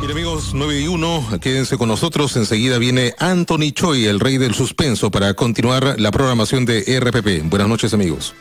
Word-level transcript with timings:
Bien 0.00 0.12
amigos, 0.12 0.52
9 0.54 0.80
y 0.80 0.88
1, 0.88 1.40
quédense 1.42 1.76
con 1.76 1.88
nosotros. 1.88 2.34
Enseguida 2.36 2.78
viene 2.78 3.14
Anthony 3.18 3.70
Choi, 3.72 4.06
el 4.06 4.18
rey 4.18 4.38
del 4.38 4.54
suspenso, 4.54 5.10
para 5.10 5.34
continuar 5.34 6.00
la 6.00 6.10
programación 6.10 6.64
de 6.64 6.98
RPP. 6.98 7.50
Buenas 7.50 7.68
noches 7.68 7.92
amigos. 7.92 8.34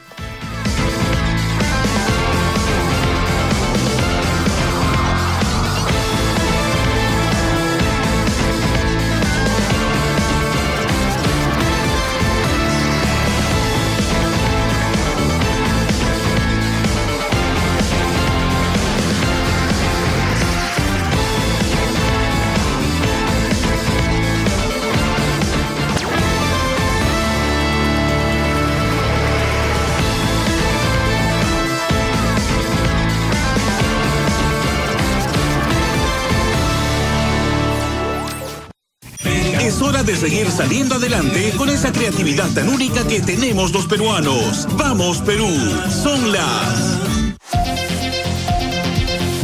Seguir 40.20 40.52
saliendo 40.52 40.96
adelante 40.96 41.54
con 41.58 41.70
esa 41.70 41.94
creatividad 41.94 42.50
tan 42.54 42.68
única 42.68 43.08
que 43.08 43.22
tenemos 43.22 43.72
los 43.72 43.86
peruanos. 43.86 44.68
Vamos 44.78 45.20
Perú, 45.20 45.48
son 45.90 46.34
las 46.34 47.00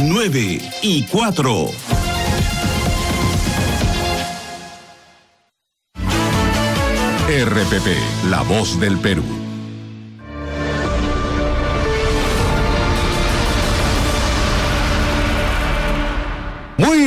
9 0.00 0.60
y 0.82 1.02
4. 1.04 1.70
RPP, 7.26 8.28
la 8.28 8.42
voz 8.42 8.78
del 8.78 8.98
Perú. 8.98 9.45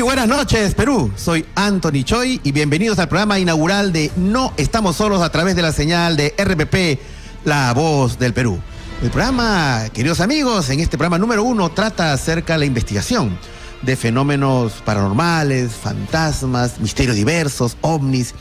Buenas 0.10 0.28
noches, 0.28 0.74
Perú. 0.74 1.12
Soy 1.16 1.46
Anthony 1.54 2.04
Choi 2.04 2.42
y 2.44 2.52
bienvenidos 2.52 2.98
al 2.98 3.08
programa 3.08 3.38
inaugural 3.38 3.94
de 3.94 4.10
No 4.16 4.54
Estamos 4.58 4.96
Solos 4.96 5.22
a 5.22 5.32
través 5.32 5.56
de 5.56 5.62
la 5.62 5.72
señal 5.72 6.18
de 6.18 6.34
RPP, 6.36 7.00
La 7.46 7.72
Voz 7.76 8.18
del 8.18 8.34
Perú. 8.34 8.60
El 9.04 9.12
programa, 9.12 9.84
queridos 9.94 10.20
amigos, 10.20 10.68
en 10.72 10.80
este 10.80 10.98
programa 10.98 11.20
número 11.20 11.44
uno 11.44 11.70
trata 11.70 12.12
acerca 12.12 12.54
de 12.54 12.60
la 12.60 12.66
investigación 12.66 13.38
de 13.84 13.96
fenómenos 13.96 14.82
paranormales, 14.84 15.74
fantasmas, 15.74 16.80
misterios 16.80 17.16
diversos, 17.16 17.78
ovnis, 17.82 18.34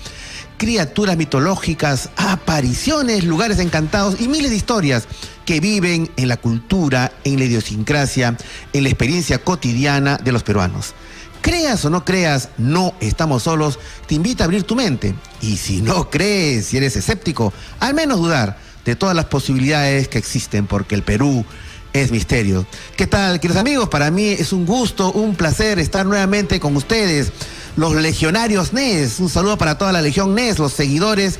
criaturas 0.56 1.18
mitológicas, 1.18 2.08
apariciones, 2.16 3.24
lugares 3.24 3.58
encantados 3.58 4.18
y 4.22 4.28
miles 4.28 4.52
de 4.52 4.56
historias 4.56 5.06
que 5.44 5.60
viven 5.60 6.10
en 6.16 6.28
la 6.28 6.38
cultura, 6.38 7.12
en 7.24 7.38
la 7.38 7.44
idiosincrasia, 7.44 8.38
en 8.72 8.82
la 8.82 8.88
experiencia 8.88 9.36
cotidiana 9.36 10.16
de 10.16 10.32
los 10.32 10.42
peruanos. 10.42 10.94
Creas 11.40 11.84
o 11.84 11.90
no 11.90 12.04
creas, 12.04 12.50
no 12.58 12.94
estamos 13.00 13.44
solos, 13.44 13.78
te 14.06 14.14
invita 14.14 14.44
a 14.44 14.46
abrir 14.46 14.64
tu 14.64 14.74
mente. 14.76 15.14
Y 15.40 15.56
si 15.56 15.82
no 15.82 16.10
crees, 16.10 16.66
si 16.66 16.76
eres 16.76 16.96
escéptico, 16.96 17.52
al 17.80 17.94
menos 17.94 18.18
dudar 18.18 18.58
de 18.84 18.96
todas 18.96 19.14
las 19.14 19.26
posibilidades 19.26 20.08
que 20.08 20.18
existen, 20.18 20.66
porque 20.66 20.94
el 20.94 21.02
Perú 21.02 21.44
es 21.92 22.10
misterio. 22.10 22.66
¿Qué 22.96 23.06
tal, 23.06 23.40
queridos 23.40 23.60
amigos? 23.60 23.88
Para 23.88 24.10
mí 24.10 24.28
es 24.28 24.52
un 24.52 24.66
gusto, 24.66 25.12
un 25.12 25.34
placer 25.34 25.78
estar 25.78 26.06
nuevamente 26.06 26.60
con 26.60 26.76
ustedes, 26.76 27.32
los 27.76 27.94
legionarios 27.94 28.72
NES. 28.72 29.20
Un 29.20 29.28
saludo 29.28 29.58
para 29.58 29.78
toda 29.78 29.92
la 29.92 30.02
Legión 30.02 30.34
NES, 30.34 30.58
los 30.58 30.72
seguidores 30.72 31.38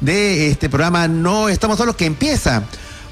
de 0.00 0.50
este 0.50 0.68
programa 0.68 1.08
No 1.08 1.48
Estamos 1.48 1.78
Solos 1.78 1.96
que 1.96 2.06
empieza 2.06 2.62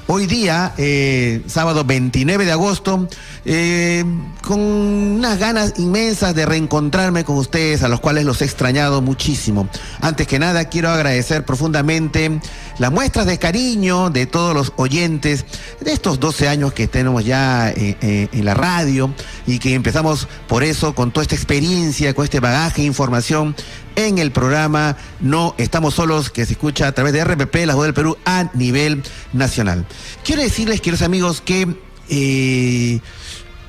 Hoy 0.09 0.25
día, 0.25 0.73
eh, 0.77 1.41
sábado 1.47 1.83
29 1.83 2.45
de 2.45 2.53
agosto, 2.53 3.09
eh, 3.43 4.05
con 4.41 4.61
unas 4.61 5.37
ganas 5.37 5.73
inmensas 5.79 6.33
de 6.33 6.45
reencontrarme 6.45 7.25
con 7.25 7.35
ustedes, 7.35 7.83
a 7.83 7.89
los 7.89 7.99
cuales 7.99 8.23
los 8.23 8.41
he 8.41 8.45
extrañado 8.45 9.01
muchísimo. 9.01 9.67
Antes 9.99 10.25
que 10.25 10.39
nada, 10.39 10.63
quiero 10.63 10.91
agradecer 10.91 11.43
profundamente 11.43 12.39
las 12.79 12.91
muestras 12.91 13.25
de 13.25 13.39
cariño 13.39 14.09
de 14.09 14.25
todos 14.25 14.53
los 14.53 14.73
oyentes 14.77 15.45
de 15.81 15.91
estos 15.93 16.19
12 16.19 16.47
años 16.47 16.73
que 16.73 16.87
tenemos 16.87 17.25
ya 17.25 17.69
eh, 17.69 18.29
en 18.31 18.45
la 18.45 18.53
radio 18.53 19.13
y 19.45 19.59
que 19.59 19.73
empezamos 19.73 20.27
por 20.47 20.63
eso, 20.63 20.93
con 20.93 21.11
toda 21.11 21.23
esta 21.23 21.35
experiencia, 21.35 22.13
con 22.13 22.23
este 22.23 22.39
bagaje 22.39 22.81
de 22.81 22.87
información 22.87 23.55
en 23.95 24.19
el 24.19 24.31
programa 24.31 24.95
No 25.19 25.55
Estamos 25.57 25.95
Solos, 25.95 26.29
que 26.29 26.45
se 26.45 26.53
escucha 26.53 26.87
a 26.87 26.91
través 26.91 27.13
de 27.13 27.23
RPP, 27.23 27.65
la 27.65 27.75
voz 27.75 27.85
del 27.85 27.93
Perú, 27.95 28.17
a 28.25 28.49
nivel 28.53 29.03
nacional. 29.33 29.85
Quiero 30.23 30.43
decirles, 30.43 30.81
queridos 30.81 31.01
amigos, 31.01 31.41
que 31.41 31.67
eh, 32.09 32.99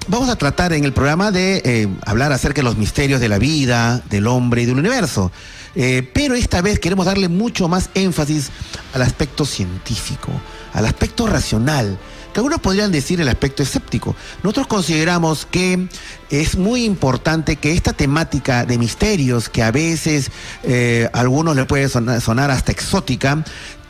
vamos 0.06 0.28
a 0.28 0.36
tratar 0.36 0.74
en 0.74 0.84
el 0.84 0.92
programa 0.92 1.30
de 1.30 1.62
eh, 1.64 1.88
hablar 2.04 2.32
acerca 2.32 2.60
de 2.60 2.64
los 2.64 2.76
misterios 2.76 3.20
de 3.20 3.28
la 3.30 3.38
vida, 3.38 4.02
del 4.10 4.26
hombre 4.26 4.62
y 4.62 4.66
del 4.66 4.78
universo. 4.78 5.32
Eh, 5.80 6.02
pero 6.12 6.34
esta 6.34 6.60
vez 6.60 6.80
queremos 6.80 7.06
darle 7.06 7.28
mucho 7.28 7.68
más 7.68 7.90
énfasis 7.94 8.50
al 8.94 9.02
aspecto 9.02 9.46
científico, 9.46 10.32
al 10.72 10.84
aspecto 10.84 11.28
racional, 11.28 11.96
que 12.32 12.40
algunos 12.40 12.58
podrían 12.58 12.90
decir 12.90 13.20
el 13.20 13.28
aspecto 13.28 13.62
escéptico. 13.62 14.16
Nosotros 14.42 14.66
consideramos 14.66 15.46
que 15.46 15.86
es 16.30 16.56
muy 16.56 16.84
importante 16.84 17.54
que 17.54 17.74
esta 17.74 17.92
temática 17.92 18.64
de 18.64 18.76
misterios, 18.76 19.48
que 19.48 19.62
a 19.62 19.70
veces 19.70 20.32
eh, 20.64 21.08
a 21.12 21.20
algunos 21.20 21.54
le 21.54 21.64
puede 21.64 21.88
sonar 21.88 22.50
hasta 22.50 22.72
exótica, 22.72 23.44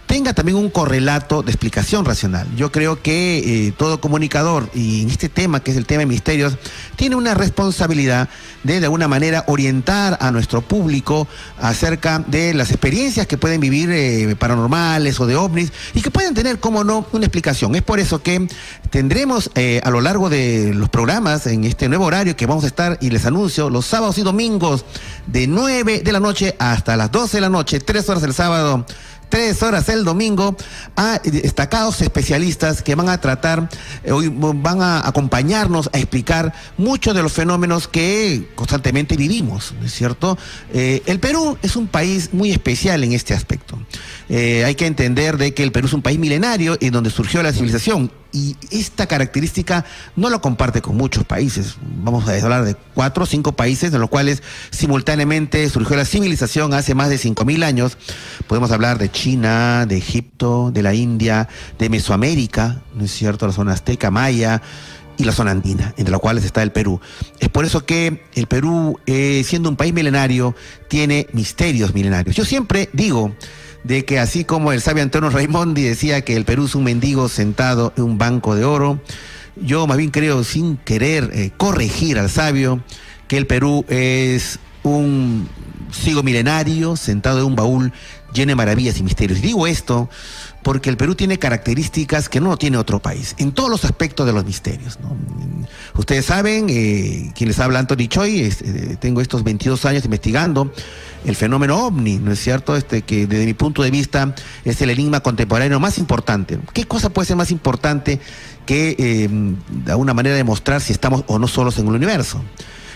tenga 0.09 0.33
también 0.33 0.57
un 0.57 0.71
correlato 0.71 1.43
de 1.43 1.53
explicación 1.53 2.05
racional. 2.05 2.49
Yo 2.57 2.73
creo 2.73 3.01
que 3.03 3.67
eh, 3.69 3.73
todo 3.77 4.01
comunicador, 4.01 4.69
y 4.75 5.03
en 5.03 5.11
este 5.11 5.29
tema, 5.29 5.61
que 5.61 5.71
es 5.71 5.77
el 5.77 5.87
tema 5.87 6.01
de 6.01 6.07
misterios, 6.07 6.57
tiene 6.97 7.15
una 7.15 7.35
responsabilidad 7.35 8.29
de 8.65 8.81
de 8.81 8.87
alguna 8.87 9.07
manera 9.07 9.45
orientar 9.47 10.17
a 10.21 10.31
nuestro 10.31 10.63
público 10.63 11.29
acerca 11.61 12.25
de 12.27 12.55
las 12.55 12.71
experiencias 12.71 13.27
que 13.27 13.37
pueden 13.37 13.61
vivir 13.61 13.91
eh, 13.91 14.35
paranormales 14.37 15.21
o 15.21 15.27
de 15.27 15.37
ovnis 15.37 15.73
y 15.95 16.01
que 16.01 16.11
pueden 16.11 16.35
tener, 16.35 16.59
como 16.59 16.85
no, 16.85 17.07
una 17.13 17.27
explicación. 17.27 17.75
Es 17.75 17.83
por 17.83 18.01
eso 18.01 18.23
que 18.23 18.49
tendremos 18.91 19.51
eh, 19.55 19.81
a 19.85 19.91
lo 19.91 20.01
largo 20.01 20.31
de 20.31 20.73
los 20.75 20.89
programas, 20.89 21.47
en 21.47 21.65
este 21.65 21.89
nuevo 21.89 22.07
horario 22.07 22.35
que 22.35 22.47
vamos 22.47 22.65
a 22.65 22.69
estar, 22.69 22.97
y 23.03 23.11
les 23.11 23.27
anuncio, 23.27 23.69
los 23.69 23.85
sábados 23.85 24.17
y 24.17 24.23
domingos 24.23 24.87
de 25.27 25.47
9 25.47 26.01
de 26.01 26.13
la 26.13 26.21
noche 26.21 26.57
hasta 26.59 26.97
las 26.97 27.13
12 27.13 27.37
de 27.37 27.41
la 27.43 27.51
noche, 27.51 27.79
3 27.79 28.09
horas 28.09 28.23
el 28.23 28.33
sábado 28.33 28.87
tres 29.29 29.63
horas 29.63 29.89
el 29.89 30.05
domingo 30.05 30.57
a 30.97 31.19
destacados 31.19 32.01
especialistas 32.01 32.83
que 32.83 32.95
van 32.95 33.09
a 33.09 33.21
tratar, 33.21 33.69
eh, 34.05 34.13
hoy 34.13 34.29
van 34.29 34.83
a 34.83 35.07
acompañarnos 35.07 35.91
a 35.93 35.99
explicar 35.99 36.53
muchos 36.77 37.15
de 37.15 37.23
los 37.23 37.33
fenómenos 37.33 37.89
que 37.89 38.51
constantemente 38.55 39.17
vivimos, 39.17 39.75
¿no 39.79 39.87
es 39.87 39.93
cierto? 39.93 40.39
Eh, 40.73 41.03
el 41.07 41.21
Perú 41.21 41.59
es 41.63 41.77
un 41.77 41.87
país 41.87 42.31
muy 42.33 42.51
especial 42.51 43.05
en 43.05 43.13
este 43.13 43.35
aspecto. 43.35 43.79
Eh, 44.29 44.65
hay 44.65 44.75
que 44.75 44.87
entender 44.87 45.39
de 45.39 45.55
que 45.55 45.63
el 45.63 45.73
Perú 45.73 45.87
es 45.87 45.95
un 45.95 46.03
país 46.03 46.19
milenario 46.19 46.77
en 46.81 46.93
donde 46.93 47.11
surgió 47.11 47.43
la 47.43 47.53
civilización 47.53 48.11
y 48.31 48.57
esta 48.71 49.07
característica 49.07 49.87
no 50.17 50.29
lo 50.29 50.43
comparte 50.43 50.83
con 50.83 50.97
muchos 50.97 51.25
países. 51.25 51.77
Vamos 51.81 52.29
a 52.29 52.35
hablar 52.35 52.65
de 52.65 52.77
cuatro 52.95 53.25
o 53.25 53.27
cinco 53.27 53.53
países 53.53 53.93
en 53.93 54.01
los 54.01 54.11
cuales 54.11 54.43
simultáneamente 54.71 55.69
surgió 55.71 55.97
la 55.97 56.05
civilización 56.05 56.75
hace 56.75 56.95
más 56.95 57.09
de 57.09 57.17
cinco 57.17 57.47
mil 57.47 57.63
años. 57.63 57.97
Podemos 58.47 58.71
hablar 58.71 58.99
de 58.99 59.11
China, 59.11 59.87
de 59.87 59.97
Egipto, 59.97 60.71
de 60.73 60.83
la 60.83 60.93
India, 60.93 61.49
de 61.79 61.89
Mesoamérica, 61.89 62.83
¿no 62.95 63.05
es 63.05 63.13
cierto? 63.13 63.47
La 63.47 63.53
zona 63.53 63.73
azteca, 63.73 64.11
maya 64.11 64.61
y 65.17 65.25
la 65.25 65.33
zona 65.33 65.51
andina, 65.51 65.95
entre 65.97 66.13
las 66.13 66.21
cuales 66.21 66.45
está 66.45 66.63
el 66.63 66.71
Perú. 66.71 67.01
Es 67.41 67.49
por 67.49 67.65
eso 67.65 67.85
que 67.87 68.23
el 68.35 68.47
Perú, 68.47 69.01
eh, 69.07 69.43
siendo 69.45 69.69
un 69.69 69.77
país 69.77 69.93
milenario, 69.93 70.55
tiene 70.89 71.27
misterios 71.33 71.95
milenarios. 71.95 72.37
Yo 72.37 72.45
siempre 72.45 72.89
digo 72.93 73.35
de 73.89 74.05
que 74.05 74.19
así 74.19 74.45
como 74.45 74.73
el 74.73 74.83
sabio 74.83 75.03
Antonio 75.03 75.31
Raimondi 75.31 75.83
decía 75.83 76.21
que 76.21 76.37
el 76.37 76.45
Perú 76.45 76.67
es 76.67 76.75
un 76.75 76.85
mendigo 76.85 77.31
sentado 77.31 77.95
en 77.97 78.05
un 78.05 78.19
banco 78.19 78.55
de 78.55 78.67
oro, 78.67 79.01
yo 79.57 79.87
más 79.87 79.97
bien 79.97 80.11
creo, 80.11 80.45
sin 80.45 80.77
querer 80.77 81.31
eh, 81.33 81.53
corregir 81.57 82.19
al 82.19 82.29
sabio, 82.29 82.83
que 83.29 83.39
el 83.39 83.47
Perú 83.47 83.87
es 83.89 84.59
un 84.83 85.49
sigo 85.91 86.23
milenario 86.23 86.97
sentado 86.97 87.39
en 87.39 87.47
un 87.47 87.57
baúl 87.57 87.93
lleno 88.35 88.51
de 88.51 88.57
maravillas 88.57 88.99
y 88.99 89.03
misterios. 89.03 89.39
Y 89.39 89.43
digo 89.43 89.67
esto 89.67 90.11
porque 90.69 90.91
el 90.91 90.99
Perú 90.99 91.15
tiene 91.15 91.39
características 91.39 92.29
que 92.29 92.43
no 92.43 92.59
tiene 92.59 92.77
otro 92.77 92.99
país, 92.99 93.35
en 93.39 93.53
todos 93.53 93.71
los 93.71 93.87
aspectos 93.87 94.27
de 94.27 94.35
los 94.35 94.45
misterios. 94.45 94.99
Ustedes 95.95 96.27
saben, 96.27 96.67
eh, 96.69 97.33
quien 97.35 97.49
les 97.49 97.59
habla 97.59 97.79
Anthony 97.79 98.07
Choi, 98.07 98.41
eh, 98.43 98.97
tengo 99.01 99.23
estos 99.23 99.45
22 99.45 99.87
años 99.87 100.05
investigando 100.05 100.71
el 101.25 101.37
fenómeno 101.37 101.87
ovni, 101.87 102.19
¿no 102.19 102.33
es 102.33 102.41
cierto? 102.41 102.77
Este 102.77 103.01
que 103.01 103.27
desde 103.27 103.47
mi 103.47 103.55
punto 103.55 103.83
de 103.83 103.91
vista 103.91 104.35
es 104.63 104.83
el 104.83 104.91
enigma 104.91 105.21
contemporáneo 105.21 105.81
más 105.81 105.97
importante. 105.97 106.59
¿Qué 106.75 106.85
cosa 106.85 107.09
puede 107.09 107.25
ser 107.25 107.37
más 107.37 107.51
importante 107.51 108.21
que 108.67 108.95
eh, 108.99 109.29
de 109.31 109.91
alguna 109.91 110.13
manera 110.13 110.37
demostrar 110.37 110.83
si 110.83 110.93
estamos 110.93 111.25
o 111.29 111.39
no 111.39 111.49
solos 111.49 111.79
en 111.79 111.89
el 111.89 111.95
universo? 111.95 112.43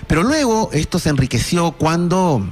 Pero 0.07 0.25
luego 0.25 0.69
esto 0.75 0.99
se 0.99 1.09
enriqueció 1.09 1.73
cuando 1.73 2.47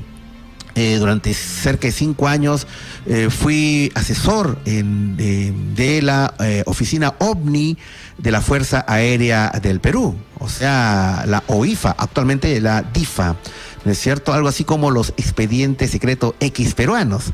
eh, 0.81 0.97
durante 0.97 1.35
cerca 1.35 1.88
de 1.88 1.93
cinco 1.93 2.27
años 2.27 2.67
eh, 3.05 3.29
fui 3.29 3.93
asesor 3.94 4.56
de, 4.65 6.00
la 6.03 6.32
eh, 6.41 6.62
oficina 6.65 7.12
OVNI 7.19 7.77
de 8.17 8.31
la 8.31 8.41
Fuerza 8.41 8.87
Aérea 8.88 9.50
del 9.61 9.81
Perú, 9.81 10.17
o 10.38 10.49
sea, 10.49 11.25
la 11.27 11.44
OIFA, 11.49 11.94
actualmente 11.99 12.59
la 12.62 12.81
DIFA, 12.81 13.37
¿no 13.85 13.93
es 13.93 13.99
cierto? 13.99 14.32
Algo 14.32 14.49
así 14.49 14.65
como 14.65 14.91
los 14.91 15.11
expedientes 15.19 15.91
secretos 15.91 16.32
X 16.41 16.73
peruanos. 16.73 17.25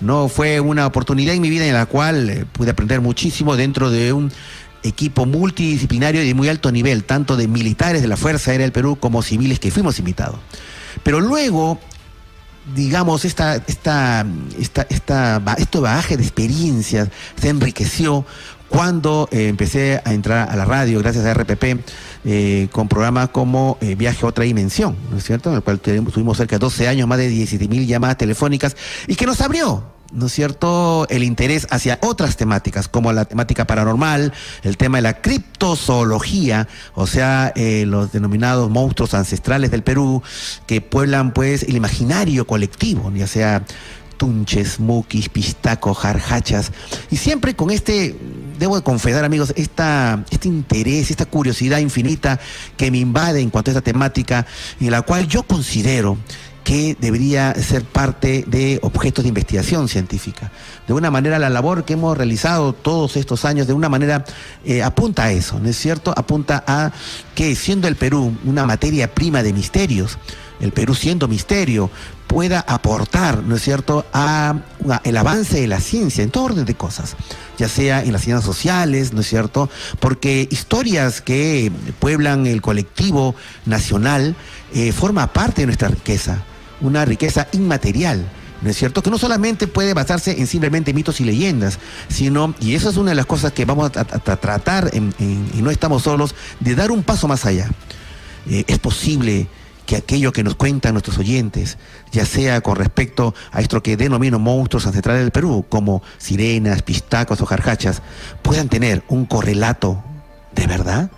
No 0.00 0.28
fue 0.28 0.58
una 0.58 0.84
oportunidad 0.84 1.36
en 1.36 1.40
mi 1.40 1.50
vida 1.50 1.66
en 1.66 1.74
la 1.74 1.86
cual 1.86 2.48
pude 2.50 2.72
aprender 2.72 3.00
muchísimo 3.00 3.54
dentro 3.54 3.92
de 3.92 4.12
un 4.12 4.32
equipo 4.82 5.24
multidisciplinario 5.24 6.20
y 6.20 6.26
de 6.26 6.34
muy 6.34 6.48
alto 6.48 6.72
nivel, 6.72 7.04
tanto 7.04 7.36
de 7.36 7.46
militares 7.46 8.02
de 8.02 8.08
la 8.08 8.16
Fuerza 8.16 8.50
Aérea 8.50 8.64
del 8.64 8.72
Perú 8.72 8.96
como 8.98 9.22
civiles 9.22 9.60
que 9.60 9.70
fuimos 9.70 10.00
invitados. 10.00 10.40
Pero 11.04 11.20
luego 11.20 11.78
digamos, 12.74 13.24
esta, 13.24 13.56
esta, 13.56 14.26
esta, 14.58 14.86
esta, 14.88 15.42
este 15.56 15.78
bagaje 15.78 16.16
de 16.16 16.22
experiencias 16.22 17.08
se 17.40 17.48
enriqueció 17.48 18.24
cuando 18.68 19.28
eh, 19.32 19.48
empecé 19.48 20.00
a 20.04 20.12
entrar 20.12 20.50
a 20.50 20.56
la 20.56 20.64
radio, 20.64 20.98
gracias 20.98 21.24
a 21.24 21.34
RPP, 21.34 21.80
eh, 22.24 22.68
con 22.70 22.88
programas 22.88 23.30
como 23.30 23.78
eh, 23.80 23.94
Viaje 23.94 24.24
a 24.24 24.28
otra 24.28 24.44
dimensión, 24.44 24.96
¿no 25.10 25.16
es 25.16 25.24
cierto? 25.24 25.50
En 25.50 25.56
el 25.56 25.62
cual 25.62 25.80
tuvimos 25.80 26.36
cerca 26.36 26.56
de 26.56 26.60
12 26.60 26.88
años, 26.88 27.08
más 27.08 27.18
de 27.18 27.28
17 27.28 27.66
mil 27.68 27.86
llamadas 27.86 28.18
telefónicas, 28.18 28.76
y 29.06 29.14
que 29.14 29.26
nos 29.26 29.40
abrió 29.40 29.97
¿no 30.12 30.26
es 30.26 30.32
cierto?, 30.32 31.06
el 31.10 31.22
interés 31.22 31.66
hacia 31.70 31.98
otras 32.02 32.36
temáticas, 32.36 32.88
como 32.88 33.12
la 33.12 33.24
temática 33.24 33.66
paranormal, 33.66 34.32
el 34.62 34.76
tema 34.76 34.98
de 34.98 35.02
la 35.02 35.20
criptozoología, 35.20 36.68
o 36.94 37.06
sea, 37.06 37.52
eh, 37.54 37.84
los 37.86 38.12
denominados 38.12 38.70
monstruos 38.70 39.14
ancestrales 39.14 39.70
del 39.70 39.82
Perú, 39.82 40.22
que 40.66 40.80
pueblan, 40.80 41.32
pues, 41.32 41.62
el 41.62 41.76
imaginario 41.76 42.46
colectivo, 42.46 43.12
ya 43.14 43.26
sea 43.26 43.64
tunches, 44.16 44.80
muquis, 44.80 45.28
pistacos, 45.28 45.96
jarjachas, 45.96 46.72
y 47.10 47.16
siempre 47.16 47.54
con 47.54 47.70
este, 47.70 48.16
debo 48.58 48.76
de 48.76 48.82
confesar 48.82 49.24
amigos, 49.24 49.54
esta, 49.56 50.24
este 50.30 50.48
interés, 50.48 51.10
esta 51.10 51.24
curiosidad 51.24 51.78
infinita 51.78 52.40
que 52.76 52.90
me 52.90 52.98
invade 52.98 53.40
en 53.40 53.50
cuanto 53.50 53.70
a 53.70 53.72
esta 53.72 53.82
temática, 53.82 54.44
en 54.80 54.90
la 54.90 55.02
cual 55.02 55.28
yo 55.28 55.44
considero 55.44 56.18
que 56.68 56.98
debería 57.00 57.54
ser 57.54 57.82
parte 57.82 58.44
de 58.46 58.78
objetos 58.82 59.24
de 59.24 59.30
investigación 59.30 59.88
científica. 59.88 60.52
De 60.86 60.92
una 60.92 61.10
manera, 61.10 61.38
la 61.38 61.48
labor 61.48 61.86
que 61.86 61.94
hemos 61.94 62.14
realizado 62.14 62.74
todos 62.74 63.16
estos 63.16 63.46
años, 63.46 63.66
de 63.66 63.72
una 63.72 63.88
manera, 63.88 64.22
eh, 64.66 64.82
apunta 64.82 65.24
a 65.24 65.32
eso, 65.32 65.58
¿no 65.58 65.70
es 65.70 65.78
cierto? 65.78 66.12
Apunta 66.14 66.62
a 66.66 66.92
que 67.34 67.56
siendo 67.56 67.88
el 67.88 67.96
Perú 67.96 68.36
una 68.44 68.66
materia 68.66 69.14
prima 69.14 69.42
de 69.42 69.54
misterios, 69.54 70.18
el 70.60 70.72
Perú 70.72 70.94
siendo 70.94 71.26
misterio, 71.26 71.90
pueda 72.26 72.60
aportar, 72.60 73.42
¿no 73.44 73.56
es 73.56 73.62
cierto?, 73.62 74.04
a, 74.12 74.56
el 75.04 75.16
avance 75.16 75.62
de 75.62 75.68
la 75.68 75.80
ciencia 75.80 76.22
en 76.22 76.28
todo 76.30 76.44
orden 76.44 76.66
de 76.66 76.74
cosas, 76.74 77.16
ya 77.56 77.70
sea 77.70 78.02
en 78.02 78.12
las 78.12 78.20
ciencias 78.20 78.44
sociales, 78.44 79.14
¿no 79.14 79.22
es 79.22 79.26
cierto?, 79.26 79.70
porque 80.00 80.46
historias 80.50 81.22
que 81.22 81.72
pueblan 81.98 82.46
el 82.46 82.60
colectivo 82.60 83.34
nacional 83.64 84.36
eh, 84.74 84.92
forma 84.92 85.32
parte 85.32 85.62
de 85.62 85.66
nuestra 85.66 85.88
riqueza 85.88 86.44
una 86.80 87.04
riqueza 87.04 87.48
inmaterial. 87.52 88.24
¿No 88.60 88.70
es 88.70 88.76
cierto? 88.76 89.02
Que 89.02 89.10
no 89.10 89.18
solamente 89.18 89.68
puede 89.68 89.94
basarse 89.94 90.40
en 90.40 90.48
simplemente 90.48 90.92
mitos 90.92 91.20
y 91.20 91.24
leyendas, 91.24 91.78
sino, 92.08 92.54
y 92.60 92.74
eso 92.74 92.90
es 92.90 92.96
una 92.96 93.10
de 93.10 93.14
las 93.14 93.26
cosas 93.26 93.52
que 93.52 93.64
vamos 93.64 93.92
a, 93.94 94.04
tratar, 94.04 94.90
y 94.92 95.62
no 95.62 95.70
estamos 95.70 96.02
solos, 96.02 96.34
de 96.58 96.74
dar 96.74 96.90
un 96.90 97.04
paso 97.04 97.28
más 97.28 97.46
allá. 97.46 97.70
Eh, 98.50 98.64
es 98.66 98.78
posible 98.80 99.46
que 99.86 99.96
aquello 99.96 100.32
que 100.32 100.42
nos 100.42 100.56
cuentan 100.56 100.94
nuestros 100.94 101.18
oyentes, 101.18 101.78
ya 102.10 102.26
sea 102.26 102.60
con 102.60 102.76
respecto 102.76 103.32
a 103.52 103.60
esto 103.60 103.82
que 103.82 103.96
denomino 103.96 104.40
monstruos 104.40 104.86
ancestrales 104.86 105.22
del 105.22 105.30
Perú, 105.30 105.64
como 105.68 106.02
sirenas, 106.18 106.82
pistacos 106.82 107.40
o 107.40 107.46
jarjachas, 107.46 108.02
puedan 108.42 108.68
tener 108.68 109.04
un 109.08 109.24
correlato 109.24 110.02
de 110.54 110.66
verdad, 110.66 111.10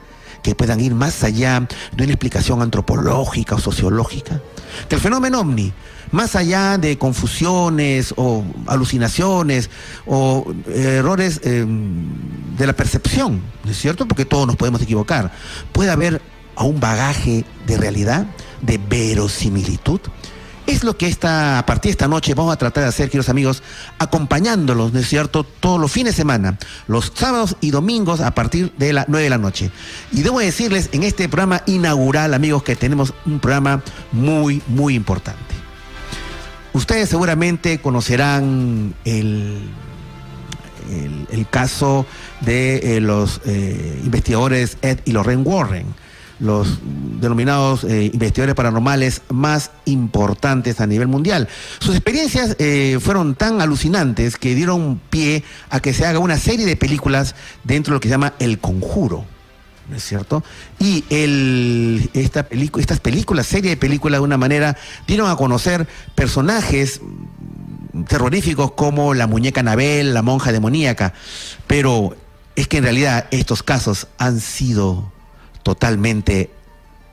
que 0.42 0.54
puedan 0.54 0.80
ir 0.80 0.94
más 0.94 1.24
allá 1.24 1.66
de 1.96 2.04
una 2.04 2.12
explicación 2.12 2.60
antropológica 2.60 3.54
o 3.54 3.58
sociológica 3.58 4.40
que 4.88 4.94
el 4.94 5.00
fenómeno 5.00 5.40
ovni, 5.40 5.72
más 6.12 6.36
allá 6.36 6.78
de 6.78 6.98
confusiones 6.98 8.12
o 8.16 8.44
alucinaciones 8.66 9.70
o 10.06 10.52
eh, 10.68 10.96
errores 10.98 11.40
eh, 11.44 11.64
de 12.58 12.66
la 12.66 12.72
percepción, 12.72 13.40
¿no 13.64 13.70
es 13.70 13.78
cierto? 13.78 14.06
Porque 14.06 14.24
todos 14.24 14.46
nos 14.46 14.56
podemos 14.56 14.82
equivocar, 14.82 15.32
puede 15.72 15.90
haber 15.90 16.20
a 16.56 16.64
un 16.64 16.80
bagaje 16.80 17.44
de 17.66 17.78
realidad, 17.78 18.26
de 18.62 18.78
verosimilitud, 18.78 20.00
es 20.70 20.84
lo 20.84 20.96
que 20.96 21.08
esta, 21.08 21.58
a 21.58 21.66
partir 21.66 21.90
de 21.90 21.92
esta 21.92 22.08
noche 22.08 22.34
vamos 22.34 22.52
a 22.52 22.56
tratar 22.56 22.84
de 22.84 22.88
hacer, 22.88 23.08
queridos 23.08 23.28
amigos, 23.28 23.62
acompañándolos, 23.98 24.92
¿no 24.92 25.00
es 25.00 25.08
cierto?, 25.08 25.44
todos 25.44 25.80
los 25.80 25.90
fines 25.90 26.14
de 26.14 26.18
semana, 26.18 26.58
los 26.86 27.12
sábados 27.14 27.56
y 27.60 27.70
domingos 27.70 28.20
a 28.20 28.34
partir 28.34 28.72
de 28.78 28.92
las 28.92 29.08
9 29.08 29.24
de 29.24 29.30
la 29.30 29.38
noche. 29.38 29.70
Y 30.12 30.22
debo 30.22 30.38
decirles 30.40 30.88
en 30.92 31.02
este 31.02 31.28
programa 31.28 31.62
inaugural, 31.66 32.34
amigos, 32.34 32.62
que 32.62 32.76
tenemos 32.76 33.12
un 33.26 33.40
programa 33.40 33.82
muy, 34.12 34.62
muy 34.68 34.94
importante. 34.94 35.40
Ustedes 36.72 37.08
seguramente 37.08 37.80
conocerán 37.80 38.94
el, 39.04 39.58
el, 41.30 41.46
caso 41.48 42.06
de 42.42 42.96
eh, 42.96 43.00
los 43.00 43.40
eh, 43.44 44.00
investigadores 44.04 44.78
Ed 44.82 45.00
y 45.04 45.12
Lorraine 45.12 45.42
Warren 45.42 45.86
los 46.40 46.78
denominados 47.20 47.84
eh, 47.84 48.10
investigadores 48.12 48.54
paranormales 48.54 49.22
más 49.28 49.70
importantes 49.84 50.80
a 50.80 50.86
nivel 50.86 51.06
mundial. 51.06 51.48
Sus 51.78 51.94
experiencias 51.94 52.56
eh, 52.58 52.98
fueron 53.00 53.34
tan 53.34 53.60
alucinantes 53.60 54.36
que 54.36 54.54
dieron 54.54 55.00
pie 55.10 55.44
a 55.68 55.80
que 55.80 55.92
se 55.92 56.06
haga 56.06 56.18
una 56.18 56.38
serie 56.38 56.66
de 56.66 56.76
películas 56.76 57.34
dentro 57.62 57.92
de 57.92 57.96
lo 57.96 58.00
que 58.00 58.08
se 58.08 58.14
llama 58.14 58.34
El 58.38 58.58
Conjuro. 58.58 59.24
¿No 59.88 59.96
es 59.96 60.04
cierto? 60.04 60.44
Y 60.78 61.04
esta 62.14 62.46
estas 62.50 63.00
películas, 63.00 63.46
serie 63.46 63.70
de 63.70 63.76
películas 63.76 64.20
de 64.20 64.24
una 64.24 64.36
manera, 64.36 64.76
dieron 65.06 65.28
a 65.28 65.34
conocer 65.34 65.88
personajes 66.14 67.00
terroríficos 68.06 68.70
como 68.72 69.14
la 69.14 69.26
muñeca 69.26 69.60
Anabel, 69.60 70.14
la 70.14 70.22
monja 70.22 70.52
demoníaca. 70.52 71.12
Pero 71.66 72.16
es 72.54 72.68
que 72.68 72.78
en 72.78 72.84
realidad 72.84 73.26
estos 73.32 73.64
casos 73.64 74.06
han 74.16 74.40
sido 74.40 75.10
totalmente 75.62 76.50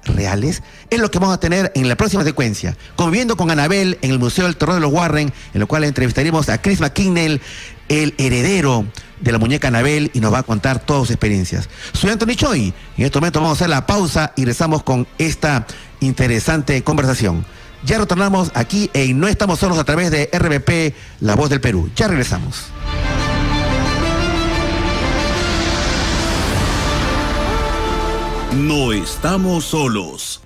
reales, 0.04 0.64
es 0.90 1.00
lo 1.00 1.12
que 1.12 1.20
vamos 1.20 1.36
a 1.36 1.40
tener 1.40 1.72
en 1.76 1.90
la 1.90 1.96
próxima 1.96 2.24
secuencia. 2.24 2.78
Conviviendo 2.96 3.38
con 3.38 3.52
Anabel 3.52 3.98
en 4.02 4.12
el 4.12 4.20
Museo 4.20 4.46
del 4.46 4.56
Terror 4.56 4.76
de 4.76 4.82
los 4.82 4.92
Warren, 4.92 5.34
en 5.54 5.60
lo 5.60 5.68
cual 5.68 5.84
entrevistaremos 5.84 6.50
a 6.50 6.62
Chris 6.62 6.80
McKinnell, 6.80 7.42
el 7.90 8.14
heredero 8.18 8.86
de 9.22 9.32
la 9.32 9.38
muñeca 9.38 9.68
Anabel, 9.68 10.12
y 10.14 10.20
nos 10.20 10.34
va 10.34 10.40
a 10.40 10.44
contar 10.44 10.80
todas 10.80 11.04
sus 11.04 11.12
experiencias. 11.12 11.70
Soy 11.94 12.10
Anthony 12.10 12.36
Choi, 12.36 12.74
en 12.98 13.06
este 13.06 13.20
momento 13.20 13.40
vamos 13.40 13.58
a 13.58 13.60
hacer 13.60 13.70
la 13.70 13.86
pausa 13.86 14.34
y 14.36 14.42
regresamos 14.42 14.84
con 14.84 15.08
esta 15.18 15.66
interesante 16.00 16.84
conversación. 16.84 17.46
Ya 17.86 18.00
retornamos 18.00 18.52
aquí 18.54 18.90
en 18.94 19.20
No 19.20 19.28
Estamos 19.28 19.60
Solos 19.60 19.78
a 19.78 19.84
través 19.84 20.12
de 20.12 20.30
RBP, 20.34 20.96
La 21.22 21.36
Voz 21.36 21.50
del 21.50 21.62
Perú. 21.62 21.90
Ya 21.96 22.08
regresamos. 22.08 22.66
No 28.58 28.92
estamos 28.92 29.66
solos. 29.66 30.42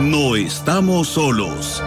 No 0.00 0.36
estamos 0.36 1.08
solos. 1.08 1.82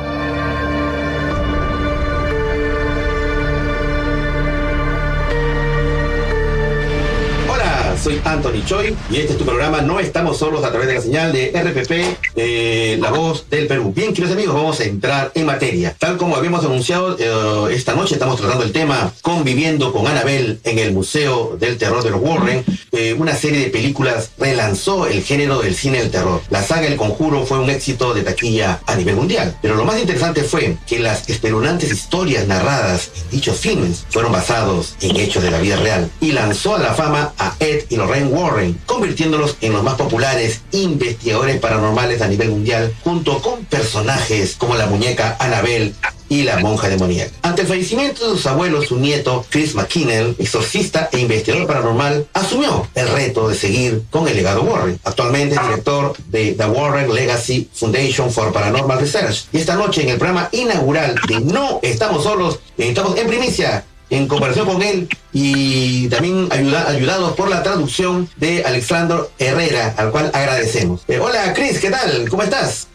Soy 8.02 8.20
Anthony 8.26 8.66
Choi 8.66 8.96
y 9.12 9.18
este 9.18 9.34
es 9.34 9.38
tu 9.38 9.46
programa 9.46 9.82
No 9.82 10.00
estamos 10.00 10.38
solos 10.38 10.64
a 10.64 10.70
través 10.70 10.88
de 10.88 10.96
la 10.96 11.02
señal 11.02 11.32
de 11.32 11.52
RPP, 11.52 12.18
eh, 12.36 12.98
La 13.00 13.12
Voz 13.12 13.48
del 13.50 13.68
Perú. 13.68 13.94
Bien, 13.96 14.14
queridos 14.14 14.36
amigos, 14.36 14.56
vamos 14.56 14.80
a 14.80 14.86
entrar 14.86 15.32
en 15.36 15.46
materia. 15.46 15.96
Tal 16.00 16.18
como 16.18 16.36
habíamos 16.36 16.66
anunciado, 16.66 17.16
eh, 17.20 17.76
esta 17.76 17.94
noche 17.94 18.16
estamos 18.16 18.40
tratando 18.40 18.64
el 18.64 18.72
tema 18.72 19.14
Conviviendo 19.22 19.94
con 19.94 20.08
Annabel 20.08 20.60
en 20.64 20.80
el 20.80 20.94
Museo 20.94 21.58
del 21.60 21.78
Terror 21.78 22.04
de 22.04 22.10
los 22.10 22.22
Warren. 22.22 22.66
Eh, 22.92 23.16
una 23.18 23.36
serie 23.36 23.60
de 23.60 23.70
películas 23.70 24.32
relanzó 24.38 25.06
el 25.06 25.24
género 25.24 25.62
del 25.62 25.76
cine 25.76 26.00
del 26.00 26.12
terror. 26.12 26.42
La 26.50 26.64
saga 26.64 26.88
El 26.88 26.96
Conjuro 26.96 27.46
fue 27.46 27.60
un 27.60 27.70
éxito 27.70 28.14
de 28.14 28.24
taquilla 28.24 28.82
a 28.88 28.96
nivel 28.96 29.16
mundial. 29.16 29.56
Pero 29.62 29.76
lo 29.76 29.86
más 29.86 30.00
interesante 30.00 30.44
fue 30.44 30.78
que 30.88 31.00
las 31.00 31.30
espeluznantes 31.30 31.92
historias 31.92 32.48
narradas 32.48 33.12
en 33.16 33.30
dichos 33.30 33.60
filmes 33.60 34.06
fueron 34.10 34.32
basados 34.32 34.96
en 35.02 35.18
hechos 35.18 35.44
de 35.44 35.52
la 35.52 35.60
vida 35.60 35.76
real 35.76 36.10
y 36.20 36.32
lanzó 36.32 36.76
a 36.76 36.80
la 36.80 36.94
fama 36.94 37.34
a 37.38 37.56
Ed 37.60 37.91
y 37.92 37.98
Lorraine 37.98 38.30
Warren, 38.30 38.80
convirtiéndolos 38.86 39.58
en 39.62 39.74
los 39.74 39.84
más 39.84 39.96
populares 39.96 40.62
investigadores 40.72 41.60
paranormales 41.60 42.22
a 42.22 42.28
nivel 42.28 42.50
mundial, 42.50 42.94
junto 43.04 43.42
con 43.42 43.66
personajes 43.66 44.56
como 44.58 44.76
la 44.76 44.88
muñeca 44.88 45.36
Annabelle 45.40 45.94
y 46.30 46.44
la 46.44 46.60
monja 46.60 46.88
demoníaca. 46.88 47.34
Ante 47.42 47.64
el 47.64 47.68
fallecimiento 47.68 48.26
de 48.26 48.38
sus 48.38 48.48
abuelos, 48.48 48.88
su 48.88 48.98
nieto, 48.98 49.46
Chris 49.50 49.76
McKinnon, 49.76 50.38
exorcista 50.40 51.10
e 51.12 51.20
investigador 51.20 51.68
paranormal, 51.68 52.26
asumió 52.32 52.88
el 52.96 53.10
reto 53.10 53.50
de 53.50 53.56
seguir 53.56 54.04
con 54.10 54.30
el 54.30 54.38
legado 54.38 54.62
Warren. 54.62 54.98
Actualmente 55.04 55.56
es 55.56 55.62
director 55.62 56.16
de 56.28 56.54
The 56.54 56.66
Warren 56.68 57.14
Legacy 57.14 57.70
Foundation 57.74 58.32
for 58.32 58.54
Paranormal 58.54 59.02
Research. 59.02 59.48
Y 59.52 59.58
esta 59.58 59.76
noche 59.76 60.04
en 60.04 60.10
el 60.10 60.18
programa 60.18 60.48
inaugural 60.54 61.16
de 61.28 61.42
No 61.42 61.80
Estamos 61.82 62.24
Solos, 62.24 62.60
estamos 62.78 63.18
en 63.18 63.28
primicia 63.28 63.84
en 64.12 64.28
comparación 64.28 64.68
con 64.68 64.82
él 64.84 65.10
y 65.34 66.08
también 66.10 66.50
ayudados 66.52 67.34
por 67.34 67.50
la 67.50 67.64
traducción 67.64 68.30
de 68.36 68.64
Alexandro 68.64 69.32
Herrera, 69.40 69.96
al 69.98 70.12
cual 70.12 70.30
agradecemos. 70.34 71.04
Eh, 71.08 71.18
hola 71.18 71.54
Chris, 71.54 71.80
¿qué 71.80 71.90
tal? 71.90 72.30
¿Cómo 72.30 72.44
estás? 72.44 72.88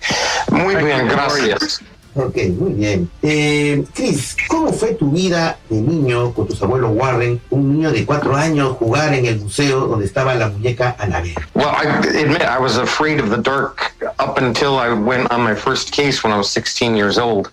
Muy 0.51 0.77
bien, 0.77 1.09
gracias. 1.09 1.81
Ok, 2.15 2.37
muy 2.59 2.73
bien. 2.73 3.11
Eh, 3.23 3.85
Chris, 3.95 4.37
¿cómo 4.49 4.73
fue 4.73 4.95
tu 4.95 5.11
vida 5.11 5.59
de 5.69 5.77
niño 5.77 6.33
con 6.33 6.47
tus 6.47 6.63
abuelos 6.63 6.93
Warren, 6.95 7.41
un 7.51 7.75
niño 7.75 7.93
de 7.93 8.07
cuatro 8.07 8.35
años, 8.35 8.77
jugar 8.79 9.13
en 9.13 9.27
el 9.27 9.41
museo 9.41 9.87
donde 9.87 10.07
estaba 10.07 10.35
la 10.35 10.49
muñeca 10.49 10.97
Annabelle? 10.99 11.37
Well, 11.55 11.69
I 11.69 11.87
admit 12.19 12.41
I 12.41 12.59
was 12.59 12.79
afraid 12.79 13.21
of 13.21 13.29
the 13.29 13.43
dark 13.43 13.93
up 14.19 14.39
until 14.39 14.79
I 14.79 14.95
went 14.95 15.31
on 15.31 15.43
my 15.43 15.55
first 15.55 15.93
case 15.93 16.25
when 16.25 16.33
I 16.33 16.39
was 16.39 16.49
16 16.49 16.97
years 16.97 17.19
old. 17.19 17.51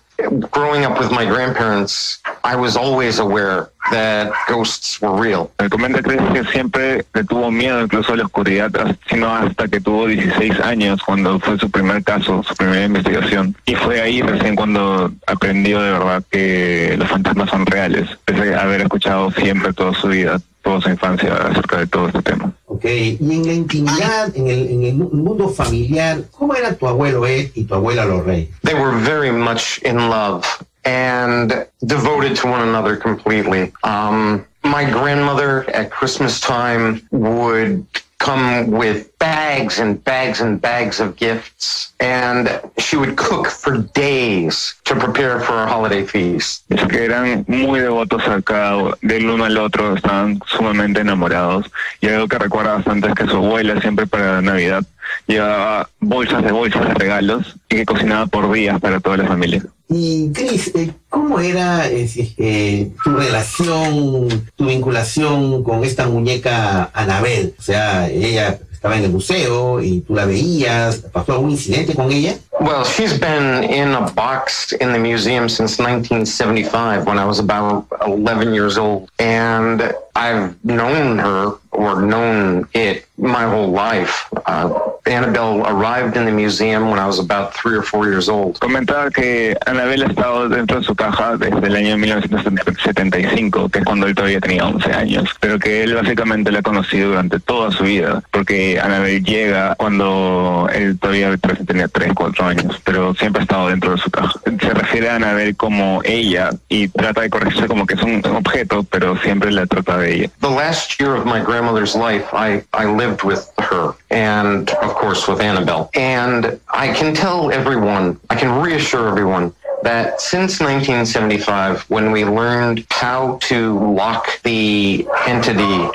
Growing 0.50 0.84
up 0.84 0.98
with 0.98 1.10
my 1.10 1.24
grandparents, 1.24 2.18
I 2.42 2.56
was 2.56 2.76
always 2.76 3.18
aware 3.18 3.70
that 3.90 4.32
ghosts 4.48 5.00
were 5.00 5.14
real. 5.14 5.50
Me 5.60 5.68
comenta 5.68 6.02
Chris 6.02 6.20
que 6.32 6.44
siempre 6.52 7.04
le 7.14 7.24
tuvo 7.24 7.50
miedo 7.50 7.82
incluso 7.82 8.12
a 8.12 8.16
la 8.16 8.24
oscuridad, 8.24 8.70
sino 9.08 9.34
hasta 9.34 9.68
que 9.68 9.80
tuvo 9.80 10.06
16 10.06 10.60
años 10.60 11.02
cuando 11.02 11.38
fue 11.38 11.58
su 11.58 11.70
primer 11.70 12.02
caso, 12.02 12.42
su 12.42 12.54
primera 12.54 12.84
investigación. 12.84 13.56
Y 13.66 13.74
fue 13.74 14.00
ahí 14.00 14.22
recién 14.22 14.56
cuando 14.56 15.12
aprendió 15.26 15.82
de 15.82 15.92
verdad 15.92 16.22
que 16.30 16.96
los 16.98 17.08
fantasmas 17.08 17.50
son 17.50 17.66
reales, 17.66 18.08
pese 18.24 18.54
a 18.54 18.62
haber 18.62 18.82
escuchado 18.82 19.30
siempre 19.32 19.72
toda 19.72 19.92
su 19.94 20.08
vida, 20.08 20.40
toda 20.64 20.80
su 20.80 20.88
infancia 20.88 21.34
acerca 21.34 21.78
de 21.78 21.86
todo 21.86 22.08
este 22.08 22.22
tema. 22.22 22.52
Ok, 22.66 22.84
y 22.86 23.18
en 23.20 23.46
la 23.46 23.52
intimidad, 23.52 24.34
en 24.34 24.48
el, 24.48 24.68
en 24.68 24.82
el 24.84 24.94
mundo 24.94 25.48
familiar, 25.50 26.24
¿cómo 26.32 26.54
era 26.54 26.74
tu 26.74 26.88
abuelo 26.88 27.26
Ed 27.26 27.50
y 27.54 27.64
tu 27.64 27.74
abuela 27.74 28.04
Lorraine? 28.04 28.48
They 28.62 28.74
were 28.74 28.96
very 28.96 29.30
much 29.30 29.78
in 29.84 30.08
love 30.08 30.44
and 30.84 31.66
devoted 31.86 32.34
to 32.36 32.48
one 32.48 32.62
another 32.62 32.96
completely. 32.96 33.72
Um, 33.84 34.44
my 34.62 34.90
grandmother 34.90 35.68
at 35.70 35.90
Christmas 35.90 36.40
time 36.40 37.06
would 37.10 37.86
come 38.18 38.70
with 38.70 39.10
bags 39.18 39.78
and 39.78 40.02
bags 40.04 40.40
and 40.40 40.60
bags 40.60 41.00
of 41.00 41.16
gifts, 41.16 41.92
and 42.00 42.48
she 42.78 42.96
would 42.96 43.16
cook 43.16 43.48
for 43.48 43.78
days 43.94 44.74
to 44.84 44.94
prepare 44.94 45.40
for 45.40 45.52
our 45.52 45.66
holiday 45.66 46.04
feast. 46.04 46.64
Es 46.70 46.86
que 46.86 47.04
eran 47.04 47.44
muy 47.48 47.80
devotos 47.80 48.26
acá 48.26 48.72
del 49.02 49.28
uno 49.28 49.44
al 49.44 49.56
otro, 49.58 49.94
estaban 49.94 50.40
sumamente 50.46 51.00
enamorados. 51.00 51.70
Y 52.00 52.08
algo 52.08 52.28
que 52.28 52.38
recuerda 52.38 52.74
bastante 52.74 53.08
es 53.08 53.14
que 53.14 53.26
su 53.26 53.36
abuela 53.36 53.80
siempre 53.80 54.06
para 54.06 54.40
Navidad 54.40 54.84
llevaba 55.26 55.88
bolsas 56.00 56.42
de 56.42 56.52
bolsas 56.52 56.88
de 56.88 56.94
regalos 56.94 57.56
y 57.68 57.76
que 57.76 57.84
cocinaba 57.86 58.26
por 58.26 58.52
días 58.52 58.80
para 58.80 59.00
toda 59.00 59.18
la 59.18 59.26
familia. 59.26 59.62
Y 59.88 60.32
Cris, 60.32 60.74
eh, 60.74 60.92
¿cómo 61.10 61.38
era 61.38 61.86
eh, 61.88 62.90
tu 63.04 63.10
relación, 63.10 64.50
tu 64.56 64.66
vinculación 64.66 65.62
con 65.62 65.84
esta 65.84 66.08
muñeca 66.08 66.90
Anabel? 66.94 67.54
O 67.58 67.62
sea, 67.62 68.03
ella 68.08 68.58
estaba 68.72 68.98
en 68.98 69.04
el 69.04 69.12
museo 69.12 69.80
y 69.80 70.00
tú 70.02 70.14
la 70.14 70.26
veías, 70.26 70.98
¿pasó 71.10 71.32
algún 71.32 71.52
incidente 71.52 71.94
con 71.94 72.12
ella? 72.12 72.36
Well, 72.60 72.84
she's 72.84 73.18
been 73.18 73.64
in 73.64 73.94
a 73.94 74.10
box 74.12 74.72
in 74.72 74.92
the 74.92 74.98
museum 74.98 75.48
since 75.48 75.78
1975 75.78 77.06
when 77.06 77.18
I 77.18 77.24
was 77.24 77.38
about 77.38 77.86
11 78.06 78.52
years 78.52 78.76
old. 78.76 79.10
And 79.18 79.82
I've 80.14 80.54
known 80.64 81.18
her 81.18 81.54
or 81.74 82.00
known 82.02 82.68
it 82.72 83.06
my 83.16 83.44
whole 83.44 83.70
life. 83.70 84.28
Uh, 84.46 84.94
Annabelle 85.06 85.66
arrived 85.66 86.16
in 86.16 86.24
the 86.24 86.32
museum 86.32 86.90
when 86.90 86.98
I 86.98 87.06
was 87.06 87.18
about 87.18 87.54
three 87.54 87.76
or 87.76 87.82
four 87.82 88.06
years 88.06 88.28
old. 88.28 88.58
Comentaba 88.60 89.10
que 89.10 89.54
Annabelle 89.66 90.04
ha 90.04 90.08
estado 90.08 90.48
dentro 90.48 90.78
de 90.78 90.84
su 90.84 90.94
caja 90.94 91.36
desde 91.36 91.66
el 91.66 91.76
año 91.76 91.98
1975, 91.98 93.68
que 93.68 93.80
es 93.80 93.84
cuando 93.84 94.06
él 94.06 94.14
todavía 94.14 94.40
tenía 94.40 94.66
11 94.66 94.92
años, 94.92 95.28
pero 95.40 95.58
que 95.58 95.82
él 95.82 95.94
básicamente 95.94 96.50
la 96.50 96.60
ha 96.60 96.62
conocido 96.62 97.10
durante 97.10 97.38
toda 97.38 97.70
su 97.70 97.84
vida, 97.84 98.22
porque 98.30 98.80
Annabelle 98.80 99.22
llega 99.22 99.74
cuando 99.76 100.68
él 100.72 100.98
todavía 100.98 101.36
tenía 101.66 101.88
3, 101.88 102.12
4 102.14 102.46
años, 102.46 102.80
pero 102.84 103.14
siempre 103.14 103.40
ha 103.40 103.44
estado 103.44 103.68
dentro 103.68 103.92
de 103.92 103.98
su 103.98 104.10
caja. 104.10 104.32
Se 104.44 104.70
refiere 104.70 105.10
a 105.10 105.16
Annabelle 105.16 105.54
como 105.54 106.00
ella 106.04 106.50
y 106.68 106.88
trata 106.88 107.20
de 107.20 107.30
corregirse 107.30 107.68
como 107.68 107.86
que 107.86 107.94
es 107.94 108.02
un 108.02 108.22
objeto, 108.24 108.84
pero 108.84 109.16
siempre 109.18 109.52
la 109.52 109.66
trata 109.66 109.98
de 109.98 110.14
ella. 110.14 110.30
The 110.40 110.50
last 110.50 110.98
year 110.98 111.14
of 111.14 111.26
my 111.26 111.40
grandmother's 111.64 111.94
life, 111.94 112.34
I, 112.34 112.62
I 112.74 112.84
lived 112.84 113.22
with 113.22 113.50
her 113.58 113.94
and, 114.10 114.68
of 114.68 114.90
course, 114.92 115.26
with 115.26 115.40
Annabelle. 115.40 115.90
And 115.94 116.60
I 116.68 116.92
can 116.92 117.14
tell 117.14 117.50
everyone, 117.50 118.20
I 118.28 118.34
can 118.34 118.62
reassure 118.62 119.08
everyone 119.08 119.54
that 119.82 120.20
since 120.20 120.60
1975, 120.60 121.88
when 121.88 122.12
we 122.12 122.26
learned 122.26 122.86
how 122.90 123.38
to 123.44 123.78
lock 123.78 124.42
the 124.42 125.08
entity 125.26 125.88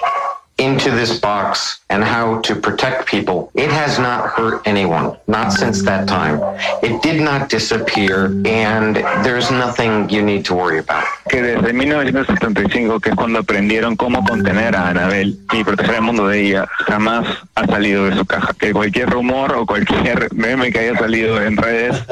into 0.58 0.90
this 0.90 1.20
box 1.20 1.79
and 1.90 2.04
how 2.04 2.40
to 2.42 2.56
protect 2.56 3.08
people. 3.08 3.52
It 3.56 3.72
has 3.72 3.98
not 3.98 4.30
hurt 4.30 4.62
anyone, 4.66 5.18
not 5.28 5.52
since 5.52 5.82
that 5.84 6.08
time. 6.08 6.40
It 6.84 7.02
did 7.02 7.22
not 7.22 7.50
disappear, 7.50 8.26
and 8.46 8.96
there's 9.26 9.50
nothing 9.50 10.10
you 10.10 10.22
need 10.22 10.46
to 10.46 10.54
worry 10.54 10.80
about. 10.80 11.04
Que 11.30 11.42
desde 11.42 11.74
1975, 11.74 13.02
que 13.02 13.10
es 13.10 13.16
cuando 13.16 13.40
aprendieron 13.40 13.96
cómo 13.96 14.24
contener 14.24 14.76
a 14.76 14.90
Anabel 14.90 15.38
y 15.52 15.64
proteger 15.64 15.96
el 15.96 16.02
mundo 16.02 16.28
de 16.28 16.42
ella, 16.42 16.68
jamás 16.88 17.26
ha 17.56 17.66
salido 17.66 18.06
de 18.06 18.18
su 18.18 18.26
caja. 18.26 18.54
Que 18.54 18.72
cualquier 18.72 19.10
rumor 19.10 19.54
o 19.56 19.66
cualquier 19.66 20.32
meme 20.34 20.72
que 20.72 20.80
haya 20.80 20.98
salido 20.98 21.42
en 21.42 21.58
redes 21.58 22.04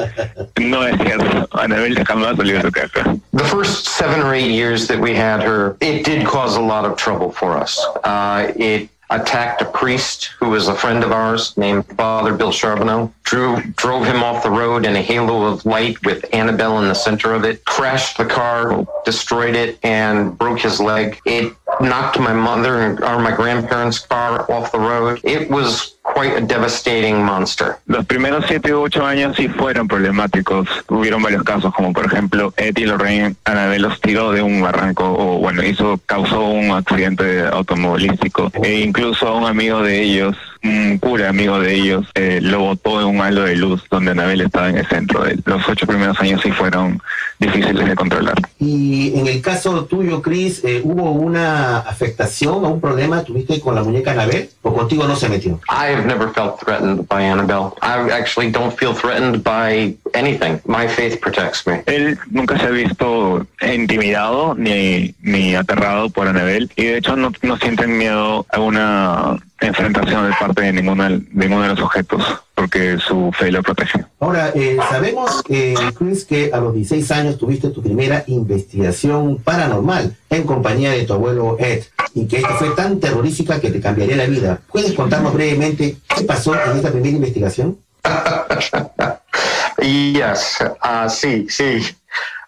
no 0.60 0.84
es 0.84 0.96
cierto. 1.00 1.48
Anabel 1.52 2.04
jamás 2.04 2.32
ha 2.32 2.36
salido 2.36 2.58
de 2.58 2.62
su 2.62 2.72
caja. 2.72 3.16
The 3.32 3.44
first 3.44 3.86
seven 3.86 4.20
or 4.20 4.34
eight 4.34 4.50
years 4.50 4.88
that 4.88 4.98
we 4.98 5.14
had 5.14 5.40
her, 5.42 5.76
it 5.80 6.04
did 6.04 6.26
cause 6.26 6.56
a 6.56 6.60
lot 6.60 6.84
of 6.84 6.96
trouble 6.96 7.30
for 7.30 7.56
us. 7.56 7.78
Uh, 8.02 8.52
it 8.56 8.90
attacked 9.10 9.62
a 9.62 9.64
priest 9.64 10.30
who 10.38 10.50
was 10.50 10.68
a 10.68 10.74
friend 10.74 11.02
of 11.02 11.12
ours 11.12 11.56
named 11.56 11.86
Father 11.96 12.34
Bill 12.34 12.52
Charbonneau, 12.52 13.12
drew, 13.24 13.62
drove 13.76 14.04
him 14.06 14.22
off 14.22 14.42
the 14.42 14.50
road 14.50 14.84
in 14.84 14.96
a 14.96 15.02
halo 15.02 15.44
of 15.44 15.64
light 15.64 16.02
with 16.04 16.24
Annabelle 16.34 16.80
in 16.80 16.88
the 16.88 16.94
center 16.94 17.34
of 17.34 17.44
it, 17.44 17.64
crashed 17.64 18.18
the 18.18 18.24
car, 18.24 18.86
destroyed 19.04 19.54
it, 19.54 19.78
and 19.82 20.36
broke 20.36 20.60
his 20.60 20.80
leg. 20.80 21.20
It 21.24 21.54
knocked 21.80 22.18
my 22.18 22.32
mother 22.32 23.02
or 23.04 23.18
my 23.18 23.34
grandparents' 23.34 23.98
car 23.98 24.50
off 24.50 24.72
the 24.72 24.80
road. 24.80 25.20
It 25.24 25.50
was 25.50 25.97
quite 26.18 26.36
a 26.36 26.40
devastating 26.40 27.22
monster. 27.22 27.76
Los 27.86 28.04
primeros 28.06 28.44
siete 28.46 28.74
u 28.74 28.82
ocho 28.82 29.04
años 29.04 29.36
sí 29.36 29.48
fueron 29.48 29.86
problemáticos. 29.86 30.68
Hubieron 30.88 31.22
varios 31.22 31.44
casos, 31.44 31.72
como 31.74 31.92
por 31.92 32.06
ejemplo, 32.06 32.52
Eddie 32.56 32.86
Lorraine 32.86 33.36
Anabel 33.44 33.82
los 33.82 34.00
tiró 34.00 34.32
de 34.32 34.42
un 34.42 34.60
barranco, 34.60 35.04
o 35.04 35.38
bueno, 35.38 35.62
hizo, 35.62 36.00
causó 36.06 36.40
un 36.40 36.72
accidente 36.72 37.46
automovilístico. 37.46 38.50
E 38.62 38.80
incluso 38.80 39.28
a 39.28 39.36
un 39.36 39.46
amigo 39.46 39.82
de 39.82 40.02
ellos 40.02 40.36
un 40.62 40.98
cura 40.98 41.28
amigo 41.28 41.58
de 41.60 41.74
ellos 41.74 42.06
eh, 42.14 42.40
lo 42.42 42.60
botó 42.60 43.00
en 43.00 43.06
un 43.06 43.20
halo 43.20 43.42
de 43.42 43.56
luz 43.56 43.82
donde 43.90 44.12
Anabel 44.12 44.40
estaba 44.40 44.68
en 44.68 44.78
el 44.78 44.86
centro. 44.86 45.24
De 45.24 45.38
los 45.44 45.68
ocho 45.68 45.86
primeros 45.86 46.18
años 46.20 46.40
sí 46.42 46.50
fueron 46.50 47.00
difíciles 47.38 47.86
de 47.86 47.94
controlar. 47.94 48.34
Y 48.58 49.18
en 49.18 49.26
el 49.26 49.40
caso 49.40 49.84
tuyo, 49.84 50.20
Chris, 50.22 50.62
eh, 50.64 50.80
¿hubo 50.82 51.12
una 51.12 51.78
afectación 51.78 52.64
o 52.64 52.68
un 52.68 52.80
problema 52.80 53.22
tuviste 53.22 53.60
con 53.60 53.74
la 53.74 53.82
muñeca 53.82 54.12
Anabel 54.12 54.50
o 54.62 54.74
contigo 54.74 55.06
no 55.06 55.14
se 55.16 55.28
metió? 55.28 55.60
I 55.68 55.92
have 55.94 56.06
never 56.06 56.28
felt 56.32 56.58
threatened 56.60 57.06
by 57.08 57.22
Annabelle. 57.22 57.74
I 57.82 58.10
actually 58.12 58.50
don't 58.50 58.76
feel 58.76 58.94
threatened 58.94 59.42
by 59.42 59.96
anything. 60.14 60.60
My 60.66 60.88
faith 60.88 61.20
protects 61.20 61.66
me. 61.66 61.82
Él 61.86 62.18
nunca 62.30 62.58
se 62.58 62.66
ha 62.66 62.70
visto 62.70 63.46
intimidado 63.60 64.54
ni, 64.54 65.14
ni 65.20 65.54
aterrado 65.54 66.10
por 66.10 66.26
Annabelle 66.26 66.68
y 66.76 66.84
de 66.84 66.98
hecho 66.98 67.16
no, 67.16 67.32
no 67.42 67.56
sienten 67.58 67.96
miedo 67.96 68.46
a 68.50 68.60
una 68.60 69.38
enfrentación 69.60 70.28
de 70.28 70.36
parte 70.38 70.62
de 70.62 70.72
ninguno 70.72 71.04
de, 71.04 71.22
ninguno 71.32 71.62
de 71.62 71.68
los 71.70 71.80
objetos, 71.80 72.22
porque 72.54 72.98
su 72.98 73.32
fe 73.32 73.50
lo 73.50 73.62
protege. 73.62 74.04
Ahora, 74.20 74.52
eh, 74.54 74.78
sabemos, 74.88 75.42
eh, 75.48 75.74
Chris, 75.96 76.24
que 76.24 76.50
a 76.52 76.58
los 76.58 76.74
16 76.74 77.10
años 77.10 77.38
tuviste 77.38 77.70
tu 77.70 77.82
primera 77.82 78.24
investigación 78.26 79.38
paranormal 79.38 80.16
en 80.30 80.42
compañía 80.44 80.90
de 80.92 81.04
tu 81.04 81.14
abuelo 81.14 81.56
Ed, 81.58 81.84
y 82.14 82.26
que 82.26 82.38
esta 82.38 82.54
fue 82.54 82.70
tan 82.70 83.00
terrorífica 83.00 83.60
que 83.60 83.70
te 83.70 83.80
cambiaría 83.80 84.16
la 84.16 84.26
vida. 84.26 84.60
¿Puedes 84.70 84.92
contarnos 84.92 85.34
brevemente 85.34 85.96
qué 86.14 86.24
pasó 86.24 86.54
en 86.54 86.76
esta 86.76 86.90
primera 86.90 87.16
investigación? 87.16 87.78
yes, 89.82 90.58
uh, 90.82 91.08
sí, 91.08 91.46
sí. 91.48 91.80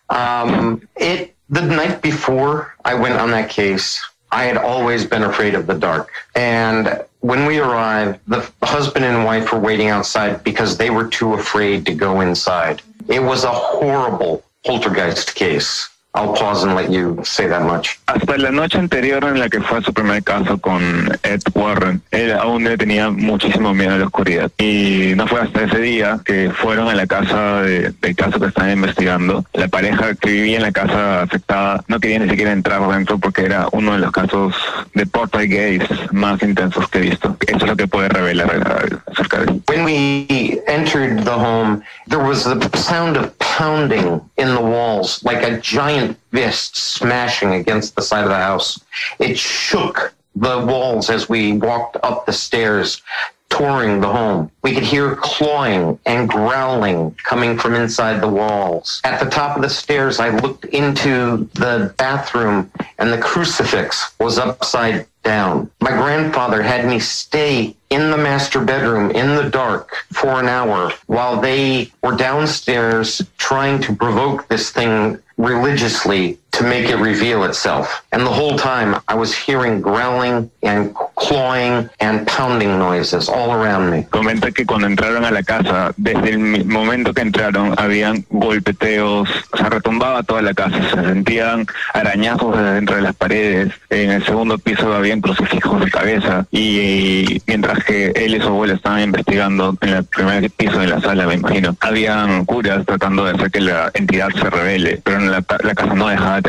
Um, 0.09 0.81
it, 0.97 1.35
the 1.49 1.61
night 1.61 2.02
before 2.02 2.75
I 2.85 2.95
went 2.95 3.17
on 3.17 3.31
that 3.31 3.49
case, 3.49 4.00
I 4.33 4.45
had 4.45 4.57
always 4.57 5.05
been 5.05 5.25
afraid 5.25 5.55
of 5.55 5.67
the 5.67 5.75
dark. 5.75 6.11
And 6.35 7.03
when 7.21 7.45
we 7.47 7.59
arrived, 7.59 8.21
the 8.27 8.51
husband 8.63 9.05
and 9.05 9.25
wife 9.25 9.53
were 9.53 9.59
waiting 9.59 9.89
outside 9.89 10.43
because 10.43 10.79
they 10.79 10.91
were 10.91 11.09
too 11.09 11.35
afraid 11.35 11.85
to 11.87 11.95
go 11.95 12.21
inside. 12.21 12.81
It 13.09 13.21
was 13.21 13.45
a 13.45 13.51
horrible 13.51 14.43
poltergeist 14.65 15.35
case. 15.35 15.89
I'll 16.12 16.35
pause 16.35 16.64
and 16.64 16.75
let 16.75 16.90
you 16.90 17.21
say 17.23 17.47
that 17.47 17.62
much. 17.62 18.00
Hasta 18.07 18.37
la 18.37 18.50
noche 18.50 18.79
anterior 18.79 19.23
en 19.25 19.38
la 19.38 19.49
que 19.49 19.61
fue 19.61 19.81
su 19.81 19.93
primer 19.93 20.25
caso 20.25 20.59
con 20.59 20.83
Ed 21.23 21.43
Warren, 21.55 22.02
él 22.11 22.33
aún 22.33 22.64
le 22.64 22.76
tenía 22.76 23.11
muchísimo 23.11 23.73
miedo 23.75 23.95
a 23.95 23.99
la 23.99 24.07
oscuridad. 24.07 24.50
Y 24.59 25.12
no 25.14 25.29
fue 25.29 25.40
hasta 25.40 25.62
ese 25.62 25.79
día 25.79 26.21
que 26.25 26.50
fueron 26.50 26.88
a 26.88 26.95
la 26.95 27.07
casa 27.07 27.62
de, 27.62 27.95
del 28.00 28.17
caso 28.17 28.40
que 28.40 28.47
están 28.47 28.71
investigando. 28.71 29.45
La 29.52 29.69
pareja 29.69 30.14
que 30.17 30.31
vivía 30.31 30.57
en 30.57 30.62
la 30.62 30.73
casa 30.73 31.23
afectada 31.23 31.85
no 31.87 32.00
quería 32.00 32.19
ni 32.19 32.29
siquiera 32.29 32.50
entrar 32.50 32.87
dentro 32.88 33.19
porque 33.19 33.45
era 33.45 33.69
uno 33.71 33.93
de 33.93 33.99
los 33.99 34.11
casos 34.11 34.55
de 34.95 35.07
gays 35.47 35.83
más 36.12 36.43
intensos 36.43 36.88
que 36.88 36.99
he 36.99 37.02
visto. 37.02 37.37
Eso 37.47 37.57
es 37.59 37.67
lo 37.67 37.76
que 37.76 37.87
puede 37.87 38.09
revelar 38.09 39.00
acerca 39.11 39.38
de 39.38 39.52
él. 39.52 39.62
When 39.69 39.85
we 39.85 40.61
entered 40.67 41.25
the 41.25 41.31
home, 41.31 41.83
there 42.09 42.23
was 42.23 42.45
the 42.45 42.59
sound 42.76 43.17
of 43.17 43.33
pounding 43.38 44.21
in 44.37 44.55
the 44.55 44.61
walls 44.61 45.23
like 45.25 45.43
a 45.43 45.59
giant 45.59 46.00
fist 46.30 46.76
smashing 46.76 47.54
against 47.54 47.95
the 47.95 48.02
side 48.02 48.25
of 48.25 48.30
the 48.30 48.37
house. 48.37 48.80
It 49.19 49.38
shook 49.38 50.14
the 50.35 50.64
walls 50.64 51.11
as 51.11 51.28
we 51.28 51.52
walked 51.52 51.97
up 52.02 52.26
the 52.26 52.33
stairs, 52.33 53.02
touring 53.50 54.00
the 54.00 54.09
home. 54.09 54.50
We 54.62 54.73
could 54.73 54.85
hear 54.85 55.16
clawing 55.16 55.99
and 56.07 56.28
growling 56.28 57.16
coming 57.25 57.59
from 57.59 57.75
inside 57.75 58.21
the 58.21 58.28
walls. 58.28 59.00
At 59.04 59.23
the 59.23 59.28
top 59.28 59.57
of 59.57 59.62
the 59.62 59.69
stairs, 59.69 60.21
I 60.21 60.30
looked 60.30 60.64
into 60.66 61.49
the 61.54 61.92
bathroom 61.99 62.71
and 62.99 63.12
the 63.12 63.19
crucifix 63.19 64.14
was 64.21 64.38
upside 64.38 65.07
down. 65.23 65.71
My 65.80 65.90
grandfather 65.90 66.62
had 66.62 66.87
me 66.87 66.99
stay 66.99 67.76
in 67.90 68.11
the 68.11 68.16
master 68.16 68.61
bedroom 68.61 69.11
in 69.11 69.35
the 69.37 69.50
dark 69.50 69.95
for 70.12 70.40
an 70.40 70.49
hour 70.49 70.92
while 71.07 71.40
they 71.40 71.90
were 72.02 72.16
downstairs 72.16 73.21
trying 73.37 73.83
to 73.83 73.95
provoke 73.95 74.49
this 74.49 74.71
thing 74.71 75.19
religiously 75.40 76.38
to 76.52 76.64
make 76.64 76.88
it 76.88 76.97
reveal 76.97 77.45
itself. 77.45 78.02
And 78.12 78.23
the 78.23 78.30
whole 78.30 78.57
time 78.57 79.00
I 79.09 79.14
was 79.14 79.35
hearing 79.35 79.80
growling 79.80 80.50
and 80.62 80.95
clawing 81.16 81.88
and 82.00 82.26
pounding 82.26 82.78
noises 82.78 83.28
all 83.28 83.52
around 83.52 83.90
me. 83.90 84.07
Comenta 84.11 84.50
que 84.52 84.66
cuando 84.66 84.87
entraron 84.87 85.25
a 85.25 85.30
la 85.30 85.42
casa, 85.42 85.92
desde 85.97 86.30
el 86.30 86.64
momento 86.64 87.12
que 87.14 87.23
entraron, 87.23 87.75
habían 87.78 88.25
golpeteos, 88.30 89.28
se 89.57 89.69
retumbaba 89.69 90.23
toda 90.23 90.42
la 90.42 90.54
casa, 90.54 90.76
se 90.90 91.02
sentían 91.02 91.66
arañazos 91.95 92.57
dentro 92.57 92.97
de 92.97 93.02
las 93.02 93.14
paredes. 93.14 93.73
En 93.90 94.11
el 94.11 94.25
segundo 94.25 94.59
piso 94.59 94.92
habían 94.92 95.21
crucifijos 95.21 95.85
de 95.85 95.90
cabeza 95.90 96.47
y, 96.50 97.42
mientras 97.47 97.85
que 97.85 98.12
él 98.14 98.35
y 98.35 98.40
su 98.40 98.49
abuelo 98.49 98.75
estaban 98.75 99.02
investigando 99.02 99.76
en 99.80 99.88
el 99.90 100.04
primer 100.04 100.50
piso 100.50 100.78
de 100.78 100.88
la 100.88 101.00
sala, 101.00 101.26
me 101.26 101.35
imagino, 101.35 101.76
habían 101.80 102.45
curas 102.45 102.85
tratando 102.87 103.25
de 103.25 103.33
hacer 103.33 103.50
que 103.50 103.61
la 103.61 103.90
entidad 103.95 104.28
se 104.30 104.49
revele, 104.49 105.00
pero 105.02 105.21
la, 105.21 105.45
la 105.62 105.75
casa 105.75 105.95
no 105.95 106.09
dejaba 106.09 106.39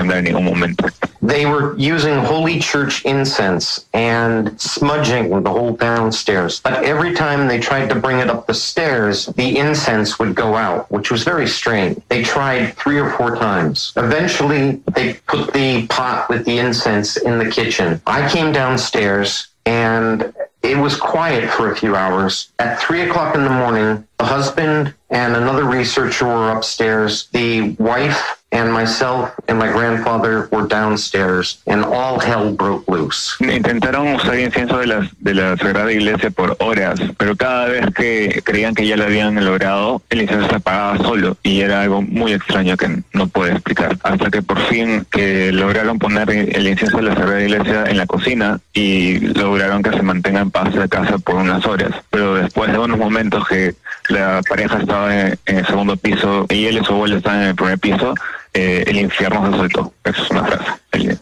They 1.21 1.45
were 1.45 1.77
using 1.77 2.17
holy 2.17 2.60
church 2.60 3.05
incense 3.05 3.86
and 3.93 4.60
smudging 4.60 5.43
the 5.43 5.50
whole 5.50 5.74
downstairs. 5.74 6.60
But 6.60 6.83
every 6.83 7.13
time 7.13 7.48
they 7.48 7.60
tried 7.60 7.89
to 7.89 7.95
bring 7.95 8.19
it 8.19 8.29
up 8.29 8.48
the 8.48 8.53
stairs, 8.53 9.27
the 9.27 9.57
incense 9.57 10.17
would 10.17 10.33
go 10.36 10.55
out, 10.55 10.91
which 10.91 11.12
was 11.12 11.24
very 11.24 11.48
strange. 11.48 12.01
They 12.10 12.24
tried 12.24 12.75
three 12.75 13.00
or 13.00 13.12
four 13.12 13.36
times. 13.36 13.93
Eventually, 13.95 14.81
they 14.93 15.13
put 15.27 15.53
the 15.53 15.86
pot 15.88 16.27
with 16.29 16.45
the 16.45 16.57
incense 16.57 17.17
in 17.17 17.38
the 17.38 17.50
kitchen. 17.50 18.01
I 18.07 18.27
came 18.29 18.51
downstairs 18.51 19.48
and 19.65 20.33
it 20.63 20.77
was 20.77 20.95
quiet 20.95 21.50
for 21.50 21.71
a 21.71 21.75
few 21.75 21.95
hours. 21.95 22.51
At 22.60 22.79
three 22.79 23.01
o'clock 23.01 23.36
in 23.36 23.43
the 23.43 23.50
morning, 23.50 24.07
the 24.22 24.28
husband 24.28 24.94
and 25.10 25.36
another 25.36 25.65
researcher 25.65 26.26
were 26.28 26.52
upstairs. 26.52 27.28
The 27.34 27.76
wife 27.80 28.38
and 28.52 28.72
myself 28.72 29.32
and 29.48 29.58
my 29.58 29.72
grandfather 29.72 30.48
were 30.52 30.67
downstairs 30.67 31.62
and 31.65 31.84
all 31.84 32.19
hell 32.19 32.52
broke 32.52 32.88
loose. 32.88 33.36
Intentaron 33.39 34.15
usar 34.15 34.38
incienso 34.38 34.78
de 34.78 34.88
la, 34.88 35.10
de 35.19 35.34
la 35.34 35.58
Sagrada 35.58 35.91
Iglesia 35.91 36.30
por 36.30 36.56
horas, 36.60 37.00
pero 37.17 37.36
cada 37.36 37.65
vez 37.67 37.86
que 37.95 38.41
creían 38.43 38.76
que 38.76 38.86
ya 38.86 38.98
lo 38.98 39.06
habían 39.06 39.43
logrado, 39.43 40.02
el 40.10 40.22
incienso 40.22 40.50
se 40.50 40.56
apagaba 40.56 40.98
solo 40.98 41.38
y 41.43 41.62
era 41.62 41.82
algo 41.82 42.02
muy 42.02 42.34
extraño 42.34 42.78
que 42.78 43.04
no 43.13 43.28
puedo 43.28 43.52
explicar. 43.52 43.98
Hasta 44.04 44.30
que 44.30 44.41
por 44.41 44.60
fin 44.67 45.06
que 45.10 45.52
lograron 45.52 45.98
poner 45.98 46.30
el 46.30 46.67
incienso 46.67 46.98
de 46.98 47.04
la 47.04 47.15
Sagrada 47.15 47.41
Iglesia 47.41 47.86
en 47.88 47.98
la 47.98 48.06
cocina 48.06 48.60
y 48.74 49.19
lograron 49.19 49.82
que 49.82 49.91
se 49.91 50.04
mantenga 50.04 50.41
en 50.41 50.52
paz 50.52 50.76
la 50.76 50.88
casa 50.88 51.17
por 51.17 51.36
unas 51.36 51.65
horas. 51.65 51.91
Pero 52.10 52.36
después 52.36 52.72
de 52.72 52.78
unos 52.78 53.00
momentos 53.00 53.48
que 53.48 53.76
la 54.12 54.41
pareja 54.47 54.78
estaba 54.78 55.15
en, 55.15 55.39
en 55.45 55.58
el 55.58 55.65
segundo 55.65 55.95
piso 55.97 56.45
y 56.50 56.71
su 56.84 56.93
abuelo 56.93 57.17
en 57.24 57.41
el 57.41 57.56
primer 57.56 57.80
piso, 57.80 58.13
eh, 58.54 58.84
el 58.88 58.97
infierno 58.97 59.52
se 59.52 59.58
soltó. 59.58 59.93
Es 60.04 60.30
una 60.30 60.43
frase. 60.43 60.71
El. 60.91 61.17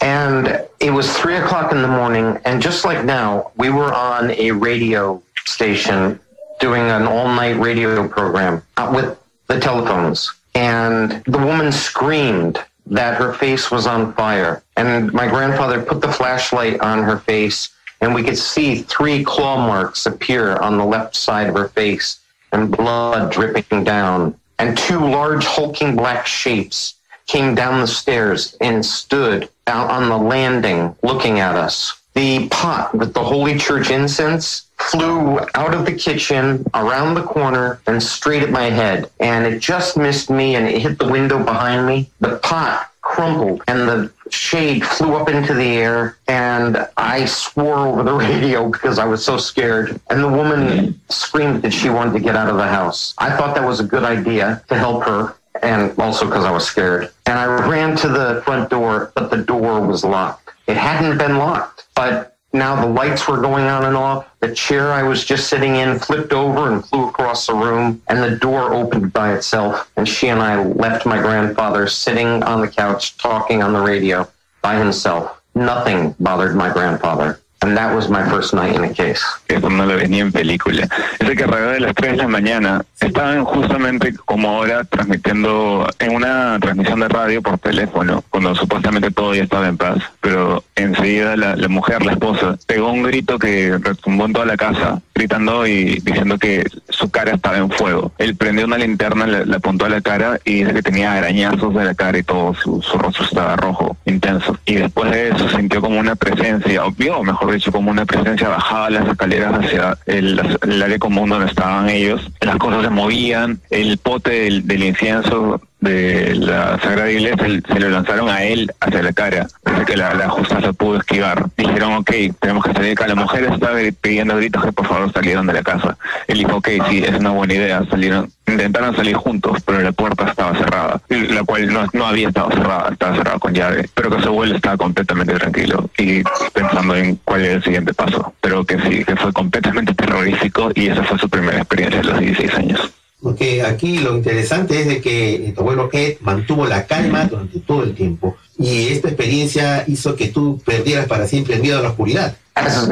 And 0.00 0.60
it 0.80 0.90
was 0.90 1.10
three 1.16 1.36
o'clock 1.36 1.72
in 1.72 1.82
the 1.82 1.88
morning, 1.88 2.38
and 2.44 2.62
just 2.62 2.84
like 2.84 3.04
now, 3.04 3.50
we 3.56 3.70
were 3.70 3.92
on 3.92 4.30
a 4.32 4.52
radio 4.52 5.22
station 5.46 6.20
doing 6.60 6.82
an 6.82 7.06
all-night 7.06 7.58
radio 7.58 8.06
program 8.08 8.62
uh, 8.76 8.90
with 8.94 9.18
the 9.46 9.58
telephones, 9.58 10.30
and 10.54 11.22
the 11.24 11.38
woman 11.38 11.72
screamed 11.72 12.58
that 12.86 13.14
her 13.16 13.32
face 13.32 13.70
was 13.70 13.86
on 13.86 14.12
fire, 14.14 14.62
and 14.76 15.12
my 15.12 15.26
grandfather 15.26 15.82
put 15.82 16.00
the 16.00 16.12
flashlight 16.12 16.80
on 16.80 17.02
her 17.02 17.18
face, 17.18 17.70
and 18.00 18.14
we 18.14 18.22
could 18.22 18.38
see 18.38 18.82
three 18.82 19.24
claw 19.24 19.56
marks 19.56 20.06
appear 20.06 20.56
on 20.56 20.78
the 20.78 20.84
left 20.84 21.16
side 21.16 21.48
of 21.48 21.54
her 21.54 21.68
face, 21.68 22.20
and 22.52 22.70
blood 22.70 23.32
dripping 23.32 23.84
down 23.84 24.34
and 24.58 24.76
two 24.76 24.98
large 24.98 25.44
hulking 25.44 25.96
black 25.96 26.26
shapes 26.26 26.94
came 27.26 27.54
down 27.54 27.80
the 27.80 27.86
stairs 27.86 28.56
and 28.60 28.84
stood 28.84 29.48
out 29.66 29.90
on 29.90 30.08
the 30.08 30.16
landing 30.16 30.94
looking 31.02 31.40
at 31.40 31.54
us. 31.54 31.94
The 32.14 32.48
pot 32.48 32.94
with 32.94 33.14
the 33.14 33.22
Holy 33.22 33.56
Church 33.58 33.90
incense 33.90 34.66
flew 34.78 35.38
out 35.54 35.74
of 35.74 35.86
the 35.86 35.92
kitchen 35.92 36.64
around 36.74 37.14
the 37.14 37.22
corner 37.22 37.80
and 37.86 38.02
straight 38.02 38.42
at 38.42 38.50
my 38.50 38.70
head. 38.70 39.10
And 39.20 39.46
it 39.46 39.60
just 39.60 39.96
missed 39.96 40.30
me 40.30 40.56
and 40.56 40.66
it 40.66 40.80
hit 40.80 40.98
the 40.98 41.08
window 41.08 41.42
behind 41.44 41.86
me. 41.86 42.10
The 42.20 42.38
pot 42.38 42.90
crumpled 43.02 43.62
and 43.68 43.88
the 43.88 44.10
shade 44.32 44.84
flew 44.84 45.14
up 45.14 45.28
into 45.28 45.54
the 45.54 45.64
air 45.64 46.18
and 46.28 46.88
I 46.96 47.24
swore 47.24 47.86
over 47.86 48.02
the 48.02 48.12
radio 48.28 48.68
because 48.68 48.98
I 48.98 49.04
was 49.04 49.24
so 49.24 49.36
scared. 49.36 50.00
And 50.10 50.22
the 50.22 50.28
woman 50.28 51.00
screamed 51.08 51.62
that 51.62 51.72
she 51.72 51.88
wanted 51.88 52.12
to 52.12 52.20
get 52.20 52.36
out 52.36 52.48
of 52.48 52.56
the 52.56 52.66
house. 52.66 53.14
I 53.18 53.36
thought 53.36 53.54
that 53.54 53.66
was 53.66 53.80
a 53.80 53.84
good 53.84 54.04
idea 54.04 54.62
to 54.68 54.74
help 54.74 55.04
her 55.04 55.34
and 55.62 55.98
also 55.98 56.24
because 56.26 56.44
I 56.44 56.50
was 56.50 56.66
scared. 56.66 57.10
And 57.26 57.38
I 57.38 57.44
ran 57.68 57.96
to 57.98 58.08
the 58.08 58.42
front 58.44 58.70
door, 58.70 59.12
but 59.14 59.30
the 59.30 59.38
door 59.38 59.84
was 59.86 60.04
locked. 60.04 60.50
It 60.66 60.76
hadn't 60.76 61.18
been 61.18 61.38
locked, 61.38 61.86
but 61.94 62.37
now 62.52 62.80
the 62.80 62.88
lights 62.88 63.28
were 63.28 63.40
going 63.40 63.64
on 63.64 63.84
and 63.84 63.96
off. 63.96 64.26
The 64.40 64.54
chair 64.54 64.92
I 64.92 65.02
was 65.02 65.24
just 65.24 65.48
sitting 65.50 65.76
in 65.76 65.98
flipped 65.98 66.32
over 66.32 66.72
and 66.72 66.84
flew 66.84 67.08
across 67.08 67.46
the 67.46 67.54
room, 67.54 68.00
and 68.08 68.22
the 68.22 68.36
door 68.36 68.72
opened 68.72 69.12
by 69.12 69.34
itself. 69.34 69.90
And 69.96 70.08
she 70.08 70.28
and 70.28 70.40
I 70.40 70.62
left 70.62 71.04
my 71.04 71.20
grandfather 71.20 71.86
sitting 71.88 72.42
on 72.42 72.60
the 72.60 72.68
couch 72.68 73.18
talking 73.18 73.62
on 73.62 73.72
the 73.72 73.80
radio 73.80 74.28
by 74.62 74.76
himself. 74.78 75.40
Nothing 75.54 76.14
bothered 76.20 76.56
my 76.56 76.72
grandfather. 76.72 77.40
And 77.60 77.76
that 77.76 77.94
was 77.94 78.08
my 78.08 78.22
first 78.28 78.54
night 78.54 78.76
in 78.76 78.82
the 78.82 78.94
case. 78.94 79.20
No 79.48 79.84
lo 79.84 79.96
ves 79.96 80.08
ni 80.08 80.20
en 80.20 80.32
película. 80.32 80.88
Ese 81.18 81.32
alrededor 81.42 81.74
de 81.74 81.80
las 81.80 81.94
3 81.94 82.12
de 82.12 82.16
la 82.18 82.28
mañana 82.28 82.84
estaban 83.00 83.44
justamente 83.44 84.14
como 84.14 84.48
ahora 84.48 84.84
transmitiendo 84.84 85.88
en 85.98 86.14
una 86.14 86.58
transmisión 86.60 87.00
de 87.00 87.08
radio 87.08 87.42
por 87.42 87.58
teléfono, 87.58 88.24
cuando 88.30 88.54
supuestamente 88.54 89.10
todo 89.10 89.34
ya 89.34 89.42
estaba 89.42 89.68
en 89.68 89.76
paz. 89.76 89.98
Pero 90.20 90.62
enseguida 90.76 91.36
la, 91.36 91.56
la 91.56 91.68
mujer, 91.68 92.04
la 92.04 92.12
esposa, 92.12 92.56
pegó 92.66 92.92
un 92.92 93.02
grito 93.02 93.38
que 93.38 93.76
retumbó 93.78 94.26
en 94.26 94.32
toda 94.32 94.46
la 94.46 94.56
casa, 94.56 95.00
gritando 95.14 95.66
y 95.66 96.00
diciendo 96.00 96.38
que 96.38 96.64
su 96.88 97.10
cara 97.10 97.34
estaba 97.34 97.58
en 97.58 97.70
fuego. 97.70 98.12
Él 98.18 98.36
prendió 98.36 98.66
una 98.66 98.78
linterna, 98.78 99.26
le, 99.26 99.56
apuntó 99.56 99.86
a 99.86 99.88
la 99.88 100.00
cara 100.00 100.38
y 100.44 100.60
dice 100.60 100.74
que 100.74 100.82
tenía 100.82 101.14
arañazos 101.14 101.74
de 101.74 101.84
la 101.84 101.94
cara 101.94 102.18
y 102.18 102.22
todo, 102.22 102.54
su, 102.54 102.80
su 102.82 102.98
rostro 102.98 103.24
estaba 103.24 103.56
rojo, 103.56 103.96
intenso. 104.04 104.56
Y 104.64 104.76
después 104.76 105.10
de 105.10 105.30
eso 105.30 105.48
sintió 105.50 105.80
como 105.80 105.98
una 105.98 106.14
presencia, 106.14 106.84
o 106.84 106.92
vio 106.92 107.22
mejor 107.22 107.47
dicho, 107.54 107.72
como 107.72 107.90
una 107.90 108.06
presencia 108.06 108.48
bajaba 108.48 108.90
las 108.90 109.08
escaleras 109.08 109.54
hacia 109.54 109.98
el, 110.06 110.40
área 110.82 110.98
común 110.98 111.30
donde 111.30 111.46
estaban 111.46 111.88
ellos. 111.88 112.30
Las 112.40 112.56
cosas 112.56 112.82
se 112.82 112.90
movían, 112.90 113.60
el 113.70 113.98
pote 113.98 114.30
del, 114.30 114.82
incienso 114.82 115.60
de 115.80 116.34
la 116.34 116.78
Sagrada 116.80 117.10
Iglesia 117.10 117.62
se 117.66 117.80
lo 117.80 117.88
lanzaron 117.90 118.28
a 118.28 118.42
él 118.42 118.72
hacia 118.80 119.02
la 119.02 119.12
cara, 119.12 119.46
así 119.64 119.84
que 119.84 119.96
la, 119.96 120.14
la 120.14 120.28
justa 120.28 120.60
se 120.60 120.72
pudo 120.72 120.98
esquivar. 120.98 121.46
Dijeron, 121.56 121.94
ok, 121.94 122.10
tenemos 122.40 122.64
que 122.64 122.72
salir 122.72 122.92
acá. 122.92 123.06
La 123.06 123.14
mujer 123.14 123.44
estaba 123.44 123.78
pidiendo 124.00 124.36
gritos 124.36 124.64
que 124.64 124.72
por 124.72 124.86
favor 124.86 125.12
salieran 125.12 125.46
de 125.46 125.52
la 125.52 125.62
casa. 125.62 125.96
Él 126.26 126.38
dijo, 126.38 126.56
ok, 126.56 126.68
sí, 126.88 127.04
es 127.04 127.14
una 127.14 127.30
buena 127.30 127.54
idea. 127.54 127.84
Salieron, 127.88 128.30
intentaron 128.46 128.96
salir 128.96 129.14
juntos, 129.14 129.62
pero 129.64 129.80
la 129.80 129.92
puerta 129.92 130.28
estaba 130.28 130.56
cerrada, 130.56 131.00
la 131.08 131.44
cual 131.44 131.72
no, 131.72 131.86
no 131.92 132.06
había 132.06 132.28
estado 132.28 132.50
cerrada, 132.50 132.90
estaba 132.90 133.16
cerrada 133.16 133.38
con 133.38 133.54
llave, 133.54 133.88
pero 133.94 134.10
que 134.10 134.22
su 134.22 134.28
abuelo 134.28 134.56
estaba 134.56 134.76
completamente 134.76 135.34
tranquilo 135.34 135.88
y 135.96 136.22
pensando 136.52 136.96
en 136.96 137.16
cuál 137.24 137.44
era 137.44 137.54
el 137.54 137.62
siguiente 137.62 137.94
paso. 137.94 138.32
Pero 138.40 138.64
que 138.64 138.78
sí, 138.80 139.04
que 139.04 139.16
fue 139.16 139.32
completamente 139.32 139.94
terrorífico 139.94 140.70
y 140.74 140.88
esa 140.88 141.04
fue 141.04 141.18
su 141.18 141.28
primera 141.28 141.58
experiencia 141.58 142.00
a 142.00 142.04
los 142.04 142.18
16 142.18 142.54
años. 142.54 142.97
Porque 143.20 143.62
aquí 143.62 143.98
lo 143.98 144.16
interesante 144.16 144.80
es 144.80 144.86
de 144.86 145.00
que 145.00 145.52
tu 145.54 145.60
abuelo 145.62 145.90
mantuvo 146.20 146.66
la 146.66 146.86
calma 146.86 147.24
durante 147.24 147.58
todo 147.60 147.82
el 147.82 147.94
tiempo. 147.94 148.36
Y 148.56 148.88
esta 148.88 149.08
experiencia 149.08 149.84
hizo 149.86 150.14
que 150.14 150.28
tú 150.28 150.60
perdieras 150.64 151.06
para 151.06 151.26
siempre 151.26 151.54
el 151.54 151.62
miedo 151.62 151.78
a 151.78 151.82
la 151.82 151.90
oscuridad. 151.90 152.36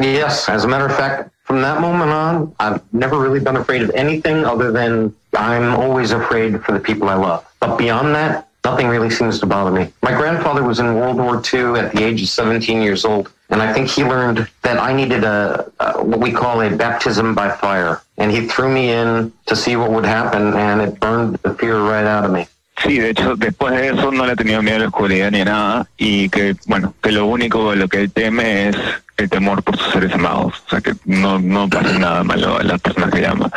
Yes, 0.01 0.47
as 0.47 0.63
a 0.63 0.67
matter 0.67 0.85
of 0.85 0.95
fact, 0.95 1.29
from 1.43 1.61
that 1.61 1.79
moment 1.79 2.11
on, 2.11 2.53
I've 2.59 2.81
never 2.91 3.19
really 3.19 3.39
been 3.39 3.57
afraid 3.57 3.81
of 3.81 3.91
anything 3.95 4.45
other 4.45 4.71
than 4.71 5.13
I'm 5.37 5.75
always 5.75 6.11
afraid 6.11 6.61
for 6.63 6.71
the 6.71 6.79
people 6.79 7.09
I 7.09 7.15
love. 7.15 7.43
But 7.59 7.77
beyond 7.77 8.15
that, 8.15 8.46
nothing 8.69 8.87
really 8.95 9.09
seems 9.19 9.39
to 9.39 9.45
bother 9.45 9.71
me. 9.79 9.83
My 10.09 10.13
grandfather 10.21 10.63
was 10.71 10.77
in 10.81 10.87
World 10.99 11.17
War 11.25 11.35
II 11.53 11.79
at 11.81 11.87
the 11.93 12.01
age 12.03 12.19
of 12.21 12.29
17 12.29 12.81
years 12.87 13.05
old. 13.05 13.25
And 13.49 13.59
I 13.61 13.71
think 13.73 13.85
he 13.89 14.03
learned 14.03 14.39
that 14.65 14.77
I 14.89 14.91
needed 15.01 15.23
a, 15.23 15.39
a, 15.79 16.03
what 16.09 16.19
we 16.19 16.31
call 16.41 16.55
a 16.61 16.69
baptism 16.85 17.27
by 17.33 17.47
fire. 17.49 17.93
And 18.17 18.29
he 18.35 18.39
threw 18.51 18.69
me 18.79 18.85
in 18.91 19.31
to 19.49 19.55
see 19.55 19.73
what 19.77 19.89
would 19.95 20.05
happen, 20.05 20.43
and 20.53 20.81
it 20.85 20.99
burned 20.99 21.31
the 21.45 21.53
fear 21.59 21.79
right 21.79 22.07
out 22.15 22.25
of 22.27 22.31
me. 22.31 22.43
Sí, 22.83 22.99
de 22.99 23.09
hecho, 23.09 23.35
después 23.35 23.71
de 23.73 23.87
eso 23.87 24.11
no 24.11 24.25
le 24.25 24.33
ha 24.33 24.35
tenido 24.35 24.61
miedo 24.61 24.77
a 24.77 24.79
la 24.81 24.87
oscuridad 24.87 25.31
ni 25.31 25.43
nada, 25.43 25.87
y 25.97 26.29
que, 26.29 26.55
bueno, 26.67 26.93
que 27.01 27.11
lo 27.11 27.25
único 27.25 27.73
lo 27.73 27.87
que 27.87 28.01
él 28.01 28.11
teme 28.11 28.69
es 28.69 28.77
el 29.15 29.29
temor 29.29 29.63
por 29.63 29.77
sus 29.77 29.93
seres 29.93 30.13
amados, 30.13 30.53
o 30.67 30.69
sea, 30.69 30.81
que 30.81 30.93
no, 31.05 31.39
no 31.39 31.67
pasa 31.69 31.97
nada 31.97 32.23
malo 32.23 32.59
a 32.59 32.63
las 32.63 32.79
personas 32.81 33.09
que 33.11 33.21
llama. 33.21 33.49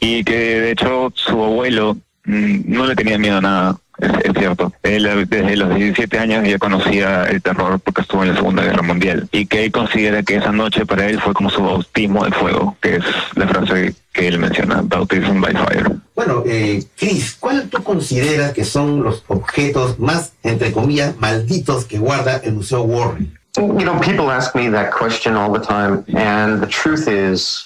Y 0.00 0.24
que, 0.24 0.60
de 0.60 0.70
hecho, 0.72 1.12
su 1.14 1.44
abuelo 1.44 1.96
mmm, 2.24 2.62
no 2.66 2.86
le 2.86 2.96
tenía 2.96 3.18
miedo 3.18 3.36
a 3.36 3.40
nada, 3.40 3.76
es, 3.98 4.10
es, 4.24 4.32
cierto. 4.38 4.72
Él 4.82 5.26
desde 5.28 5.56
los 5.56 5.74
17 5.74 6.18
años 6.18 6.46
ya 6.46 6.58
conocía 6.58 7.24
el 7.24 7.42
terror 7.42 7.80
porque 7.80 8.02
estuvo 8.02 8.22
en 8.22 8.30
la 8.30 8.36
Segunda 8.36 8.62
Guerra 8.62 8.82
Mundial 8.82 9.28
y 9.32 9.46
que 9.46 9.64
él 9.64 9.72
considera 9.72 10.22
que 10.22 10.36
esa 10.36 10.52
noche 10.52 10.86
para 10.86 11.06
él 11.06 11.20
fue 11.20 11.34
como 11.34 11.50
su 11.50 11.62
bautismo 11.62 12.24
de 12.24 12.32
fuego, 12.32 12.76
que 12.80 12.96
es 12.96 13.04
la 13.34 13.46
frase 13.48 13.94
que 14.12 14.28
él 14.28 14.38
menciona, 14.38 14.80
baptism 14.82 15.40
by 15.40 15.52
fire. 15.52 15.92
Bueno, 16.14 16.42
eh, 16.46 16.82
Chris, 16.96 17.36
¿cuál 17.38 17.68
tú 17.68 17.82
consideras 17.82 18.52
que 18.52 18.64
son 18.64 19.02
los 19.02 19.22
objetos 19.28 19.98
más, 19.98 20.32
entre 20.42 20.72
comillas, 20.72 21.16
malditos 21.18 21.84
que 21.84 21.98
guarda 21.98 22.38
el 22.38 22.54
Museo 22.54 22.82
Warren? 22.82 23.38
You 23.56 23.84
know, 23.84 23.98
people 24.00 24.30
ask 24.30 24.54
me 24.54 24.68
that 24.68 24.90
question 24.90 25.34
all 25.34 25.50
the 25.50 25.64
time, 25.64 26.04
and 26.14 26.60
the 26.60 26.66
truth 26.66 27.08
is, 27.08 27.64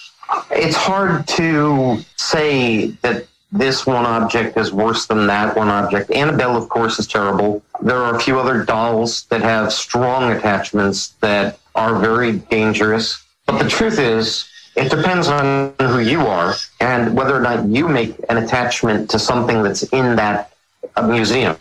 it's 0.50 0.76
hard 0.76 1.26
to 1.36 1.98
say 2.16 2.92
that 3.02 3.24
this 3.52 3.84
one 3.84 4.06
object 4.06 4.56
is 4.56 4.72
worse 4.72 5.06
than 5.06 5.26
that 5.26 5.56
one 5.56 5.68
object. 5.68 6.10
Annabelle, 6.12 6.56
of 6.56 6.68
course, 6.68 6.98
is 6.98 7.06
terrible. 7.06 7.62
There 7.82 7.96
are 7.96 8.14
a 8.14 8.20
few 8.20 8.38
other 8.38 8.64
dolls 8.64 9.24
that 9.24 9.40
have 9.40 9.72
strong 9.72 10.30
attachments 10.32 11.08
that 11.20 11.58
are 11.74 11.98
very 11.98 12.32
dangerous. 12.32 13.24
But 13.46 13.62
the 13.62 13.68
truth 13.68 13.98
is, 13.98 14.48
it 14.76 14.88
depends 14.90 15.26
on 15.28 15.74
who 15.80 15.98
you 15.98 16.20
are 16.20 16.54
and 16.80 17.16
whether 17.16 17.36
or 17.36 17.40
not 17.40 17.66
you 17.66 17.88
make 17.88 18.14
an 18.28 18.36
attachment 18.36 19.10
to 19.10 19.18
something 19.18 19.62
that's 19.62 19.82
in 19.84 20.14
that 20.16 20.52
uh, 20.96 21.06
museum. 21.06 21.56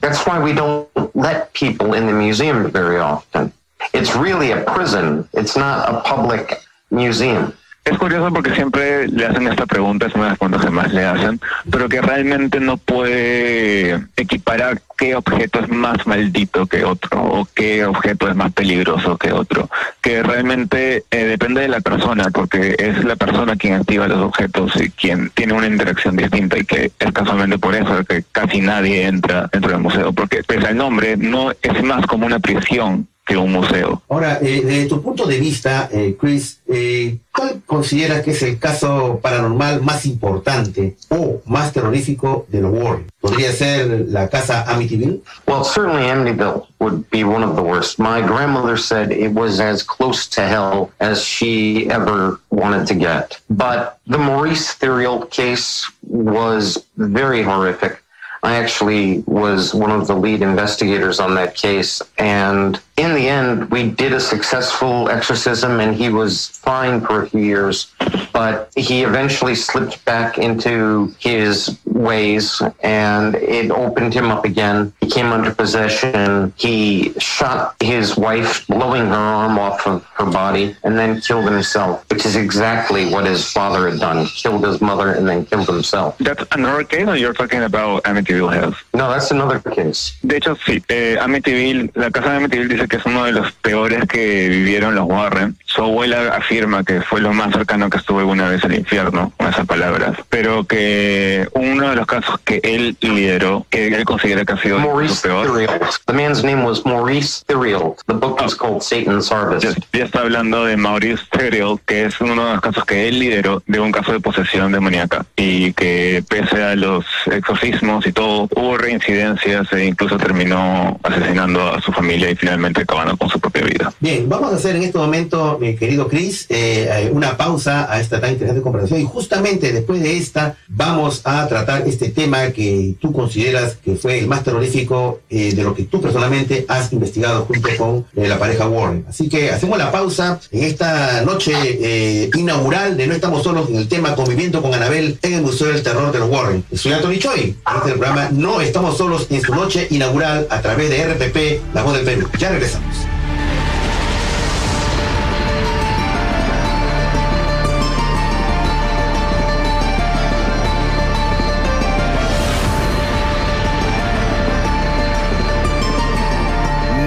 That's 0.00 0.26
why 0.26 0.42
we 0.42 0.52
don't 0.52 0.88
let 1.16 1.52
people 1.54 1.94
in 1.94 2.06
the 2.06 2.12
museum 2.12 2.70
very 2.70 2.98
often. 2.98 3.52
It's 3.94 4.14
really 4.14 4.50
a 4.52 4.62
prison. 4.64 5.28
It's 5.32 5.56
not 5.56 5.88
a 5.88 6.00
public 6.02 6.62
museum. 6.90 7.56
Es 7.84 7.98
curioso 7.98 8.32
porque 8.32 8.54
siempre 8.54 9.08
le 9.08 9.26
hacen 9.26 9.48
esta 9.48 9.66
pregunta, 9.66 10.06
es 10.06 10.14
una 10.14 10.24
de 10.24 10.30
las 10.30 10.38
preguntas 10.38 10.64
que 10.64 10.70
más 10.70 10.92
le 10.92 11.04
hacen, 11.04 11.40
pero 11.68 11.88
que 11.88 12.00
realmente 12.00 12.60
no 12.60 12.76
puede 12.76 14.06
equiparar 14.16 14.80
qué 14.96 15.16
objeto 15.16 15.58
es 15.58 15.68
más 15.68 16.06
maldito 16.06 16.66
que 16.66 16.84
otro 16.84 17.20
o 17.20 17.48
qué 17.52 17.84
objeto 17.84 18.28
es 18.28 18.36
más 18.36 18.52
peligroso 18.52 19.18
que 19.18 19.32
otro, 19.32 19.68
que 20.00 20.22
realmente 20.22 21.02
eh, 21.10 21.24
depende 21.24 21.62
de 21.62 21.68
la 21.68 21.80
persona, 21.80 22.30
porque 22.32 22.76
es 22.78 23.02
la 23.02 23.16
persona 23.16 23.56
quien 23.56 23.74
activa 23.74 24.06
los 24.06 24.18
objetos 24.18 24.76
y 24.76 24.90
quien 24.90 25.30
tiene 25.30 25.54
una 25.54 25.66
interacción 25.66 26.16
distinta 26.16 26.56
y 26.58 26.64
que 26.64 26.92
es 26.96 27.12
casualmente 27.12 27.58
por 27.58 27.74
eso 27.74 28.04
que 28.04 28.22
casi 28.30 28.60
nadie 28.60 29.06
entra 29.06 29.48
dentro 29.52 29.72
del 29.72 29.80
museo, 29.80 30.12
porque 30.12 30.44
pese 30.44 30.68
al 30.68 30.76
nombre, 30.76 31.16
no 31.16 31.50
es 31.50 31.82
más 31.82 32.06
como 32.06 32.26
una 32.26 32.38
prisión 32.38 33.08
que 33.24 33.36
un 33.36 33.52
museo. 33.52 34.02
Ahora, 34.08 34.38
eh, 34.42 34.62
desde 34.64 34.86
tu 34.86 35.00
punto 35.00 35.26
de 35.26 35.38
vista, 35.38 35.88
eh, 35.92 36.16
Chris, 36.20 36.60
eh, 36.66 37.18
¿cuál 37.32 37.62
consideras 37.64 38.22
que 38.22 38.32
es 38.32 38.42
el 38.42 38.58
caso 38.58 39.20
paranormal 39.22 39.80
más 39.82 40.06
importante 40.06 40.96
o 41.08 41.40
más 41.46 41.72
terrorífico 41.72 42.46
de 42.48 42.60
los 42.60 42.72
Warren? 42.72 43.06
¿Podría 43.20 43.52
ser 43.52 44.06
la 44.08 44.28
casa 44.28 44.64
Amityville? 44.64 45.22
Well, 45.46 45.64
certainly 45.64 46.06
Amityville 46.08 46.66
would 46.80 47.08
be 47.10 47.22
one 47.22 47.44
of 47.44 47.54
the 47.54 47.62
worst. 47.62 47.98
My 47.98 48.20
grandmother 48.20 48.76
said 48.76 49.12
it 49.12 49.32
was 49.32 49.60
as 49.60 49.84
close 49.84 50.28
to 50.30 50.42
hell 50.42 50.90
as 50.98 51.22
she 51.22 51.88
ever 51.90 52.40
wanted 52.50 52.88
to 52.88 52.94
get. 52.94 53.40
But 53.48 53.98
the 54.06 54.18
Maurice 54.18 54.74
Theriault 54.74 55.30
case 55.30 55.88
was 56.02 56.84
very 56.96 57.42
horrific. 57.42 58.02
I 58.44 58.56
actually 58.56 59.22
was 59.26 59.72
one 59.72 59.92
of 59.92 60.08
the 60.08 60.16
lead 60.16 60.42
investigators 60.42 61.20
on 61.20 61.36
that 61.36 61.54
case. 61.54 62.02
And 62.18 62.80
in 63.02 63.14
the 63.14 63.28
end, 63.28 63.70
we 63.70 63.90
did 63.90 64.12
a 64.12 64.20
successful 64.20 65.08
exorcism 65.08 65.80
and 65.80 65.94
he 65.94 66.08
was 66.08 66.48
fine 66.48 67.00
for 67.00 67.22
a 67.22 67.28
few 67.28 67.42
years. 67.42 67.92
But 68.32 68.70
he 68.76 69.02
eventually 69.02 69.54
slipped 69.54 70.04
back 70.04 70.38
into 70.38 71.14
his 71.18 71.78
ways 71.84 72.62
and 72.82 73.34
it 73.34 73.70
opened 73.70 74.14
him 74.14 74.30
up 74.30 74.44
again. 74.44 74.92
He 75.00 75.08
came 75.08 75.26
under 75.26 75.52
possession. 75.54 76.52
He 76.56 77.12
shot 77.18 77.76
his 77.80 78.16
wife, 78.16 78.66
blowing 78.66 79.06
her 79.06 79.14
arm 79.14 79.58
off 79.58 79.86
of 79.86 80.04
her 80.14 80.26
body, 80.26 80.76
and 80.84 80.98
then 80.98 81.20
killed 81.20 81.50
himself, 81.50 82.04
which 82.10 82.24
is 82.24 82.36
exactly 82.36 83.10
what 83.10 83.26
his 83.26 83.50
father 83.50 83.88
had 83.90 83.98
done. 84.00 84.26
Killed 84.26 84.64
his 84.64 84.80
mother 84.80 85.12
and 85.12 85.28
then 85.28 85.44
killed 85.44 85.68
himself. 85.68 86.16
That's 86.18 86.44
another 86.52 86.84
case, 86.84 87.06
or 87.06 87.16
you're 87.16 87.34
talking 87.34 87.62
about 87.62 88.04
Amityville 88.04 88.52
House? 88.52 88.76
No, 88.94 89.10
that's 89.10 89.30
another 89.30 89.58
case. 89.60 90.14
De 90.24 90.36
hecho, 90.36 90.54
sí. 90.56 90.82
Eh, 90.88 91.16
Amityville, 91.20 91.90
la 91.94 92.10
casa 92.10 92.30
de 92.30 92.36
Amityville 92.36 92.68
dice 92.68 92.88
que 92.92 92.98
es 92.98 93.06
uno 93.06 93.24
de 93.24 93.32
los 93.32 93.50
peores 93.52 94.04
que 94.06 94.50
vivieron 94.50 94.94
los 94.94 95.06
Warren. 95.08 95.56
Su 95.64 95.80
abuela 95.82 96.36
afirma 96.36 96.84
que 96.84 97.00
fue 97.00 97.22
lo 97.22 97.32
más 97.32 97.50
cercano 97.50 97.88
que 97.88 97.96
estuvo 97.96 98.18
alguna 98.18 98.50
vez 98.50 98.62
al 98.64 98.74
infierno, 98.74 99.32
con 99.38 99.48
esas 99.48 99.66
palabras. 99.66 100.18
Pero 100.28 100.64
que 100.64 101.48
uno 101.54 101.88
de 101.88 101.96
los 101.96 102.06
casos 102.06 102.38
que 102.44 102.60
él 102.62 102.98
lideró, 103.00 103.64
que 103.70 103.86
él 103.86 104.04
considera 104.04 104.44
que 104.44 104.52
ha 104.52 104.58
sido 104.58 104.78
Maurice 104.78 105.14
su 105.14 105.22
peor. 105.22 105.66
The 106.04 106.12
man's 106.12 106.44
name 106.44 106.64
was 106.64 106.84
Maurice 106.84 107.42
Theriault. 107.46 107.96
The 108.06 108.12
book 108.12 108.38
was 108.42 108.54
called 108.54 108.82
Satan's 108.82 109.32
Harvest. 109.32 109.64
Ya, 109.64 109.98
ya 109.98 110.04
está 110.04 110.20
hablando 110.20 110.66
de 110.66 110.76
Maurice 110.76 111.24
Theriault, 111.30 111.80
que 111.86 112.04
es 112.04 112.20
uno 112.20 112.44
de 112.44 112.52
los 112.52 112.60
casos 112.60 112.84
que 112.84 113.08
él 113.08 113.20
lideró 113.20 113.62
de 113.66 113.80
un 113.80 113.90
caso 113.90 114.12
de 114.12 114.20
posesión 114.20 114.70
demoníaca 114.70 115.24
y 115.36 115.72
que 115.72 116.22
pese 116.28 116.62
a 116.62 116.76
los 116.76 117.06
exorcismos 117.24 118.06
y 118.06 118.12
todo, 118.12 118.50
hubo 118.54 118.76
reincidencias 118.76 119.72
e 119.72 119.86
incluso 119.86 120.18
terminó 120.18 121.00
asesinando 121.02 121.72
a 121.72 121.80
su 121.80 121.90
familia 121.90 122.30
y 122.30 122.36
finalmente 122.36 122.71
acabando 122.80 123.16
con 123.16 123.28
su 123.28 123.38
propia 123.38 123.62
vida. 123.62 123.92
Bien, 124.00 124.28
vamos 124.28 124.52
a 124.52 124.56
hacer 124.56 124.76
en 124.76 124.82
este 124.82 124.98
momento, 124.98 125.58
mi 125.60 125.76
querido 125.76 126.08
Chris, 126.08 126.46
eh, 126.48 127.10
una 127.12 127.36
pausa 127.36 127.92
a 127.92 128.00
esta 128.00 128.20
tan 128.20 128.32
interesante 128.32 128.62
conversación 128.62 129.00
y 129.00 129.04
justamente 129.04 129.72
después 129.72 130.02
de 130.02 130.16
esta 130.16 130.56
vamos 130.68 131.22
a 131.24 131.46
tratar 131.48 131.86
este 131.86 132.08
tema 132.08 132.50
que 132.50 132.94
tú 133.00 133.12
consideras 133.12 133.76
que 133.76 133.96
fue 133.96 134.18
el 134.18 134.26
más 134.26 134.44
terrorífico 134.44 135.20
eh, 135.28 135.52
de 135.54 135.62
lo 135.62 135.74
que 135.74 135.84
tú 135.84 136.00
personalmente 136.00 136.64
has 136.68 136.92
investigado 136.92 137.44
junto 137.44 137.68
con 137.76 138.06
eh, 138.16 138.28
la 138.28 138.38
pareja 138.38 138.68
Warren. 138.68 139.04
Así 139.08 139.28
que 139.28 139.50
hacemos 139.50 139.78
la 139.78 139.90
pausa 139.90 140.40
en 140.50 140.64
esta 140.64 141.22
noche 141.22 141.52
eh, 141.54 142.30
inaugural 142.34 142.96
de 142.96 143.06
No 143.06 143.14
Estamos 143.14 143.42
Solos 143.42 143.68
en 143.70 143.76
el 143.76 143.88
tema 143.88 144.14
Conviviendo 144.14 144.62
con 144.62 144.74
Anabel 144.74 145.18
en 145.22 145.34
el 145.34 145.42
Museo 145.42 145.68
del 145.68 145.82
Terror 145.82 146.12
de 146.12 146.18
los 146.18 146.30
Warren. 146.30 146.64
Soy 146.74 146.92
Anthony 146.92 147.18
Choi. 147.18 147.56
Este 147.76 147.92
programa 147.92 148.28
No 148.30 148.60
Estamos 148.60 148.96
Solos 148.96 149.26
en 149.30 149.42
su 149.42 149.54
noche 149.54 149.86
inaugural 149.90 150.46
a 150.50 150.60
través 150.60 150.90
de 150.90 151.04
RPP, 151.04 151.74
La 151.74 151.82
Voz 151.82 151.94
del 151.94 152.04
Perú. 152.04 152.28
Ya 152.38 152.50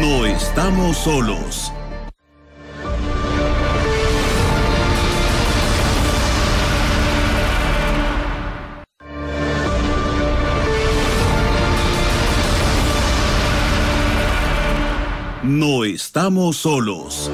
No 0.01 0.25
estamos 0.25 0.97
solos. 0.97 1.74
No 15.45 15.85
estamos 15.85 16.57
solos. 16.57 17.29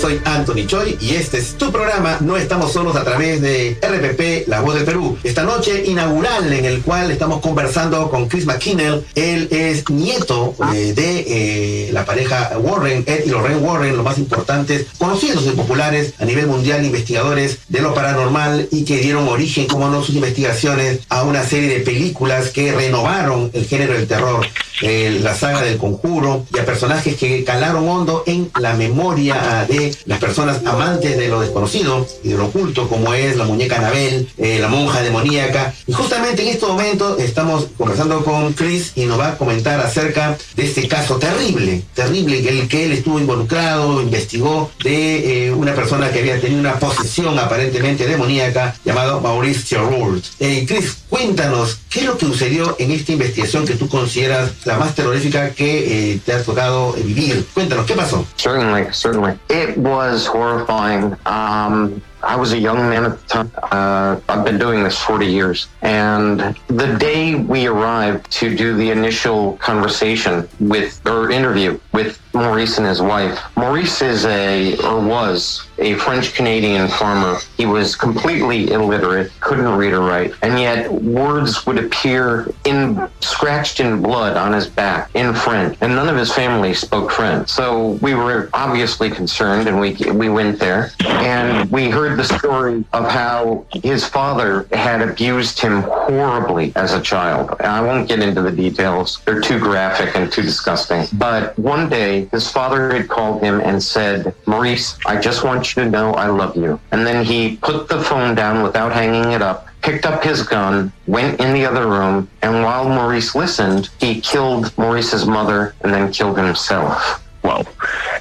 Soy 0.00 0.20
Anthony 0.24 0.66
Choi 0.66 0.96
y 1.00 1.16
este 1.16 1.38
es 1.38 1.58
tu 1.58 1.72
programa 1.72 2.18
No 2.20 2.36
estamos 2.36 2.72
solos 2.72 2.94
a 2.94 3.02
través 3.02 3.40
de 3.40 3.78
RPP 3.82 4.48
La 4.48 4.60
Voz 4.60 4.76
de 4.76 4.82
Perú. 4.82 5.18
Esta 5.24 5.42
noche 5.42 5.84
inaugural 5.86 6.52
en 6.52 6.64
el 6.64 6.82
cual 6.82 7.10
estamos 7.10 7.40
conversando 7.40 8.08
con 8.08 8.28
Chris 8.28 8.46
McKinnell. 8.46 9.04
Él 9.16 9.48
es 9.50 9.88
nieto 9.90 10.54
eh, 10.72 10.92
de 10.94 11.88
eh, 11.88 11.92
la 11.92 12.04
pareja 12.04 12.52
Warren, 12.58 13.02
Ed 13.06 13.24
y 13.26 13.30
Lorraine 13.30 13.60
Warren, 13.60 13.96
los 13.96 14.04
más 14.04 14.18
importantes, 14.18 14.86
conocidos 14.98 15.44
y 15.46 15.50
populares 15.50 16.14
a 16.18 16.24
nivel 16.24 16.46
mundial, 16.46 16.84
investigadores 16.84 17.58
de 17.68 17.80
lo 17.80 17.92
paranormal 17.92 18.68
y 18.70 18.84
que 18.84 18.98
dieron 18.98 19.26
origen, 19.26 19.66
como 19.66 19.88
no, 19.88 20.04
sus 20.04 20.14
investigaciones 20.14 21.00
a 21.08 21.24
una 21.24 21.42
serie 21.42 21.70
de 21.70 21.80
películas 21.80 22.50
que 22.50 22.72
renovaron 22.72 23.50
el 23.52 23.66
género 23.66 23.94
del 23.94 24.06
terror, 24.06 24.46
eh, 24.82 25.18
la 25.22 25.34
saga 25.34 25.62
del 25.62 25.78
conjuro 25.78 26.46
y 26.54 26.58
a 26.58 26.64
personajes 26.64 27.16
que 27.16 27.44
calaron 27.44 27.88
hondo 27.88 28.22
en 28.26 28.50
la 28.60 28.74
memoria 28.74 29.66
de 29.68 29.96
las 30.06 30.18
personas 30.18 30.64
amantes 30.64 31.16
de 31.16 31.28
lo 31.28 31.40
desconocido 31.40 32.06
y 32.22 32.30
de 32.30 32.36
lo 32.36 32.46
oculto, 32.46 32.88
como 32.88 33.14
es 33.14 33.36
la 33.36 33.44
muñeca 33.44 33.76
Anabel, 33.76 34.28
eh, 34.38 34.58
la 34.60 34.68
monja 34.68 35.02
demoníaca. 35.02 35.74
Y 35.86 35.92
justamente 35.92 36.42
en 36.42 36.48
este 36.48 36.66
momento 36.66 37.18
estamos 37.18 37.68
conversando 37.76 38.24
con 38.24 38.52
Chris 38.52 38.92
y 38.94 39.06
nos 39.06 39.18
va 39.18 39.28
a 39.28 39.38
comentar 39.38 39.80
acerca 39.80 40.36
de 40.56 40.64
este 40.64 40.88
caso 40.88 41.16
terrible, 41.16 41.82
terrible, 41.94 42.42
que 42.42 42.48
el 42.48 42.68
que 42.68 42.84
él 42.84 42.92
estuvo 42.92 43.18
involucrado, 43.18 44.00
investigó 44.02 44.70
de 44.82 45.46
eh, 45.46 45.52
una 45.52 45.74
persona 45.74 46.10
que 46.10 46.20
había 46.20 46.40
tenido 46.40 46.60
una 46.60 46.78
posesión 46.78 47.38
aparentemente 47.38 48.06
demoníaca 48.06 48.74
llamado 48.84 49.20
Maurice 49.20 49.64
Thieroult. 49.68 50.24
Eh, 50.40 50.64
Chris, 50.66 50.98
cuéntanos, 51.08 51.78
¿qué 51.88 52.00
es 52.00 52.06
lo 52.06 52.18
que 52.18 52.26
sucedió 52.26 52.76
en 52.78 52.90
esta 52.90 53.12
investigación 53.12 53.66
que 53.66 53.74
tú 53.74 53.88
consideras 53.88 54.52
la 54.68 54.78
más 54.78 54.94
terrorífica 54.94 55.50
que 55.50 56.20
te 56.24 56.32
ha 56.32 56.42
tocado 56.42 56.92
vivir? 56.92 57.46
Cuéntanos, 57.54 57.86
¿qué 57.86 57.94
pasó? 57.94 58.24
Certainly, 58.36 58.92
certainly. 58.92 59.38
was 59.76 60.26
horrifying. 60.26 61.16
Um, 61.24 62.02
I 62.22 62.36
was 62.36 62.52
a 62.52 62.58
young 62.58 62.76
man 62.76 63.04
at 63.04 63.18
the 63.20 63.26
time. 63.26 63.50
Uh, 63.70 64.20
I've 64.28 64.44
been 64.44 64.58
doing 64.58 64.82
this 64.82 64.98
40 64.98 65.26
years. 65.26 65.68
And 65.82 66.54
the 66.66 66.96
day 66.98 67.36
we 67.36 67.66
arrived 67.66 68.30
to 68.32 68.54
do 68.54 68.76
the 68.76 68.90
initial 68.90 69.56
conversation 69.56 70.48
with, 70.60 71.00
or 71.06 71.30
interview 71.30 71.78
with 71.92 72.20
Maurice 72.38 72.78
and 72.78 72.86
his 72.86 73.02
wife, 73.02 73.40
Maurice 73.56 74.00
is 74.00 74.24
a, 74.24 74.76
or 74.78 75.00
was, 75.00 75.66
a 75.78 75.94
French 75.94 76.34
Canadian 76.34 76.88
farmer. 76.88 77.38
He 77.56 77.66
was 77.66 77.94
completely 77.94 78.70
illiterate, 78.70 79.32
couldn't 79.40 79.68
read 79.68 79.92
or 79.92 80.00
write, 80.00 80.32
and 80.42 80.58
yet 80.58 80.90
words 80.92 81.66
would 81.66 81.78
appear 81.78 82.52
in 82.64 83.08
scratched 83.20 83.80
in 83.80 84.02
blood 84.02 84.36
on 84.36 84.52
his 84.52 84.66
back 84.66 85.10
in 85.14 85.34
French, 85.34 85.76
and 85.80 85.94
none 85.94 86.08
of 86.08 86.16
his 86.16 86.32
family 86.32 86.74
spoke 86.74 87.10
French. 87.10 87.48
So 87.48 87.98
we 88.02 88.14
were 88.14 88.50
obviously 88.52 89.10
concerned, 89.10 89.68
and 89.68 89.80
we 89.80 89.96
we 90.12 90.28
went 90.28 90.58
there, 90.58 90.90
and 91.04 91.70
we 91.70 91.90
heard 91.90 92.18
the 92.18 92.24
story 92.24 92.84
of 92.92 93.08
how 93.10 93.66
his 93.82 94.06
father 94.06 94.66
had 94.72 95.02
abused 95.02 95.60
him 95.60 95.82
horribly 95.82 96.72
as 96.76 96.92
a 96.92 97.00
child. 97.00 97.54
I 97.60 97.80
won't 97.80 98.08
get 98.08 98.20
into 98.20 98.42
the 98.42 98.52
details; 98.52 99.20
they're 99.24 99.40
too 99.40 99.58
graphic 99.58 100.16
and 100.16 100.30
too 100.32 100.42
disgusting. 100.42 101.06
But 101.12 101.58
one 101.58 101.88
day, 101.88 102.27
his 102.30 102.50
father 102.50 102.90
had 102.90 103.08
called 103.08 103.42
him 103.42 103.60
and 103.60 103.82
said, 103.82 104.34
"Maurice, 104.46 104.96
I 105.06 105.16
just 105.16 105.44
want 105.44 105.74
you 105.76 105.84
to 105.84 105.90
know 105.90 106.12
I 106.12 106.26
love 106.28 106.56
you. 106.56 106.78
And 106.92 107.06
then 107.06 107.24
he 107.24 107.56
put 107.56 107.88
the 107.88 108.00
phone 108.02 108.34
down 108.34 108.62
without 108.62 108.92
hanging 108.92 109.32
it 109.32 109.42
up, 109.42 109.68
picked 109.82 110.06
up 110.06 110.22
his 110.22 110.42
gun, 110.42 110.92
went 111.06 111.40
in 111.40 111.54
the 111.54 111.64
other 111.64 111.86
room, 111.86 112.28
and 112.42 112.62
while 112.62 112.88
Maurice 112.88 113.34
listened, 113.34 113.90
he 113.98 114.20
killed 114.20 114.76
Maurice's 114.76 115.26
mother 115.26 115.74
and 115.82 115.92
then 115.92 116.12
killed 116.12 116.38
himself. 116.38 117.22
Wow. 117.48 117.64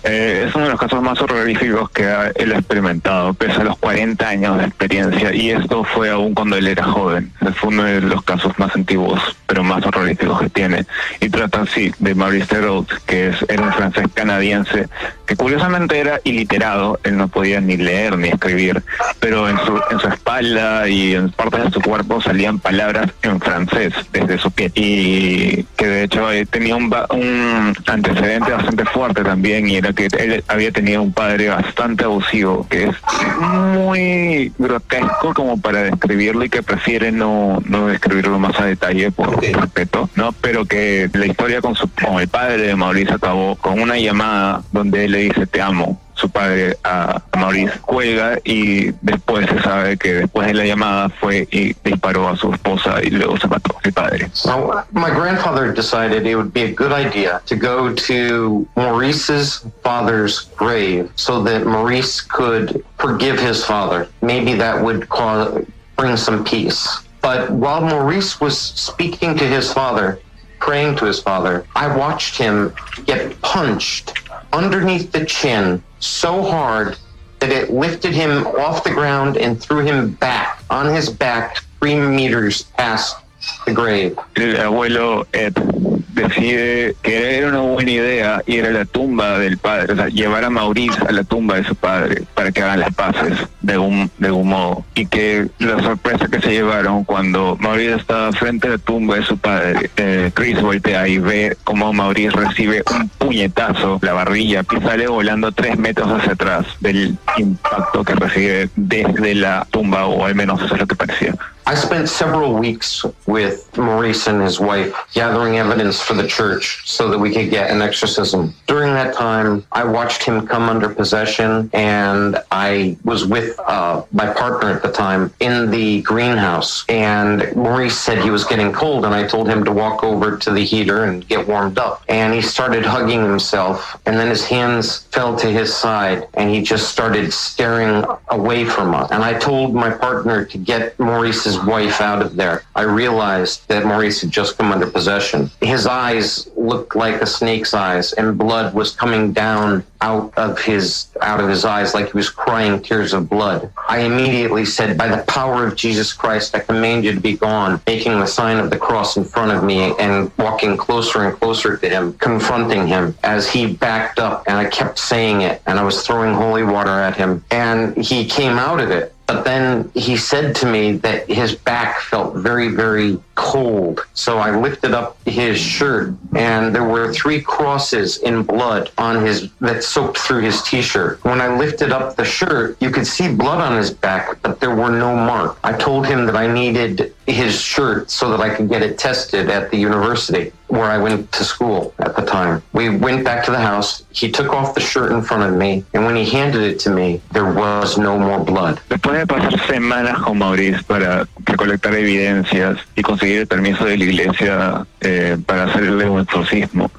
Eh, 0.03 0.45
es 0.47 0.55
uno 0.55 0.65
de 0.65 0.71
los 0.71 0.79
casos 0.79 1.01
más 1.01 1.21
horroríficos 1.21 1.89
que 1.89 2.03
él 2.35 2.53
ha 2.53 2.59
experimentado, 2.59 3.33
pese 3.33 3.59
a 3.59 3.65
los 3.65 3.77
40 3.77 4.25
años 4.25 4.57
de 4.57 4.63
experiencia, 4.63 5.35
y 5.35 5.51
esto 5.51 5.83
fue 5.83 6.09
aún 6.09 6.33
cuando 6.33 6.55
él 6.55 6.65
era 6.65 6.85
joven. 6.85 7.33
Fue 7.55 7.69
uno 7.69 7.83
de 7.83 7.99
los 7.99 8.23
casos 8.23 8.57
más 8.57 8.73
antiguos, 8.73 9.19
pero 9.45 9.65
más 9.65 9.85
horroríficos 9.85 10.39
que 10.39 10.49
tiene. 10.49 10.85
Y 11.19 11.27
trata 11.27 11.63
así 11.63 11.91
de 11.99 12.15
Maurice 12.15 12.47
Theroux, 12.47 12.85
que 13.05 13.29
es, 13.29 13.45
era 13.49 13.63
un 13.63 13.73
francés 13.73 14.05
canadiense, 14.13 14.87
que 15.25 15.35
curiosamente 15.35 15.99
era 15.99 16.21
iliterado, 16.23 16.97
él 17.03 17.17
no 17.17 17.27
podía 17.27 17.59
ni 17.59 17.75
leer 17.75 18.17
ni 18.17 18.29
escribir, 18.29 18.81
pero 19.19 19.49
en 19.49 19.57
su, 19.65 19.77
en 19.91 19.99
su 19.99 20.07
espalda 20.07 20.87
y 20.87 21.15
en 21.15 21.31
partes 21.31 21.65
de 21.65 21.71
su 21.71 21.81
cuerpo 21.81 22.21
salían 22.21 22.59
palabras 22.59 23.11
en 23.23 23.41
francés 23.41 23.93
desde 24.13 24.37
su 24.37 24.51
pie. 24.51 24.71
Y 24.73 25.63
que 25.75 25.87
de 25.87 26.03
hecho 26.03 26.31
eh, 26.31 26.45
tenía 26.45 26.77
un, 26.77 26.93
un 27.09 27.75
antecedente 27.87 28.51
bastante 28.51 28.85
fuerte 28.85 29.16
también, 29.23 29.67
y 29.67 29.77
era 29.77 29.93
que 29.93 30.07
él 30.17 30.43
había 30.47 30.71
tenido 30.71 31.01
un 31.01 31.13
padre 31.13 31.49
bastante 31.49 32.03
abusivo, 32.03 32.67
que 32.69 32.85
es 32.85 32.95
muy 33.39 34.51
grotesco 34.57 35.33
como 35.33 35.59
para 35.59 35.83
describirlo 35.83 36.45
y 36.45 36.49
que 36.49 36.63
prefiere 36.63 37.11
no, 37.11 37.61
no 37.65 37.87
describirlo 37.87 38.39
más 38.39 38.59
a 38.59 38.65
detalle 38.65 39.11
por 39.11 39.41
respeto, 39.41 40.09
¿no? 40.15 40.31
Pero 40.33 40.65
que 40.65 41.09
la 41.13 41.25
historia 41.25 41.61
con, 41.61 41.75
su, 41.75 41.89
con 41.89 42.19
el 42.19 42.27
padre 42.27 42.57
de 42.63 42.75
Mauricio 42.75 43.15
acabó 43.15 43.55
con 43.55 43.79
una 43.79 43.97
llamada 43.97 44.61
donde 44.71 45.05
él 45.05 45.11
le 45.11 45.19
dice 45.19 45.47
te 45.47 45.61
amo 45.61 45.99
su 46.17 46.29
padre 46.29 46.77
a, 46.83 47.21
Maurice 47.37 47.79
cuelga 47.81 48.39
y 48.43 48.91
después 49.01 49.47
se 49.49 49.61
sabe 49.61 49.97
que 49.97 50.13
después 50.13 50.47
de 50.47 50.53
la 50.55 50.65
llamada 50.65 51.09
fue 51.09 51.47
y 51.51 51.75
disparó 51.83 52.27
a 52.27 52.35
su 52.35 52.51
esposa 52.51 52.99
y 53.03 53.11
luego 53.11 53.37
se 53.37 53.47
mató 53.47 53.75
el 53.83 53.93
padre. 53.93 54.29
So 54.33 54.71
uh, 54.71 54.83
my 54.91 55.09
grandfather 55.09 55.71
decided 55.71 56.25
it 56.25 56.35
would 56.35 56.53
be 56.53 56.63
a 56.63 56.73
good 56.73 56.91
idea 56.91 57.41
to 57.45 57.55
go 57.55 57.93
to 57.93 58.67
Maurice's 58.75 59.65
father's 59.83 60.49
grave 60.57 61.09
so 61.15 61.43
that 61.43 61.65
Maurice 61.65 62.21
could 62.21 62.83
forgive 62.97 63.39
his 63.39 63.63
father. 63.63 64.09
Maybe 64.21 64.55
that 64.55 64.83
would 64.83 65.07
cause, 65.09 65.63
bring 65.95 66.17
some 66.17 66.43
peace. 66.43 66.99
But 67.21 67.51
while 67.51 67.81
Maurice 67.81 68.39
was 68.41 68.57
speaking 68.57 69.35
to 69.37 69.45
his 69.45 69.71
father, 69.71 70.19
praying 70.59 70.95
to 70.97 71.05
his 71.05 71.21
father, 71.21 71.65
I 71.75 71.95
watched 71.95 72.37
him 72.37 72.73
get 73.05 73.39
punched 73.41 74.13
underneath 74.53 75.11
the 75.11 75.25
chin 75.25 75.83
so 75.99 76.41
hard 76.43 76.97
that 77.39 77.51
it 77.51 77.71
lifted 77.71 78.13
him 78.13 78.47
off 78.47 78.83
the 78.83 78.89
ground 78.89 79.37
and 79.37 79.61
threw 79.61 79.85
him 79.85 80.11
back 80.13 80.63
on 80.69 80.93
his 80.93 81.09
back 81.09 81.63
three 81.79 81.95
meters 81.95 82.63
past 82.77 83.17
the 83.65 83.73
grave. 83.73 84.17
El 84.35 84.71
abuelo 84.71 85.25
Ed 85.33 85.96
decide 86.17 86.95
que 87.01 87.37
era 87.37 87.49
una 87.49 87.61
buena 87.61 87.91
idea 87.91 88.43
ir 88.45 88.65
a 88.65 88.71
la 88.71 88.85
tumba 88.85 89.39
del 89.39 89.57
padre, 89.57 89.93
o 89.93 89.95
sea, 89.95 90.07
llevar 90.07 90.43
a 90.43 90.49
Maurice 90.49 90.99
a 91.07 91.11
la 91.11 91.23
tumba 91.23 91.55
de 91.55 91.63
su 91.63 91.75
padre 91.75 92.23
para 92.33 92.51
que 92.51 92.61
hagan 92.61 92.79
las 92.79 92.93
paces 92.93 93.37
de 93.61 93.77
un, 93.77 94.09
de 94.17 94.31
un 94.31 94.49
modo. 94.49 94.85
Y 94.95 95.05
que 95.05 95.47
la 95.59 95.81
sorpresa 95.81 96.27
que 96.27 96.41
se 96.41 96.51
llevaron 96.51 97.03
cuando 97.03 97.57
Maurice 97.59 97.95
estaba 97.95 98.31
frente 98.31 98.67
a 98.67 98.71
la 98.71 98.77
tumba 98.77 99.15
de 99.15 99.23
su 99.23 99.37
padre, 99.37 99.89
eh, 99.97 100.31
Chris 100.33 100.61
voltea 100.61 101.07
y 101.07 101.19
ve 101.19 101.57
cómo 101.63 101.93
Maurice 101.93 102.31
recibe 102.31 102.83
un 102.91 103.09
puñetazo, 103.09 103.99
la 104.01 104.13
barrilla, 104.13 104.63
y 104.75 104.81
sale 104.81 105.07
volando 105.07 105.51
tres 105.51 105.77
metros 105.77 106.09
hacia 106.09 106.33
atrás 106.33 106.65
del 106.79 107.17
impacto 107.37 108.03
que 108.03 108.15
recibe 108.15 108.69
desde 108.75 109.35
la 109.35 109.67
tumba, 109.69 110.05
o 110.05 110.25
al 110.25 110.35
menos 110.35 110.61
eso 110.61 110.73
es 110.73 110.79
lo 110.79 110.87
que 110.87 110.95
parecía. 110.95 111.35
I 111.67 111.75
spent 111.75 112.07
several 112.07 112.53
weeks 112.53 113.03
with 113.25 113.77
Maurice 113.77 114.27
and 114.27 114.41
his 114.41 114.57
wife 114.57 114.95
gathering 115.13 115.57
evidence 115.57 116.01
for 116.01 116.13
the 116.13 116.25
church 116.25 116.89
so 116.89 117.09
that 117.09 117.19
we 117.19 117.33
could 117.33 117.49
get 117.49 117.69
an 117.69 117.81
exorcism. 117.81 118.55
During 118.67 118.93
that 118.93 119.13
time, 119.13 119.65
I 119.73 119.83
watched 119.83 120.23
him 120.23 120.47
come 120.47 120.69
under 120.69 120.87
possession 120.87 121.69
and 121.73 122.41
I 122.51 122.95
was 123.03 123.25
with 123.25 123.59
uh, 123.59 124.03
my 124.13 124.31
partner 124.33 124.69
at 124.69 124.81
the 124.81 124.93
time 124.93 125.33
in 125.41 125.69
the 125.69 126.03
greenhouse. 126.03 126.85
And 126.87 127.53
Maurice 127.53 127.99
said 127.99 128.19
he 128.19 128.29
was 128.29 128.45
getting 128.45 128.71
cold 128.71 129.03
and 129.03 129.13
I 129.13 129.27
told 129.27 129.49
him 129.49 129.65
to 129.65 129.71
walk 129.73 130.05
over 130.05 130.37
to 130.37 130.51
the 130.51 130.63
heater 130.63 131.03
and 131.03 131.27
get 131.27 131.45
warmed 131.45 131.79
up. 131.79 132.01
And 132.07 132.33
he 132.33 132.41
started 132.41 132.85
hugging 132.85 133.21
himself 133.21 133.99
and 134.05 134.15
then 134.15 134.29
his 134.29 134.45
hands 134.45 134.99
fell 135.11 135.35
to 135.35 135.47
his 135.47 135.75
side 135.75 136.29
and 136.35 136.49
he 136.49 136.61
just 136.61 136.89
started 136.89 137.33
staring 137.33 138.05
away 138.29 138.63
from 138.63 138.95
us. 138.95 139.11
And 139.11 139.21
I 139.21 139.37
told 139.37 139.75
my 139.75 139.89
partner 139.89 140.45
to 140.45 140.57
get 140.57 140.97
Maurice's 140.97 141.56
wife 141.63 142.01
out 142.01 142.21
of 142.21 142.35
there, 142.35 142.63
I 142.75 142.83
realized 142.83 143.67
that 143.67 143.85
Maurice 143.85 144.21
had 144.21 144.31
just 144.31 144.57
come 144.57 144.71
under 144.71 144.89
possession. 144.89 145.49
His 145.61 145.85
eyes 145.85 146.49
looked 146.55 146.95
like 146.95 147.21
a 147.21 147.25
snake's 147.25 147.73
eyes, 147.73 148.13
and 148.13 148.37
blood 148.37 148.73
was 148.73 148.91
coming 148.91 149.33
down 149.33 149.83
out 150.01 150.31
of 150.37 150.59
his 150.59 151.07
out 151.21 151.39
of 151.39 151.49
his 151.49 151.65
eyes 151.65 151.93
like 151.93 152.11
he 152.11 152.17
was 152.17 152.29
crying 152.29 152.81
tears 152.81 153.13
of 153.13 153.29
blood. 153.29 153.71
I 153.89 153.99
immediately 153.99 154.65
said, 154.65 154.97
By 154.97 155.07
the 155.07 155.23
power 155.23 155.65
of 155.65 155.75
Jesus 155.75 156.13
Christ, 156.13 156.55
I 156.55 156.59
command 156.59 157.03
you 157.03 157.13
to 157.13 157.19
be 157.19 157.35
gone, 157.35 157.81
making 157.87 158.19
the 158.19 158.27
sign 158.27 158.57
of 158.57 158.69
the 158.69 158.77
cross 158.77 159.17
in 159.17 159.23
front 159.23 159.51
of 159.51 159.63
me 159.63 159.95
and 159.97 160.31
walking 160.37 160.77
closer 160.77 161.23
and 161.23 161.37
closer 161.39 161.77
to 161.77 161.89
him, 161.89 162.13
confronting 162.13 162.87
him 162.87 163.17
as 163.23 163.49
he 163.49 163.73
backed 163.73 164.19
up 164.19 164.43
and 164.47 164.57
I 164.57 164.65
kept 164.69 164.99
saying 164.99 165.41
it 165.41 165.61
and 165.65 165.79
I 165.79 165.83
was 165.83 166.05
throwing 166.05 166.33
holy 166.33 166.63
water 166.63 166.89
at 166.89 167.17
him 167.17 167.43
and 167.51 167.95
he 167.97 168.25
came 168.25 168.57
out 168.57 168.79
of 168.79 168.91
it 168.91 169.13
But 169.27 169.43
then 169.43 169.91
he 169.93 170.17
said 170.17 170.55
to 170.57 170.65
me 170.65 170.93
that 170.97 171.29
his 171.29 171.53
back 171.53 171.99
felt 171.99 172.35
very, 172.35 172.69
very 172.69 173.19
cold. 173.37 174.05
So 174.13 174.39
I 174.39 174.49
lifted 174.53 174.93
up 174.93 175.15
his 175.25 175.57
shirt 175.59 176.15
and 176.35 176.75
there 176.75 176.83
were 176.83 177.13
three 177.13 177.39
crosses 177.41 178.17
in 178.17 178.43
blood 178.43 178.91
on 178.97 179.23
his 179.23 179.49
that 179.61 179.83
soaked 179.83 180.17
through 180.17 180.41
his 180.41 180.61
t-shirt. 180.63 181.23
When 181.23 181.39
I 181.39 181.55
lifted 181.55 181.91
up 181.91 182.15
the 182.17 182.25
shirt, 182.25 182.75
you 182.81 182.89
could 182.89 183.07
see 183.07 183.33
blood 183.33 183.61
on 183.61 183.77
his 183.77 183.91
back, 183.91 184.41
but 184.41 184.59
there 184.59 184.75
were 184.75 184.89
no 184.89 185.15
marks. 185.15 185.59
I 185.63 185.73
told 185.73 186.07
him 186.07 186.25
that 186.25 186.35
I 186.35 186.47
needed 186.51 187.13
his 187.27 187.59
shirt 187.61 188.09
so 188.09 188.29
that 188.31 188.41
I 188.41 188.53
could 188.53 188.69
get 188.69 188.81
it 188.81 188.97
tested 188.97 189.49
at 189.49 189.69
the 189.69 189.77
university 189.77 190.51
where 190.67 190.85
I 190.85 190.97
went 190.97 191.31
to 191.33 191.43
school 191.43 191.93
at 191.99 192.15
the 192.15 192.23
time. 192.23 192.61
We 192.73 192.89
went 192.89 193.23
back 193.23 193.45
to 193.45 193.51
the 193.51 193.59
house. 193.59 194.03
He 194.11 194.31
took 194.31 194.53
off 194.53 194.75
the 194.75 194.81
shirt 194.81 195.11
in 195.11 195.21
front 195.21 195.43
of 195.43 195.57
me, 195.57 195.85
and 195.93 196.05
when 196.05 196.15
he 196.15 196.25
handed 196.25 196.61
it 196.61 196.79
to 196.81 196.89
me, 196.89 197.21
there 197.31 197.51
was 197.51 197.97
no 197.97 198.17
more 198.17 198.39
blood. 198.39 198.79
Después 198.89 199.19
de 199.19 199.27
pasar 199.27 199.67
semanas 199.67 200.21
con 200.23 200.37
Maurice 200.37 200.83
para 200.83 201.27
recolectar 201.45 201.93
evidencias 201.93 202.79
y 202.95 203.01
conseguir 203.01 203.26
el 203.33 203.47
permiso 203.47 203.85
de 203.85 203.97
la 203.97 204.03
iglesia 204.03 204.85
eh, 205.01 205.37
para 205.45 205.65
hacerle 205.65 206.09
un 206.09 206.21
exorcismo 206.21 206.91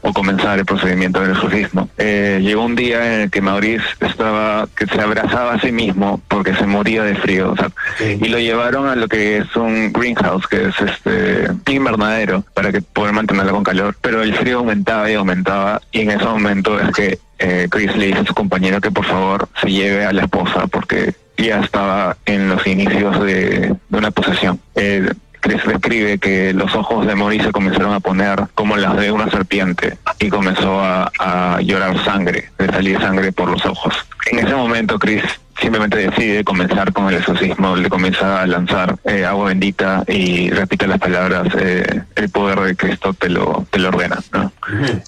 o 0.00 0.12
comenzar 0.12 0.58
el 0.58 0.66
procedimiento 0.66 1.20
del 1.20 1.30
exorcismo, 1.30 1.88
eh, 1.98 2.40
llegó 2.42 2.64
un 2.64 2.74
día 2.74 3.14
en 3.14 3.20
el 3.22 3.30
que 3.30 3.40
Maurice 3.40 3.84
estaba 4.00 4.68
que 4.76 4.86
se 4.86 5.00
abrazaba 5.00 5.54
a 5.54 5.60
sí 5.60 5.72
mismo 5.72 6.20
porque 6.28 6.54
se 6.54 6.66
moría 6.66 7.02
de 7.02 7.14
frío, 7.14 7.52
o 7.52 7.56
sea, 7.56 7.70
y 8.00 8.28
lo 8.28 8.38
llevaron 8.38 8.88
a 8.88 8.96
lo 8.96 9.08
que 9.08 9.38
es 9.38 9.56
un 9.56 9.92
greenhouse, 9.92 10.46
que 10.46 10.68
es 10.68 10.74
este 10.80 11.48
invernadero, 11.72 12.44
para 12.54 12.70
que 12.72 12.82
poder 12.82 13.12
mantenerlo 13.12 13.52
con 13.52 13.64
calor, 13.64 13.96
pero 14.00 14.22
el 14.22 14.34
frío 14.34 14.58
aumentaba 14.58 15.10
y 15.10 15.14
aumentaba 15.14 15.80
y 15.92 16.00
en 16.00 16.10
ese 16.10 16.24
momento 16.24 16.78
es 16.78 16.90
que 16.90 17.18
eh, 17.38 17.66
Chris 17.70 17.96
le 17.96 18.06
dice 18.06 18.20
a 18.20 18.24
su 18.24 18.34
compañero 18.34 18.80
que 18.80 18.90
por 18.90 19.04
favor 19.04 19.48
se 19.60 19.70
lleve 19.70 20.04
a 20.04 20.12
la 20.12 20.22
esposa 20.22 20.66
porque 20.66 21.14
ya 21.36 21.60
estaba 21.60 22.16
en 22.26 22.48
los 22.48 22.66
inicios 22.66 23.20
de, 23.24 23.74
de 23.88 23.98
una 23.98 24.10
posesión. 24.10 24.60
Eh, 24.74 25.10
Chris 25.44 25.62
describe 25.66 26.16
que 26.16 26.54
los 26.54 26.74
ojos 26.74 27.06
de 27.06 27.14
Maurice 27.14 27.44
se 27.44 27.52
comenzaron 27.52 27.92
a 27.92 28.00
poner 28.00 28.46
como 28.54 28.78
las 28.78 28.96
de 28.96 29.12
una 29.12 29.30
serpiente 29.30 29.98
y 30.18 30.30
comenzó 30.30 30.80
a, 30.80 31.12
a 31.18 31.60
llorar 31.60 32.02
sangre, 32.02 32.48
de 32.56 32.66
salir 32.68 32.98
sangre 32.98 33.30
por 33.30 33.50
los 33.50 33.66
ojos. 33.66 33.94
En 34.32 34.38
ese 34.38 34.54
momento 34.54 34.98
Chris 34.98 35.22
simplemente 35.64 35.96
decide 35.96 36.44
comenzar 36.44 36.92
con 36.92 37.08
el 37.08 37.14
exorcismo, 37.14 37.74
le 37.74 37.88
comienza 37.88 38.42
a 38.42 38.46
lanzar 38.46 38.96
eh, 39.04 39.24
agua 39.24 39.46
bendita 39.46 40.04
y 40.06 40.50
repite 40.50 40.86
las 40.86 40.98
palabras, 40.98 41.48
eh, 41.58 42.02
el 42.16 42.28
poder 42.28 42.60
de 42.60 42.76
Cristo 42.76 43.14
te 43.14 43.30
lo, 43.30 43.66
te 43.70 43.78
lo 43.78 43.88
ordena, 43.88 44.18
¿no? 44.32 44.52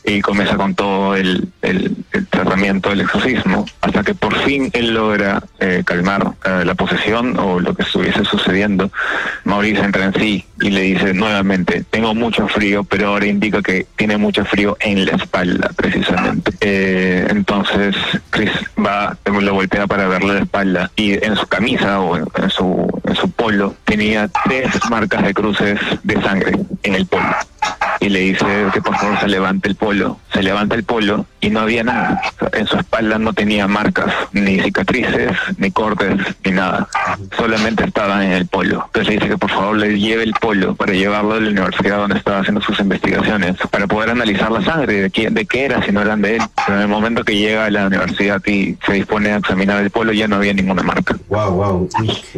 Y 0.04 0.22
comienza 0.22 0.56
con 0.56 0.74
todo 0.74 1.14
el, 1.14 1.48
el, 1.60 1.94
el 2.12 2.26
tratamiento 2.26 2.88
del 2.88 3.02
exorcismo, 3.02 3.66
hasta 3.82 4.02
que 4.02 4.14
por 4.14 4.34
fin 4.44 4.70
él 4.72 4.94
logra 4.94 5.42
eh, 5.60 5.82
calmar 5.84 6.32
eh, 6.44 6.62
la 6.64 6.74
posesión 6.74 7.38
o 7.38 7.60
lo 7.60 7.74
que 7.74 7.82
estuviese 7.82 8.24
sucediendo. 8.24 8.90
Mauricio 9.44 9.84
entra 9.84 10.06
en 10.06 10.14
sí 10.14 10.44
y 10.60 10.70
le 10.70 10.82
dice 10.82 11.12
nuevamente, 11.12 11.84
tengo 11.90 12.14
mucho 12.14 12.48
frío, 12.48 12.84
pero 12.84 13.08
ahora 13.08 13.26
indica 13.26 13.60
que 13.60 13.86
tiene 13.96 14.16
mucho 14.16 14.44
frío 14.44 14.76
en 14.80 15.04
la 15.04 15.12
espalda, 15.12 15.70
precisamente. 15.76 16.52
Eh, 16.60 17.26
entonces 17.28 17.94
Chris 18.30 18.52
va, 18.78 19.16
lo 19.26 19.54
golpea 19.54 19.86
para 19.86 20.08
verle 20.08 20.45
espalda 20.46 20.90
y 20.96 21.12
en 21.24 21.36
su 21.36 21.46
camisa 21.46 22.00
o 22.00 22.16
en, 22.16 22.24
en 22.36 22.50
su, 22.50 23.00
en 23.04 23.14
su 23.14 23.30
polo 23.30 23.74
tenía 23.84 24.28
tres 24.44 24.68
marcas 24.88 25.22
de 25.24 25.34
cruces 25.34 25.78
de 26.02 26.22
sangre 26.22 26.52
en 26.82 26.94
el 26.94 27.06
polo. 27.06 27.34
Y 28.00 28.08
le 28.08 28.20
dice 28.20 28.46
que 28.72 28.82
por 28.82 28.96
favor 28.96 29.18
se 29.20 29.28
levante 29.28 29.68
el 29.68 29.74
polo. 29.74 30.18
Se 30.32 30.42
levanta 30.42 30.74
el 30.74 30.84
polo 30.84 31.26
y 31.40 31.50
no 31.50 31.60
había 31.60 31.82
nada. 31.82 32.20
En 32.52 32.66
su 32.66 32.76
espalda 32.76 33.18
no 33.18 33.32
tenía 33.32 33.66
marcas, 33.66 34.12
ni 34.32 34.60
cicatrices, 34.60 35.32
ni 35.58 35.70
cortes, 35.70 36.16
ni 36.44 36.52
nada. 36.52 36.88
Solamente 37.36 37.84
estaba 37.84 38.24
en 38.24 38.32
el 38.32 38.46
polo. 38.46 38.84
Entonces 38.86 39.08
le 39.08 39.14
dice 39.14 39.28
que 39.28 39.38
por 39.38 39.50
favor 39.50 39.76
le 39.76 39.98
lleve 39.98 40.24
el 40.24 40.34
polo 40.34 40.74
para 40.74 40.92
llevarlo 40.92 41.34
a 41.34 41.40
la 41.40 41.50
universidad 41.50 41.98
donde 41.98 42.18
estaba 42.18 42.40
haciendo 42.40 42.60
sus 42.60 42.78
investigaciones, 42.80 43.56
para 43.70 43.86
poder 43.86 44.10
analizar 44.10 44.50
la 44.50 44.62
sangre, 44.62 45.02
de, 45.02 45.10
quién, 45.10 45.34
de 45.34 45.46
qué 45.46 45.64
era, 45.64 45.82
si 45.84 45.92
no 45.92 46.02
eran 46.02 46.20
de 46.22 46.36
él. 46.36 46.42
Pero 46.66 46.78
en 46.78 46.82
el 46.82 46.88
momento 46.88 47.24
que 47.24 47.36
llega 47.36 47.66
a 47.66 47.70
la 47.70 47.86
universidad 47.86 48.44
y 48.46 48.76
se 48.84 48.92
dispone 48.92 49.30
a 49.30 49.36
examinar 49.36 49.82
el 49.82 49.90
polo, 49.90 50.12
ya 50.12 50.28
no 50.28 50.36
había 50.36 50.52
ninguna 50.52 50.82
marca. 50.82 51.16
Wow, 51.28 51.50
wow, 51.52 51.88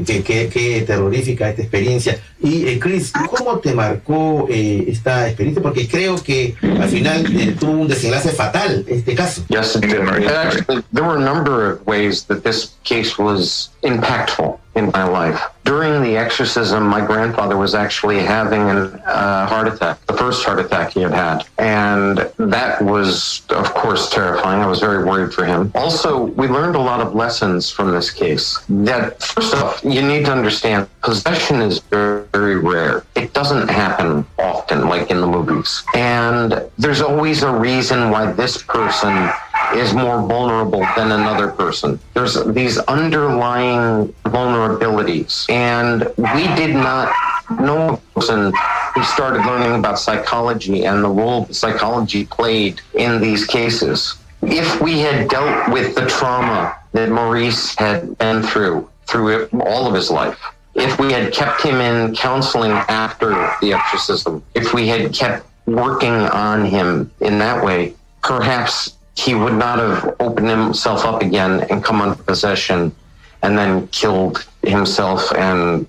qué, 0.07 0.23
qué, 0.23 0.49
qué 0.53 0.85
terrorífica 0.87 1.49
esta 1.49 1.63
experiencia. 1.63 2.19
Y 2.41 2.69
eh, 2.69 2.79
Chris, 2.79 3.13
¿cómo 3.13 3.59
te 3.59 3.75
marcó 3.75 4.47
eh, 4.49 4.85
esta 4.89 5.18
Porque 5.63 5.89
creo 5.89 6.23
que 6.23 6.55
al 6.63 6.89
final 6.89 7.27
eh, 7.39 7.57
tuvo 7.59 7.73
un 7.73 7.89
desenlace 7.89 8.31
fatal 8.31 8.85
este 8.89 9.15
caso. 9.15 9.45
Yes, 9.49 9.79
there 9.81 11.05
were 11.05 11.17
a 11.17 11.21
number 11.21 11.73
of 11.73 11.87
ways 11.87 12.25
that 12.25 12.43
this 12.43 12.73
case 12.85 13.19
was 13.19 13.71
impactful 13.83 14.59
in 14.79 14.91
my 14.93 15.05
life. 15.05 15.41
During 15.65 16.03
the 16.03 16.17
exorcism, 16.17 16.87
my 16.87 17.05
grandfather 17.05 17.57
was 17.59 17.75
actually 17.75 18.21
having 18.21 18.63
a 18.63 18.85
uh, 19.07 19.47
heart 19.47 19.69
attack, 19.69 20.05
the 20.07 20.15
first 20.15 20.45
heart 20.47 20.61
attack 20.61 20.93
he 20.93 21.03
had 21.03 21.13
had. 21.13 21.45
And 21.59 22.19
that 22.39 22.81
was, 22.81 23.43
of 23.51 23.75
course, 23.75 24.09
terrifying. 24.09 24.63
I 24.63 24.67
was 24.67 24.81
very 24.81 25.05
worried 25.05 25.35
for 25.35 25.45
him. 25.45 25.71
Also, 25.75 26.23
we 26.23 26.49
learned 26.49 26.75
a 26.75 26.81
lot 26.81 27.01
of 27.01 27.15
lessons 27.15 27.71
from 27.71 27.91
this 27.91 28.11
case. 28.11 28.59
That, 28.71 29.23
first 29.23 29.55
off, 29.57 29.85
you 29.85 30.01
need 30.01 30.25
to 30.25 30.33
understand 30.33 30.89
possession 31.03 31.61
is 31.61 31.81
very, 31.81 32.25
very 32.33 32.57
rare. 32.57 33.05
It 33.15 33.35
doesn't 33.35 33.69
happen 33.69 34.27
often, 34.39 34.89
like 34.89 35.11
in 35.11 35.21
the 35.21 35.27
movies. 35.27 35.83
And 35.95 36.63
there's 36.79 37.03
always 37.03 37.43
a 37.43 37.53
reason 37.53 38.11
why 38.11 38.33
this 38.33 38.63
person 38.63 39.31
is 39.75 39.93
more 39.95 40.27
vulnerable 40.27 40.81
than 40.97 41.13
another 41.13 41.49
person. 41.49 41.99
There's 42.15 42.43
these 42.47 42.79
underlying 42.79 44.09
vulnerabilities. 44.25 45.49
And 45.51 46.03
we 46.17 46.45
did 46.57 46.75
not 46.75 47.15
know 47.61 47.95
a 47.95 48.21
person 48.21 48.53
who 48.95 49.03
started 49.05 49.45
learning 49.47 49.79
about 49.79 49.99
psychology 49.99 50.85
and 50.85 51.05
the 51.05 51.09
role 51.09 51.47
psychology 51.47 52.27
played 52.27 52.81
in 52.95 53.21
these 53.21 53.47
cases. 53.47 54.17
If 54.43 54.81
we 54.81 55.01
had 55.01 55.29
dealt 55.29 55.73
with 55.73 55.95
the 55.95 56.07
trauma 56.07 56.77
that 56.93 57.11
Maurice 57.11 57.75
had 57.77 58.17
been 58.19 58.43
through, 58.43 58.89
through 59.07 59.47
all 59.65 59.87
of 59.87 59.95
his 59.95 60.11
life, 60.11 60.39
if 60.75 60.99
we 60.99 61.13
had 61.13 61.33
kept 61.33 61.63
him 61.63 61.77
in 61.77 62.15
counseling 62.15 62.71
after 62.71 63.31
the 63.61 63.73
exorcism, 63.73 64.43
if 64.55 64.73
we 64.73 64.87
had 64.87 65.13
kept 65.13 65.47
working 65.67 66.13
on 66.13 66.65
him 66.65 67.11
in 67.21 67.39
that 67.39 67.65
way, 67.65 67.95
perhaps 68.23 68.95
he 69.19 69.35
would 69.35 69.55
not 69.55 69.79
have 69.81 70.15
opened 70.21 70.49
himself 70.49 71.05
up 71.05 71.23
again 71.23 71.67
and 71.71 71.83
come 71.83 72.01
under 72.01 72.23
possession 72.23 72.95
and 73.43 73.59
then 73.59 73.89
killed 73.89 74.47
himself 74.63 75.33
and 75.35 75.87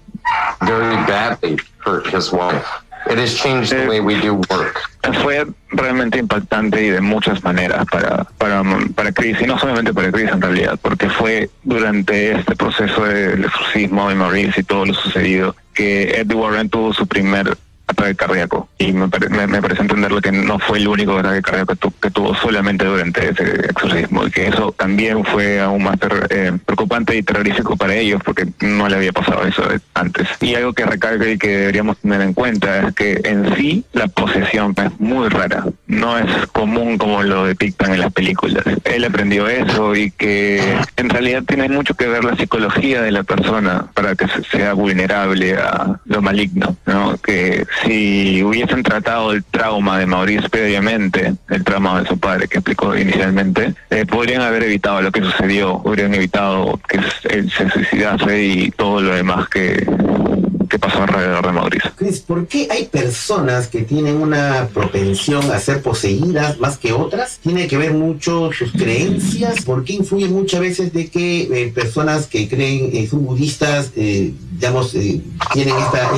very 0.61 0.95
badly 1.05 1.59
hurt 1.77 2.07
his 2.07 2.31
wife. 2.31 2.67
It 3.07 3.17
has 3.17 3.35
changed 3.35 3.71
the 3.71 3.83
eh, 3.83 3.87
way 3.87 3.99
we 4.01 4.19
do 4.19 4.41
work. 4.49 4.81
Fue 5.21 5.45
realmente 5.71 6.19
impactante 6.19 6.83
y 6.83 6.89
de 6.89 7.01
muchas 7.01 7.43
maneras 7.43 7.85
para, 7.91 8.25
para, 8.37 8.63
para 8.95 9.11
Chris, 9.11 9.39
y 9.41 9.45
no 9.45 9.57
solamente 9.57 9.93
para 9.93 10.11
Chris 10.11 10.29
en 10.31 10.41
realidad, 10.41 10.79
porque 10.81 11.09
fue 11.09 11.49
durante 11.63 12.31
este 12.31 12.55
proceso 12.55 13.05
del 13.05 13.45
exorcismo 13.45 14.09
de 14.09 14.15
Maurice 14.15 14.61
y 14.61 14.63
todo 14.63 14.85
lo 14.85 14.93
sucedido 14.93 15.55
que 15.73 16.19
Eddie 16.19 16.35
Warren 16.35 16.69
tuvo 16.69 16.93
su 16.93 17.07
primer 17.07 17.57
ataque 17.89 18.15
cardíaco 18.15 18.69
y 18.77 18.93
me, 18.93 19.07
me, 19.29 19.47
me, 19.47 19.61
parece 19.61 19.81
entenderlo 19.81 20.21
que 20.21 20.31
no 20.31 20.59
fue 20.59 20.77
el 20.77 20.87
único 20.87 21.17
ataque 21.17 21.41
cardíaco 21.41 21.73
que, 21.73 21.79
tu, 21.79 21.91
que, 21.99 22.11
tuvo 22.11 22.35
solamente 22.35 22.85
durante 22.85 23.29
ese 23.29 23.43
exorcismo 23.65 24.25
y 24.25 24.31
que 24.31 24.47
eso 24.47 24.73
también 24.77 25.23
fue 25.25 25.59
aún 25.59 25.83
más 25.83 25.99
ter, 25.99 26.27
eh, 26.29 26.57
preocupante 26.65 27.15
y 27.15 27.23
terrorífico 27.23 27.75
para 27.75 27.95
ellos 27.95 28.21
porque 28.23 28.47
no 28.61 28.87
le 28.87 28.95
había 28.95 29.11
pasado 29.11 29.43
eso 29.45 29.63
antes. 29.93 30.27
Y 30.41 30.55
algo 30.55 30.73
que 30.73 30.85
recalca 30.85 31.27
y 31.27 31.37
que 31.37 31.49
deberíamos 31.49 31.97
tener 31.97 32.21
en 32.21 32.33
cuenta 32.33 32.87
es 32.87 32.95
que 32.95 33.21
en 33.23 33.55
sí 33.55 33.83
la 33.93 34.07
posesión 34.07 34.73
es 34.77 34.99
muy 34.99 35.27
rara, 35.29 35.65
no 35.87 36.17
es 36.17 36.47
común 36.47 36.97
como 36.97 37.23
lo 37.23 37.45
depictan 37.45 37.93
en 37.93 38.01
las 38.01 38.13
películas. 38.13 38.63
Él 38.83 39.03
aprendió 39.03 39.47
eso 39.47 39.95
y 39.95 40.11
que 40.11 40.77
en 40.95 41.09
realidad 41.09 41.43
tiene 41.47 41.67
mucho 41.69 41.95
que 41.95 42.07
ver 42.07 42.23
la 42.23 42.35
psicología 42.35 43.01
de 43.01 43.11
la 43.11 43.23
persona 43.23 43.87
para 43.93 44.15
que 44.15 44.27
sea 44.51 44.73
vulnerable 44.73 45.55
a 45.55 45.99
lo 46.05 46.21
maligno, 46.21 46.75
¿no? 46.85 47.17
Que 47.17 47.65
si 47.83 48.43
hubiesen 48.43 48.83
tratado 48.83 49.31
el 49.31 49.43
trauma 49.43 49.99
de 49.99 50.05
Maurice 50.05 50.49
previamente, 50.49 51.33
el 51.49 51.63
trauma 51.63 52.01
de 52.01 52.07
su 52.07 52.19
padre 52.19 52.47
que 52.47 52.57
explicó 52.57 52.97
inicialmente, 52.97 53.73
eh, 53.89 54.05
podrían 54.05 54.41
haber 54.41 54.63
evitado 54.63 55.01
lo 55.01 55.11
que 55.11 55.21
sucedió, 55.21 55.81
habrían 55.85 56.13
evitado 56.13 56.79
que 56.87 56.99
él 57.29 57.51
se 57.51 57.69
suicidase 57.69 58.43
y 58.43 58.71
todo 58.71 59.01
lo 59.01 59.13
demás 59.13 59.47
que, 59.49 59.85
que 60.69 60.79
pasó 60.79 61.01
alrededor 61.01 61.45
de 61.45 61.51
Maurice. 61.51 61.91
Chris, 61.95 62.19
¿por 62.19 62.47
qué 62.47 62.67
hay 62.69 62.85
personas 62.85 63.67
que 63.67 63.81
tienen 63.81 64.21
una 64.21 64.69
propensión 64.73 65.51
a 65.51 65.59
ser 65.59 65.81
poseídas 65.81 66.59
más 66.59 66.77
que 66.77 66.93
otras? 66.93 67.39
¿Tiene 67.41 67.67
que 67.67 67.77
ver 67.77 67.93
mucho 67.93 68.51
sus 68.53 68.71
creencias? 68.71 69.63
¿Por 69.65 69.83
qué 69.83 69.93
influye 69.93 70.27
muchas 70.27 70.61
veces 70.61 70.93
de 70.93 71.09
que 71.09 71.41
eh, 71.41 71.71
personas 71.73 72.27
que 72.27 72.47
creen, 72.47 72.91
eh, 72.93 73.07
son 73.09 73.25
budistas, 73.25 73.91
eh, 73.95 74.33
digamos, 74.53 74.91
tienen 74.91 75.75
esta, 75.77 76.11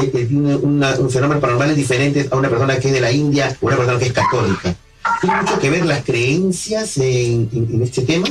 una, 0.62 0.96
un 0.96 1.10
fenómeno 1.10 1.40
paranormal 1.40 1.76
diferente 1.76 2.28
a 2.30 2.36
una 2.36 2.50
persona 2.50 2.78
que 2.78 2.90
es 2.90 2.94
de 2.94 3.02
la 3.02 3.12
India 3.12 3.56
o 3.62 3.68
una 3.68 3.78
persona 3.78 3.98
que 3.98 4.06
es 4.06 4.14
católica? 4.14 4.76
¿Tiene 5.22 5.42
mucho 5.42 5.60
que 5.60 5.70
ver 5.70 5.86
las 5.86 6.04
creencias 6.04 6.98
en, 6.98 7.50
en, 7.54 7.68
en 7.74 7.84
este 7.84 8.02
tema? 8.04 8.28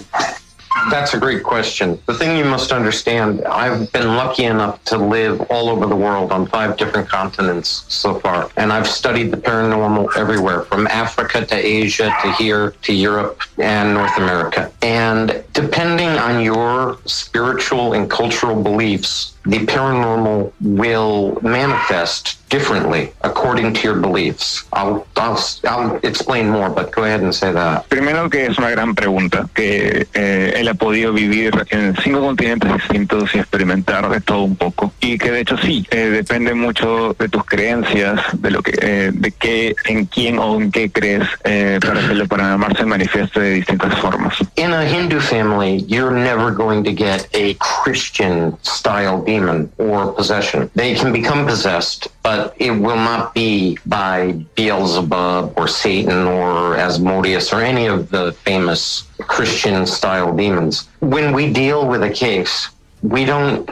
That's 0.89 1.15
a 1.15 1.19
great 1.19 1.43
question. 1.43 2.01
The 2.07 2.15
thing 2.15 2.37
you 2.37 2.45
must 2.45 2.73
understand, 2.73 3.45
I've 3.45 3.91
been 3.93 4.17
lucky 4.17 4.45
enough 4.45 4.83
to 4.85 4.99
live 4.99 5.41
all 5.51 5.69
over 5.69 5.87
the 5.87 5.97
world 5.97 6.31
on 6.33 6.47
five 6.47 6.77
different 6.77 7.09
continents 7.09 7.85
so 7.89 8.19
far. 8.21 8.51
And 8.57 8.73
I've 8.73 8.87
studied 8.87 9.31
the 9.33 9.37
paranormal 9.37 10.17
everywhere 10.17 10.63
from 10.63 10.87
Africa 10.87 11.45
to 11.45 11.57
Asia 11.57 12.15
to 12.23 12.33
here 12.33 12.71
to 12.83 12.93
Europe 12.93 13.43
and 13.59 13.95
North 13.95 14.17
America. 14.17 14.73
And 14.83 15.43
depending 15.53 16.09
on 16.09 16.43
your 16.43 16.99
spiritual 17.05 17.93
and 17.95 18.09
cultural 18.09 18.63
beliefs, 18.63 19.35
the 19.45 19.59
paranormal 19.67 20.53
will 20.61 21.39
manifest 21.43 22.41
differently 22.51 23.13
according 23.23 23.73
to 23.73 23.81
your 23.83 23.95
beliefs. 23.95 24.65
I'll, 24.73 25.07
I'll, 25.17 25.39
I'll 25.65 25.97
explain 26.03 26.51
more, 26.51 26.69
but 26.69 26.91
go 26.91 27.05
ahead 27.05 27.23
and 27.23 27.35
say 27.35 27.53
that. 27.53 27.89
Primero 27.89 28.29
que 28.29 28.47
es 28.47 28.59
una 28.59 28.71
gran 28.71 28.95
pregunta, 28.95 29.49
que 29.55 30.07
eh, 30.13 30.55
él 30.57 30.69
ha 30.69 30.75
podido 30.75 31.13
vivir 31.13 31.53
en 31.71 31.97
cinco 32.03 32.21
continentes 32.21 32.73
distintos 32.73 33.35
y 33.35 33.39
experimentar 33.39 34.11
de 34.11 34.21
todo 34.21 34.43
un 34.43 34.57
poco. 34.57 34.93
Y 35.01 35.17
que 35.17 35.31
de 35.31 35.41
hecho 35.41 35.57
sí, 35.59 35.87
eh, 35.91 36.09
depende 36.11 36.53
mucho 36.55 37.15
de 37.19 37.29
tus 37.29 37.45
creencias, 37.45 38.21
de 38.33 38.51
lo 38.51 38.63
que, 38.63 38.73
eh, 38.83 39.11
de 39.15 39.31
qué, 39.31 39.75
en 39.87 40.07
quién 40.07 40.39
o 40.39 40.61
en 40.61 40.73
qué 40.73 40.91
crees 40.91 41.27
eh, 41.45 41.79
para 41.81 42.01
que 42.07 42.15
lo 42.15 42.27
paranormal 42.27 42.77
se 42.77 42.85
manifieste 42.85 43.41
de 43.41 43.51
distintas 43.53 43.95
formas. 44.01 44.35
In 44.57 44.73
a 44.73 44.85
Hindu 44.85 45.21
family, 45.21 45.85
you're 45.87 46.13
never 46.13 46.51
going 46.53 46.83
to 46.83 46.93
get 46.93 47.29
a 47.33 47.55
Christian 47.55 48.57
style 48.63 49.23
demon 49.41 49.73
or 49.79 50.13
possession. 50.13 50.71
They 50.75 50.95
can 50.95 51.13
become 51.13 51.47
possessed, 51.47 52.09
but 52.23 52.55
it 52.59 52.71
will 52.71 52.97
not 52.97 53.35
be 53.35 53.79
by 53.87 54.33
Beelzebub 54.55 55.55
or 55.57 55.69
Satan 55.69 56.27
or 56.27 56.77
Asmodeus 56.77 57.53
or 57.53 57.61
any 57.61 57.87
of 57.87 58.11
the 58.11 58.33
famous 58.33 59.05
Christian 59.23 59.87
style 59.87 60.35
demons. 60.37 60.89
When 61.01 61.33
we 61.33 61.53
deal 61.53 61.89
with 61.89 62.03
a 62.03 62.11
case, 62.11 62.69
we 63.03 63.25
don't, 63.25 63.69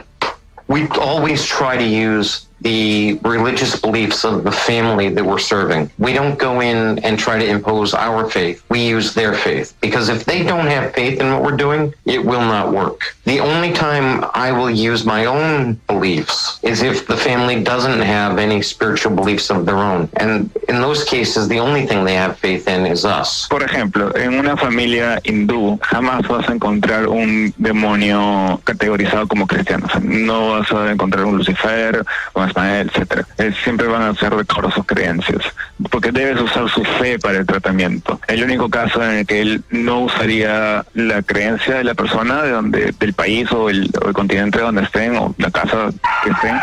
we 0.67 0.87
always 0.89 1.45
try 1.45 1.77
to 1.77 1.83
use 1.83 2.47
the 2.61 3.19
religious 3.23 3.79
beliefs 3.79 4.23
of 4.25 4.43
the 4.43 4.51
family 4.51 5.09
that 5.09 5.23
we're 5.23 5.39
serving. 5.39 5.89
We 5.97 6.13
don't 6.13 6.37
go 6.37 6.61
in 6.61 6.99
and 6.99 7.17
try 7.17 7.39
to 7.39 7.45
impose 7.45 7.93
our 7.93 8.29
faith. 8.29 8.63
We 8.69 8.85
use 8.87 9.13
their 9.13 9.33
faith 9.33 9.73
because 9.81 10.09
if 10.09 10.25
they 10.25 10.43
don't 10.43 10.67
have 10.67 10.93
faith 10.93 11.19
in 11.19 11.31
what 11.31 11.43
we're 11.43 11.57
doing, 11.57 11.93
it 12.05 12.23
will 12.23 12.41
not 12.41 12.73
work. 12.73 13.15
The 13.25 13.39
only 13.39 13.71
time 13.73 14.25
I 14.33 14.51
will 14.51 14.69
use 14.69 15.05
my 15.05 15.25
own 15.25 15.79
beliefs 15.87 16.59
is 16.63 16.81
if 16.81 17.07
the 17.07 17.17
family 17.17 17.63
doesn't 17.63 18.01
have 18.01 18.39
any 18.39 18.61
spiritual 18.61 19.15
beliefs 19.15 19.49
of 19.51 19.65
their 19.65 19.77
own. 19.77 20.09
And 20.17 20.49
in 20.67 20.81
those 20.81 21.03
cases, 21.03 21.47
the 21.47 21.59
only 21.59 21.85
thing 21.85 22.03
they 22.03 22.15
have 22.15 22.37
faith 22.37 22.67
in 22.67 22.85
is 22.85 23.05
us. 23.05 23.47
Por 23.49 23.61
ejemplo, 23.61 24.15
en 24.15 24.33
una 24.33 24.57
familia 24.57 25.19
hindú 25.23 25.79
jamás 25.81 26.27
vas 26.27 26.49
a 26.49 26.53
encontrar 26.53 27.07
un 27.07 27.53
demonio 27.57 28.59
categorizado 28.63 29.27
como 29.27 29.47
cristiano. 29.47 29.87
No 30.01 30.49
vas 30.51 30.71
a 30.71 30.91
encontrar 30.91 31.25
un 31.25 31.37
Lucifer, 31.37 32.05
Ismael, 32.49 32.91
etcétera. 32.93 33.25
Eh, 33.37 33.53
Siempre 33.63 33.87
van 33.87 34.01
a 34.01 34.15
ser 34.15 34.35
de 34.35 34.45
sus 34.73 34.85
creencias, 34.85 35.43
porque 35.89 36.11
debes 36.11 36.41
usar 36.41 36.69
su 36.69 36.83
fe 36.83 37.17
para 37.19 37.39
el 37.39 37.45
tratamiento. 37.45 38.19
El 38.27 38.43
único 38.43 38.69
caso 38.69 39.03
en 39.03 39.19
el 39.19 39.25
que 39.25 39.41
él 39.41 39.63
no 39.69 40.01
usaría 40.01 40.85
la 40.93 41.21
creencia 41.21 41.75
de 41.75 41.83
la 41.83 41.93
persona, 41.93 42.43
de 42.43 42.51
donde, 42.51 42.93
del 42.99 43.13
país 43.13 43.51
o 43.51 43.69
el, 43.69 43.89
o 44.01 44.07
el 44.07 44.13
continente 44.13 44.59
donde 44.59 44.83
estén 44.83 45.15
o 45.17 45.33
la 45.37 45.51
casa 45.51 45.89
que 46.23 46.31
estén, 46.31 46.59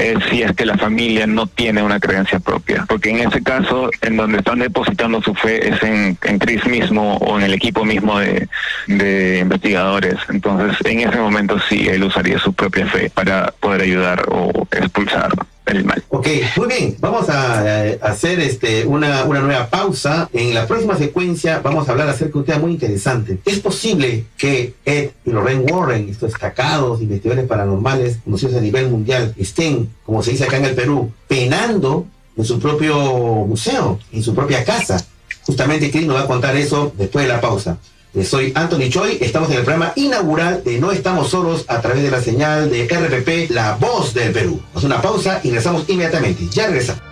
es 0.00 0.24
si 0.30 0.42
es 0.42 0.52
que 0.52 0.64
la 0.64 0.76
familia 0.76 1.26
no 1.26 1.46
tiene 1.46 1.82
una 1.82 2.00
creencia 2.00 2.40
propia, 2.40 2.86
porque 2.88 3.10
en 3.10 3.28
ese 3.28 3.42
caso, 3.42 3.90
en 4.00 4.16
donde 4.16 4.38
están 4.38 4.58
depositando 4.58 5.22
su 5.22 5.34
fe 5.34 5.68
es 5.68 5.82
en, 5.82 6.16
en 6.22 6.38
Chris 6.38 6.64
mismo 6.66 7.16
o 7.18 7.38
en 7.38 7.44
el 7.44 7.54
equipo 7.54 7.84
mismo 7.84 8.18
de, 8.18 8.48
de 8.86 9.38
investigadores. 9.40 10.16
Entonces, 10.28 10.76
en 10.84 11.00
ese 11.00 11.18
momento 11.18 11.58
sí, 11.68 11.88
él 11.88 12.04
usaría 12.04 12.38
su 12.38 12.52
propia 12.52 12.86
fe 12.86 13.10
para 13.10 13.52
poder 13.60 13.82
ayudar 13.82 14.24
o 14.28 14.66
expulsar 14.70 15.30
el 15.76 15.84
mal. 15.84 16.02
Ok, 16.08 16.28
muy 16.56 16.68
bien. 16.68 16.96
Vamos 17.00 17.28
a, 17.28 17.86
eh, 17.86 17.98
hacer 18.02 18.40
este, 18.40 18.86
una, 18.86 19.24
una 19.24 19.40
nueva 19.40 19.68
pausa. 19.68 20.28
En 20.32 20.54
la 20.54 20.66
próxima 20.66 20.96
secuencia 20.96 21.60
vamos 21.60 21.88
a 21.88 21.92
hablar 21.92 22.08
acerca 22.08 22.34
de 22.34 22.38
un 22.38 22.44
tema 22.44 22.58
muy 22.58 22.72
interesante. 22.72 23.38
¿Es 23.44 23.60
posible 23.60 24.24
que 24.36 24.74
Ed 24.84 25.10
y 25.24 25.30
Lorraine 25.30 25.64
Warren, 25.70 26.08
estos 26.08 26.30
destacados 26.30 27.00
investigadores 27.00 27.46
paranormales 27.46 28.18
conocidos 28.24 28.56
a 28.56 28.60
nivel 28.60 28.88
mundial, 28.88 29.34
estén, 29.36 29.90
como 30.04 30.22
se 30.22 30.32
dice 30.32 30.44
acá 30.44 30.56
en 30.56 30.66
el 30.66 30.74
Perú, 30.74 31.10
penando 31.28 32.06
en 32.36 32.44
su 32.44 32.58
propio 32.58 32.96
museo, 33.46 33.98
en 34.12 34.22
su 34.22 34.34
propia 34.34 34.64
casa? 34.64 35.04
Justamente 35.42 35.90
Chris 35.90 36.06
nos 36.06 36.16
va 36.16 36.22
a 36.22 36.26
contar 36.26 36.56
eso 36.56 36.92
después 36.96 37.24
de 37.24 37.32
la 37.32 37.40
pausa. 37.40 37.78
Eh, 38.12 38.24
Soy 38.24 38.52
Anthony 38.56 38.88
Choi, 38.88 39.18
estamos 39.20 39.50
en 39.50 39.58
el 39.58 39.62
programa 39.62 39.92
inaugural 39.94 40.64
de 40.64 40.80
No 40.80 40.90
Estamos 40.90 41.30
Solos 41.30 41.64
a 41.68 41.80
través 41.80 42.02
de 42.02 42.10
la 42.10 42.20
señal 42.20 42.68
de 42.68 42.88
RPP, 42.88 43.50
La 43.50 43.76
Voz 43.76 44.14
del 44.14 44.32
Perú. 44.32 44.60
Hacemos 44.70 44.84
una 44.84 45.00
pausa 45.00 45.40
y 45.44 45.48
regresamos 45.48 45.84
inmediatamente. 45.88 46.48
Ya 46.50 46.66
regresamos. 46.66 47.02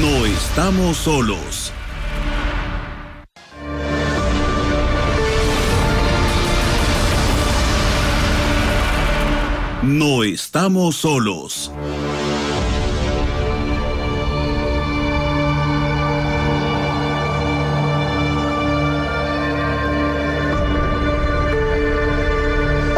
No 0.00 0.24
estamos 0.26 0.96
solos. 0.98 1.72
No 9.86 10.24
estamos 10.24 10.96
solos. 10.96 11.70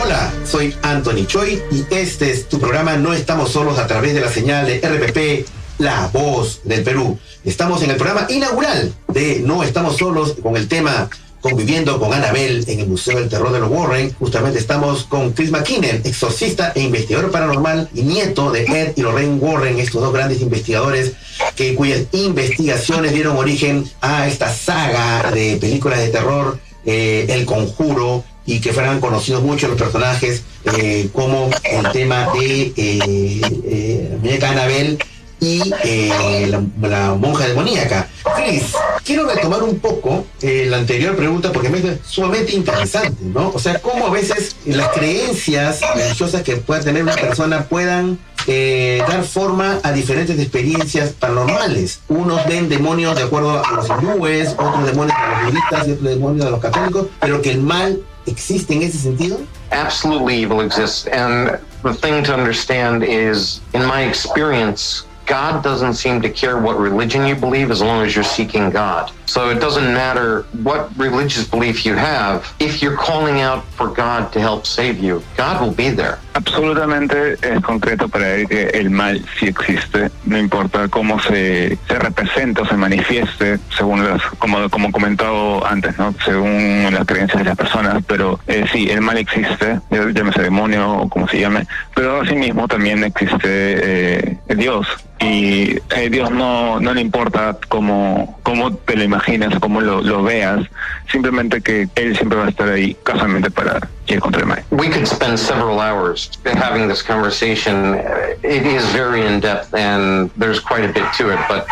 Hola, 0.03 0.32
soy 0.47 0.74
Anthony 0.80 1.26
Choi 1.26 1.62
y 1.70 1.84
este 1.91 2.30
es 2.30 2.49
tu 2.49 2.59
programa 2.59 2.97
No 2.97 3.12
Estamos 3.12 3.51
Solos 3.51 3.78
a 3.78 3.86
través 3.86 4.14
de 4.14 4.22
la 4.22 4.30
señal 4.30 4.66
de 4.66 4.80
RPP, 4.80 5.47
La 5.80 6.07
Voz 6.07 6.62
del 6.64 6.82
Perú. 6.84 7.18
Estamos 7.45 7.82
en 7.82 7.91
el 7.91 7.97
programa 7.97 8.26
inaugural 8.30 8.95
de 9.09 9.41
No 9.41 9.62
Estamos 9.62 9.99
Solos 9.99 10.36
con 10.43 10.57
el 10.57 10.68
tema 10.68 11.11
Conviviendo 11.41 12.01
con 12.01 12.12
Anabel 12.12 12.64
en 12.66 12.80
el 12.80 12.89
Museo 12.89 13.18
del 13.18 13.28
Terror 13.28 13.53
de 13.53 13.61
los 13.61 13.70
Warren. 13.70 14.12
Justamente 14.18 14.59
estamos 14.59 15.05
con 15.05 15.32
Chris 15.32 15.51
McKinnon, 15.51 16.03
exorcista 16.05 16.72
e 16.74 16.80
investigador 16.80 17.30
paranormal 17.30 17.89
y 17.95 18.03
nieto 18.03 18.51
de 18.51 18.64
Ed 18.64 18.93
y 18.97 19.03
Lorraine 19.03 19.39
Warren, 19.39 19.78
estos 19.78 20.03
dos 20.03 20.12
grandes 20.12 20.41
investigadores 20.41 21.12
que, 21.55 21.74
cuyas 21.74 22.03
investigaciones 22.12 23.12
dieron 23.12 23.36
origen 23.36 23.89
a 24.01 24.26
esta 24.26 24.53
saga 24.53 25.30
de 25.30 25.57
películas 25.57 26.01
de 26.01 26.09
terror, 26.09 26.59
eh, 26.84 27.26
El 27.28 27.45
Conjuro, 27.45 28.24
y 28.49 28.61
que 28.61 28.72
fueran 28.72 28.99
conocidos 28.99 29.43
mucho 29.43 29.68
los 29.68 29.76
personajes 29.76 30.43
eh, 30.64 31.11
como 31.12 31.51
el 31.62 31.93
tema 31.93 32.32
de 32.32 32.62
eh, 32.62 32.72
eh, 32.76 34.18
muñeca 34.22 34.51
Anabel 34.51 34.99
y 35.41 35.62
eh, 35.84 36.51
la, 36.80 37.14
monja 37.14 37.47
demoníaca. 37.47 38.09
Chris, 38.36 38.72
quiero 39.05 39.26
retomar 39.26 39.62
un 39.62 39.78
poco 39.78 40.26
eh, 40.43 40.66
la 40.68 40.78
anterior 40.78 41.16
pregunta 41.16 41.53
porque 41.53 41.68
me 41.68 41.78
es 41.78 41.99
sumamente 42.05 42.53
interesante, 42.53 43.22
¿no? 43.24 43.51
O 43.55 43.59
sea, 43.59 43.78
cómo 43.80 44.07
a 44.07 44.11
veces 44.11 44.57
las 44.66 44.89
creencias 44.89 45.80
religiosas 45.95 46.43
que 46.43 46.57
pueda 46.57 46.80
tener 46.80 47.03
una 47.03 47.14
persona 47.14 47.64
puedan 47.64 48.18
eh, 48.47 49.03
dar 49.07 49.24
forma 49.24 49.78
a 49.82 49.93
diferentes 49.93 50.39
experiencias 50.39 51.11
paranormales. 51.11 52.01
Unos 52.09 52.47
ven 52.47 52.68
demonios 52.68 53.14
de 53.16 53.22
acuerdo 53.22 53.62
a 53.62 53.72
los 53.72 53.89
hindúes, 53.89 54.51
otros 54.51 54.86
demonios 54.86 55.16
a 55.16 55.30
los 55.30 55.53
budistas 55.53 55.82
otros 55.82 56.03
demonios 56.03 56.47
a 56.47 56.51
los 56.51 56.61
católicos, 56.61 57.07
pero 57.20 57.43
que 57.43 57.51
el 57.51 57.61
mal 57.61 58.01
existe 58.26 58.74
en 58.74 58.82
ese 58.82 58.99
sentido. 58.99 59.39
absolutely 59.70 60.43
evil 60.43 60.61
exists. 60.61 61.07
And 61.07 61.59
the 61.82 61.95
thing 61.95 62.22
to 62.24 62.34
understand 62.34 63.05
is, 63.05 63.61
in 63.74 63.84
my 63.84 64.03
experience, 64.03 65.05
God 65.28 65.62
doesn't 65.62 65.92
seem 65.92 66.22
to 66.22 66.30
care 66.30 66.58
what 66.58 66.78
religion 66.78 67.26
you 67.26 67.34
believe 67.34 67.70
as 67.70 67.82
long 67.82 68.04
as 68.04 68.14
you're 68.14 68.24
seeking 68.24 68.70
God. 68.70 69.12
So 69.28 69.50
it 69.50 69.60
doesn't 69.60 69.92
matter 69.92 70.46
what 70.62 70.88
religious 70.96 71.44
belief 71.44 71.84
you 71.84 71.94
have. 71.94 72.50
If 72.58 72.80
you're 72.80 72.96
calling 72.96 73.42
out 73.42 73.62
for 73.76 73.88
God 73.88 74.32
to 74.32 74.40
help 74.40 74.66
save 74.66 75.00
you, 75.00 75.22
God 75.36 75.60
will 75.60 75.74
be 75.74 75.90
there. 75.90 76.18
Absolutamente 76.32 77.34
es 77.42 77.60
concreto 77.62 78.08
para 78.08 78.36
él 78.36 78.48
que 78.48 78.68
el 78.68 78.88
mal 78.88 79.22
sí 79.38 79.48
existe, 79.48 80.10
no 80.24 80.38
importa 80.38 80.88
cómo 80.88 81.20
se, 81.20 81.76
se 81.88 81.98
represente 81.98 82.62
o 82.62 82.66
se 82.66 82.76
manifieste, 82.76 83.58
según 83.76 84.02
las, 84.08 84.22
como, 84.38 84.70
como 84.70 84.90
comentado 84.92 85.66
antes, 85.66 85.98
¿no? 85.98 86.14
según 86.24 86.88
las 86.92 87.04
creencias 87.04 87.42
de 87.42 87.44
las 87.44 87.56
personas, 87.56 88.02
pero 88.06 88.40
eh, 88.46 88.64
sí, 88.72 88.88
el 88.88 89.02
mal 89.02 89.18
existe, 89.18 89.80
eh, 89.90 90.12
llámese 90.14 90.42
demonio 90.42 90.92
o 90.92 91.08
como 91.08 91.28
se 91.28 91.40
llame, 91.40 91.66
pero 91.94 92.22
asimismo 92.22 92.66
también 92.66 93.04
existe 93.04 93.40
eh, 93.44 94.38
Dios. 94.56 94.86
Y 95.20 95.76
a 95.92 96.08
Dios 96.08 96.30
no, 96.30 96.78
no 96.78 96.94
le 96.94 97.00
importa 97.00 97.56
cómo, 97.68 98.38
cómo 98.44 98.72
te 98.72 98.94
lo 98.94 99.02
imagines 99.18 99.54
o 99.56 99.60
cómo 99.60 99.80
lo, 99.80 100.00
lo 100.02 100.22
veas, 100.22 100.66
simplemente 101.10 101.60
que 101.60 101.88
él 101.96 102.16
siempre 102.16 102.38
va 102.38 102.46
a 102.46 102.50
estar 102.50 102.68
ahí 102.68 102.96
casualmente 103.02 103.50
para 103.50 103.80
ir 104.14 104.20
contra 104.20 104.42
el 104.42 104.46
mal. 104.48 104.64
We 104.70 104.88
could 104.88 105.06
spend 105.06 105.38
several 105.38 105.80
hours 105.80 106.30
having 106.44 106.88
this 106.88 107.02
conversation. 107.02 107.94
It 108.42 108.66
is 108.66 108.84
very 108.92 109.26
in 109.26 109.40
depth 109.40 109.74
and 109.74 110.30
there's 110.36 110.61
quite 110.61 110.84
a 110.84 110.92
bit 110.92 111.12
to 111.18 111.30
it, 111.30 111.38
but 111.48 111.66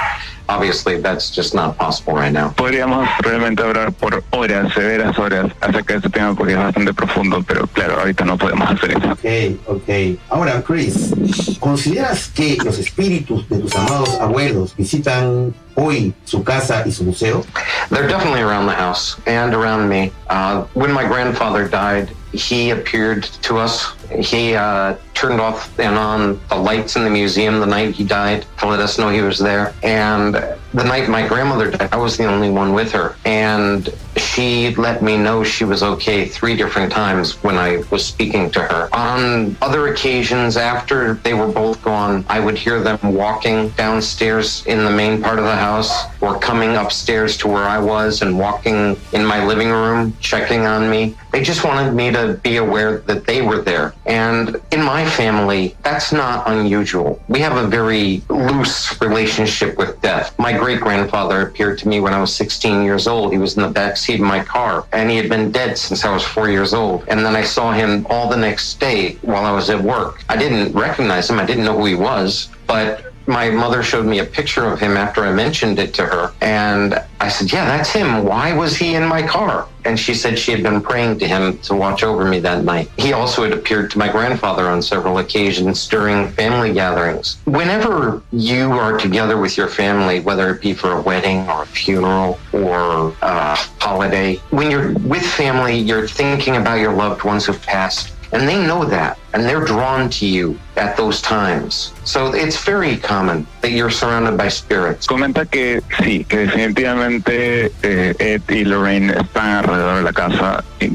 obviously 0.49 1.01
that's 1.01 1.31
just 1.31 1.55
not 1.55 1.77
possible 1.77 2.15
right 2.15 2.33
now. 2.33 2.53
Podríamos 2.57 3.09
realmente 3.21 3.63
hablar 3.63 3.93
por 3.93 4.23
horas, 4.31 4.73
severas 4.73 5.19
horas, 5.19 5.53
acerca 5.61 5.95
de 5.95 5.99
este 5.99 6.11
tema 6.11 6.35
porque 6.35 6.53
es 6.53 6.59
bastante 6.59 6.95
profundo, 6.95 7.43
pero 7.47 7.67
claro, 7.67 7.99
ahorita 8.01 8.25
no 8.25 8.37
podemos 8.37 8.69
hacer 8.71 8.93
eso. 8.93 9.13
Ok, 9.13 9.59
ok. 9.67 10.19
Ahora, 10.31 10.63
Chris, 10.63 11.13
¿consideras 11.61 12.29
que 12.29 12.57
los 12.65 12.79
espíritus 12.79 13.49
de 13.49 13.59
tus 13.59 13.75
amados 13.75 14.11
abuelos 14.21 14.75
visitan 14.77 15.55
hoy 15.75 16.15
su 16.25 16.43
casa 16.45 16.85
y 16.87 16.93
su 16.93 17.05
museo? 17.05 17.45
They're 17.91 18.09
definitely 18.09 18.43
around 18.43 18.67
the 18.67 18.75
house 18.75 19.17
and 19.27 19.55
around 19.55 19.89
me. 19.89 20.13
Uh, 20.29 20.65
when 20.75 20.93
my 20.93 21.05
grandfather 21.05 21.69
died, 21.69 22.09
he 22.33 22.71
appeared 22.71 23.25
to 23.25 23.59
us. 23.59 23.95
He 24.11 24.55
uh, 24.55 24.97
turned 25.17 25.41
off 25.41 25.77
and 25.81 25.97
on 25.97 26.39
the 26.49 26.55
lights 26.55 26.95
in 26.95 27.03
the 27.03 27.11
museum 27.11 27.59
the 27.59 27.67
night 27.67 27.95
he 27.95 28.05
died 28.05 28.45
to 28.59 28.69
let 28.69 28.79
us 28.79 28.99
know 28.99 29.09
he 29.09 29.23
was 29.23 29.39
there. 29.39 29.75
And 29.83 30.35
the 30.35 30.85
night 30.85 31.09
my 31.09 31.27
grandmother 31.27 31.71
died, 31.71 31.89
I 31.91 31.97
was 31.97 32.17
the 32.17 32.27
only 32.27 32.51
one 32.51 32.75
with 32.75 32.93
her. 32.93 33.17
And 33.25 33.89
she 34.17 34.75
let 34.77 35.03
me 35.03 35.17
know 35.17 35.43
she 35.43 35.65
was 35.65 35.83
okay 35.83 36.27
three 36.27 36.57
different 36.57 36.93
times 36.93 37.43
when 37.43 37.57
I 37.57 37.83
was 37.91 38.05
speaking 38.05 38.51
to 38.51 38.61
her. 38.61 38.95
On 38.95 39.57
other 39.63 39.89
occasions, 39.89 40.57
after 40.57 41.15
they 41.15 41.33
were 41.33 41.49
both 41.49 41.83
gone, 41.83 42.25
I 42.29 42.41
would 42.41 42.59
hear 42.59 42.83
them 42.83 42.99
walking 43.03 43.71
downstairs 43.71 44.65
in 44.67 44.85
the 44.85 44.91
main 44.91 45.23
part 45.23 45.39
of 45.39 45.45
the 45.45 45.57
house 45.57 46.05
or 46.21 46.39
coming 46.39 46.77
upstairs 46.77 47.37
to 47.39 47.49
where 47.49 47.65
I 47.65 47.79
was 47.79 48.23
and 48.23 48.39
walking 48.39 48.97
in 49.13 49.25
my 49.25 49.45
living 49.45 49.71
room, 49.71 50.15
checking 50.21 50.67
on 50.67 50.91
me. 50.91 51.17
They 51.33 51.43
just 51.43 51.65
wanted 51.65 51.93
me 51.93 52.11
to 52.13 52.39
be 52.43 52.57
aware 52.57 52.99
that 52.99 53.27
they 53.27 53.43
were 53.43 53.63
there. 53.63 53.95
And 54.05 54.57
in 54.73 54.83
my 54.83 55.06
family, 55.07 55.77
that's 55.83 56.13
not 56.13 56.49
unusual. 56.49 57.23
We 57.29 57.41
have 57.41 57.57
a 57.57 57.67
very 57.67 58.23
loose 58.29 59.01
relationship 59.01 59.77
with 59.79 60.01
death. 60.01 60.39
My 60.39 60.53
great 60.53 60.81
grandfather 60.81 61.43
appeared 61.43 61.79
to 61.79 61.89
me 61.89 62.01
when 62.01 62.13
I 62.15 62.21
was 62.21 62.35
16 62.35 62.83
years 62.83 63.07
old. 63.07 63.33
He 63.33 63.39
was 63.39 63.57
in 63.57 63.63
the 63.63 63.69
back 63.69 63.97
seat 63.97 64.21
of 64.21 64.27
my 64.27 64.43
car, 64.45 64.87
and 64.93 65.11
he 65.11 65.17
had 65.17 65.29
been 65.29 65.51
dead 65.51 65.79
since 65.79 66.05
I 66.05 66.13
was 66.13 66.25
four 66.25 66.49
years 66.51 66.75
old. 66.75 67.05
And 67.09 67.25
then 67.25 67.37
I 67.37 67.43
saw 67.43 67.73
him 67.73 68.07
all 68.11 68.29
the 68.29 68.37
next 68.37 68.81
day 68.81 69.15
while 69.23 69.45
I 69.45 69.53
was 69.53 69.71
at 69.71 69.81
work. 69.81 70.23
I 70.29 70.37
didn't 70.37 70.73
recognize 70.73 71.31
him, 71.31 71.39
I 71.39 71.47
didn't 71.47 71.65
know 71.65 71.79
who 71.79 71.87
he 71.87 71.95
was, 71.95 72.49
but 72.67 73.13
my 73.27 73.51
mother 73.51 73.83
showed 73.83 74.07
me 74.07 74.21
a 74.21 74.25
picture 74.25 74.65
of 74.65 74.81
him 74.81 74.97
after 74.97 75.25
I 75.25 75.33
mentioned 75.33 75.79
it 75.79 75.95
to 75.95 76.07
her. 76.07 76.33
And 76.41 77.03
I 77.21 77.29
said, 77.29 77.53
Yeah, 77.53 77.65
that's 77.65 77.91
him. 77.91 78.25
Why 78.25 78.53
was 78.53 78.77
he 78.77 78.95
in 78.95 79.05
my 79.05 79.27
car? 79.27 79.69
And 79.85 79.99
she 79.99 80.15
said 80.15 80.39
she 80.39 80.51
had 80.51 80.63
been 80.63 80.81
praying 80.81 81.21
to 81.21 81.29
him 81.29 81.59
to 81.59 81.75
watch 81.75 82.03
over 82.03 82.25
me 82.25 82.41
that 82.41 82.65
night. 82.65 82.91
He 82.97 83.13
also 83.13 83.45
had 83.45 83.53
appeared 83.53 83.91
to 83.93 83.99
my 83.99 84.09
grandfather 84.09 84.69
on 84.69 84.83
several 84.83 85.19
occasions 85.19 85.87
during 85.89 86.29
family 86.33 86.73
gatherings. 86.73 87.37
Whenever 87.45 88.23
you 88.33 88.73
are 88.73 88.99
together 88.99 89.39
with 89.39 89.57
your 89.57 89.69
family, 89.69 90.21
whether 90.21 90.53
it 90.53 90.61
be 90.61 90.75
for 90.75 90.93
a 90.93 91.01
wedding 91.01 91.49
or 91.49 91.63
a 91.63 91.67
funeral 91.67 92.39
or 92.53 93.15
a 93.23 93.55
holiday, 93.81 94.37
when 94.51 94.71
you're 94.71 94.93
with 94.99 95.23
family, 95.23 95.79
you're 95.79 96.09
thinking 96.09 96.57
about 96.57 96.81
your 96.81 96.93
loved 96.93 97.23
ones 97.23 97.47
who've 97.47 97.63
passed. 97.63 98.13
And 98.33 98.49
they 98.49 98.61
know 98.67 98.85
that, 98.85 99.19
and 99.37 99.45
they're 99.45 99.65
drawn 99.65 100.09
to 100.09 100.25
you 100.25 100.59
at 100.77 100.97
those 100.97 101.21
times. 101.21 101.93
So 102.05 102.33
it's 102.33 102.65
very 102.65 102.97
common 102.97 103.47
that 103.61 103.73
you're 103.73 103.91
surrounded 103.91 104.37
by 104.39 104.49
spirits. 104.49 105.07
Comenta 105.07 105.45
que 105.45 105.83
sí, 106.03 106.25
que 106.25 106.39
definitivamente 106.39 107.71
eh, 107.83 108.15
Ed 108.19 108.43
y 108.49 108.65
Lorraine 108.65 109.11
están 109.11 109.65
alrededor 109.65 109.97
de 109.97 110.03
la 110.03 110.13
casa 110.13 110.65
y, 110.81 110.93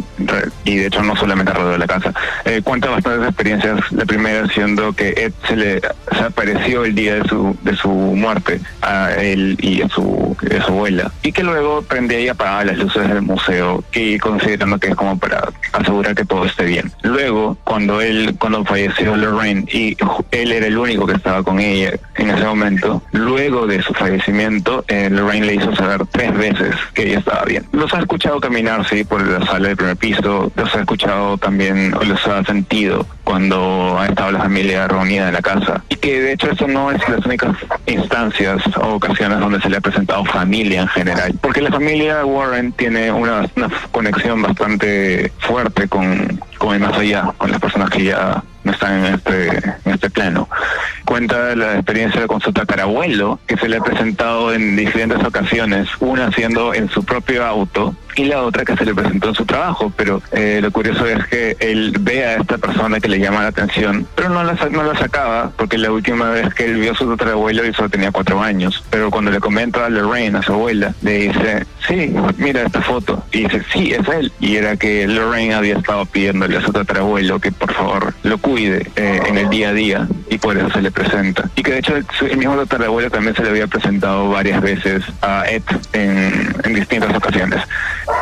y 0.66 0.78
de 0.78 0.88
hecho 0.88 1.04
no 1.04 1.16
solamente 1.16 1.52
alrededor 1.52 1.74
de 1.74 1.80
la 1.80 1.88
casa. 1.88 2.14
Eh, 2.46 2.62
cuenta 2.64 2.90
bastantes 2.90 3.28
experiencias. 3.28 3.92
La 3.92 4.06
primera 4.06 4.48
siendo 4.48 4.94
que 4.94 5.10
Ed 5.10 5.34
se 5.48 5.56
le 5.56 5.82
se 5.82 6.24
apareció 6.24 6.86
el 6.86 6.96
día 6.96 7.16
de 7.16 7.28
su 7.28 7.56
de 7.62 7.76
su 7.76 7.90
muerte 7.90 8.60
a 8.82 9.12
él 9.14 9.58
y 9.62 9.82
a 9.82 9.90
su, 9.90 10.36
a 10.42 10.66
su 10.66 10.72
abuela 10.72 11.12
y 11.22 11.32
que 11.32 11.44
luego 11.44 11.82
prendía 11.84 12.20
y 12.20 12.28
apagaba 12.28 12.66
las 12.66 12.78
luces 12.78 13.08
del 13.08 13.22
museo 13.22 13.84
y 13.94 14.18
considerando 14.18 14.80
que 14.80 14.88
es 14.88 14.96
como 14.96 15.18
para 15.20 15.50
asegurar 15.74 16.16
que 16.16 16.26
todo 16.26 16.46
esté 16.46 16.66
bien. 16.66 16.92
Luego 17.04 17.58
cuando 17.64 18.02
él 18.02 18.31
cuando 18.40 18.64
falleció 18.66 19.16
Lorraine 19.16 19.66
y 19.72 19.98
él 20.32 20.52
era 20.52 20.68
el 20.68 20.78
único 20.78 21.06
que 21.06 21.14
estaba 21.14 21.44
con 21.44 21.60
ella 21.60 21.94
en 22.16 22.30
ese 22.30 22.44
momento. 22.46 23.02
Luego 23.12 23.68
de 23.68 23.82
su 23.82 23.94
fallecimiento, 23.94 24.84
eh, 24.88 25.10
Lorraine 25.10 25.46
le 25.46 25.56
hizo 25.56 25.76
saber 25.76 26.06
tres 26.12 26.36
veces 26.38 26.76
que 26.94 27.04
ella 27.04 27.20
estaba 27.20 27.44
bien. 27.46 27.66
Los 27.72 27.94
ha 27.94 28.00
escuchado 28.00 28.40
caminar, 28.40 28.88
sí, 28.88 29.04
por 29.04 29.26
la 29.26 29.46
sala 29.46 29.70
del 29.70 29.78
primer 29.78 29.98
piso, 29.98 30.52
los 30.56 30.76
ha 30.76 30.80
escuchado 30.80 31.38
también, 31.38 31.94
o 31.94 32.04
los 32.04 32.26
ha 32.28 32.44
sentido 32.44 33.06
cuando 33.24 33.98
ha 34.00 34.08
estado 34.08 34.32
la 34.32 34.40
familia 34.40 34.88
reunida 34.88 35.28
en 35.28 35.34
la 35.34 35.42
casa. 35.42 35.84
Y 35.90 35.96
que 35.96 36.22
de 36.22 36.34
hecho 36.34 36.52
eso 36.52 36.68
no 36.68 36.92
es 36.92 37.08
las 37.08 37.26
únicas 37.26 37.56
instancias 37.86 38.62
o 38.78 38.96
ocasiones 38.96 39.40
donde 39.40 39.62
se 39.62 39.70
le 39.70 39.78
ha 39.78 39.82
presentado 39.82 40.26
familia 40.26 40.82
en 40.82 40.88
general. 40.90 41.34
Porque 41.42 41.62
la 41.62 41.72
familia 41.72 42.26
Warren 42.26 42.72
tiene 42.74 43.12
una, 43.12 43.50
una 43.56 43.70
conexión 43.92 44.42
bastante 44.42 45.32
fuerte 45.40 45.88
con, 45.88 46.42
el 46.70 46.80
más 46.80 46.98
allá, 46.98 47.34
con 47.38 47.52
las 47.52 47.60
personas 47.60 47.90
que 47.90 48.04
ya 48.04 48.44
no 48.64 48.72
están 48.72 49.06
en 49.06 49.14
este, 49.16 49.48
en 49.86 49.94
este 49.94 50.10
plano. 50.10 50.48
Cuenta 51.06 51.56
la 51.56 51.76
experiencia 51.76 52.28
con 52.28 52.40
su 52.40 52.54
tatarabuelo, 52.54 53.40
que 53.48 53.58
se 53.58 53.68
le 53.68 53.78
ha 53.78 53.82
presentado 53.82 54.54
en 54.54 54.76
diferentes 54.76 55.24
ocasiones, 55.26 55.90
una 56.00 56.32
siendo 56.32 56.74
en 56.74 56.90
su 56.90 57.04
propio 57.04 57.46
auto 57.46 57.96
y 58.16 58.26
la 58.26 58.44
otra 58.44 58.66
que 58.66 58.76
se 58.76 58.86
le 58.86 58.94
presentó 58.94 59.30
en 59.30 59.36
su 59.36 59.46
trabajo, 59.46 59.92
pero 59.96 60.22
eh, 60.32 60.60
lo 60.62 60.72
curioso 60.72 61.06
es 61.06 61.26
que 61.28 61.56
él 61.60 61.96
ve 62.00 62.26
a 62.26 62.36
esta 62.36 62.58
persona 62.58 63.00
que 63.00 63.08
le 63.08 63.20
llama 63.20 63.42
la 63.44 63.48
atención, 63.48 64.08
pero 64.16 64.30
no 64.30 64.44
la, 64.44 64.54
no 64.72 64.84
la 64.84 64.98
sacaba, 64.98 65.52
porque 65.56 65.78
la 65.78 65.92
última 65.92 66.30
vez 66.30 66.54
que 66.54 66.66
él 66.66 66.78
vio 66.78 66.92
a 66.92 66.96
su 66.96 67.10
tatarabuelo, 67.10 67.66
y 67.66 67.74
solo 67.74 67.90
tenía 67.90 68.12
cuatro 68.12 68.42
años, 68.42 68.84
pero 68.90 69.12
cuando 69.12 69.32
le 69.32 69.40
comenta 69.40 69.86
a 69.86 69.90
Lorraine, 69.90 70.38
a 70.38 70.42
su 70.42 70.54
abuela, 70.54 70.94
le 71.02 71.30
dice, 71.30 71.66
sí, 71.88 72.14
mira 72.38 72.64
esta 72.64 72.82
foto, 72.82 73.24
y 73.32 73.44
dice, 73.44 73.62
sí, 73.72 73.94
es 73.94 74.08
él, 74.08 74.32
y 74.40 74.56
era 74.56 74.76
que 74.78 75.08
Lorraine 75.08 75.54
había 75.54 75.78
estado 75.78 76.06
pidiéndole 76.06 76.58
a 76.58 76.62
su 76.62 76.72
tatarabuelo 76.72 77.40
que 77.40 77.52
por 77.52 77.74
favor 77.74 78.14
lo 78.24 78.38
cuide 78.38 78.90
eh, 78.96 79.22
en 79.26 79.38
el 79.38 79.50
día 79.50 79.70
a 79.70 79.74
día, 79.74 80.08
y 80.30 80.38
por 80.38 80.58
eso 80.58 80.70
se 80.72 80.82
le 80.82 80.92
presenta. 80.92 81.50
Y 81.56 81.64
que 81.64 81.74
de 81.74 81.80
hecho 81.80 81.96
el 81.96 82.38
mismo 82.38 82.56
tatarabuelo 82.56 83.10
también 83.10 83.36
se 83.36 83.44
le 83.44 83.50
había 83.50 83.68
presentado 83.68 84.30
varias 84.30 84.62
veces 84.62 85.04
a 85.22 85.46
Ed 85.50 85.64
en, 85.94 86.56
en 86.64 86.74
distintas 86.74 87.16
ocasiones. 87.16 87.62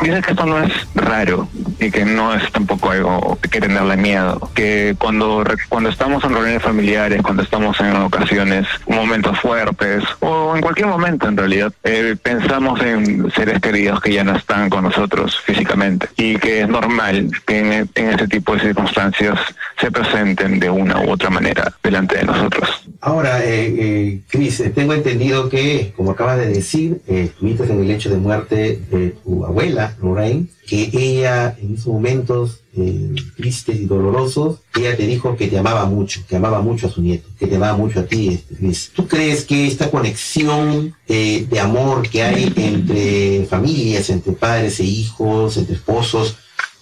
Dice 0.01 0.21
que 0.21 0.31
esto 0.31 0.45
no 0.45 0.59
es 0.63 0.71
raro 0.95 1.47
y 1.79 1.91
que 1.91 2.05
no 2.05 2.33
es 2.33 2.51
tampoco 2.51 2.91
algo 2.91 3.37
que 3.49 3.59
tenerle 3.59 3.97
miedo, 3.97 4.49
que 4.53 4.95
cuando, 4.97 5.43
cuando 5.69 5.89
estamos 5.89 6.23
en 6.23 6.31
reuniones 6.31 6.61
familiares, 6.61 7.21
cuando 7.21 7.43
estamos 7.43 7.79
en 7.79 7.95
ocasiones, 7.95 8.67
momentos 8.87 9.39
fuertes 9.39 10.03
o 10.19 10.55
en 10.55 10.61
cualquier 10.61 10.87
momento 10.87 11.27
en 11.27 11.37
realidad, 11.37 11.73
eh, 11.83 12.15
pensamos 12.21 12.81
en 12.81 13.29
seres 13.31 13.59
queridos 13.59 14.01
que 14.01 14.13
ya 14.13 14.23
no 14.23 14.35
están 14.35 14.69
con 14.69 14.83
nosotros 14.83 15.39
físicamente 15.39 16.07
y 16.17 16.37
que 16.37 16.61
es 16.61 16.69
normal 16.69 17.31
que 17.45 17.59
en, 17.59 17.89
en 17.95 18.09
ese 18.09 18.27
tipo 18.27 18.55
de 18.55 18.61
circunstancias 18.61 19.39
se 19.79 19.91
presenten 19.91 20.59
de 20.59 20.69
una 20.69 21.01
u 21.01 21.11
otra 21.11 21.29
manera 21.29 21.73
delante 21.83 22.17
de 22.17 22.23
nosotros. 22.23 22.69
Ahora, 23.01 23.43
eh, 23.45 23.75
eh, 23.79 24.19
Cris, 24.29 24.61
tengo 24.75 24.93
entendido 24.93 25.47
que, 25.47 25.93
como 25.95 26.11
acabas 26.11 26.37
de 26.37 26.47
decir, 26.47 27.01
eh, 27.07 27.31
en 27.41 27.79
el 27.79 27.91
hecho 27.91 28.09
de 28.09 28.17
muerte 28.17 28.79
de 28.91 29.15
tu 29.23 29.45
abuela, 29.45 29.78
Lorraine, 30.01 30.47
que 30.67 30.89
ella 30.93 31.55
en 31.61 31.73
esos 31.73 31.87
momentos 31.87 32.61
eh, 32.75 33.15
tristes 33.35 33.79
y 33.79 33.85
dolorosos, 33.85 34.59
ella 34.75 34.95
te 34.95 35.07
dijo 35.07 35.35
que 35.35 35.47
te 35.47 35.57
amaba 35.57 35.85
mucho, 35.85 36.21
que 36.27 36.35
amaba 36.35 36.61
mucho 36.61 36.87
a 36.87 36.89
su 36.91 37.01
nieto, 37.01 37.27
que 37.37 37.47
te 37.47 37.55
amaba 37.55 37.77
mucho 37.77 38.01
a 38.01 38.03
ti, 38.03 38.29
este. 38.29 38.95
¿Tú 38.95 39.07
crees 39.07 39.45
que 39.45 39.67
esta 39.67 39.89
conexión 39.89 40.95
eh, 41.07 41.47
de 41.49 41.59
amor 41.59 42.07
que 42.09 42.23
hay 42.23 42.53
entre 42.55 43.45
familias, 43.45 44.09
entre 44.09 44.33
padres 44.33 44.79
e 44.79 44.83
hijos, 44.83 45.57
entre 45.57 45.75
esposos, 45.75 46.37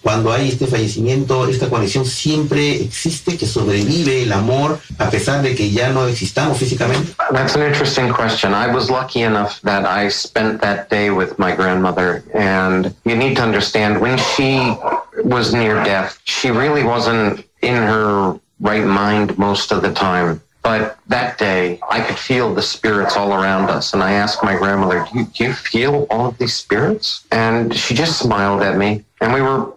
cuando 0.07 0.31
hay 0.31 0.47
este 0.47 0.67
fallecimiento, 0.67 1.49
esta 1.49 1.69
conexión 1.69 2.05
siempre 2.05 2.81
existe, 2.81 3.35
que 3.37 3.45
sobrevive 3.45 4.23
el 4.23 4.31
amor 4.31 4.79
a 4.99 5.09
pesar 5.09 5.41
de 5.41 5.53
que 5.53 5.69
ya 5.69 5.89
no 5.89 6.07
existamos 6.07 6.57
físicamente? 6.57 7.13
That's 7.33 7.57
an 7.57 7.63
interesting 7.63 8.13
question. 8.13 8.53
I 8.53 8.73
was 8.73 8.89
lucky 8.89 9.23
enough 9.23 9.59
that 9.63 9.85
I 9.85 10.09
spent 10.09 10.61
that 10.61 10.89
day 10.89 11.09
with 11.09 11.37
my 11.37 11.53
grandmother, 11.53 12.23
and 12.33 12.95
you 13.03 13.17
need 13.17 13.35
to 13.35 13.43
understand 13.43 13.99
when 13.99 14.17
she 14.17 14.77
was 15.25 15.53
near 15.53 15.83
death, 15.83 16.17
she 16.23 16.51
really 16.51 16.85
wasn't 16.85 17.43
in 17.61 17.75
her 17.75 18.39
right 18.61 18.85
mind 18.85 19.37
most 19.37 19.73
of 19.73 19.81
the 19.81 19.91
time. 19.91 20.41
But 20.63 20.95
that 21.09 21.37
day, 21.37 21.79
I 21.89 22.01
could 22.01 22.17
feel 22.17 22.53
the 22.53 22.61
spirits 22.61 23.15
all 23.15 23.33
around 23.33 23.69
us. 23.69 23.93
And 23.93 24.03
I 24.03 24.13
asked 24.13 24.43
my 24.43 24.55
grandmother, 24.57 25.07
do 25.11 25.19
you, 25.19 25.25
do 25.25 25.43
you 25.45 25.53
feel 25.53 26.07
all 26.09 26.27
of 26.27 26.37
these 26.37 26.53
spirits? 26.53 27.25
And 27.31 27.73
she 27.73 27.93
just 27.93 28.19
smiled 28.19 28.61
at 28.61 28.77
me. 28.77 29.03
And 29.19 29.33
we 29.33 29.41
were 29.41 29.73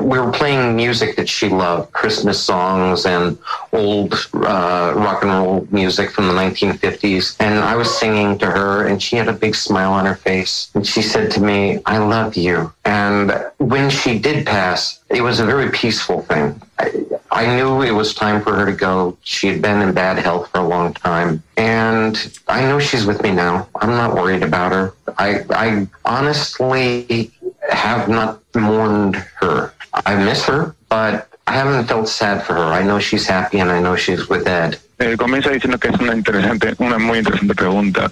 we 0.00 0.18
were 0.20 0.30
playing 0.30 0.76
music 0.76 1.16
that 1.16 1.28
she 1.28 1.48
loved, 1.48 1.92
Christmas 1.92 2.40
songs 2.40 3.06
and 3.06 3.36
old 3.72 4.14
uh, 4.34 4.92
rock 4.94 5.22
and 5.22 5.32
roll 5.32 5.66
music 5.72 6.12
from 6.12 6.28
the 6.28 6.32
1950s. 6.32 7.36
And 7.40 7.58
I 7.58 7.74
was 7.74 7.98
singing 7.98 8.38
to 8.38 8.46
her, 8.46 8.86
and 8.86 9.02
she 9.02 9.16
had 9.16 9.26
a 9.26 9.32
big 9.32 9.56
smile 9.56 9.92
on 9.92 10.06
her 10.06 10.14
face. 10.14 10.70
And 10.74 10.86
she 10.86 11.02
said 11.02 11.32
to 11.32 11.40
me, 11.40 11.80
"I 11.86 11.98
love 11.98 12.36
you." 12.36 12.72
And 12.84 13.32
when 13.58 13.90
she 13.90 14.16
did 14.16 14.46
pass, 14.46 15.00
it 15.08 15.22
was 15.22 15.40
a 15.40 15.44
very 15.44 15.70
peaceful 15.70 16.22
thing. 16.22 16.62
I, 16.78 17.04
I 17.32 17.56
knew 17.56 17.82
it 17.82 17.90
was 17.90 18.14
time 18.14 18.42
for 18.42 18.54
her 18.54 18.64
to 18.64 18.72
go. 18.72 19.16
She 19.22 19.48
had 19.48 19.60
been 19.60 19.82
in 19.82 19.92
bad 19.92 20.18
health 20.18 20.50
for 20.58 20.64
a 20.64 20.68
long 20.68 20.92
time. 20.94 21.42
And 21.56 22.14
I 22.48 22.62
know 22.62 22.78
she's 22.80 23.06
with 23.06 23.22
me 23.22 23.30
now. 23.30 23.68
I'm 23.80 23.90
not 23.90 24.14
worried 24.14 24.42
about 24.42 24.72
her. 24.72 24.94
I, 25.16 25.44
I 25.50 25.86
honestly 26.04 27.30
have 27.70 28.08
not 28.08 28.40
mourned 28.54 29.16
her. 29.36 29.72
I 29.92 30.16
miss 30.16 30.44
her, 30.46 30.74
but 30.88 31.28
I 31.46 31.52
haven't 31.52 31.86
felt 31.86 32.08
sad 32.08 32.44
for 32.44 32.54
her. 32.54 32.68
I 32.80 32.82
know 32.82 32.98
she's 32.98 33.26
happy 33.26 33.60
and 33.60 33.70
I 33.70 33.80
know 33.80 33.94
she's 33.96 34.28
with 34.28 34.46
Ed. 34.46 34.78
Eh, 34.98 35.16
comienza 35.16 35.50
diciendo 35.50 35.78
que 35.78 35.88
es 35.90 36.00
una 36.00 36.12
interesante, 36.12 36.74
una 36.78 36.98
muy 36.98 37.18
interesante 37.18 37.54
pregunta 37.54 38.10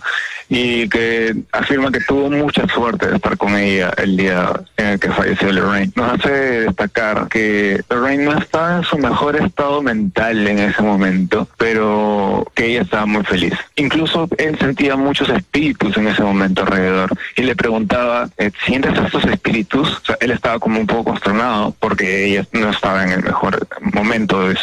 y 0.49 0.89
que 0.89 1.35
afirma 1.53 1.91
que 1.91 2.01
tuvo 2.01 2.31
mucha 2.31 2.67
suerte 2.69 3.09
de 3.09 3.17
estar 3.17 3.37
con 3.37 3.57
ella 3.57 3.93
el 3.97 4.17
día 4.17 4.53
en 4.77 4.87
el 4.87 5.01
que 5.01 5.11
falleció 5.11 5.53
Lorraine. 5.53 5.93
Nos 5.97 6.13
hace 6.13 6.31
destacar 6.31 7.29
que 7.29 7.83
Lorraine 7.91 8.25
no 8.25 8.39
estaba 8.39 8.79
en 8.79 8.85
su 8.85 8.99
mejor 8.99 9.37
estado 9.37 9.83
mental 9.83 10.47
en 10.47 10.59
ese 10.59 10.83
momento, 10.83 11.49
pero 11.57 12.47
que 12.55 12.67
ella 12.67 12.83
estaba 12.83 13.07
muy 13.07 13.25
feliz. 13.25 13.55
Incluso 13.77 14.29
él 14.39 14.59
sentía 14.59 14.97
muchos 14.97 15.29
espíritus 15.29 15.97
en 15.97 16.09
ese 16.09 16.23
momento 16.23 16.63
alrededor 16.63 17.11
y 17.37 17.43
le 17.43 17.57
preguntaba, 17.57 18.29
eh, 18.39 18.51
¿sientes 18.65 18.97
estos 18.99 19.25
espíritus? 19.25 19.99
O 19.99 20.05
sea, 20.05 20.17
él 20.21 20.31
estaba 20.31 20.59
como 20.59 20.81
un 20.81 20.87
poco 20.87 21.05
consternado 21.05 21.75
porque 21.79 22.27
ella 22.27 22.47
no 22.53 22.71
estaba 22.71 23.05
en 23.05 23.11
el 23.11 23.23
mejor 23.23 23.67
momento, 23.81 24.49
de, 24.49 24.57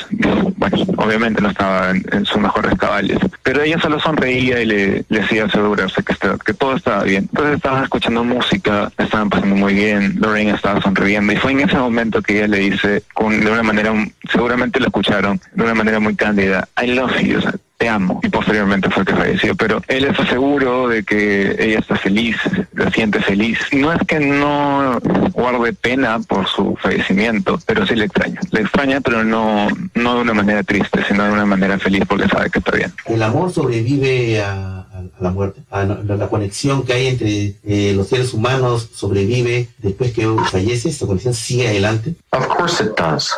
bueno, 0.58 0.78
obviamente 0.98 1.42
no 1.42 1.50
estaba 1.50 1.92
en, 1.92 2.26
sus 2.26 2.38
mejores 2.38 2.74
cabales, 2.78 3.18
pero 3.44 3.62
ella 3.62 3.78
solo 3.80 4.00
sonreía 4.00 4.62
y 4.62 4.66
le, 4.66 5.06
le 5.10 5.20
decía 5.20 5.50
asegurarse 5.82 6.04
que, 6.04 6.16
que 6.46 6.54
todo 6.54 6.76
estaba 6.76 7.04
bien. 7.04 7.24
Entonces 7.32 7.56
estaban 7.56 7.84
escuchando 7.84 8.24
música, 8.24 8.92
estaban 8.98 9.30
pasando 9.30 9.56
muy 9.56 9.74
bien, 9.74 10.16
Lorraine 10.20 10.52
estaba 10.52 10.82
sonriendo 10.82 11.34
y 11.34 11.38
fue 11.38 11.52
en 11.52 11.62
ese 11.62 11.78
momento 11.78 12.22
que 12.22 12.38
ella 12.38 12.48
le 12.48 12.60
dice, 12.60 13.04
con, 13.14 13.40
de 13.40 13.52
una 13.52 13.64
manera, 13.64 13.94
seguramente 14.32 14.80
lo 14.80 14.88
escucharon, 14.88 15.40
de 15.54 15.64
una 15.64 15.74
manera 15.74 16.00
muy 16.00 16.16
cándida, 16.16 16.68
I 16.82 16.88
love 16.88 17.20
you, 17.20 17.40
te 17.78 17.90
amo. 17.90 18.20
Y 18.24 18.30
posteriormente 18.30 18.90
fue 18.90 19.06
que 19.06 19.14
falleció. 19.14 19.56
Pero 19.56 19.82
él 19.88 20.06
está 20.06 20.26
seguro 20.28 20.88
de 20.88 21.04
que 21.04 21.56
ella 21.60 21.80
está 21.80 21.96
feliz, 21.96 22.38
la 22.74 22.90
siente 22.92 23.20
feliz. 23.20 23.60
No 23.72 23.92
es 23.92 24.00
que 24.08 24.20
no 24.20 25.00
guarde 25.34 25.74
pena 25.74 26.20
por 26.20 26.48
su 26.48 26.76
fallecimiento, 26.78 27.60
pero 27.66 27.86
sí 27.86 27.96
le 27.96 28.06
extraña. 28.06 28.40
Le 28.52 28.62
extraña, 28.62 29.02
pero 29.02 29.24
no, 29.24 29.68
no 29.96 30.16
de 30.16 30.22
una 30.22 30.34
manera 30.34 30.64
triste, 30.64 31.04
sino 31.08 31.24
de 31.24 31.32
una 31.32 31.46
manera 31.46 31.78
feliz 31.80 32.04
porque 32.08 32.28
sabe 32.28 32.50
que 32.50 32.60
está 32.60 32.72
bien. 32.72 32.94
El 33.06 33.22
amor 33.22 33.52
sobrevive 33.52 34.42
a 34.42 34.86
a 35.20 35.24
la 35.24 35.32
muerte, 35.32 35.62
a 35.70 35.86
la, 35.86 36.28
conexión 36.28 36.86
que 36.86 36.94
hay 36.94 37.08
entre 37.08 37.56
eh, 37.64 37.94
los 37.96 38.08
seres 38.08 38.34
humanos 38.34 38.90
sobrevive 38.94 39.70
después 39.78 40.12
que 40.12 40.28
fallece, 40.50 40.90
esa 40.90 41.06
conexión 41.06 41.34
sigue 41.34 41.68
adelante. 41.68 42.16
Of 42.32 42.48
course 42.48 42.84
it 42.84 42.96
does. 42.98 43.32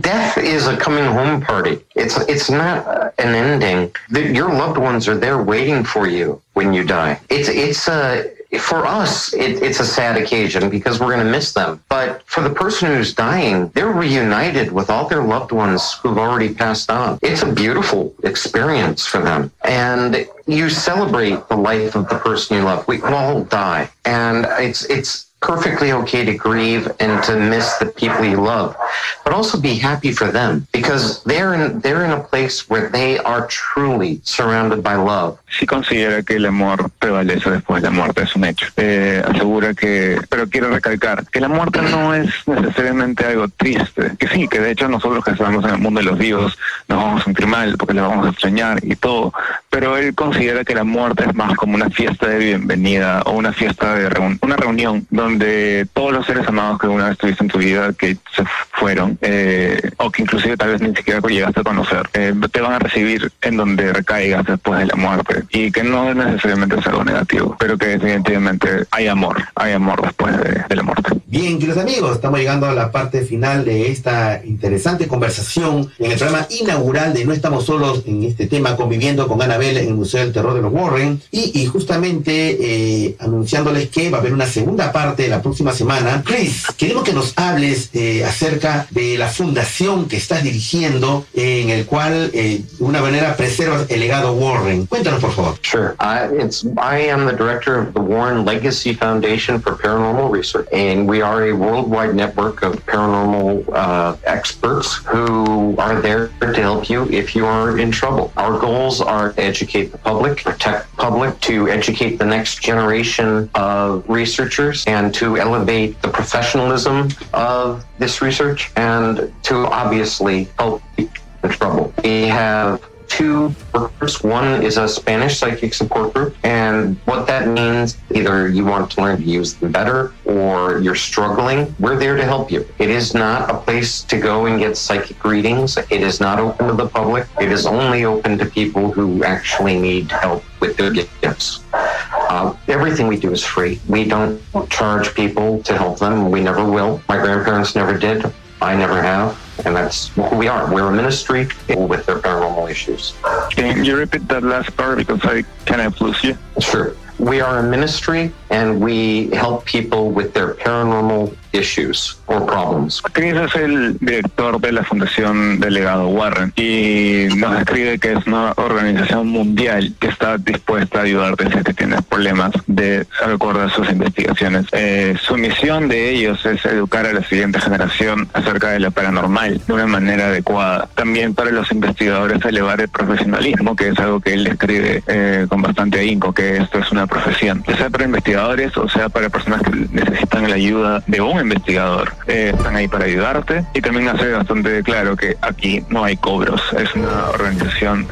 Death 0.00 0.38
is 0.38 0.66
a 0.66 0.76
coming 0.76 1.04
home 1.04 1.42
party. 1.42 1.78
It's 1.94 2.16
it's 2.28 2.50
not 2.50 3.12
an 3.18 3.34
ending. 3.34 3.92
Your 4.10 4.52
loved 4.52 4.78
ones 4.78 5.08
are 5.08 5.18
there 5.18 5.42
waiting 5.42 5.84
for 5.84 6.06
you 6.06 6.40
when 6.54 6.72
you 6.72 6.84
die. 6.84 7.20
It's 7.28 7.48
it's 7.48 7.86
a 7.88 8.24
for 8.58 8.86
us, 8.86 9.32
it, 9.32 9.62
it's 9.62 9.80
a 9.80 9.84
sad 9.84 10.20
occasion 10.20 10.68
because 10.68 11.00
we're 11.00 11.12
going 11.12 11.24
to 11.24 11.30
miss 11.30 11.52
them. 11.52 11.82
But 11.88 12.22
for 12.26 12.42
the 12.42 12.50
person 12.50 12.88
who's 12.88 13.14
dying, 13.14 13.68
they're 13.68 13.92
reunited 13.92 14.72
with 14.72 14.90
all 14.90 15.08
their 15.08 15.22
loved 15.22 15.52
ones 15.52 15.94
who've 15.94 16.18
already 16.18 16.52
passed 16.52 16.90
on. 16.90 17.18
It's 17.22 17.42
a 17.42 17.52
beautiful 17.52 18.14
experience 18.24 19.06
for 19.06 19.20
them. 19.20 19.50
And 19.64 20.26
you 20.46 20.68
celebrate 20.68 21.48
the 21.48 21.56
life 21.56 21.94
of 21.94 22.08
the 22.08 22.18
person 22.18 22.58
you 22.58 22.64
love. 22.64 22.86
We 22.86 23.00
all 23.02 23.44
die. 23.44 23.90
And 24.04 24.46
it's, 24.58 24.84
it's, 24.86 25.31
perfectly 25.42 25.92
okay 25.92 26.24
to 26.24 26.34
grieve 26.34 26.88
and 27.00 27.22
to 27.24 27.36
miss 27.36 27.76
the 27.78 27.86
people 27.86 28.24
you 28.24 28.40
love, 28.40 28.76
but 29.24 29.34
also 29.34 29.60
be 29.60 29.74
happy 29.74 30.12
for 30.12 30.30
them 30.30 30.66
because 30.72 31.22
they're 31.24 31.52
in 31.54 31.80
they're 31.80 32.04
in 32.04 32.12
a 32.12 32.22
place 32.22 32.70
where 32.70 32.88
they 32.88 33.18
are 33.18 33.46
truly 33.48 34.20
surrounded 34.22 34.82
by 34.82 34.94
love. 34.94 35.38
Sí 35.58 35.66
considera 35.66 36.22
que 36.22 36.36
el 36.36 36.46
amor 36.46 36.90
prevalece 36.98 37.50
después 37.50 37.82
de 37.82 37.90
la 37.90 37.94
muerte, 37.94 38.22
es 38.22 38.34
un 38.34 38.44
hecho. 38.44 38.66
Eh, 38.76 39.22
asegura 39.28 39.74
que, 39.74 40.18
pero 40.30 40.48
quiero 40.48 40.70
recalcar 40.70 41.26
que 41.26 41.40
la 41.40 41.48
muerte 41.48 41.82
no 41.82 42.14
es 42.14 42.30
necesariamente 42.46 43.26
algo 43.26 43.48
triste, 43.48 44.12
que 44.18 44.28
sí, 44.28 44.48
que 44.48 44.60
de 44.60 44.70
hecho 44.70 44.88
nosotros 44.88 45.24
que 45.24 45.32
estamos 45.32 45.64
en 45.64 45.70
el 45.70 45.78
mundo 45.78 46.00
de 46.00 46.06
los 46.06 46.18
vivos 46.18 46.56
nos 46.88 46.98
vamos 47.02 47.20
a 47.20 47.24
sentir 47.24 47.46
mal 47.46 47.76
porque 47.76 47.94
le 47.94 48.00
vamos 48.00 48.26
a 48.26 48.30
extrañar 48.30 48.78
y 48.82 48.96
todo, 48.96 49.32
pero 49.68 49.96
él 49.96 50.14
considera 50.14 50.64
que 50.64 50.74
la 50.74 50.84
muerte 50.84 51.24
es 51.26 51.34
más 51.34 51.54
como 51.56 51.74
una 51.74 51.90
fiesta 51.90 52.28
de 52.28 52.38
bienvenida 52.38 53.22
o 53.26 53.32
una 53.32 53.52
fiesta 53.52 53.94
de 53.94 54.36
una 54.40 54.56
reunión 54.56 55.06
donde 55.10 55.31
de 55.38 55.86
todos 55.92 56.12
los 56.12 56.26
seres 56.26 56.46
amados 56.46 56.78
que 56.80 56.86
una 56.88 57.08
vez 57.08 57.18
tuviste 57.18 57.44
en 57.44 57.50
tu 57.50 57.58
vida 57.58 57.92
que 57.92 58.16
se 58.34 58.44
fueron, 58.72 59.18
eh, 59.22 59.80
o 59.98 60.10
que 60.10 60.22
inclusive 60.22 60.56
tal 60.56 60.70
vez 60.70 60.80
ni 60.80 60.94
siquiera 60.94 61.20
llegaste 61.20 61.60
a 61.60 61.64
conocer, 61.64 62.08
eh, 62.14 62.34
te 62.50 62.60
van 62.60 62.74
a 62.74 62.78
recibir 62.78 63.30
en 63.42 63.56
donde 63.56 63.92
recaigas 63.92 64.44
después 64.44 64.80
de 64.80 64.86
la 64.86 64.96
muerte. 64.96 65.44
Y 65.50 65.70
que 65.70 65.82
no 65.82 66.10
es 66.10 66.16
necesariamente 66.16 66.76
es 66.78 66.86
algo 66.86 67.04
negativo, 67.04 67.56
pero 67.58 67.78
que 67.78 67.86
definitivamente 67.86 68.68
hay 68.90 69.08
amor, 69.08 69.42
hay 69.54 69.72
amor 69.72 70.02
después 70.02 70.36
de, 70.38 70.64
de 70.68 70.76
la 70.76 70.82
muerte. 70.82 71.10
Bien, 71.26 71.58
queridos 71.58 71.78
amigos, 71.78 72.12
estamos 72.16 72.38
llegando 72.38 72.66
a 72.66 72.74
la 72.74 72.92
parte 72.92 73.22
final 73.22 73.64
de 73.64 73.90
esta 73.90 74.42
interesante 74.44 75.08
conversación 75.08 75.90
en 75.98 76.12
el 76.12 76.18
programa 76.18 76.46
inaugural 76.50 77.14
de 77.14 77.24
No 77.24 77.32
estamos 77.32 77.64
solos 77.64 78.02
en 78.06 78.22
este 78.24 78.46
tema, 78.46 78.76
conviviendo 78.76 79.26
con 79.26 79.40
Anabel 79.40 79.78
en 79.78 79.88
el 79.88 79.94
Museo 79.94 80.20
del 80.20 80.32
Terror 80.32 80.54
de 80.54 80.60
los 80.60 80.72
Warren, 80.72 81.20
y, 81.30 81.62
y 81.62 81.66
justamente 81.66 82.56
eh, 82.60 83.16
anunciándoles 83.18 83.88
que 83.88 84.10
va 84.10 84.18
a 84.18 84.20
haber 84.20 84.34
una 84.34 84.46
segunda 84.46 84.92
parte 84.92 85.21
la 85.28 85.42
próxima 85.42 85.72
semana. 85.72 86.22
Chris, 86.24 86.64
queremos 86.76 87.04
que 87.04 87.12
nos 87.12 87.32
hables 87.36 87.90
eh, 87.92 88.24
acerca 88.24 88.86
de 88.90 89.18
la 89.18 89.28
fundación 89.28 90.08
que 90.08 90.16
estás 90.16 90.42
dirigiendo, 90.42 91.24
en 91.34 91.70
el 91.70 91.86
cual 91.86 92.30
eh, 92.32 92.62
de 92.78 92.84
una 92.84 93.00
manera 93.00 93.36
preservas 93.36 93.86
el 93.90 94.00
legado 94.00 94.32
Warren. 94.34 94.86
Cuéntanos, 94.86 95.20
por 95.20 95.32
favor. 95.32 95.58
Sure. 95.62 95.94
Uh, 96.00 96.28
it's, 96.38 96.64
I 96.76 97.08
am 97.10 97.26
the 97.26 97.32
director 97.32 97.78
of 97.78 97.94
the 97.94 98.00
Warren 98.00 98.44
Legacy 98.44 98.94
Foundation 98.94 99.60
for 99.60 99.72
Paranormal 99.72 100.30
Research, 100.30 100.68
and 100.72 101.08
we 101.08 101.22
are 101.22 101.48
a 101.48 101.52
worldwide 101.52 102.14
network 102.14 102.62
of 102.62 102.84
paranormal 102.86 103.64
uh, 103.72 104.16
experts 104.24 104.96
who 105.06 105.76
are 105.78 106.00
there 106.00 106.28
to 106.40 106.60
help 106.60 106.88
you 106.88 107.08
if 107.10 107.34
you 107.34 107.46
are 107.46 107.78
in 107.78 107.90
trouble. 107.90 108.32
Our 108.36 108.58
goals 108.58 109.00
are 109.00 109.32
to 109.32 109.42
educate 109.42 109.92
the 109.92 109.98
public, 109.98 110.42
protect 110.42 110.90
the 110.90 110.96
public, 111.02 111.40
to 111.42 111.68
educate 111.68 112.18
the 112.18 112.24
next 112.24 112.62
generation 112.62 113.50
of 113.54 114.08
researchers, 114.08 114.84
and 114.86 115.11
to 115.14 115.36
elevate 115.36 116.00
the 116.02 116.08
professionalism 116.08 117.08
of 117.32 117.84
this 117.98 118.22
research 118.22 118.72
and 118.76 119.32
to 119.42 119.56
obviously 119.66 120.48
help 120.58 120.82
people 120.96 121.22
in 121.44 121.50
trouble. 121.50 121.94
We 122.02 122.22
have 122.22 122.82
two 123.12 123.54
groups. 123.72 124.22
One 124.22 124.62
is 124.62 124.78
a 124.78 124.88
Spanish 124.88 125.38
psychic 125.38 125.74
support 125.74 126.14
group. 126.14 126.34
And 126.44 126.96
what 127.04 127.26
that 127.26 127.46
means, 127.46 127.98
either 128.14 128.48
you 128.48 128.64
want 128.64 128.90
to 128.92 129.02
learn 129.02 129.18
to 129.18 129.22
use 129.22 129.54
them 129.54 129.70
better 129.70 130.12
or 130.24 130.78
you're 130.78 130.94
struggling, 130.94 131.74
we're 131.78 131.98
there 131.98 132.16
to 132.16 132.24
help 132.24 132.50
you. 132.50 132.66
It 132.78 132.88
is 132.88 133.12
not 133.12 133.50
a 133.50 133.58
place 133.58 134.02
to 134.04 134.18
go 134.18 134.46
and 134.46 134.58
get 134.58 134.78
psychic 134.78 135.22
readings. 135.24 135.76
It 135.76 136.00
is 136.00 136.20
not 136.20 136.38
open 136.38 136.68
to 136.68 136.74
the 136.74 136.88
public. 136.88 137.26
It 137.38 137.52
is 137.52 137.66
only 137.66 138.06
open 138.06 138.38
to 138.38 138.46
people 138.46 138.90
who 138.90 139.22
actually 139.24 139.78
need 139.78 140.10
help 140.10 140.42
with 140.60 140.78
their 140.78 140.90
gifts. 140.90 141.60
Uh, 141.74 142.56
everything 142.68 143.08
we 143.08 143.18
do 143.18 143.30
is 143.30 143.44
free. 143.44 143.78
We 143.88 144.04
don't 144.04 144.40
charge 144.70 145.14
people 145.14 145.62
to 145.64 145.76
help 145.76 145.98
them. 145.98 146.30
We 146.30 146.40
never 146.40 146.64
will. 146.64 147.02
My 147.08 147.18
grandparents 147.18 147.74
never 147.74 147.98
did. 147.98 148.24
I 148.62 148.74
never 148.74 149.02
have. 149.02 149.38
And 149.64 149.76
that's 149.76 150.08
who 150.08 150.36
we 150.36 150.48
are. 150.48 150.72
We're 150.72 150.88
a 150.88 150.92
ministry 150.92 151.48
with 151.68 152.06
their 152.06 152.18
paranormal 152.18 152.70
issues. 152.70 153.14
Can 153.50 153.84
you 153.84 153.96
repeat 153.96 154.26
that 154.28 154.42
last 154.42 154.76
part 154.76 154.98
because 154.98 155.20
I 155.24 155.42
kind 155.66 155.80
of 155.82 156.00
lose 156.00 156.22
you? 156.24 156.36
Sure. 156.60 156.96
We 157.22 157.40
are 157.40 157.58
a 157.58 157.62
ministry 157.62 158.32
and 158.50 158.80
we 158.80 159.30
help 159.30 159.64
people 159.64 160.10
with 160.10 160.34
their 160.34 160.54
paranormal 160.54 161.32
issues 161.52 162.16
or 162.26 162.44
problems. 162.44 163.00
Chris 163.12 163.34
es 163.34 163.54
el 163.54 163.98
director 163.98 164.60
de 164.60 164.72
la 164.72 164.82
Fundación 164.82 165.60
Delegado 165.60 166.08
Warren 166.08 166.52
y 166.56 167.28
nos 167.36 167.58
describe 167.58 167.98
que 167.98 168.12
es 168.12 168.26
una 168.26 168.52
organización 168.56 169.28
mundial 169.28 169.94
que 170.00 170.08
está 170.08 170.38
dispuesta 170.38 171.00
a 171.00 171.02
ayudarte 171.02 171.50
si 171.50 171.58
es 171.58 171.64
que 171.64 171.74
tienes 171.74 172.02
problemas 172.02 172.52
de 172.66 173.06
acuerdo 173.24 173.62
a 173.62 173.70
sus 173.70 173.88
investigaciones. 173.90 174.66
Eh, 174.72 175.14
su 175.20 175.36
misión 175.36 175.88
de 175.88 176.10
ellos 176.10 176.44
es 176.46 176.64
educar 176.64 177.06
a 177.06 177.12
la 177.12 177.22
siguiente 177.24 177.60
generación 177.60 178.28
acerca 178.32 178.70
de 178.70 178.80
lo 178.80 178.90
paranormal 178.90 179.60
de 179.66 179.72
una 179.72 179.86
manera 179.86 180.26
adecuada. 180.26 180.88
También 180.94 181.34
para 181.34 181.50
los 181.50 181.70
investigadores 181.70 182.44
elevar 182.44 182.80
el 182.80 182.88
profesionalismo, 182.88 183.76
que 183.76 183.88
es 183.88 183.98
algo 183.98 184.20
que 184.20 184.32
él 184.32 184.44
describe 184.44 185.02
eh, 185.06 185.46
con 185.48 185.62
bastante 185.62 186.00
ahínco, 186.00 186.32
que 186.32 186.56
esto 186.56 186.78
es 186.78 186.90
una 186.90 187.06
profesión, 187.12 187.62
ya 187.68 187.76
sea 187.76 187.90
para 187.90 188.04
investigadores 188.04 188.74
o 188.78 188.88
sea 188.88 189.10
para 189.10 189.28
personas 189.28 189.60
que 189.62 189.70
necesitan 189.90 190.48
la 190.48 190.56
ayuda 190.56 191.02
de 191.06 191.20
un 191.20 191.38
investigador. 191.40 192.12
Eh, 192.26 192.52
están 192.56 192.74
ahí 192.74 192.88
para 192.88 193.04
ayudarte 193.04 193.66
y 193.74 193.82
también 193.82 194.08
hace 194.08 194.30
bastante 194.30 194.82
claro 194.82 195.14
que 195.14 195.36
aquí 195.42 195.84
no 195.90 196.04
hay 196.04 196.16
cobros, 196.16 196.62
es 196.78 196.94
una 196.94 197.28
organización 197.28 198.06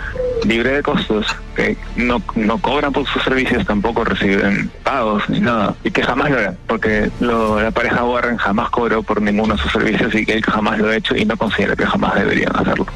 libre 0.44 0.70
de 0.72 0.82
costos, 0.82 1.26
que 1.57 1.76
no, 1.96 2.22
no 2.34 2.59
cobran 2.59 2.92
por 2.92 3.07
sus 3.07 3.22
servicios, 3.22 3.64
tampoco 3.66 4.05
reciben 4.05 4.70
pagos 4.82 5.28
ni 5.28 5.40
nada, 5.40 5.74
y 5.82 5.90
que 5.90 6.03
jamás 6.03 6.30
lo 6.30 6.38
harán, 6.38 6.59
porque 6.66 7.11
lo, 7.20 7.61
la 7.61 7.70
pareja 7.70 8.05
Warren 8.05 8.36
jamás 8.36 8.70
cobró 8.70 9.03
por 9.03 9.20
ninguno 9.22 9.55
de 9.55 9.62
sus 9.62 9.72
servicios 9.72 10.14
y 10.14 10.26
que 10.26 10.34
él 10.34 10.42
jamás 10.42 10.78
lo 10.78 10.88
ha 10.88 10.96
hecho 10.96 11.16
y 11.16 11.24
no 11.24 11.36
considera 11.36 11.74
que 11.74 11.86
jamás 11.86 12.14
deberían 12.14 12.55
hacerlo. 12.55 12.86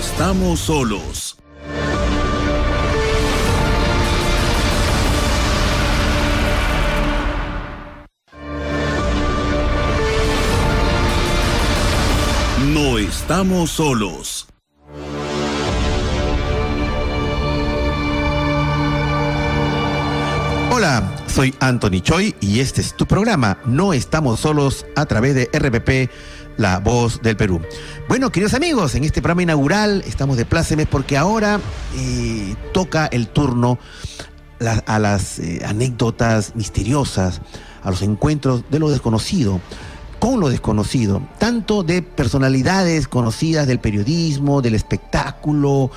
Estamos 0.00 0.60
solos. 0.60 1.36
No 12.72 12.96
estamos 12.96 13.70
solos. 13.72 14.46
Hola, 20.72 21.14
soy 21.26 21.54
Anthony 21.60 22.00
Choi 22.00 22.34
y 22.40 22.60
este 22.60 22.80
es 22.80 22.96
tu 22.96 23.04
programa. 23.04 23.58
No 23.66 23.92
estamos 23.92 24.40
solos 24.40 24.86
a 24.96 25.04
través 25.04 25.34
de 25.34 25.50
RPP, 25.52 26.10
La 26.56 26.78
Voz 26.78 27.22
del 27.22 27.36
Perú. 27.36 27.60
Bueno, 28.08 28.30
queridos 28.30 28.54
amigos, 28.54 28.94
en 28.94 29.04
este 29.04 29.22
programa 29.22 29.42
inaugural 29.42 30.02
estamos 30.06 30.36
de 30.36 30.44
plácemes 30.44 30.86
porque 30.86 31.16
ahora 31.16 31.60
eh, 31.96 32.54
toca 32.72 33.06
el 33.06 33.28
turno 33.28 33.78
a 34.86 34.98
las 34.98 35.38
eh, 35.38 35.62
anécdotas 35.64 36.54
misteriosas, 36.54 37.40
a 37.82 37.90
los 37.90 38.02
encuentros 38.02 38.64
de 38.70 38.78
lo 38.78 38.90
desconocido 38.90 39.60
con 40.18 40.38
lo 40.38 40.50
desconocido, 40.50 41.22
tanto 41.38 41.82
de 41.82 42.02
personalidades 42.02 43.08
conocidas 43.08 43.66
del 43.66 43.80
periodismo, 43.80 44.60
del 44.60 44.74
espectáculo, 44.74 45.90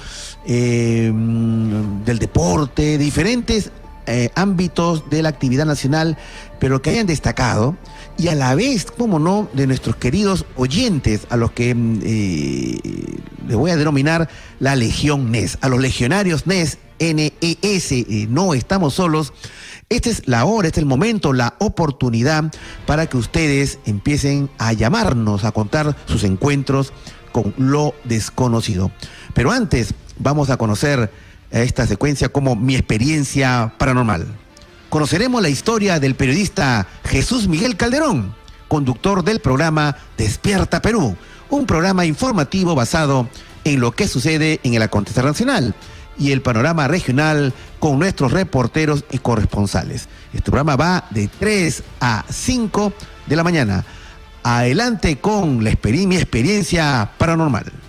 mm, 0.48 2.04
del 2.06 2.20
deporte, 2.20 2.84
de 2.84 2.98
diferentes 2.98 3.70
eh, 4.06 4.32
ámbitos 4.36 5.10
de 5.10 5.22
la 5.22 5.30
actividad 5.30 5.66
nacional, 5.66 6.18
pero 6.60 6.82
que 6.82 6.90
hayan 6.90 7.08
destacado, 7.08 7.78
y 8.18 8.28
a 8.28 8.36
la 8.36 8.56
vez, 8.56 8.86
como 8.86 9.20
no, 9.20 9.50
de 9.54 9.68
nuestros 9.68 9.96
queridos 9.96 10.46
oyentes, 10.56 11.28
a 11.30 11.38
los 11.38 11.52
que 11.52 11.74
mm, 11.74 12.00
eh, 12.04 12.80
le 13.48 13.56
voy 13.56 13.72
a 13.72 13.78
denominar 13.78 14.30
la 14.60 14.76
Legión 14.76 15.32
NES, 15.32 15.58
a 15.62 15.70
los 15.70 15.80
legionarios 15.80 16.48
NES, 16.48 16.78
NES, 17.00 17.92
eh, 17.92 18.28
no 18.30 18.54
estamos 18.54 18.94
solos. 18.94 19.34
Esta 19.90 20.10
es 20.10 20.28
la 20.28 20.46
hora, 20.46 20.68
este 20.68 20.80
es 20.80 20.84
el 20.84 20.90
momento, 20.90 21.34
la 21.34 21.56
oportunidad 21.60 22.52
para 22.86 23.08
que 23.08 23.18
ustedes 23.18 23.80
empiecen 23.86 24.50
a 24.58 24.74
llamarnos, 24.74 25.44
a 25.44 25.52
contar 25.52 25.96
sus 26.06 26.24
encuentros 26.24 26.94
con 27.32 27.54
lo 27.58 27.94
desconocido. 28.04 28.92
Pero 29.34 29.52
antes, 29.52 29.94
vamos 30.18 30.50
a 30.50 30.58
conocer 30.58 31.12
esta 31.52 31.86
secuencia 31.86 32.30
como 32.30 32.56
mi 32.56 32.76
experiencia 32.76 33.74
paranormal. 33.78 34.43
Conoceremos 34.94 35.42
la 35.42 35.50
historia 35.50 36.00
del 36.00 36.14
periodista 36.14 36.86
Jesús 37.04 37.48
Miguel 37.48 37.78
Calderón, 37.78 38.36
conductor 38.68 39.24
del 39.24 39.40
programa 39.40 39.98
Despierta 40.20 40.84
Perú, 40.84 41.18
un 41.50 41.66
programa 41.66 42.06
informativo 42.06 42.76
basado 42.76 43.28
en 43.64 43.80
lo 43.80 43.94
que 43.94 44.08
sucede 44.08 44.60
en 44.62 44.76
el 44.76 44.84
acontecer 44.84 45.26
nacional 45.26 45.74
y 46.16 46.32
el 46.32 46.44
panorama 46.44 46.88
regional 46.88 47.56
con 47.80 47.98
nuestros 47.98 48.34
reporteros 48.34 49.04
y 49.10 49.18
corresponsales. 49.18 50.10
Este 50.32 50.52
programa 50.52 50.76
va 50.76 51.08
de 51.10 51.28
3 51.28 51.84
a 52.00 52.24
5 52.30 52.94
de 53.26 53.36
la 53.36 53.44
mañana. 53.44 53.84
Adelante 54.44 55.18
con 55.18 55.64
la 55.64 55.76
mi 55.82 56.18
experiencia 56.18 57.10
paranormal. 57.18 57.83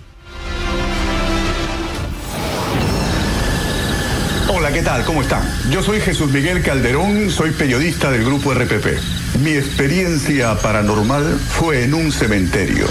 Hola, 4.47 4.71
¿qué 4.71 4.83
tal? 4.83 5.03
¿Cómo 5.05 5.23
están? 5.23 5.41
Yo 5.71 5.81
soy 5.81 5.99
Jesús 5.99 6.31
Miguel 6.31 6.61
Calderón, 6.61 7.31
soy 7.31 7.49
periodista 7.49 8.11
del 8.11 8.23
grupo 8.23 8.53
RPP. 8.53 9.39
Mi 9.43 9.55
experiencia 9.55 10.55
paranormal 10.59 11.39
fue 11.39 11.83
en 11.83 11.95
un 11.95 12.11
cementerio. 12.11 12.85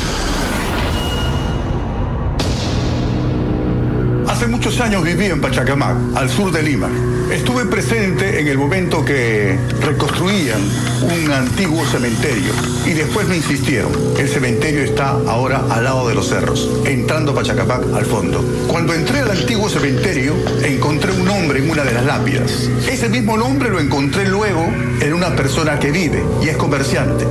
Hace 4.34 4.48
muchos 4.48 4.80
años 4.80 5.04
viví 5.04 5.26
en 5.26 5.40
Pachacamac, 5.40 5.96
al 6.16 6.28
sur 6.28 6.50
de 6.50 6.60
Lima. 6.60 6.88
Estuve 7.30 7.66
presente 7.66 8.40
en 8.40 8.48
el 8.48 8.58
momento 8.58 9.04
que 9.04 9.56
reconstruían 9.80 10.60
un 11.02 11.30
antiguo 11.30 11.84
cementerio 11.86 12.52
y 12.84 12.94
después 12.94 13.28
me 13.28 13.36
insistieron. 13.36 13.92
El 14.18 14.28
cementerio 14.28 14.82
está 14.82 15.10
ahora 15.10 15.62
al 15.70 15.84
lado 15.84 16.08
de 16.08 16.16
los 16.16 16.30
cerros, 16.30 16.68
entrando 16.84 17.32
Pachacamac 17.32 17.84
al 17.94 18.04
fondo. 18.06 18.44
Cuando 18.66 18.92
entré 18.92 19.20
al 19.20 19.30
antiguo 19.30 19.68
cementerio, 19.68 20.34
encontré 20.64 21.12
un 21.12 21.24
nombre 21.24 21.60
en 21.60 21.70
una 21.70 21.84
de 21.84 21.92
las 21.92 22.04
lápidas. 22.04 22.68
Ese 22.90 23.08
mismo 23.08 23.36
nombre 23.36 23.70
lo 23.70 23.78
encontré 23.78 24.28
luego 24.28 24.64
en 25.00 25.14
una 25.14 25.36
persona 25.36 25.78
que 25.78 25.92
vive 25.92 26.24
y 26.42 26.48
es 26.48 26.56
comerciante. 26.56 27.24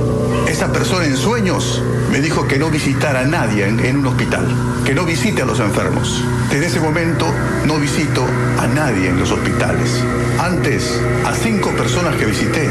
Esa 0.54 0.72
persona 0.72 1.04
en 1.04 1.16
sueños 1.16 1.82
me 2.12 2.20
dijo 2.20 2.46
que 2.46 2.60
no 2.60 2.70
visitara 2.70 3.22
a 3.22 3.24
nadie 3.24 3.66
en, 3.66 3.80
en 3.80 3.96
un 3.96 4.06
hospital, 4.06 4.46
que 4.84 4.94
no 4.94 5.04
visite 5.04 5.42
a 5.42 5.46
los 5.46 5.58
enfermos. 5.58 6.22
Desde 6.48 6.66
ese 6.66 6.78
momento 6.78 7.26
no 7.66 7.80
visito 7.80 8.24
a 8.60 8.68
nadie 8.68 9.08
en 9.08 9.18
los 9.18 9.32
hospitales. 9.32 10.00
Antes, 10.38 10.96
a 11.26 11.34
cinco 11.34 11.70
personas 11.70 12.14
que 12.14 12.26
visité, 12.26 12.70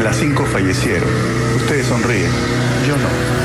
las 0.00 0.14
cinco 0.14 0.46
fallecieron. 0.46 1.08
Ustedes 1.56 1.88
sonríen, 1.88 2.30
yo 2.86 2.96
no. 2.98 3.43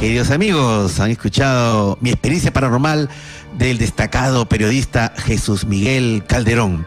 Queridos 0.00 0.30
amigos, 0.30 0.98
han 0.98 1.10
escuchado 1.10 1.98
mi 2.00 2.08
experiencia 2.08 2.50
paranormal 2.50 3.10
del 3.58 3.76
destacado 3.76 4.48
periodista 4.48 5.12
Jesús 5.14 5.66
Miguel 5.66 6.24
Calderón, 6.26 6.86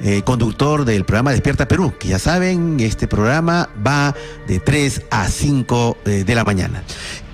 eh, 0.00 0.22
conductor 0.22 0.84
del 0.84 1.04
programa 1.04 1.32
Despierta 1.32 1.66
Perú, 1.66 1.92
que 1.98 2.06
ya 2.06 2.20
saben, 2.20 2.78
este 2.78 3.08
programa 3.08 3.68
va 3.84 4.14
de 4.46 4.60
3 4.60 5.02
a 5.10 5.26
5 5.26 5.96
eh, 6.04 6.22
de 6.24 6.34
la 6.36 6.44
mañana. 6.44 6.84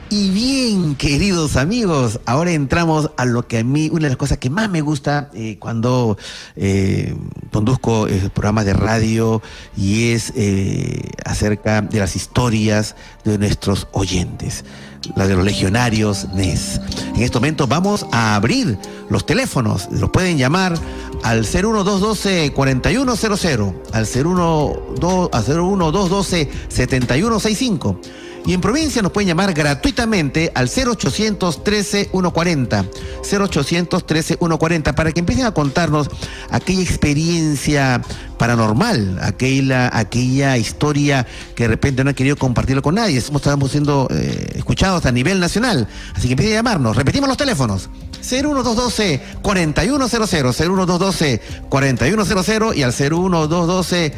Y 0.09 0.31
bien, 0.31 0.95
queridos 0.95 1.57
amigos, 1.57 2.19
ahora 2.25 2.53
entramos 2.53 3.11
a 3.19 3.27
lo 3.27 3.47
que 3.47 3.59
a 3.59 3.65
mí, 3.65 3.91
una 3.93 4.05
de 4.05 4.09
las 4.09 4.17
cosas 4.17 4.39
que 4.39 4.49
más 4.49 4.71
me 4.71 4.81
gusta 4.81 5.31
eh, 5.35 5.59
cuando 5.59 6.17
conduzco 7.53 8.09
eh, 8.09 8.31
programas 8.33 8.65
de 8.65 8.73
radio 8.73 9.43
y 9.77 10.13
es 10.13 10.33
acerca 11.27 11.83
de 11.83 11.99
las 11.99 12.17
historias 12.17 12.97
de 13.25 13.37
nuestros 13.37 13.87
oyentes, 13.93 14.65
la 15.17 15.27
de 15.27 15.35
los 15.35 15.45
legionarios 15.45 16.29
NES. 16.35 16.81
En 17.15 17.23
este 17.23 17.39
momento 17.39 17.67
vamos 17.67 18.07
a 18.13 18.35
abrir 18.35 18.79
los 19.09 19.25
teléfonos, 19.27 19.89
los 19.91 20.11
pueden 20.11 20.37
llamar 20.39 20.75
al 21.23 21.45
01212-4100, 21.45 23.75
al 23.93 24.07
012 24.07 25.29
al 25.33 25.45
01212-7165. 25.45 27.97
Y 28.49 28.55
en 28.55 28.63
provincia 28.63 29.03
nos 29.03 29.13
pueden 29.13 29.29
llamar 29.29 29.53
gratuitamente 29.53 30.51
al 30.55 30.71
0800 30.71 31.63
13 31.63 32.09
140, 32.11 32.87
0800 33.31 34.07
13 34.07 34.37
140, 34.39 34.95
para 34.95 35.13
que 35.13 35.21
empiecen 35.21 35.45
a 35.45 35.53
contarnos 35.53 36.09
aquella 36.49 36.81
experiencia 36.81 38.01
paranormal, 38.39 39.19
aquella, 39.21 39.95
aquella 39.95 40.57
historia 40.57 41.27
que 41.55 41.65
de 41.65 41.69
repente 41.69 42.03
no 42.03 42.09
han 42.09 42.17
querido 42.17 42.37
compartirlo 42.37 42.81
con 42.81 42.95
nadie. 42.95 43.19
Estamos, 43.19 43.71
siendo 43.71 44.09
eh, 44.11 44.53
escuchados 44.55 45.05
a 45.05 45.13
nivel 45.13 45.41
nacional. 45.41 45.87
Así 46.15 46.27
que 46.29 46.33
empiecen 46.33 46.55
a 46.55 46.59
llamarnos. 46.61 46.97
Repetimos 46.97 47.29
los 47.29 47.37
teléfonos. 47.37 47.91
01212 48.23 49.21
4100 49.43 50.45
01212 50.45 51.41
4100 51.69 52.63
y 52.75 52.83
al 52.83 52.93
01212 52.93 54.13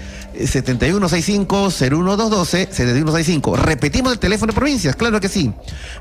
7165 0.46 1.70
01212 1.70 2.68
7165. 2.70 3.56
Repetimos 3.56 4.12
el 4.12 4.18
teléfono 4.18 4.52
de 4.52 4.56
provincias, 4.58 4.96
claro 4.96 5.20
que 5.20 5.28
sí. 5.28 5.52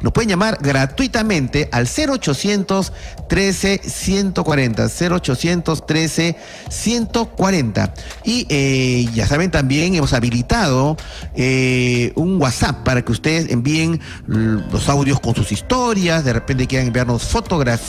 Nos 0.01 0.13
pueden 0.13 0.29
llamar 0.29 0.59
gratuitamente 0.61 1.69
al 1.71 1.87
0800 1.87 2.93
13 3.27 3.81
140 3.83 4.87
0800 4.87 5.85
13 5.85 6.35
140. 6.69 7.93
Y 8.23 8.45
eh, 8.49 9.07
ya 9.13 9.27
saben 9.27 9.51
también 9.51 9.95
hemos 9.95 10.13
habilitado 10.13 10.97
eh, 11.35 12.11
un 12.15 12.41
WhatsApp 12.41 12.83
para 12.83 13.03
que 13.03 13.11
ustedes 13.11 13.49
envíen 13.49 13.99
los 14.27 14.89
audios 14.89 15.19
con 15.19 15.35
sus 15.35 15.51
historias, 15.51 16.23
de 16.23 16.33
repente 16.33 16.67
quieran 16.67 16.87
enviarnos 16.87 17.23
fotografías, 17.23 17.88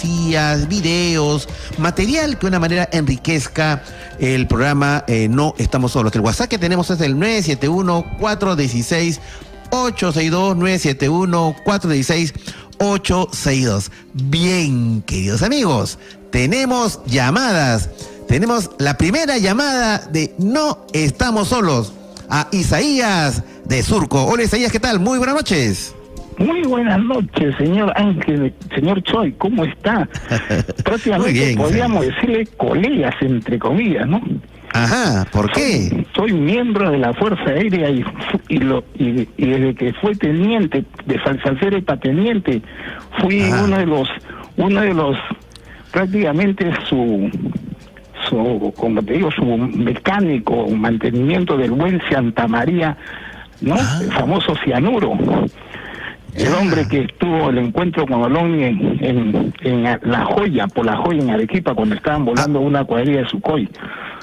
videos, 0.69 1.49
material 1.79 2.39
que 2.39 2.43
de 2.43 2.49
una 2.49 2.59
manera 2.59 2.89
enriquezca 2.93 3.83
el 4.19 4.47
programa 4.47 5.05
eh, 5.07 5.29
No 5.29 5.55
Estamos 5.59 5.93
Solos. 5.93 6.15
El 6.15 6.23
WhatsApp 6.23 6.49
que 6.49 6.59
tenemos 6.59 6.91
es 6.91 7.01
el 7.01 7.17
971-416. 7.17 9.21
862 9.73 10.57
971 10.57 11.55
416 11.65 12.35
862. 12.79 13.91
Bien, 14.15 15.03
queridos 15.03 15.43
amigos, 15.43 15.99
tenemos 16.31 17.01
llamadas. 17.07 17.89
Tenemos 18.27 18.71
la 18.79 18.97
primera 18.97 19.39
llamada 19.39 19.99
de 19.99 20.35
No 20.39 20.87
Estamos 20.93 21.49
Solos 21.49 21.93
a 22.29 22.49
Isaías 22.53 23.43
de 23.65 23.83
Surco. 23.83 24.25
Hola 24.25 24.45
Isaías, 24.45 24.73
¿qué 24.73 24.81
tal? 24.81 25.01
Muy 25.01 25.19
buenas 25.19 25.37
noches. 25.37 25.95
Muy 26.41 26.63
buenas 26.63 26.99
noches, 27.05 27.55
señor 27.59 27.93
Ángel, 27.97 28.55
señor 28.75 29.03
Choi, 29.03 29.33
¿cómo 29.33 29.63
está? 29.63 30.09
Prácticamente 30.85 31.55
podríamos 31.55 32.07
decirle 32.07 32.47
colegas, 32.57 33.15
entre 33.21 33.59
comillas, 33.59 34.07
¿no? 34.09 34.23
Ajá, 34.73 35.27
¿por 35.33 35.53
qué? 35.53 36.07
Soy, 36.17 36.33
miembro 36.33 36.91
de 36.91 36.97
la 36.97 37.13
Fuerza 37.13 37.43
Aérea 37.45 37.91
y, 37.91 38.03
y, 38.49 38.59
lo, 38.59 38.83
y, 38.95 39.27
desde 39.37 39.75
que 39.75 39.93
fue 40.01 40.15
teniente, 40.17 40.83
de 41.05 41.23
Salsalcere 41.23 41.83
para 41.83 42.01
teniente, 42.01 42.63
fui 43.21 43.43
uno 43.43 43.77
de 43.77 43.85
los, 43.85 44.09
uno 44.57 44.81
de 44.81 44.95
los, 44.95 45.19
prácticamente 45.91 46.73
su, 46.89 47.31
su, 48.31 48.73
como 48.79 49.03
te 49.03 49.13
digo, 49.13 49.31
su 49.31 49.45
mecánico, 49.45 50.69
mantenimiento 50.69 51.59
del 51.59 51.73
buen 51.73 52.01
Santa 52.11 52.49
María, 52.49 52.97
¿no? 53.61 53.75
Ah. 53.79 53.99
El 54.03 54.11
famoso 54.13 54.55
cianuro. 54.65 55.19
El 56.35 56.55
hombre 56.55 56.87
que 56.89 57.03
estuvo 57.03 57.51
el 57.51 57.59
encuentro 57.59 58.07
con 58.07 58.23
Olón 58.23 58.61
en, 58.61 59.53
en, 59.61 59.83
La 60.03 60.25
Joya, 60.25 60.67
por 60.69 60.87
La 60.87 60.97
Joya 60.97 61.23
en 61.23 61.31
Arequipa, 61.31 61.75
cuando 61.75 61.95
estaban 61.95 62.25
volando 62.25 62.59
ah. 62.59 62.63
una 62.63 62.85
cuadrilla 62.85 63.23
de 63.23 63.29
Sukhoi. 63.29 63.69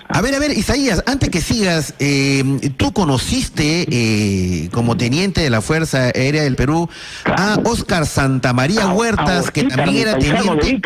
A 0.09 0.21
ver, 0.21 0.35
a 0.35 0.39
ver, 0.39 0.51
Isaías, 0.51 1.03
antes 1.05 1.29
que 1.29 1.41
sigas, 1.41 1.93
eh, 1.99 2.43
tú 2.77 2.93
conociste 2.93 3.85
eh, 3.91 4.69
como 4.71 4.95
teniente 4.95 5.41
de 5.41 5.49
la 5.49 5.61
Fuerza 5.61 6.11
Aérea 6.15 6.43
del 6.43 6.55
Perú 6.55 6.89
a 7.25 7.59
Oscar 7.65 8.05
Santamaría 8.05 8.87
Huertas, 8.87 9.51
que 9.51 9.65
también 9.65 10.07
era 10.07 10.17
teniente. 10.17 10.79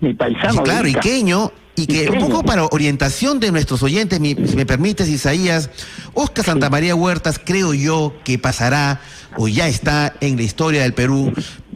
mi 0.00 0.12
paisano. 0.14 0.62
claro, 0.62 0.86
Iqueño. 0.86 1.50
Y 1.78 1.86
que 1.86 2.10
un 2.10 2.18
poco 2.18 2.42
para 2.42 2.64
orientación 2.66 3.40
de 3.40 3.52
nuestros 3.52 3.82
oyentes, 3.82 4.18
si 4.18 4.56
me 4.56 4.66
permites, 4.66 5.08
Isaías, 5.08 5.70
Oscar 6.14 6.44
Santamaría 6.44 6.94
Huertas, 6.94 7.40
creo 7.42 7.74
yo 7.74 8.14
que 8.24 8.38
pasará 8.38 9.00
o 9.36 9.48
ya 9.48 9.68
está 9.68 10.14
en 10.20 10.36
la 10.36 10.42
historia 10.42 10.82
del 10.82 10.94
Perú. 10.94 11.32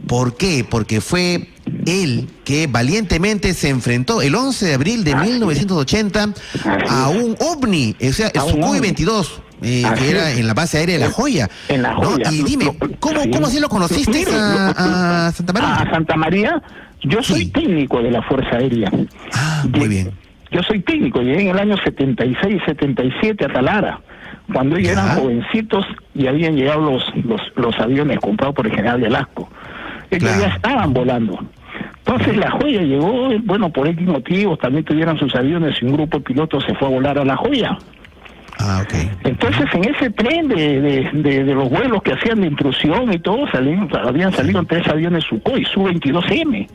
¿Por 0.07 0.37
qué? 0.37 0.67
Porque 0.69 1.01
fue 1.01 1.49
él 1.87 2.29
que 2.45 2.67
valientemente 2.67 3.55
se 3.55 3.69
enfrentó 3.69 4.23
el 4.23 4.35
11 4.35 4.67
de 4.67 4.75
abril 4.75 5.05
de 5.05 5.15
1980 5.15 6.35
a 6.89 7.09
un 7.09 7.37
ovni, 7.39 7.97
o 8.01 8.13
sea, 8.13 8.29
el 8.29 8.41
Sukhoi 8.41 8.81
22. 8.81 9.43
Eh, 9.65 9.85
que 9.97 10.11
era 10.11 10.33
en 10.33 10.49
la 10.49 10.55
base 10.55 10.79
aérea 10.79 10.99
de 10.99 11.05
La 11.05 11.13
Joya. 11.13 11.49
En 11.69 11.83
La 11.83 11.95
Joya. 11.95 12.33
Y 12.33 12.43
dime, 12.43 12.77
¿cómo, 12.99 13.21
¿cómo 13.33 13.47
así 13.47 13.61
lo 13.61 13.69
conociste 13.69 14.25
a, 14.29 15.33
Santa 15.37 15.53
María? 15.53 15.75
A 15.75 15.91
Santa 15.93 16.17
María, 16.17 16.63
yo 17.05 17.23
soy 17.23 17.47
técnico 17.47 18.03
de 18.03 18.11
la 18.11 18.23
Fuerza 18.23 18.57
Aérea. 18.57 18.91
Ah, 19.35 19.65
muy 19.77 19.89
bien. 19.89 20.11
Yo 20.51 20.63
soy 20.63 20.81
técnico, 20.81 21.23
llegué 21.23 21.43
en 21.43 21.49
el 21.49 21.59
año 21.59 21.77
76, 21.83 22.63
77 22.67 23.47
a 23.47 23.49
Talara, 23.49 24.01
cuando 24.53 24.77
ellos 24.77 24.93
eran 24.93 25.17
jovencitos 25.17 25.87
y 26.15 26.27
habían 26.27 26.57
llegado 26.57 26.83
los, 26.83 27.05
los, 27.25 27.41
los 27.57 27.79
aviones 27.81 28.19
comprados 28.21 28.55
por 28.55 28.67
el 28.67 28.75
general 28.75 29.01
Velasco. 29.01 29.49
Ellos 30.11 30.31
ya 30.39 30.49
estaban 30.49 30.93
volando. 30.93 31.39
Entonces 32.05 32.37
la 32.37 32.51
joya 32.51 32.83
llegó, 32.83 33.31
bueno, 33.45 33.71
por 33.73 33.89
X 33.89 34.07
motivos, 34.07 34.59
también 34.59 34.85
tuvieron 34.85 35.19
sus 35.19 35.35
aviones 35.35 35.81
y 35.81 35.87
un 35.87 35.95
grupo 35.95 36.19
de 36.19 36.25
pilotos 36.25 36.65
se 36.65 36.75
fue 36.75 36.89
a 36.89 36.91
volar 36.91 37.19
a 37.19 37.25
la 37.25 37.37
joya. 37.37 37.79
Ah, 38.59 38.83
okay. 38.85 39.11
Entonces 39.25 39.67
en 39.73 39.85
ese 39.95 40.11
tren 40.11 40.49
de, 40.49 41.11
de, 41.13 41.55
los 41.55 41.69
vuelos 41.71 42.03
que 42.03 42.13
hacían 42.13 42.41
de 42.41 42.49
intrusión 42.49 43.13
y 43.13 43.19
todo, 43.19 43.49
salían, 43.51 43.89
habían 44.05 44.33
salido 44.33 44.63
tres 44.65 44.87
aviones 44.89 45.25
Sukhoi, 45.25 45.65
Su-22M, 45.65 46.69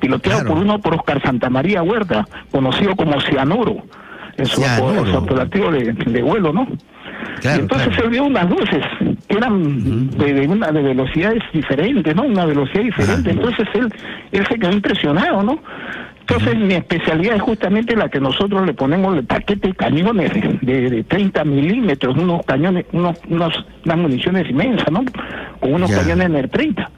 piloteado 0.00 0.44
por 0.46 0.58
uno 0.58 0.78
por 0.80 0.94
Oscar 0.94 1.22
Santamaría 1.22 1.82
Huerta, 1.82 2.26
conocido 2.50 2.94
como 2.96 3.20
Cianuro, 3.20 3.82
en 4.36 4.46
su, 4.46 4.62
operativo 5.16 5.70
de, 5.70 5.92
de 5.92 6.22
vuelo, 6.22 6.52
¿no? 6.52 6.66
entonces 7.44 7.94
se 7.96 8.08
vio 8.08 8.24
unas 8.24 8.48
luces 8.48 8.84
que 9.28 9.36
eran 9.36 10.10
de, 10.10 10.46
una 10.48 10.70
de 10.70 10.82
velocidades 10.82 11.42
diferentes, 11.52 12.14
¿no? 12.14 12.22
Una 12.22 12.46
velocidad 12.46 12.84
diferente. 12.84 13.30
Entonces 13.30 13.66
él, 13.74 13.92
él 14.32 14.46
se 14.46 14.58
quedó 14.58 14.72
impresionado, 14.72 15.42
¿no? 15.42 15.58
Entonces 16.22 16.56
mi 16.56 16.74
especialidad 16.74 17.36
es 17.36 17.42
justamente 17.42 17.96
la 17.96 18.08
que 18.08 18.20
nosotros 18.20 18.64
le 18.64 18.74
ponemos 18.74 19.16
el 19.16 19.24
paquete 19.24 19.68
de 19.68 19.74
cañones 19.74 20.30
de, 20.60 20.90
de 20.90 21.04
30 21.04 21.44
milímetros, 21.44 22.16
unos 22.16 22.44
cañones, 22.46 22.86
unos, 22.92 23.18
unos, 23.28 23.66
unas 23.84 23.98
municiones 23.98 24.48
inmensas, 24.48 24.90
¿no? 24.90 25.04
Con 25.60 25.74
unos 25.74 25.90
cañones 25.90 26.26
en 26.26 26.36
el 26.36 26.48
30. 26.48 26.90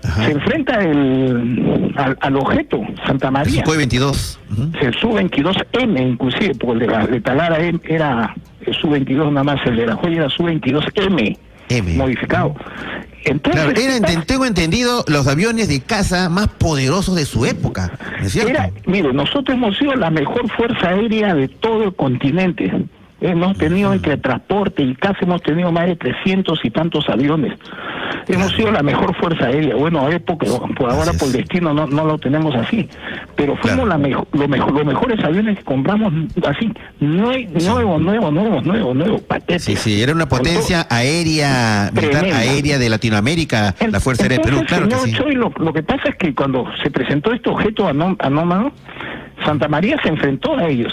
Se 0.00 0.30
enfrenta 0.30 0.80
el, 0.80 1.92
al, 2.20 2.36
objeto, 2.36 2.80
Santa 3.06 3.30
María. 3.30 3.62
El 3.66 3.76
22. 3.76 4.40
El 4.80 4.94
Su-22M, 4.94 6.10
inclusive, 6.10 6.54
porque 6.54 6.84
el 6.84 6.90
de, 6.90 6.96
la, 6.96 7.20
Talara 7.20 7.58
era 7.58 8.34
el 8.64 8.74
Su-22 8.74 9.30
nada 9.30 9.44
más, 9.44 9.66
el 9.66 9.76
de 9.76 9.86
la 9.86 9.96
joya 9.96 10.16
era 10.18 10.30
Su-22M. 10.30 11.38
Modificado. 11.96 12.54
Entonces, 13.24 13.78
era, 13.78 14.24
tengo 14.24 14.46
entendido, 14.46 15.04
los 15.08 15.26
aviones 15.26 15.68
de 15.68 15.80
caza 15.80 16.28
más 16.28 16.48
poderosos 16.48 17.16
de 17.16 17.24
su 17.24 17.44
época. 17.44 17.92
Era, 18.34 18.70
mire, 18.86 19.12
nosotros 19.12 19.56
hemos 19.56 19.76
sido 19.76 19.94
la 19.94 20.10
mejor 20.10 20.48
fuerza 20.50 20.88
aérea 20.88 21.34
de 21.34 21.48
todo 21.48 21.84
el 21.84 21.94
continente. 21.94 22.72
Hemos 23.20 23.58
tenido 23.58 23.92
entre 23.92 24.16
transporte 24.16 24.82
y 24.82 24.94
casi 24.94 25.24
hemos 25.24 25.42
tenido 25.42 25.72
más 25.72 25.86
de 25.86 25.96
300 25.96 26.64
y 26.64 26.70
tantos 26.70 27.08
aviones. 27.08 27.58
Hemos 28.28 28.52
sido 28.52 28.70
la 28.70 28.82
mejor 28.82 29.14
fuerza 29.16 29.46
aérea. 29.46 29.74
Bueno, 29.74 30.08
época, 30.08 30.46
por 30.76 30.90
ahora 30.90 31.12
por 31.14 31.28
destino 31.28 31.72
no, 31.74 31.86
no 31.86 32.04
lo 32.04 32.18
tenemos 32.18 32.54
así. 32.54 32.88
Pero 33.34 33.56
fuimos 33.56 33.88
la 33.88 33.98
mejor, 33.98 34.26
lo 34.32 34.46
mejor, 34.46 34.72
los 34.72 34.84
mejores 34.84 35.24
aviones 35.24 35.58
que 35.58 35.64
compramos 35.64 36.12
así, 36.46 36.72
nuevo, 37.00 37.98
nuevo, 37.98 38.30
nuevo, 38.30 38.60
nuevo, 38.62 38.94
nuevo, 38.94 39.20
Sí, 39.58 39.76
sí, 39.76 40.02
era 40.02 40.12
una 40.12 40.28
potencia 40.28 40.86
aérea, 40.90 41.90
militar 41.92 42.24
aérea 42.24 42.78
de 42.78 42.88
Latinoamérica, 42.88 43.74
la 43.90 44.00
Fuerza 44.00 44.24
Aérea 44.24 44.38
de 44.38 44.44
Perú, 44.44 44.62
claro 44.66 44.88
que 44.88 44.96
sí. 44.96 45.12
lo, 45.34 45.52
lo, 45.56 45.72
que 45.72 45.82
pasa 45.82 46.10
es 46.10 46.16
que 46.16 46.34
cuando 46.34 46.66
se 46.82 46.90
presentó 46.90 47.32
este 47.32 47.48
objeto 47.48 47.88
anómalo, 47.88 48.72
Santa 49.44 49.68
María 49.68 49.96
se 50.02 50.08
enfrentó 50.08 50.56
a 50.56 50.66
ellos. 50.68 50.92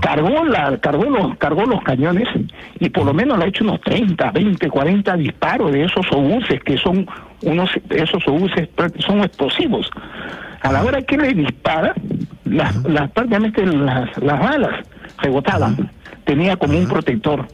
Cargó, 0.00 0.44
la, 0.44 0.78
cargó, 0.78 1.04
los, 1.04 1.36
cargó 1.36 1.64
los 1.66 1.82
cañones 1.82 2.28
y 2.80 2.88
por 2.88 3.04
lo 3.04 3.12
menos 3.12 3.38
le 3.38 3.44
ha 3.44 3.48
hecho 3.48 3.64
unos 3.64 3.80
30, 3.82 4.30
20, 4.30 4.68
40 4.68 5.16
disparos 5.16 5.72
de 5.72 5.84
esos 5.84 6.06
obuses 6.12 6.62
que 6.62 6.78
son 6.78 7.06
unos, 7.42 7.70
esos 7.90 8.26
obuses 8.26 8.68
son 8.98 9.20
explosivos. 9.20 9.90
A 10.62 10.72
la 10.72 10.82
hora 10.82 11.02
que 11.02 11.16
le 11.16 11.34
dispara, 11.34 11.94
las, 12.44 12.74
las 12.84 13.10
prácticamente 13.10 13.64
las, 13.66 14.16
las 14.18 14.40
balas 14.40 14.86
rebotaban. 15.18 15.90
Tenía 16.24 16.56
como 16.56 16.76
un 16.76 16.88
protector 16.88 17.46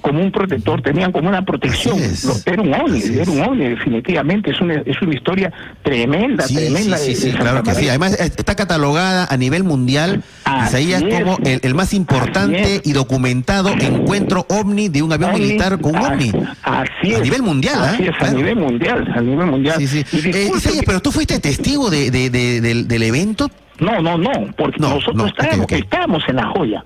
como 0.00 0.20
un 0.20 0.30
protector, 0.30 0.82
tenían 0.82 1.12
como 1.12 1.28
una 1.28 1.44
protección. 1.44 1.98
era 2.46 2.62
un 2.62 2.72
ONI, 2.72 3.02
era 3.18 3.30
un 3.30 3.40
ONI, 3.40 3.68
definitivamente. 3.68 4.50
Es 4.50 4.60
una, 4.60 4.74
es 4.74 5.00
una 5.02 5.14
historia 5.14 5.52
tremenda, 5.82 6.46
tremenda. 6.46 6.96
Sí, 6.98 7.14
sí, 7.14 7.32
claro 7.32 7.62
que 7.62 7.74
sí. 7.74 7.88
Además, 7.88 8.18
está 8.18 8.54
catalogada 8.54 9.26
a 9.30 9.36
nivel 9.36 9.64
mundial, 9.64 10.22
Isaías, 10.66 11.02
como 11.02 11.38
el, 11.44 11.74
más 11.74 11.94
importante 11.94 12.80
y 12.84 12.92
documentado 12.92 13.70
encuentro 13.70 14.46
ovni 14.48 14.88
de 14.88 15.02
un 15.02 15.12
avión 15.12 15.34
militar 15.34 15.78
con 15.80 15.96
un 15.96 16.02
ovni. 16.02 16.32
Así 16.62 17.14
A 17.14 17.20
nivel 17.20 17.42
mundial, 17.42 17.78
así 17.82 18.04
¿eh? 18.04 18.12
a 18.20 18.30
nivel 18.30 18.56
mundial, 18.56 19.12
a 19.14 19.20
nivel 19.20 19.46
mundial. 19.46 19.80
Eh, 19.80 20.50
Isaías, 20.56 20.84
pero 20.86 21.00
tú 21.00 21.12
fuiste 21.12 21.38
testigo 21.38 21.90
de, 21.90 22.10
de, 22.10 22.30
del, 22.30 22.88
del, 22.88 23.02
evento. 23.02 23.50
No, 23.80 24.00
no, 24.00 24.18
no, 24.18 24.30
porque 24.56 24.78
nosotros 24.78 25.28
estábamos, 25.28 25.66
estábamos 25.70 26.22
en 26.28 26.36
la 26.36 26.46
joya. 26.48 26.84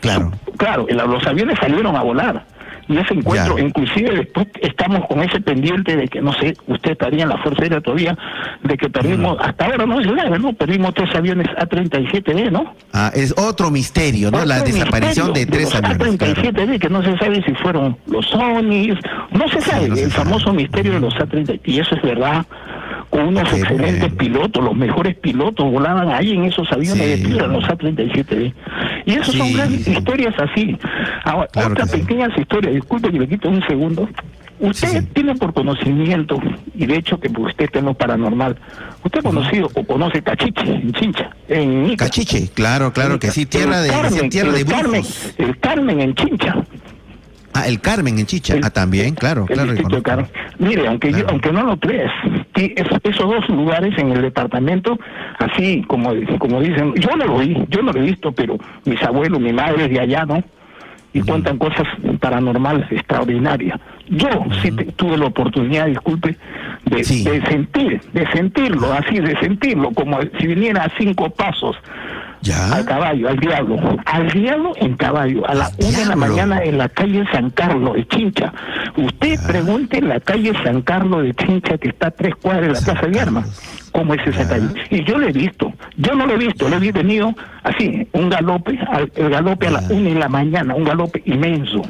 Claro. 0.00 0.32
Claro, 0.56 0.86
los 0.88 1.26
aviones 1.26 1.58
salieron 1.60 1.96
a 1.96 2.02
volar. 2.02 2.44
Y 2.88 2.96
ese 2.96 3.12
encuentro, 3.12 3.58
inclusive 3.58 4.16
después 4.16 4.46
estamos 4.62 5.06
con 5.08 5.22
ese 5.22 5.40
pendiente 5.42 5.94
de 5.94 6.08
que, 6.08 6.22
no 6.22 6.32
sé, 6.32 6.56
usted 6.68 6.92
estaría 6.92 7.24
en 7.24 7.28
la 7.28 7.36
Fuerza 7.36 7.62
Aérea 7.62 7.82
todavía, 7.82 8.16
de 8.62 8.76
que 8.78 8.88
perdimos, 8.88 9.36
hasta 9.40 9.66
ahora 9.66 9.84
no 9.84 10.00
es 10.00 10.06
grave, 10.06 10.38
¿no? 10.38 10.54
Perdimos 10.54 10.94
tres 10.94 11.14
aviones 11.14 11.48
A-37B, 11.58 12.50
¿no? 12.50 12.74
Ah, 12.94 13.12
es 13.14 13.34
otro 13.36 13.70
misterio, 13.70 14.30
¿no? 14.30 14.42
la 14.46 14.60
desaparición 14.60 15.34
de 15.34 15.44
tres 15.44 15.74
aviones. 15.74 16.22
A-37B, 16.22 16.78
que 16.78 16.88
no 16.88 17.02
se 17.02 17.18
sabe 17.18 17.42
si 17.42 17.52
fueron 17.56 17.94
los 18.06 18.26
Sonis, 18.26 18.94
no 19.32 19.48
se 19.48 19.60
sabe, 19.60 19.86
el 19.86 20.10
famoso 20.10 20.54
misterio 20.54 20.94
de 20.94 21.00
los 21.00 21.14
A-37, 21.16 21.60
y 21.64 21.80
eso 21.80 21.94
es 21.94 22.02
verdad 22.02 22.46
con 23.10 23.28
unos 23.28 23.52
excelentes 23.52 24.12
pilotos, 24.14 24.62
los 24.62 24.76
mejores 24.76 25.16
pilotos 25.16 25.70
volaban 25.70 26.10
ahí 26.10 26.32
en 26.32 26.44
esos 26.44 26.70
aviones 26.72 26.98
de 26.98 27.26
tierra, 27.26 27.46
los 27.46 27.64
A-37B. 27.64 28.54
Y 29.06 29.12
esas 29.12 29.34
son 29.34 29.52
grandes 29.52 29.86
historias 29.86 30.34
así. 30.38 30.76
Ahora, 31.24 31.48
otras 31.66 31.90
pequeñas 31.90 32.30
historias, 32.38 32.74
disculpe 32.74 33.10
que 33.10 33.18
le 33.18 33.28
quito 33.28 33.48
un 33.48 33.66
segundo. 33.66 34.08
Usted 34.60 35.04
tiene 35.12 35.36
por 35.36 35.54
conocimiento, 35.54 36.40
y 36.74 36.86
de 36.86 36.96
hecho 36.96 37.20
que 37.20 37.28
usted 37.28 37.66
está 37.66 37.78
en 37.78 37.84
lo 37.84 37.94
paranormal, 37.94 38.56
¿usted 39.04 39.20
ha 39.20 39.22
conocido 39.22 39.70
o 39.72 39.84
conoce 39.84 40.20
Cachiche 40.20 40.66
en 40.66 40.92
Chincha? 40.92 41.30
En 41.48 41.94
Cachiche, 41.94 42.48
claro, 42.48 42.92
claro 42.92 43.20
que 43.20 43.30
sí, 43.30 43.46
tierra 43.46 43.80
de, 43.80 43.90
tierra 44.28 44.50
de 44.50 44.64
Carmen, 44.64 45.04
el 45.38 45.58
Carmen 45.60 46.00
en 46.00 46.14
Chincha. 46.14 46.56
Ah, 47.58 47.66
el 47.66 47.80
Carmen 47.80 48.18
en 48.18 48.26
Chicha. 48.26 48.56
ah, 48.62 48.70
también, 48.70 49.14
claro, 49.14 49.46
claro. 49.46 49.72
Mire, 50.58 50.86
aunque 50.86 51.12
aunque 51.28 51.52
no 51.52 51.64
lo 51.64 51.78
creas, 51.78 52.12
esos 52.54 53.28
dos 53.28 53.48
lugares 53.48 53.96
en 53.98 54.12
el 54.12 54.22
departamento, 54.22 54.98
así 55.38 55.82
como, 55.86 56.12
como 56.38 56.60
dicen, 56.60 56.94
yo 56.94 57.16
no 57.16 57.26
lo 57.26 57.38
vi, 57.38 57.56
yo 57.68 57.82
no 57.82 57.92
lo 57.92 58.00
he 58.00 58.06
visto, 58.06 58.32
pero 58.32 58.58
mis 58.84 59.02
abuelos, 59.02 59.40
mi 59.40 59.52
madre 59.52 59.88
de 59.88 60.00
allá, 60.00 60.24
¿no? 60.24 60.42
Y 61.12 61.20
cuentan 61.22 61.58
cosas 61.58 61.86
paranormales 62.20 62.90
extraordinarias. 62.92 63.80
Yo 64.08 64.28
sí 64.62 64.70
tuve 64.96 65.16
la 65.16 65.26
oportunidad, 65.26 65.86
disculpe, 65.86 66.36
de, 66.84 66.96
de 66.96 67.46
sentir, 67.46 68.00
de 68.12 68.26
sentirlo, 68.32 68.92
así, 68.92 69.18
de 69.18 69.36
sentirlo, 69.40 69.90
como 69.92 70.20
si 70.38 70.46
viniera 70.46 70.84
a 70.84 70.90
cinco 70.98 71.30
pasos 71.30 71.76
¿Ya? 72.42 72.72
Al 72.72 72.84
caballo, 72.84 73.28
al 73.28 73.38
diablo. 73.38 73.76
Al 74.04 74.30
diablo 74.30 74.72
en 74.76 74.96
caballo, 74.96 75.48
a 75.48 75.54
la 75.54 75.70
una 75.78 75.98
de 75.98 76.06
la 76.06 76.16
mañana 76.16 76.62
en 76.62 76.78
la 76.78 76.88
calle 76.88 77.24
San 77.32 77.50
Carlos 77.50 77.94
de 77.94 78.06
Chincha. 78.06 78.52
Usted 78.96 79.38
pregunte 79.46 79.98
en 79.98 80.08
la 80.08 80.20
calle 80.20 80.52
San 80.62 80.82
Carlos 80.82 81.24
de 81.24 81.34
Chincha, 81.34 81.78
que 81.78 81.88
está 81.88 82.08
a 82.08 82.10
tres 82.10 82.34
cuadras 82.36 82.62
de 82.62 82.72
la 82.72 82.80
Plaza 82.80 83.06
de 83.06 83.20
Armas, 83.20 83.88
cómo 83.92 84.14
es 84.14 84.26
esa 84.26 84.48
calle. 84.48 84.68
Y 84.90 85.04
yo 85.04 85.18
lo 85.18 85.28
he 85.28 85.32
visto, 85.32 85.72
yo 85.96 86.14
no 86.14 86.26
lo 86.26 86.34
he 86.34 86.38
visto, 86.38 86.68
lo 86.68 86.76
he 86.76 86.92
venido 86.92 87.34
así, 87.64 88.06
un 88.12 88.28
galope, 88.28 88.78
el 89.16 89.30
galope 89.30 89.66
a 89.66 89.70
la 89.72 89.80
una 89.90 90.10
de 90.10 90.14
la 90.14 90.28
mañana, 90.28 90.74
un 90.74 90.84
galope 90.84 91.22
inmenso. 91.26 91.82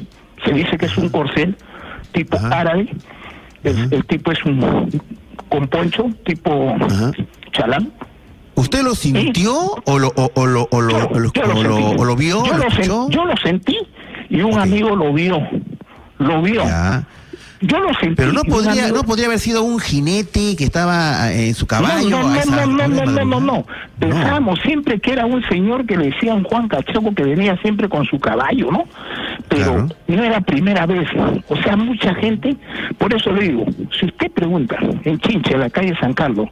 Se 0.44 0.53
dice 0.53 0.78
que 0.78 0.86
es 0.86 0.96
un 0.96 1.09
corcel 1.09 1.57
tipo 2.12 2.38
árabe, 2.38 2.88
el, 3.64 4.05
tipo 4.07 4.32
es 4.32 4.42
un 4.44 4.88
con 5.49 5.68
poncho, 5.68 6.07
tipo 6.24 6.74
chalán 7.53 7.92
¿Usted 8.59 8.82
lo 8.82 8.94
sintió 8.96 9.54
o 9.84 9.98
lo, 10.00 10.12
o, 10.16 10.46
lo, 10.46 10.68
o, 10.72 10.80
lo, 10.80 10.98
o 11.06 12.04
lo, 12.04 12.16
vio? 12.16 12.44
Yo 12.44 12.56
lo, 12.56 13.09
yo 13.09 13.24
lo, 13.24 13.36
sentí 13.36 13.78
y 14.28 14.40
un 14.40 14.59
amigo 14.59 14.96
lo 14.96 15.12
vio. 15.12 15.40
Lo 16.18 16.42
vio. 16.42 16.64
Yo 17.61 17.80
lo 17.80 17.92
sentí. 17.94 18.14
Pero 18.14 18.32
no 18.32 18.42
podría, 18.44 18.88
no 18.88 19.02
podría 19.02 19.26
haber 19.26 19.40
sido 19.40 19.62
un 19.64 19.80
jinete 19.80 20.54
que 20.56 20.64
estaba 20.64 21.32
eh, 21.32 21.48
en 21.48 21.54
su 21.54 21.66
caballo. 21.66 22.09
No, 22.09 22.22
no, 22.22 22.44
no, 22.44 22.66
no, 22.66 22.88
no, 22.88 23.04
no, 23.04 23.24
no, 23.24 23.40
no, 23.40 23.66
Pensábamos 23.98 24.61
siempre 24.61 25.00
que 25.00 25.12
era 25.12 25.26
un 25.26 25.42
señor 25.48 25.84
que 25.84 25.96
le 25.96 26.11
decían 26.11 26.44
Juan 26.44 26.68
Cachoco 26.68 27.12
que 27.14 27.24
venía 27.24 27.56
siempre 27.62 27.88
con 27.88 28.04
su 28.04 28.20
caballo, 28.20 28.70
¿no? 28.70 28.84
Pero 29.48 29.88
no 30.06 30.22
era 30.22 30.40
primera 30.40 30.86
vez. 30.86 31.09
O 31.48 31.56
sea, 31.56 31.76
mucha 31.76 32.14
gente, 32.14 32.56
por 32.96 33.12
eso 33.12 33.32
le 33.32 33.48
digo, 33.48 33.64
si 33.98 34.06
usted 34.06 34.30
pregunta 34.30 34.76
en 35.04 35.18
Chinche, 35.18 35.54
en 35.54 35.61
la 35.61 35.70
calle 35.70 35.96
San 36.00 36.12
Carlos, 36.14 36.48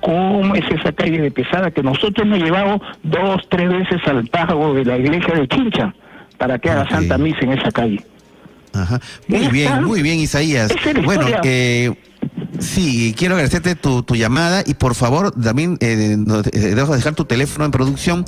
¿cómo 0.00 0.54
es 0.54 0.64
esa 0.70 0.92
calle 0.92 1.22
de 1.22 1.30
pesada 1.30 1.70
que 1.70 1.82
nosotros 1.82 2.26
hemos 2.26 2.38
llevado 2.38 2.82
dos, 3.02 3.48
tres 3.48 3.70
veces 3.70 4.00
al 4.06 4.26
pago 4.26 4.74
de 4.74 4.84
la 4.84 4.98
iglesia 4.98 5.34
de 5.34 5.48
Chincha 5.48 5.94
para 6.36 6.58
que 6.58 6.70
haga 6.70 6.88
Santa 6.88 7.16
Misa 7.16 7.40
en 7.40 7.52
esa 7.52 7.70
calle? 7.70 8.04
Ajá. 8.72 9.00
Muy 9.28 9.48
bien, 9.48 9.84
muy 9.84 10.02
bien, 10.02 10.18
Isaías. 10.18 10.72
Bueno, 11.04 11.26
eh, 11.42 11.94
Sí, 12.58 13.14
quiero 13.16 13.36
agradecerte 13.36 13.74
tu, 13.74 14.04
llamada 14.14 14.62
y 14.66 14.74
por 14.74 14.94
favor 14.94 15.30
también 15.32 15.78
eh, 15.80 16.16
eh 16.52 16.74
dejar 16.74 17.14
tu 17.14 17.24
teléfono 17.24 17.64
en 17.64 17.70
producción 17.70 18.24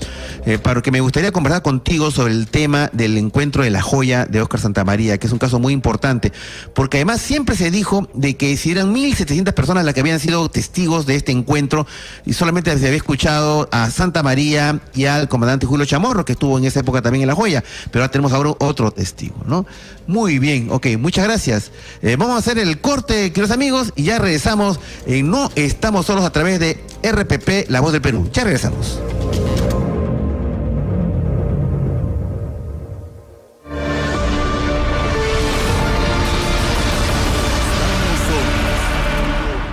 eh, 0.46 0.58
para 0.58 0.80
que 0.80 0.90
me 0.90 1.00
gustaría 1.00 1.32
conversar 1.32 1.62
contigo 1.62 2.10
sobre 2.10 2.32
el 2.32 2.46
tema 2.46 2.88
del 2.94 3.18
encuentro 3.18 3.62
de 3.62 3.70
la 3.70 3.82
joya 3.82 4.24
de 4.24 4.40
Oscar 4.40 4.60
Santamaría, 4.60 5.18
que 5.18 5.26
es 5.26 5.32
un 5.32 5.38
caso 5.38 5.58
muy 5.58 5.74
importante, 5.74 6.32
porque 6.74 6.98
además 6.98 7.20
siempre 7.20 7.56
se 7.56 7.70
dijo 7.70 8.08
de 8.14 8.36
que 8.36 8.56
si 8.56 8.70
eran 8.70 8.94
1.700 8.94 9.52
personas 9.52 9.84
las 9.84 9.92
que 9.92 10.00
habían 10.00 10.20
sido 10.20 10.48
testigos 10.48 11.04
de 11.04 11.16
este 11.16 11.32
encuentro 11.32 11.86
y 12.24 12.32
solamente 12.32 12.76
se 12.78 12.86
había 12.86 12.96
escuchado 12.96 13.68
a 13.70 13.90
Santa 13.90 14.22
María 14.22 14.80
y 14.94 15.04
al 15.04 15.28
comandante 15.28 15.66
Julio 15.66 15.84
Chamorro, 15.84 16.24
que 16.24 16.32
estuvo 16.32 16.56
en 16.56 16.64
esa 16.64 16.80
época 16.80 17.02
también 17.02 17.22
en 17.22 17.28
la 17.28 17.34
joya, 17.34 17.62
pero 17.90 18.02
ahora 18.02 18.10
tenemos 18.10 18.32
ahora 18.32 18.54
otro 18.60 18.92
testigo, 18.92 19.36
¿no? 19.46 19.66
Muy 20.06 20.38
bien, 20.38 20.68
ok, 20.70 20.86
muchas 20.98 21.24
gracias. 21.24 21.70
Eh, 22.02 22.16
vamos 22.16 22.36
a 22.36 22.38
hacer 22.38 22.58
el 22.58 22.80
corte, 22.80 23.32
queridos 23.32 23.50
amigos, 23.50 23.92
y 23.96 24.04
ya 24.04 24.18
regresamos 24.18 24.80
en 25.06 25.30
No 25.30 25.50
Estamos 25.54 26.06
Solos 26.06 26.24
a 26.24 26.32
través 26.32 26.58
de 26.58 26.78
RPP, 27.02 27.70
La 27.70 27.80
Voz 27.80 27.92
del 27.92 28.02
Perú. 28.02 28.28
Ya 28.32 28.44
regresamos. 28.44 28.98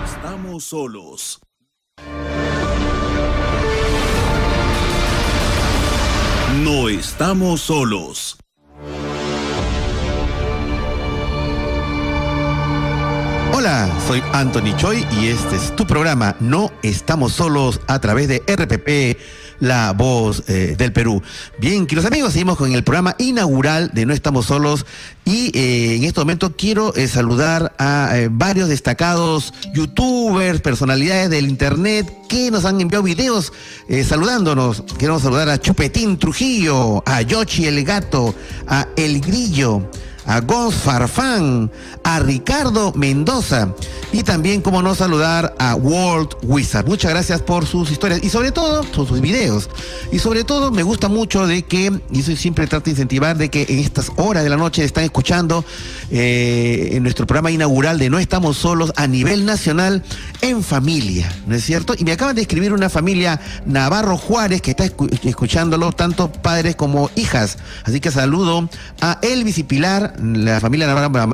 Estamos 0.05 0.63
solos. 0.63 1.39
No 6.63 6.89
estamos 6.89 7.61
solos. 7.61 8.37
Hola, 13.51 13.89
soy 14.07 14.21
Anthony 14.31 14.75
Choi 14.77 15.05
y 15.19 15.27
este 15.27 15.55
es 15.55 15.75
tu 15.75 15.85
programa 15.87 16.35
No 16.39 16.71
estamos 16.83 17.33
solos 17.33 17.81
a 17.87 17.99
través 17.99 18.27
de 18.27 18.43
RPP, 18.47 19.19
la 19.59 19.91
voz 19.91 20.43
eh, 20.47 20.75
del 20.77 20.93
Perú. 20.93 21.21
Bien, 21.57 21.87
queridos 21.87 22.05
amigos, 22.05 22.33
seguimos 22.33 22.57
con 22.57 22.71
el 22.73 22.83
programa 22.83 23.15
inaugural 23.17 23.89
de 23.93 24.05
No 24.05 24.13
estamos 24.13 24.45
solos 24.45 24.85
y 25.25 25.51
eh, 25.57 25.95
en 25.95 26.03
este 26.03 26.19
momento 26.19 26.55
quiero 26.55 26.93
eh, 26.95 27.07
saludar 27.07 27.73
a 27.79 28.13
varios 28.29 28.69
destacados 28.69 29.51
youtubers, 29.73 30.61
personalidades 30.61 31.31
del 31.31 31.49
internet 31.49 32.07
que 32.29 32.51
nos 32.51 32.65
han 32.65 32.79
enviado 32.79 33.03
videos 33.03 33.51
saludándonos. 34.05 34.83
Queremos 34.99 35.23
saludar 35.23 35.49
a 35.49 35.59
Chupetín 35.59 36.19
Trujillo, 36.19 37.03
a 37.05 37.23
Yochi 37.23 37.65
el 37.65 37.83
Gato, 37.83 38.35
a 38.67 38.87
El 38.95 39.19
Grillo 39.21 39.89
a 40.29 40.41
Gonz 40.41 40.75
Farfán, 40.75 41.71
a 42.03 42.19
Ricardo 42.19 42.93
Mendoza 42.93 43.73
y 44.11 44.21
también, 44.21 44.61
como 44.61 44.81
no, 44.83 44.93
saludar 44.93 45.55
a 45.57 45.75
World 45.75 46.35
Wizard. 46.43 46.85
Muchas 46.85 47.11
gracias 47.11 47.41
por 47.41 47.65
sus 47.65 47.91
historias 47.91 48.23
y 48.23 48.29
sobre 48.29 48.51
todo 48.51 48.83
sus 48.83 49.21
videos. 49.21 49.69
Y 50.11 50.19
sobre 50.19 50.43
todo 50.43 50.71
me 50.71 50.83
gusta 50.83 51.07
mucho 51.09 51.47
de 51.47 51.63
que, 51.63 51.99
y 52.11 52.19
eso 52.19 52.35
siempre 52.35 52.67
trato 52.67 52.85
de 52.85 52.91
incentivar, 52.91 53.37
de 53.37 53.49
que 53.49 53.65
en 53.69 53.79
estas 53.79 54.11
horas 54.17 54.43
de 54.43 54.49
la 54.49 54.57
noche 54.57 54.83
están 54.83 55.03
escuchando 55.03 55.65
eh, 56.11 56.97
nuestro 57.01 57.25
programa 57.25 57.49
inaugural 57.49 57.97
de 57.97 58.11
No 58.11 58.19
Estamos 58.19 58.57
Solos 58.57 58.93
a 58.97 59.07
nivel 59.07 59.45
nacional 59.45 60.03
en 60.41 60.63
familia, 60.63 61.31
¿no 61.47 61.55
es 61.55 61.63
cierto? 61.63 61.95
Y 61.97 62.03
me 62.03 62.11
acaban 62.11 62.35
de 62.35 62.41
escribir 62.41 62.71
una 62.73 62.89
familia 62.89 63.41
Navarro 63.65 64.17
Juárez 64.17 64.61
que 64.61 64.71
está 64.71 64.85
escuchándolo, 65.23 65.91
tanto 65.91 66.31
padres 66.31 66.75
como 66.75 67.09
hijas. 67.15 67.57
Así 67.83 67.99
que 67.99 68.11
saludo 68.11 68.69
a 69.01 69.17
Elvis 69.23 69.57
y 69.57 69.63
Pilar 69.63 70.18
la 70.21 70.59
familia 70.59 70.87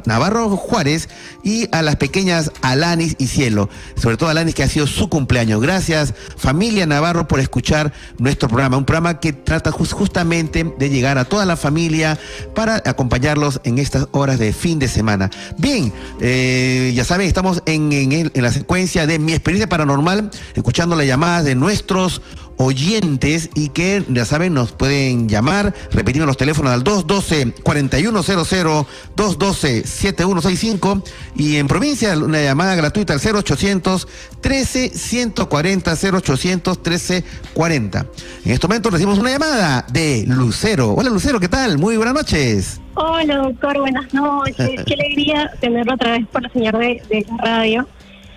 Navarro, 0.05 0.49
Juárez 0.57 1.09
y 1.43 1.67
a 1.71 1.81
las 1.81 1.95
pequeñas 1.97 2.51
Alanis 2.61 3.15
y 3.17 3.27
Cielo, 3.27 3.69
sobre 3.95 4.17
todo 4.17 4.29
Alanis 4.29 4.55
que 4.55 4.63
ha 4.63 4.69
sido 4.69 4.87
su 4.87 5.09
cumpleaños. 5.09 5.61
Gracias 5.61 6.13
familia 6.37 6.85
Navarro 6.85 7.27
por 7.27 7.39
escuchar 7.39 7.93
nuestro 8.17 8.47
programa, 8.47 8.77
un 8.77 8.85
programa 8.85 9.19
que 9.19 9.33
trata 9.33 9.71
justamente 9.71 10.73
de 10.77 10.89
llegar 10.89 11.17
a 11.17 11.25
toda 11.25 11.45
la 11.45 11.57
familia 11.57 12.17
para 12.53 12.81
acompañarlos 12.85 13.61
en 13.63 13.77
estas 13.79 14.07
horas 14.11 14.39
de 14.39 14.53
fin 14.53 14.79
de 14.79 14.87
semana. 14.87 15.29
Bien, 15.57 15.91
eh, 16.21 16.91
ya 16.95 17.03
saben, 17.03 17.27
estamos 17.27 17.61
en, 17.65 17.91
en 17.91 18.31
la 18.35 18.51
secuencia 18.51 19.07
de 19.07 19.19
mi 19.19 19.33
experiencia 19.33 19.67
paranormal, 19.67 20.29
escuchando 20.53 20.95
las 20.95 21.07
llamadas 21.07 21.45
de 21.45 21.55
nuestros 21.55 22.21
oyentes 22.57 23.49
y 23.55 23.69
que, 23.69 24.03
ya 24.09 24.25
saben, 24.25 24.53
nos 24.53 24.71
pueden 24.71 25.27
llamar, 25.27 25.73
repetimos 25.91 26.27
los 26.27 26.37
teléfonos 26.37 26.71
al 26.71 26.83
212-4100, 26.83 28.85
212-7165 29.15 31.03
y 31.35 31.55
en 31.57 31.67
provincia 31.67 32.17
una 32.17 32.41
llamada 32.41 32.75
gratuita 32.75 33.13
al 33.13 33.19
0800 33.19 34.07
13 34.41 34.89
140 34.89 35.95
0800 35.95 36.83
13 36.83 37.23
40. 37.53 38.05
En 38.45 38.51
este 38.51 38.67
momento 38.67 38.89
recibimos 38.89 39.19
una 39.19 39.31
llamada 39.31 39.85
de 39.91 40.25
Lucero. 40.27 40.93
Hola 40.93 41.09
Lucero, 41.09 41.39
¿qué 41.39 41.49
tal? 41.49 41.77
Muy 41.77 41.97
buenas 41.97 42.15
noches. 42.15 42.79
Hola 42.95 43.37
doctor, 43.37 43.79
buenas 43.79 44.13
noches. 44.13 44.55
Qué 44.85 44.93
alegría 44.93 45.51
tenerlo 45.59 45.95
otra 45.95 46.11
vez 46.11 46.27
por 46.27 46.41
la 46.41 46.49
señal 46.49 46.79
de, 46.79 47.01
de 47.09 47.25
la 47.29 47.37
radio. 47.37 47.87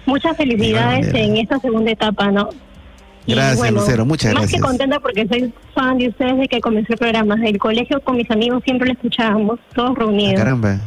Muchas 0.06 0.36
felicidades 0.36 1.14
en 1.14 1.36
esta 1.36 1.60
segunda 1.60 1.90
etapa, 1.90 2.30
¿no? 2.30 2.48
Gracias, 3.28 3.70
Lucero, 3.70 4.06
muchas 4.06 4.32
más 4.32 4.42
gracias. 4.42 4.60
Más 4.60 4.70
que 4.70 4.78
contenta 4.78 5.00
porque 5.00 5.28
soy 5.28 5.52
fan 5.74 5.98
de 5.98 6.08
ustedes 6.08 6.32
desde 6.32 6.48
que 6.48 6.60
comencé 6.60 6.94
el 6.94 6.98
programa. 6.98 7.36
El 7.44 7.58
colegio 7.58 8.00
con 8.00 8.16
mis 8.16 8.30
amigos 8.30 8.62
siempre 8.64 8.88
lo 8.88 8.94
escuchábamos, 8.94 9.60
todos 9.74 9.96
reunidos. 9.96 10.34
Ah, 10.34 10.38
caramba. 10.38 10.80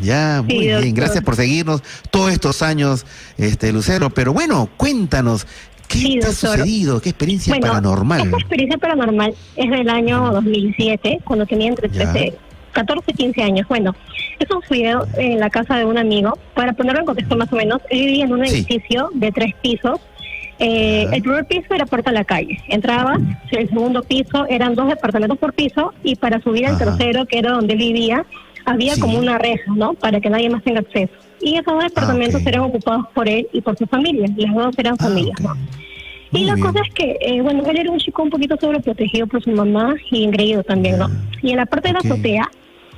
Ya, 0.00 0.42
muy 0.42 0.58
bien. 0.58 0.94
Gracias 0.94 1.22
por 1.22 1.36
seguirnos 1.36 1.82
todos 2.10 2.32
estos 2.32 2.62
años, 2.62 3.04
este 3.36 3.72
Lucero. 3.72 4.08
Pero 4.10 4.32
bueno, 4.32 4.70
cuéntanos, 4.76 5.46
¿qué 5.86 5.98
sí, 5.98 6.18
te 6.18 6.26
ha 6.26 6.32
sucedido? 6.32 7.00
¿Qué 7.00 7.10
experiencia 7.10 7.52
bueno, 7.52 7.68
paranormal? 7.68 8.22
Esta 8.22 8.38
experiencia 8.38 8.78
paranormal 8.78 9.34
es 9.56 9.70
del 9.70 9.88
año 9.90 10.32
2007, 10.32 11.20
cuando 11.24 11.44
tenía 11.44 11.68
entre 11.68 11.90
13, 11.90 12.34
14 12.72 13.12
15 13.12 13.42
años. 13.42 13.68
Bueno, 13.68 13.94
eso 14.38 14.60
fui 14.66 14.82
en 14.82 15.40
la 15.40 15.50
casa 15.50 15.76
de 15.76 15.84
un 15.84 15.98
amigo. 15.98 16.38
Para 16.54 16.72
ponerlo 16.72 17.00
en 17.00 17.06
contexto 17.06 17.36
más 17.36 17.52
o 17.52 17.56
menos, 17.56 17.80
él 17.90 18.06
vivía 18.06 18.24
en 18.24 18.32
un 18.32 18.46
sí. 18.46 18.54
edificio 18.54 19.10
de 19.12 19.30
tres 19.30 19.54
pisos 19.62 20.00
eh, 20.64 21.08
el 21.10 21.22
primer 21.22 21.44
piso 21.46 21.74
era 21.74 21.86
puerta 21.86 22.10
a 22.10 22.12
la 22.12 22.24
calle. 22.24 22.56
Entraba, 22.68 23.18
el 23.50 23.68
segundo 23.68 24.00
piso 24.04 24.46
eran 24.48 24.76
dos 24.76 24.88
departamentos 24.88 25.36
por 25.36 25.52
piso 25.54 25.92
y 26.04 26.14
para 26.14 26.40
subir 26.40 26.66
al 26.66 26.78
tercero, 26.78 27.26
que 27.26 27.40
era 27.40 27.50
donde 27.50 27.74
vivía, 27.74 28.24
había 28.64 28.94
sí. 28.94 29.00
como 29.00 29.18
una 29.18 29.38
reja, 29.38 29.72
¿no? 29.74 29.94
Para 29.94 30.20
que 30.20 30.30
nadie 30.30 30.48
más 30.48 30.62
tenga 30.62 30.78
acceso. 30.78 31.12
Y 31.40 31.54
esos 31.54 31.66
dos 31.66 31.82
departamentos 31.82 32.36
ah, 32.36 32.38
okay. 32.38 32.48
eran 32.52 32.62
ocupados 32.62 33.06
por 33.12 33.28
él 33.28 33.48
y 33.52 33.60
por 33.60 33.76
su 33.76 33.86
familia. 33.86 34.28
Las 34.36 34.54
dos 34.54 34.78
eran 34.78 34.94
ah, 35.00 35.02
familias, 35.02 35.40
okay. 35.40 35.46
¿no? 35.48 36.38
Y 36.38 36.44
la 36.44 36.56
cosa 36.56 36.78
es 36.86 36.94
que, 36.94 37.18
eh, 37.20 37.42
bueno, 37.42 37.64
él 37.66 37.78
era 37.78 37.90
un 37.90 37.98
chico 37.98 38.22
un 38.22 38.30
poquito 38.30 38.56
sobreprotegido 38.58 39.26
por 39.26 39.42
su 39.42 39.50
mamá 39.50 39.96
y 40.12 40.22
engreído 40.22 40.62
también, 40.62 40.96
¿no? 40.98 41.10
Y 41.42 41.50
en 41.50 41.56
la 41.56 41.66
parte 41.66 41.88
de 41.88 41.94
la 41.94 41.98
okay. 41.98 42.12
azotea 42.12 42.48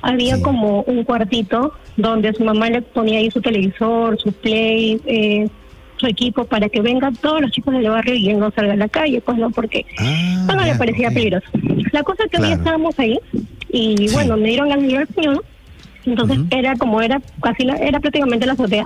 había 0.03 0.35
sí. 0.35 0.41
como 0.43 0.83
un 0.83 1.03
cuartito 1.03 1.73
donde 1.97 2.31
su 2.33 2.43
mamá 2.43 2.69
le 2.69 2.83
ponía 2.83 3.17
ahí 3.17 3.31
su 3.31 3.41
televisor, 3.41 4.19
su 4.19 4.31
play, 4.31 5.01
eh, 5.07 5.49
su 5.97 6.07
equipo 6.07 6.45
para 6.45 6.69
que 6.69 6.81
vengan 6.81 7.15
todos 7.15 7.41
los 7.41 7.51
chicos 7.51 7.73
del 7.73 7.89
barrio 7.89 8.15
y 8.15 8.29
él 8.29 8.39
no 8.39 8.51
salga 8.51 8.73
a 8.73 8.77
la 8.77 8.89
calle, 8.89 9.21
pues 9.21 9.37
no, 9.37 9.49
porque 9.49 9.85
ah, 9.99 10.53
no 10.55 10.65
le 10.65 10.75
parecía 10.75 11.09
peligroso. 11.09 11.47
La 11.91 12.03
cosa 12.03 12.23
es 12.23 12.31
que 12.31 12.37
claro. 12.37 12.53
hoy 12.53 12.59
estábamos 12.59 12.99
ahí 12.99 13.19
y 13.69 13.95
sí. 13.97 14.13
bueno, 14.13 14.37
me 14.37 14.49
dieron 14.49 14.71
al 14.71 14.81
señor, 15.15 15.43
entonces 16.05 16.37
uh 16.37 16.41
-huh. 16.41 16.57
era 16.57 16.75
como 16.75 17.01
era 17.01 17.21
casi 17.41 17.63
la, 17.63 17.75
era 17.77 17.99
prácticamente 17.99 18.45
la 18.45 18.53
azotea. 18.53 18.85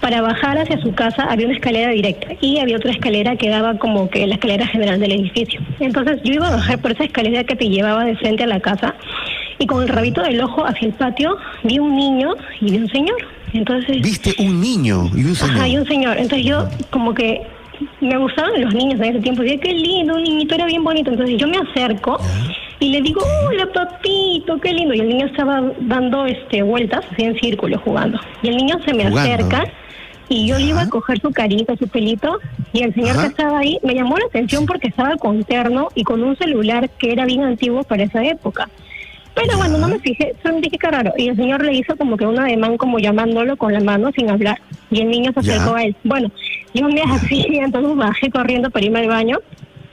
Para 0.00 0.20
bajar 0.20 0.58
hacia 0.58 0.78
su 0.82 0.92
casa 0.92 1.24
había 1.24 1.46
una 1.46 1.56
escalera 1.56 1.90
directa 1.90 2.28
y 2.42 2.58
había 2.58 2.76
otra 2.76 2.92
escalera 2.92 3.34
que 3.36 3.48
daba 3.48 3.78
como 3.78 4.10
que 4.10 4.26
la 4.26 4.34
escalera 4.34 4.66
general 4.66 5.00
del 5.00 5.12
edificio. 5.12 5.58
Entonces 5.80 6.20
yo 6.22 6.34
iba 6.34 6.48
a 6.48 6.56
bajar 6.56 6.80
por 6.80 6.92
esa 6.92 7.04
escalera 7.04 7.44
que 7.44 7.56
te 7.56 7.68
llevaba 7.68 8.04
de 8.04 8.14
frente 8.16 8.42
a 8.44 8.46
la 8.46 8.60
casa 8.60 8.94
y 9.58 9.66
con 9.66 9.82
el 9.82 9.88
rabito 9.88 10.22
del 10.22 10.40
ojo 10.42 10.66
hacia 10.66 10.88
el 10.88 10.94
patio 10.94 11.38
vi 11.64 11.78
un 11.78 11.96
niño 11.96 12.34
y 12.60 12.72
vi 12.72 12.76
un 12.76 12.88
señor. 12.88 13.16
Entonces, 13.56 14.02
¿Viste 14.02 14.34
un 14.38 14.60
niño 14.60 15.10
y 15.14 15.24
un 15.24 15.34
señor? 15.34 15.56
Ajá, 15.56 15.68
y 15.68 15.76
un 15.78 15.86
señor. 15.86 16.16
Entonces 16.18 16.46
yo 16.46 16.68
como 16.90 17.14
que 17.14 17.42
me 18.00 18.16
gustaban 18.16 18.60
los 18.60 18.74
niños 18.74 19.00
en 19.00 19.04
ese 19.06 19.20
tiempo. 19.20 19.42
Dije, 19.42 19.58
qué 19.60 19.72
lindo, 19.72 20.14
un 20.14 20.22
niñito 20.22 20.54
era 20.54 20.66
bien 20.66 20.82
bonito. 20.84 21.10
Entonces 21.10 21.36
yo 21.38 21.46
me 21.48 21.58
acerco 21.58 22.18
y 22.80 22.90
le 22.90 23.00
digo, 23.02 23.20
hola 23.48 23.66
papito, 23.72 24.58
qué 24.60 24.72
lindo. 24.72 24.94
Y 24.94 25.00
el 25.00 25.08
niño 25.08 25.26
estaba 25.26 25.62
dando 25.80 26.26
este 26.26 26.62
vueltas 26.62 27.04
así 27.12 27.22
en 27.24 27.38
círculo 27.38 27.78
jugando. 27.84 28.18
Y 28.42 28.48
el 28.48 28.56
niño 28.56 28.76
se 28.84 28.92
me 28.94 29.08
Jugando. 29.08 29.20
acerca 29.20 29.64
y 30.28 30.48
yo 30.48 30.58
le 30.58 30.64
iba 30.64 30.80
a 30.82 30.88
coger 30.88 31.20
su 31.20 31.30
carita, 31.30 31.76
su 31.76 31.86
pelito. 31.88 32.38
Y 32.72 32.82
el 32.82 32.92
señor 32.94 33.10
Ajá. 33.12 33.20
que 33.22 33.26
estaba 33.28 33.58
ahí 33.58 33.78
me 33.82 33.94
llamó 33.94 34.16
la 34.18 34.26
atención 34.26 34.66
porque 34.66 34.88
estaba 34.88 35.16
con 35.16 35.44
terno 35.44 35.88
y 35.94 36.02
con 36.02 36.22
un 36.22 36.36
celular 36.36 36.90
que 36.98 37.12
era 37.12 37.24
bien 37.24 37.42
antiguo 37.42 37.82
para 37.84 38.02
esa 38.04 38.24
época. 38.24 38.68
Pero 39.36 39.58
bueno, 39.58 39.76
no 39.78 39.86
me 39.88 39.98
fijé, 40.00 40.34
solo 40.42 40.60
dije 40.60 40.78
que 40.78 40.90
raro. 40.90 41.12
Y 41.16 41.28
el 41.28 41.36
señor 41.36 41.62
le 41.62 41.74
hizo 41.74 41.94
como 41.96 42.16
que 42.16 42.26
un 42.26 42.38
ademán, 42.38 42.76
como 42.78 42.98
llamándolo 42.98 43.56
con 43.56 43.72
la 43.72 43.80
mano 43.80 44.10
sin 44.16 44.30
hablar. 44.30 44.58
Y 44.90 45.02
el 45.02 45.08
niño 45.10 45.30
se 45.34 45.42
Ya. 45.42 45.54
acercó 45.56 45.76
a 45.76 45.84
él. 45.84 45.94
Bueno, 46.04 46.30
yo 46.74 46.88
me 46.88 47.02
así, 47.02 47.44
entonces 47.52 47.94
bajé 47.96 48.30
corriendo 48.30 48.70
para 48.70 48.84
irme 48.86 49.00
al 49.00 49.08
baño. 49.08 49.38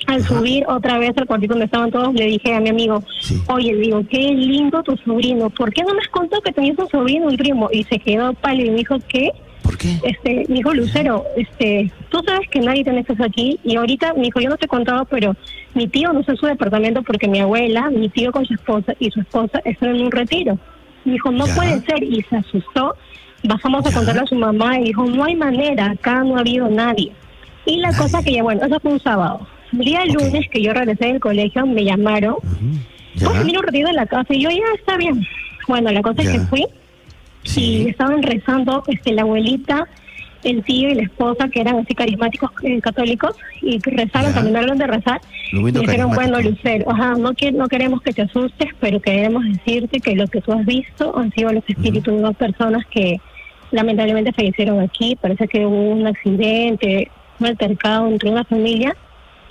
Al 0.07 0.21
subir 0.23 0.65
otra 0.67 0.97
vez 0.97 1.11
al 1.17 1.25
cuartito 1.25 1.53
donde 1.53 1.65
estaban 1.65 1.89
todos, 1.91 2.13
le 2.13 2.25
dije 2.25 2.53
a 2.53 2.59
mi 2.59 2.69
amigo, 2.69 3.03
Sí. 3.21 3.41
oye, 3.47 3.73
digo, 3.75 4.01
qué 4.09 4.17
lindo 4.19 4.81
tu 4.83 4.97
sobrino. 4.97 5.49
¿Por 5.49 5.73
qué 5.73 5.81
no 5.83 5.93
me 5.93 6.01
has 6.01 6.09
contado 6.09 6.41
que 6.41 6.51
tenías 6.51 6.77
un 6.77 6.89
sobrino, 6.89 7.27
un 7.27 7.37
primo? 7.37 7.69
Y 7.71 7.83
se 7.85 7.99
quedó 7.99 8.33
pálido 8.33 8.67
y 8.67 8.71
me 8.71 8.77
dijo, 8.79 8.97
¿qué? 9.07 9.31
¿Por 9.73 9.77
qué? 9.77 9.99
Este, 10.03 10.45
me 10.49 10.55
dijo 10.55 10.73
Lucero, 10.73 11.23
este, 11.35 11.91
tú 12.09 12.19
sabes 12.25 12.47
que 12.49 12.59
nadie 12.59 12.83
tiene 12.83 12.99
acceso 12.99 13.23
aquí 13.23 13.59
y 13.63 13.75
ahorita 13.75 14.13
me 14.13 14.23
dijo, 14.23 14.39
yo 14.39 14.49
no 14.49 14.57
te 14.57 14.65
he 14.65 14.67
contado, 14.69 15.05
pero 15.05 15.35
mi 15.73 15.87
tío 15.87 16.13
no 16.13 16.19
está 16.19 16.33
en 16.33 16.37
su 16.37 16.45
departamento 16.45 17.01
porque 17.03 17.27
mi 17.27 17.39
abuela, 17.39 17.89
mi 17.89 18.09
tío 18.09 18.31
con 18.31 18.45
su 18.45 18.53
esposa 18.53 18.93
y 18.99 19.09
su 19.11 19.21
esposa 19.21 19.61
están 19.65 19.95
en 19.95 20.03
un 20.03 20.11
retiro. 20.11 20.57
Me 21.05 21.13
dijo, 21.13 21.31
no 21.31 21.45
Ya. 21.47 21.55
puede 21.55 21.81
ser 21.81 22.03
y 22.03 22.21
se 22.29 22.37
asustó. 22.37 22.95
Bajamos 23.43 23.85
a 23.85 23.89
Ya. 23.89 23.95
contarle 23.97 24.21
a 24.21 24.25
su 24.27 24.35
mamá 24.35 24.79
y 24.79 24.85
dijo, 24.85 25.05
no 25.05 25.23
hay 25.23 25.35
manera, 25.35 25.91
acá 25.91 26.23
no 26.23 26.37
ha 26.37 26.41
habido 26.41 26.69
nadie. 26.69 27.11
Y 27.65 27.77
la 27.77 27.89
Nadie. 27.91 27.97
cosa 28.03 28.23
que 28.23 28.33
ya, 28.33 28.43
bueno, 28.43 28.65
eso 28.65 28.79
fue 28.79 28.91
un 28.93 28.99
sábado. 28.99 29.47
El 29.73 29.79
día 29.79 30.05
lunes 30.05 30.47
que 30.51 30.61
yo 30.61 30.71
regresé 30.73 31.07
del 31.07 31.19
colegio, 31.19 31.65
me 31.65 31.83
llamaron, 31.83 32.35
vamos 33.21 33.35
a 33.37 33.39
venir 33.39 33.57
un 33.57 33.63
retiro 33.63 33.87
de 33.87 33.93
la 33.95 34.05
casa 34.05 34.33
y 34.33 34.41
yo, 34.43 34.49
ya 34.49 34.63
está 34.77 34.97
bien. 34.97 35.25
Bueno, 35.67 35.91
la 35.91 36.01
cosa 36.01 36.21
es 36.21 36.29
que 36.29 36.39
fui 36.41 36.65
y 37.55 37.89
estaban 37.89 38.23
rezando 38.23 38.83
este, 38.87 39.13
la 39.13 39.23
abuelita, 39.23 39.87
el 40.43 40.63
tío 40.63 40.89
y 40.89 40.95
la 40.95 41.03
esposa, 41.03 41.47
que 41.49 41.61
eran 41.61 41.77
así 41.77 41.93
carismáticos 41.93 42.51
eh, 42.63 42.81
católicos, 42.81 43.35
y 43.61 43.79
rezaron, 43.79 44.33
Ya. 44.33 44.41
terminaron 44.41 44.77
de 44.77 44.87
rezar. 44.87 45.21
Y 45.51 45.71
dijeron, 45.71 46.11
bueno. 46.11 46.41
Lucero, 46.41 46.89
ajá, 46.91 47.15
no, 47.15 47.33
que, 47.33 47.51
no 47.51 47.67
queremos 47.67 48.01
que 48.01 48.11
te 48.13 48.23
asustes, 48.23 48.69
pero 48.79 48.99
queremos 48.99 49.43
decirte 49.45 49.99
que 49.99 50.15
lo 50.15 50.27
que 50.27 50.41
tú 50.41 50.51
has 50.51 50.65
visto 50.65 51.17
han 51.17 51.31
sido 51.31 51.53
los 51.53 51.63
espíritus 51.67 52.13
de 52.13 52.21
dos 52.21 52.35
personas 52.35 52.85
que 52.87 53.19
lamentablemente 53.71 54.33
fallecieron 54.33 54.81
aquí. 54.81 55.17
Parece 55.21 55.47
que 55.47 55.65
hubo 55.65 55.91
un 55.91 56.07
accidente, 56.07 57.09
un 57.39 57.47
altercado 57.47 58.07
entre 58.07 58.29
una 58.29 58.43
familia 58.43 58.95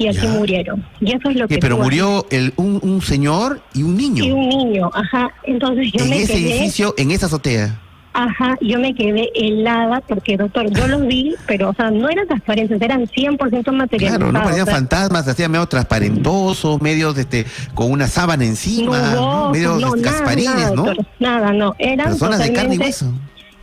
y 0.03 0.09
aquí 0.09 0.18
Ya. 0.26 0.28
murieron. 0.30 0.84
Y 1.00 1.12
eso 1.12 1.30
es 1.30 1.36
lo 1.36 1.48
¿Qué, 1.48 1.55
que 1.57 1.61
pero 1.61 1.78
murió 1.78 2.26
el, 2.30 2.53
un, 2.57 2.78
un 2.82 3.00
señor 3.03 3.61
y 3.74 3.82
un 3.82 3.96
niño. 3.96 4.24
y 4.24 4.30
un 4.32 4.48
niño, 4.48 4.90
ajá. 4.94 5.30
Entonces 5.44 5.90
yo 5.92 6.05
en 6.05 6.11
me 6.11 6.22
ese 6.22 6.34
quedé, 6.34 6.50
edificio, 6.57 6.94
en 6.98 7.11
esa 7.11 7.26
azotea. 7.26 7.78
ajá, 8.14 8.57
yo 8.61 8.78
me 8.78 8.94
quedé 8.94 9.30
helada 9.34 10.03
porque, 10.07 10.36
doctor, 10.36 10.68
yo 10.70 10.86
los 10.86 11.07
vi, 11.07 11.34
pero, 11.46 11.70
o 11.70 11.74
sea, 11.74 11.90
no 11.90 12.09
eran 12.11 12.26
transparentes, 12.26 12.80
eran 12.82 13.07
100% 13.07 13.72
materializados. 13.72 14.18
Claro, 14.18 14.32
no 14.32 14.38
parecían 14.40 14.62
o 14.62 14.66
sea, 14.66 14.74
fantasmas, 14.74 15.24
se 15.24 15.30
hacían 15.30 15.50
medio 15.50 15.66
transparentosos, 15.66 16.82
medios 16.82 17.16
este, 17.16 17.46
con 17.74 17.90
una 17.90 18.09
sábana 18.09 18.44
encima, 18.44 18.98
¿no? 19.14 19.50
nubosos, 19.50 19.53
medios 19.53 19.80
no, 19.80 19.86
este, 19.94 20.00
nada, 20.03 20.18
casparines, 20.18 20.55
nada, 20.55 20.70
¿no? 20.74 20.82
doctor, 20.84 21.07
nada, 21.20 21.53
no, 21.53 21.74
eran 21.78 22.09
Personas 22.09 22.38
de 22.40 22.53
carne 22.53 22.74
y 22.74 22.78
hueso. 22.78 23.12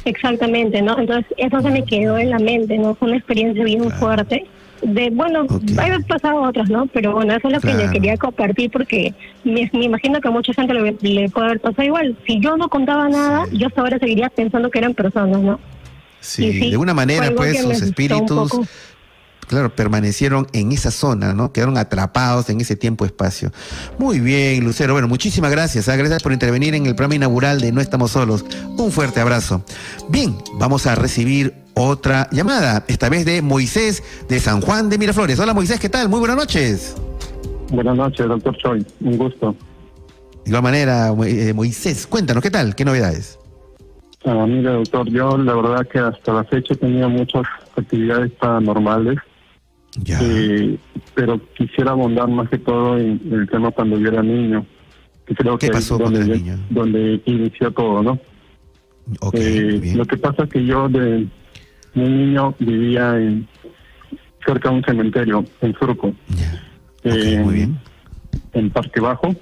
Exactamente, 0.05 0.81
¿no? 0.81 0.97
Entonces, 0.97 1.25
eso 1.37 1.61
se 1.61 1.69
me 1.69 1.83
quedó 1.83 2.17
en 2.17 2.29
la 2.29 2.39
mente, 2.39 2.77
¿no? 2.77 2.95
Fue 2.95 3.09
una 3.09 3.17
experiencia 3.17 3.63
bien 3.63 3.83
Claro. 3.83 3.99
fuerte. 3.99 4.45
De, 4.81 5.09
bueno, 5.09 5.41
Ok. 5.49 5.61
hay 5.77 5.91
pasado 6.03 6.41
otras, 6.41 6.69
¿no? 6.69 6.87
Pero 6.87 7.13
bueno, 7.13 7.33
eso 7.33 7.47
es 7.47 7.53
lo 7.55 7.59
que 7.61 7.73
le 7.73 7.89
quería 7.91 8.17
compartir 8.17 8.71
porque 8.71 9.13
me, 9.43 9.69
me 9.73 9.85
imagino 9.85 10.21
que 10.21 10.27
a 10.27 10.31
mucha 10.31 10.53
gente 10.53 10.73
le, 10.73 10.95
le 11.01 11.29
puede 11.29 11.47
haber 11.47 11.59
pasado 11.59 11.83
igual. 11.83 12.17
Si 12.25 12.39
yo 12.39 12.55
no 12.57 12.69
contaba 12.69 13.09
nada, 13.09 13.45
yo 13.51 13.67
hasta 13.67 13.81
ahora 13.81 13.99
seguiría 13.99 14.29
pensando 14.29 14.69
que 14.69 14.79
eran 14.79 14.93
personas, 14.93 15.41
¿no? 15.41 15.59
Sí, 16.21 16.59
de 16.59 16.71
alguna 16.71 16.93
fue 16.93 17.05
manera, 17.05 17.31
pues, 17.35 17.63
un 17.63 17.71
espíritus. 17.71 18.51
Claro, 19.49 19.75
permanecieron 19.75 20.47
en 20.53 20.71
esa 20.71 20.91
zona, 20.91 21.33
¿no? 21.33 21.51
Quedaron 21.51 21.77
atrapados 21.77 22.49
en 22.49 22.61
ese 22.61 22.75
tiempo-espacio. 22.75 23.51
Muy 23.97 24.19
bien, 24.19 24.63
Lucero. 24.63 24.93
Bueno, 24.93 25.07
muchísimas 25.07 25.51
gracias. 25.51 25.89
¿ah? 25.89 25.95
Gracias 25.95 26.21
por 26.21 26.31
intervenir 26.31 26.75
en 26.75 26.85
el 26.85 26.95
programa 26.95 27.15
inaugural 27.15 27.59
de 27.59 27.71
No 27.71 27.81
Estamos 27.81 28.11
Solos. 28.11 28.45
Un 28.77 28.91
fuerte 28.91 29.19
abrazo. 29.19 29.63
Bien, 30.07 30.37
vamos 30.59 30.85
a 30.85 30.93
recibir 30.93 31.53
otra 31.73 32.29
llamada, 32.31 32.85
esta 32.87 33.09
vez 33.09 33.25
de 33.25 33.41
Moisés 33.41 34.03
de 34.29 34.39
San 34.39 34.61
Juan 34.61 34.89
de 34.89 34.97
Miraflores. 34.97 35.39
Hola, 35.39 35.53
Moisés, 35.53 35.79
¿qué 35.79 35.89
tal? 35.89 36.09
Muy 36.09 36.19
buenas 36.19 36.37
noches. 36.37 36.95
Buenas 37.71 37.97
noches, 37.97 38.27
doctor 38.27 38.55
Choi. 38.57 38.85
Un 39.01 39.17
gusto. 39.17 39.55
De 40.43 40.51
igual 40.51 40.63
manera, 40.63 41.13
eh, 41.25 41.53
Moisés, 41.53 42.05
cuéntanos, 42.05 42.43
¿qué 42.43 42.51
tal? 42.51 42.75
¿Qué 42.75 42.85
novedades? 42.85 43.39
Ah, 44.25 44.45
mire, 44.47 44.71
doctor, 44.73 45.09
yo 45.09 45.37
la 45.37 45.55
verdad 45.55 45.87
que 45.87 45.97
hasta 45.99 46.33
la 46.33 46.43
fecha 46.43 46.75
tenía 46.75 47.07
muchas 47.07 47.43
actividades 47.75 48.31
paranormales, 48.33 49.17
Ya. 50.03 50.19
eh, 50.21 50.77
pero 51.15 51.39
quisiera 51.55 51.91
abundar 51.91 52.27
más 52.29 52.49
que 52.49 52.57
todo 52.57 52.97
en, 52.97 53.19
en 53.25 53.33
el 53.41 53.49
tema 53.49 53.71
cuando 53.71 53.97
yo 53.99 54.07
era 54.09 54.21
niño. 54.23 54.65
Que 55.25 55.35
creo 55.35 55.57
¿Qué 55.57 55.67
que 55.67 55.73
pasó 55.73 55.97
cuando 55.97 56.19
donde, 56.19 56.37
niño? 56.37 56.57
donde 56.69 57.21
inició 57.25 57.71
todo, 57.71 58.01
¿no? 58.03 58.19
Ok, 59.21 59.35
Eh, 59.35 59.79
bien. 59.81 59.97
lo 59.97 60.05
que 60.05 60.17
pasa 60.17 60.43
es 60.43 60.49
que 60.49 60.65
yo 60.65 60.87
de 60.89 61.27
muy 61.93 62.09
niño 62.09 62.55
vivía 62.59 63.17
en 63.19 63.47
cerca 64.45 64.69
de 64.69 64.75
un 64.75 64.83
cementerio, 64.83 65.45
en 65.61 65.73
Surco. 65.75 66.13
Ya. 66.29 67.41
muy 67.43 67.53
bien. 67.55 67.79
En 68.53 68.69
Parque 68.69 68.99
Bajo. 68.99 69.35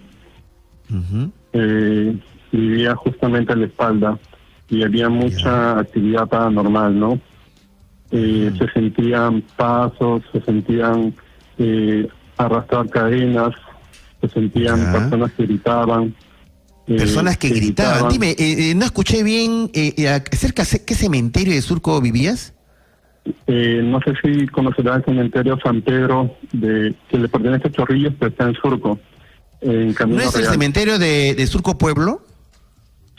eh, 1.54 2.18
vivía 2.52 2.96
justamente 2.96 3.54
a 3.54 3.56
la 3.56 3.66
espalda 3.66 4.18
y 4.70 4.84
había 4.84 5.10
mucha 5.10 5.80
actividad 5.80 6.28
paranormal, 6.28 6.98
¿no? 7.00 7.20
Eh, 8.12 8.54
se 8.58 8.72
sentían 8.72 9.42
pasos, 9.58 10.24
se 10.32 10.42
sentían 10.42 11.14
eh, 11.58 12.08
arrastrar 12.38 12.90
cadenas, 12.90 13.54
se 14.22 14.30
sentían 14.30 14.92
personas 14.92 15.32
que 15.34 15.44
gritaban. 15.44 16.16
Eh, 16.88 16.98
personas 16.98 17.38
que, 17.38 17.50
gritaban. 17.50 18.10
Dime, 18.10 18.34
eh, 18.38 18.74
no 18.76 18.86
escuché 18.86 19.24
bien, 19.24 19.70
¿cerca 20.32 20.64
qué 20.64 20.96
cementerio 20.96 21.54
de 21.54 21.62
Surco 21.62 22.00
vivías? 22.02 22.54
no 23.46 24.00
sé 24.00 24.14
si 24.24 24.48
conocerá 24.48 24.96
el 24.96 25.04
cementerio 25.04 25.60
San 25.62 25.82
Pedro, 25.82 26.34
de, 26.54 26.96
que 27.10 27.18
le 27.18 27.28
pertenece 27.28 27.68
a 27.68 27.72
Chorrillos, 27.72 28.14
pero 28.18 28.32
está 28.32 28.46
en 28.46 28.54
Surco. 28.56 28.98
En 29.60 29.94
¿No 30.08 30.22
es 30.22 30.34
el 30.36 30.46
cementerio 30.46 30.98
de, 30.98 31.36
de 31.36 31.48
Surco 31.48 31.78
Pueblo? 31.78 32.22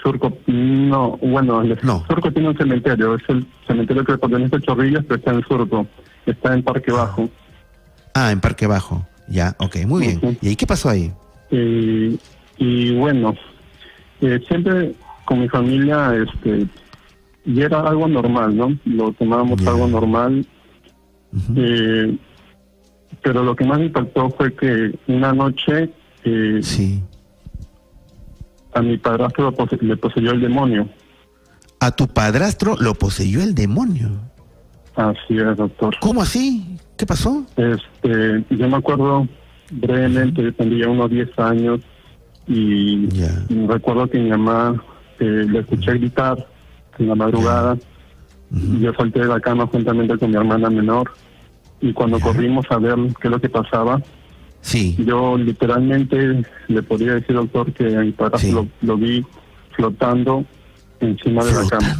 Surco, 0.03 0.33
no, 0.47 1.17
bueno, 1.17 1.63
el 1.63 1.79
Surco 1.81 2.33
tiene 2.33 2.51
un 2.51 2.57
cementerio, 2.57 3.17
es 3.17 3.23
el 3.29 3.47
cementerio 3.67 4.05
que 4.05 4.17
pertenece 4.17 4.57
a 4.57 4.61
Chorrillos, 4.61 5.05
pero 5.05 5.19
está 5.19 5.33
en 5.33 5.43
Surco, 5.43 5.87
está 6.25 6.55
en 6.55 6.63
Parque 6.63 6.93
Bajo. 6.93 7.29
Ah, 8.15 8.31
en 8.31 8.41
Parque 8.41 8.67
Bajo, 8.67 9.07
ya, 9.29 9.57
ok, 9.59 9.77
muy 9.87 10.07
bien. 10.07 10.39
¿Y 10.41 10.57
qué 10.57 10.67
pasó 10.67 10.91
ahí? 10.91 11.13
y 11.51 12.95
bueno, 12.97 13.35
eh, 14.21 14.39
siempre 14.47 14.95
con 15.25 15.41
mi 15.41 15.49
familia, 15.49 16.15
este, 16.15 16.67
y 17.45 17.63
era 17.63 17.81
algo 17.81 18.07
normal, 18.07 18.57
¿no? 18.57 18.77
Lo 18.85 19.13
tomábamos 19.13 19.67
algo 19.67 19.89
normal. 19.89 20.47
Eh, 21.57 22.17
pero 23.23 23.43
lo 23.43 23.55
que 23.57 23.65
más 23.65 23.81
impactó 23.81 24.31
fue 24.31 24.55
que 24.55 24.99
una 25.07 25.33
noche 25.33 25.91
eh, 26.25 26.61
sí 26.63 27.03
a 28.73 28.83
mi 28.83 28.99
padrastro 28.99 29.55
le 29.81 29.97
poseyó 29.97 30.33
el 30.33 30.41
demonio. 30.41 30.89
¿A 31.81 31.91
tu 31.91 32.09
padrastro 32.09 32.77
lo 32.79 32.95
poseyó 32.95 33.43
el 33.43 33.55
demonio? 33.55 34.11
Así 34.97 35.39
es, 35.39 35.57
doctor. 35.57 35.95
¿Cómo 36.01 36.23
así? 36.23 36.77
¿Qué 36.97 37.07
pasó? 37.07 37.45
Este, 37.57 38.45
yo 38.51 38.69
me 38.69 38.77
acuerdo 38.77 39.29
brevemente, 39.71 40.43
yo 40.43 40.53
tendría 40.55 40.89
unos 40.89 41.11
10 41.11 41.39
años 41.39 41.81
y 42.47 43.07
recuerdo 43.69 44.09
que 44.09 44.19
mi 44.19 44.31
mamá 44.31 44.83
eh, 45.21 45.47
le 45.49 45.61
escuché 45.61 45.93
gritar 45.95 46.47
en 46.99 47.09
la 47.09 47.15
madrugada 47.15 47.77
y 48.51 48.81
yo 48.81 48.93
salté 48.95 49.21
de 49.21 49.27
la 49.27 49.41
cama 49.41 49.67
juntamente 49.67 50.17
con 50.17 50.31
mi 50.31 50.37
hermana 50.37 50.71
menor 50.71 51.13
y 51.81 51.93
cuando 51.93 52.19
corrimos 52.19 52.67
a 52.71 52.79
ver 52.79 52.97
qué 53.21 53.29
es 53.29 53.31
lo 53.31 53.41
que 53.41 53.49
pasaba, 53.49 54.01
Sí. 54.69 54.95
Yo 54.99 55.39
literalmente 55.39 56.43
le 56.67 56.83
podría 56.83 57.15
decir, 57.15 57.35
doctor, 57.35 57.73
que 57.73 57.97
a 57.97 58.01
mi 58.01 58.13
padre 58.13 58.53
lo, 58.83 58.99
vi 58.99 59.25
flotando 59.75 60.45
encima 61.01 61.43
de 61.43 61.53
la 61.55 61.67
cama. 61.67 61.97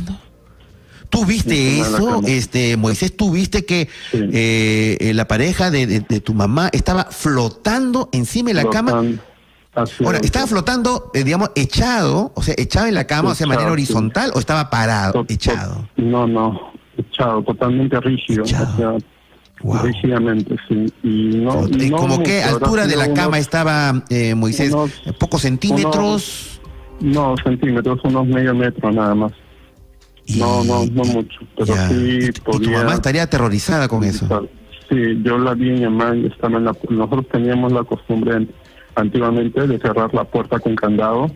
¿Tú 1.09 1.25
viste 1.25 1.81
eso, 1.81 2.21
este 2.27 2.77
Moisés? 2.77 3.17
¿Tú 3.17 3.31
viste 3.31 3.65
que 3.65 3.89
eh, 4.13 5.13
la 5.15 5.27
pareja 5.27 5.71
de, 5.71 6.01
tu 6.21 6.35
mamá 6.35 6.69
estaba 6.71 7.05
flotando 7.05 8.11
encima 8.13 8.49
de 8.49 8.55
la 8.55 8.69
cama? 8.69 9.03
Ahora, 10.05 10.19
¿estaba 10.19 10.47
flotando, 10.47 11.11
eh, 11.15 11.25
digamos, 11.25 11.51
echado, 11.55 12.33
o 12.35 12.43
sea, 12.43 12.55
echado 12.59 12.87
en 12.87 12.95
la 12.95 13.07
cama, 13.07 13.31
o 13.31 13.35
sea, 13.35 13.47
de 13.47 13.55
manera 13.55 13.73
horizontal, 13.73 14.31
o 14.35 14.41
estaba 14.41 14.69
parado, 14.69 15.25
echado? 15.29 15.89
No, 15.97 16.27
no, 16.27 16.73
echado, 16.99 17.43
totalmente 17.45 17.99
rígido. 18.01 18.45
Wow. 19.63 19.79
sí. 20.69 20.87
Y 21.03 21.37
no, 21.37 21.67
¿Cómo 21.97 22.23
qué 22.23 22.43
altura 22.43 22.87
de 22.87 22.97
la 22.97 23.13
cama 23.13 23.39
estaba 23.39 24.05
eh, 24.09 24.35
Moisés? 24.35 24.73
¿Pocos 25.19 25.43
centímetros? 25.43 26.61
no, 27.01 27.35
centímetros, 27.43 28.01
unos 28.05 28.27
medio 28.27 28.55
metro 28.55 28.91
nada 28.91 29.15
más. 29.15 29.33
No, 30.37 30.63
no, 30.65 30.85
no 30.87 31.05
mucho. 31.05 31.41
Pero 31.57 31.75
sí 31.89 32.31
podía... 32.45 32.69
tu 32.69 32.71
mamá 32.71 32.95
estaría 32.95 33.23
aterrorizada 33.23 33.89
con 33.89 34.05
eso? 34.05 34.49
Sí, 34.89 35.21
yo 35.23 35.39
la 35.39 35.55
vi 35.55 35.71
en 35.71 35.85
mamá, 35.95 36.15
estaba 36.27 36.59
en 36.59 36.65
la... 36.65 36.77
nosotros 36.91 37.27
teníamos 37.33 37.73
la 37.73 37.85
costumbre 37.85 38.47
antiguamente 38.95 39.67
de 39.67 39.79
cerrar 39.79 40.13
la 40.13 40.25
puerta 40.25 40.59
con 40.59 40.75
candado 40.75 41.31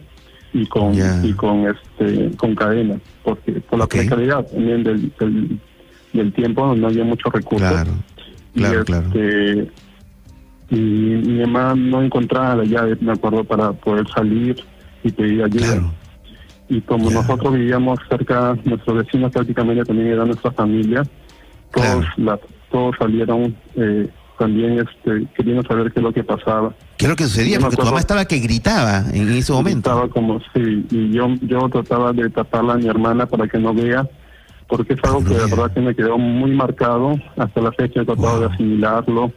y 0.53 0.66
con 0.66 0.94
y 1.24 1.32
con 1.32 1.66
este 1.66 2.36
con 2.36 2.55
cadena 2.55 3.01
porque 3.23 3.53
por 3.53 3.78
la 3.78 3.86
precariedad 3.86 4.44
también 4.44 4.82
del, 4.82 5.12
del, 6.12 6.32
tiempo 6.35 6.66
donde 6.66 6.81
no 6.81 6.89
había 6.89 7.05
mucho 7.05 7.31
recursos 7.31 7.70
claro. 7.70 7.93
Claro, 8.55 8.85
claro. 8.85 9.07
Este, 9.07 9.70
y 10.70 10.77
mi 10.77 11.41
mamá 11.41 11.74
no 11.74 12.03
encontraba 12.03 12.57
la 12.57 12.65
llave, 12.65 12.97
me 13.01 13.12
acuerdo, 13.12 13.45
para 13.45 13.73
poder 13.73 14.07
salir 14.09 14.57
y 15.05 15.12
pedir 15.12 15.45
ayuda. 15.45 15.83
Y 16.69 16.81
como 16.81 17.11
nosotros 17.11 17.53
vivíamos 17.53 17.99
cerca, 18.09 18.57
nuestros 18.65 19.05
vecinos 19.05 19.31
prácticamente 19.33 19.85
también 19.85 20.09
eran 20.09 20.29
nuestra 20.29 20.51
familia, 20.53 21.03
todos, 21.74 22.07
la, 22.16 22.39
todos 22.70 22.97
salieron 22.99 23.55
eh, 23.77 24.09
también 24.39 24.79
este, 24.79 25.27
queriendo 25.37 25.62
saber 25.65 25.93
qué 25.93 26.01
es 26.01 26.05
lo 26.05 26.12
que 26.12 26.24
pasaba. 26.24 26.74
¿Qué 26.97 27.05
es 27.05 27.11
lo 27.11 27.16
que 27.16 27.24
sucedía? 27.24 27.59
Porque 27.61 27.77
tu 27.77 27.85
mamá 27.85 27.99
estaba 27.99 28.24
que 28.24 28.39
gritaba 28.39 29.05
en 29.12 29.31
ese 29.31 29.53
momento. 29.53 29.91
Estaba 29.91 30.09
como, 30.09 30.41
sí, 30.55 30.87
y 30.91 31.11
yo, 31.11 31.29
yo 31.43 31.69
trataba 31.69 32.12
de 32.12 32.31
taparla 32.31 32.74
a 32.74 32.77
mi 32.77 32.87
hermana 32.87 33.27
para 33.27 33.47
que 33.47 33.59
no 33.59 33.74
vea 33.74 34.09
porque 34.69 34.95
es 34.95 35.01
algo 35.05 35.25
que 35.25 35.35
de 35.35 35.47
verdad 35.47 35.73
que 35.73 35.81
me 35.81 35.95
quedó 35.95 36.19
muy 36.19 36.53
marcado. 36.53 37.15
Hasta 37.37 37.61
la 37.61 37.73
fecha 37.73 38.03
he 38.03 38.05
tratado 38.05 38.41
de 38.41 38.47
asimilarlo, 38.47 39.33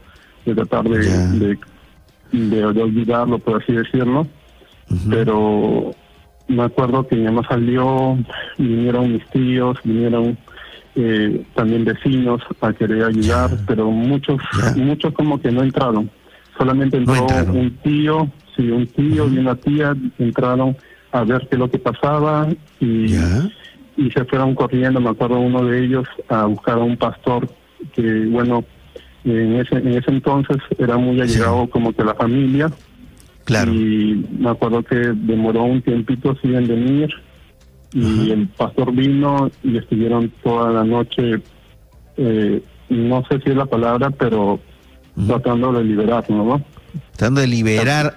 de 0.45 0.55
tratar 0.55 0.83
de, 0.87 1.57
de, 2.31 2.65
olvidarlo, 2.65 3.39
por 3.39 3.61
así 3.61 3.73
decirlo. 3.73 4.27
Pero 5.09 5.91
me 6.47 6.63
acuerdo 6.63 7.07
que 7.07 7.15
mi 7.15 7.23
mamá 7.25 7.41
salió, 7.47 8.17
vinieron 8.57 9.13
mis 9.13 9.25
tíos, 9.29 9.77
vinieron 9.83 10.37
eh, 10.95 11.43
también 11.55 11.83
vecinos 11.83 12.41
a 12.61 12.71
querer 12.71 13.03
ayudar, 13.03 13.51
pero 13.67 13.89
muchos, 13.91 14.37
muchos 14.75 15.13
como 15.13 15.39
que 15.41 15.51
no 15.51 15.63
entraron. 15.63 16.09
Solamente 16.57 16.97
entró 16.97 17.25
un 17.51 17.77
tío, 17.83 18.29
sí, 18.55 18.69
un 18.69 18.87
tío 18.87 19.27
y 19.27 19.37
una 19.39 19.55
tía 19.55 19.93
entraron 20.17 20.77
a 21.11 21.23
ver 21.23 21.47
qué 21.49 21.55
es 21.55 21.59
lo 21.59 21.69
que 21.69 21.79
pasaba 21.79 22.47
y 22.79 23.15
y 23.97 24.11
se 24.11 24.25
fueron 24.25 24.55
corriendo, 24.55 24.99
me 24.99 25.09
acuerdo 25.09 25.39
uno 25.39 25.63
de 25.63 25.83
ellos, 25.83 26.07
a 26.29 26.45
buscar 26.45 26.75
a 26.75 26.83
un 26.83 26.97
pastor 26.97 27.47
que, 27.93 28.25
bueno, 28.25 28.63
en 29.23 29.55
ese, 29.55 29.75
en 29.77 29.93
ese 29.93 30.11
entonces 30.11 30.57
era 30.77 30.97
muy 30.97 31.19
allegado 31.19 31.69
como 31.69 31.93
que 31.93 32.03
la 32.03 32.13
familia. 32.13 32.71
Claro. 33.43 33.73
Y 33.73 34.25
me 34.39 34.49
acuerdo 34.49 34.83
que 34.83 34.95
demoró 34.95 35.63
un 35.63 35.81
tiempito 35.81 36.31
así 36.31 36.53
en 36.53 36.67
venir 36.67 37.09
y 37.93 38.31
el 38.31 38.47
pastor 38.49 38.91
vino 38.91 39.49
y 39.63 39.77
estuvieron 39.77 40.29
toda 40.43 40.69
la 40.69 40.83
noche, 40.83 41.41
eh, 42.17 42.61
no 42.89 43.23
sé 43.29 43.39
si 43.39 43.51
es 43.51 43.55
la 43.55 43.65
palabra, 43.65 44.09
pero 44.09 44.59
tratando 45.27 45.71
de 45.71 45.83
liberarlo, 45.83 46.43
¿no? 46.43 46.65
Tratando 47.11 47.39
de 47.39 47.47
liberar. 47.47 48.13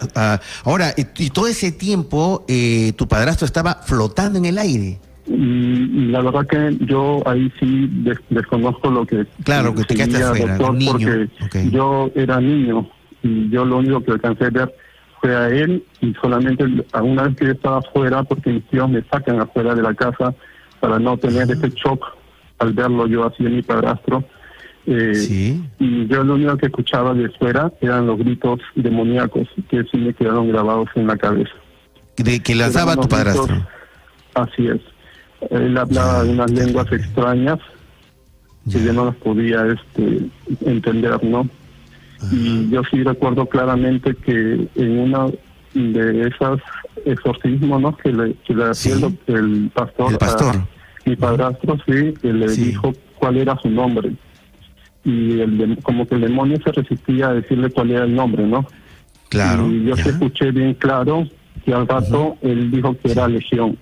ahora, 0.64 0.94
y, 0.96 1.30
todo 1.30 1.46
ese 1.46 1.70
tiempo 1.70 2.44
eh, 2.48 2.92
tu 2.96 3.06
padrastro 3.06 3.46
estaba 3.46 3.82
flotando 3.84 4.38
en 4.38 4.46
el 4.46 4.58
aire. 4.58 4.98
Y 5.28 6.06
la 6.06 6.22
verdad 6.22 6.46
que 6.46 6.76
yo 6.86 7.22
ahí 7.26 7.52
sí 7.60 7.90
desconozco 8.30 8.90
lo 8.90 9.06
que 9.06 9.26
claro 9.44 9.74
que 9.74 9.84
te 9.84 9.94
quedaste 9.94 10.22
afuera, 10.22 10.58
porque 10.58 11.28
yo 11.70 12.10
era 12.14 12.40
niño 12.40 12.88
y 13.22 13.50
yo 13.50 13.64
lo 13.64 13.78
único 13.78 14.02
que 14.02 14.12
alcancé 14.12 14.46
a 14.46 14.50
ver 14.50 14.74
fue 15.20 15.36
a 15.36 15.48
él 15.48 15.84
y 16.00 16.14
solamente 16.14 16.64
una 17.02 17.24
vez 17.24 17.36
que 17.36 17.46
yo 17.46 17.52
estaba 17.52 17.78
afuera 17.78 18.22
porque 18.22 18.50
mis 18.50 18.64
tíos 18.68 18.88
me 18.88 19.02
sacan 19.02 19.40
afuera 19.40 19.74
de 19.74 19.82
la 19.82 19.92
casa 19.94 20.34
para 20.80 20.98
no 20.98 21.18
tener 21.18 21.50
ese 21.50 21.68
shock 21.70 22.04
al 22.58 22.72
verlo 22.72 23.06
yo 23.06 23.26
así 23.26 23.44
en 23.44 23.56
mi 23.56 23.62
padrastro 23.62 24.24
eh, 24.86 25.60
y 25.78 26.06
yo 26.06 26.24
lo 26.24 26.34
único 26.34 26.56
que 26.56 26.66
escuchaba 26.66 27.12
de 27.12 27.28
fuera 27.30 27.70
eran 27.82 28.06
los 28.06 28.18
gritos 28.18 28.60
demoníacos 28.74 29.46
que 29.68 29.84
sí 29.84 29.98
me 29.98 30.14
quedaron 30.14 30.48
grabados 30.48 30.88
en 30.94 31.06
la 31.06 31.18
cabeza. 31.18 31.52
De 32.16 32.40
que 32.40 32.54
lanzaba 32.54 32.96
tu 32.96 33.06
padrastro. 33.06 33.66
Así 34.34 34.66
es 34.66 34.80
él 35.50 35.76
hablaba 35.76 36.24
de 36.24 36.30
unas 36.30 36.50
lenguas 36.50 36.90
extrañas 36.92 37.58
que 38.70 38.84
yo 38.84 38.92
no 38.92 39.06
las 39.06 39.16
podía 39.16 39.66
este, 39.66 40.28
entender, 40.66 41.22
¿no? 41.24 41.48
Y 42.32 42.68
yo 42.70 42.82
sí 42.90 43.02
recuerdo 43.02 43.46
claramente 43.46 44.14
que 44.14 44.68
en 44.74 44.98
una 44.98 45.26
de 45.74 46.28
esas 46.28 46.60
exorcismos 47.04 47.80
¿no? 47.80 47.96
que 47.96 48.12
le, 48.12 48.34
que 48.44 48.54
le 48.54 48.64
hacía 48.64 48.94
el, 49.26 49.70
pastor, 49.72 50.18
mi 51.04 51.16
padrastro, 51.16 51.76
sí, 51.86 52.14
que 52.20 52.32
le 52.32 52.48
dijo 52.48 52.92
cuál 53.18 53.36
era 53.36 53.56
su 53.58 53.70
nombre. 53.70 54.12
Y 55.04 55.40
el, 55.40 55.78
como 55.82 56.06
que 56.06 56.16
el 56.16 56.22
demonio 56.22 56.58
se 56.62 56.72
resistía 56.72 57.28
a 57.28 57.34
decirle 57.34 57.70
cuál 57.70 57.92
era 57.92 58.04
el 58.04 58.14
nombre, 58.14 58.44
¿no? 58.44 58.66
Claro. 59.28 59.70
Y 59.70 59.84
yo 59.84 59.96
se 59.96 60.10
escuché 60.10 60.50
bien 60.50 60.74
claro 60.74 61.26
que 61.64 61.72
al 61.72 61.86
rato 61.86 62.36
él 62.42 62.70
dijo 62.70 62.96
que 62.98 63.12
era 63.12 63.28
Legión. 63.28 63.78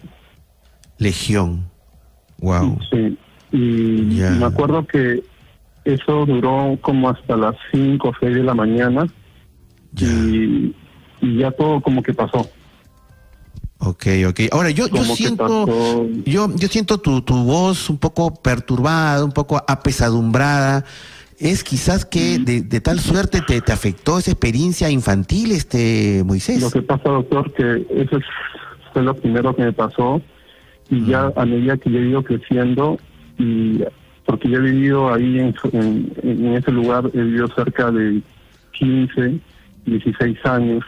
Legión. 0.99 1.69
Wow. 2.39 2.79
Sí. 2.91 3.19
Y 3.53 3.59
me 3.59 4.45
acuerdo 4.45 4.87
que 4.87 5.23
eso 5.85 6.27
duró 6.27 6.77
como 6.81 7.09
hasta 7.09 7.37
las 7.37 7.55
5 7.73 8.09
o 8.09 8.13
6 8.21 8.35
de 8.35 8.43
la 8.43 8.55
mañana 8.55 9.07
y, 9.97 10.75
ya 11.23 11.51
todo 11.53 11.81
como 11.81 12.03
que 12.03 12.13
pasó. 12.13 12.49
Ok, 13.79 14.07
ok. 14.29 14.41
Ahora 14.53 14.71
yo, 14.71 14.89
yo 14.89 15.05
siento, 15.05 16.09
yo, 16.25 16.55
yo 16.57 16.69
siento 16.69 16.99
tu, 16.99 17.21
tu 17.23 17.45
voz 17.45 17.89
un 17.89 17.99
poco 17.99 18.35
perturbada, 18.35 19.25
un 19.25 19.33
poco 19.33 19.63
apesadumbrada. 19.67 20.85
¿Es 21.39 21.63
quizás 21.63 22.07
que 22.07 22.39
de, 22.39 22.63
de 22.63 22.81
tal 22.81 22.99
suerte 22.99 23.43
te, 23.43 23.61
te, 23.61 23.73
afectó 23.73 24.19
esa 24.19 24.31
experiencia 24.31 24.91
infantil, 24.91 25.53
este 25.53 26.23
Moisés? 26.25 26.63
Lo 26.63 26.71
que 26.71 26.81
pasa, 26.81 27.11
doctor, 27.11 27.53
que 27.53 27.87
eso 27.91 28.19
fue 28.93 29.03
lo 29.03 29.15
primero 29.15 29.55
que 29.55 29.63
me 29.63 29.73
pasó 29.73 30.23
y 30.91 31.05
ya 31.07 31.33
a 31.35 31.45
medida 31.45 31.77
que 31.77 31.91
yo 31.91 31.99
he 31.99 32.09
ido 32.09 32.23
creciendo 32.23 32.99
y 33.39 33.83
porque 34.25 34.49
yo 34.49 34.59
he 34.59 34.63
vivido 34.63 35.13
ahí 35.13 35.39
en, 35.39 35.55
en, 36.23 36.55
ese 36.55 36.73
lugar, 36.73 37.11
he 37.15 37.23
vivido 37.23 37.49
cerca 37.49 37.91
de 37.93 38.21
15, 38.73 39.39
16 39.87 40.47
años 40.47 40.85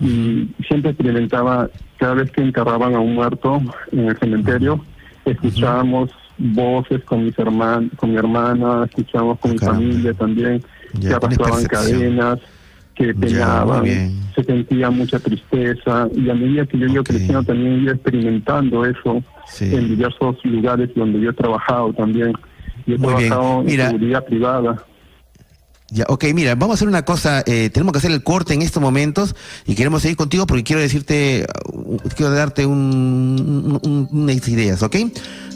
y 0.00 0.48
siempre 0.66 0.90
experimentaba, 0.90 1.70
cada 1.96 2.14
vez 2.14 2.30
que 2.30 2.42
enterraban 2.42 2.94
a 2.94 3.00
un 3.00 3.14
muerto 3.14 3.62
en 3.92 4.08
el 4.08 4.18
cementerio, 4.18 4.80
escuchábamos 5.24 6.10
voces 6.38 7.02
con 7.04 7.24
mis 7.24 7.38
hermanos, 7.38 7.90
con 7.96 8.10
mi 8.10 8.16
hermana, 8.16 8.84
escuchábamos 8.84 9.38
con 9.38 9.52
mi 9.52 9.58
familia 9.58 10.12
también, 10.12 10.62
que 11.00 11.08
arrastraban 11.08 11.64
cadenas, 11.64 12.40
que 12.96 13.14
pegaban, 13.14 13.84
se 14.34 14.42
sentía 14.42 14.90
mucha 14.90 15.18
tristeza 15.18 16.08
y 16.14 16.30
a 16.30 16.34
medida 16.34 16.66
que 16.66 16.78
yo 16.78 16.86
iba 16.86 17.04
creciendo 17.04 17.42
también 17.42 17.82
iba 17.82 17.92
experimentando 17.92 18.84
eso 18.84 19.22
en 19.60 19.88
diversos 19.88 20.36
lugares 20.44 20.90
donde 20.94 21.20
yo 21.20 21.30
he 21.30 21.34
trabajado 21.34 21.92
también. 21.92 22.32
Yo 22.86 22.96
he 22.96 22.98
trabajado 22.98 23.62
en 23.62 23.70
seguridad 23.70 24.24
privada. 24.24 24.84
Ya, 25.88 26.04
ok, 26.08 26.24
mira, 26.34 26.56
vamos 26.56 26.74
a 26.74 26.76
hacer 26.76 26.88
una 26.88 27.04
cosa, 27.04 27.44
eh, 27.46 27.70
tenemos 27.70 27.92
que 27.92 27.98
hacer 27.98 28.10
el 28.10 28.24
corte 28.24 28.54
en 28.54 28.62
estos 28.62 28.82
momentos 28.82 29.36
y 29.66 29.76
queremos 29.76 30.02
seguir 30.02 30.16
contigo 30.16 30.44
porque 30.44 30.64
quiero 30.64 30.82
decirte, 30.82 31.46
uh, 31.72 31.98
quiero 32.16 32.32
darte 32.32 32.66
un, 32.66 34.08
unas 34.10 34.48
ideas, 34.48 34.82
¿ok? 34.82 34.96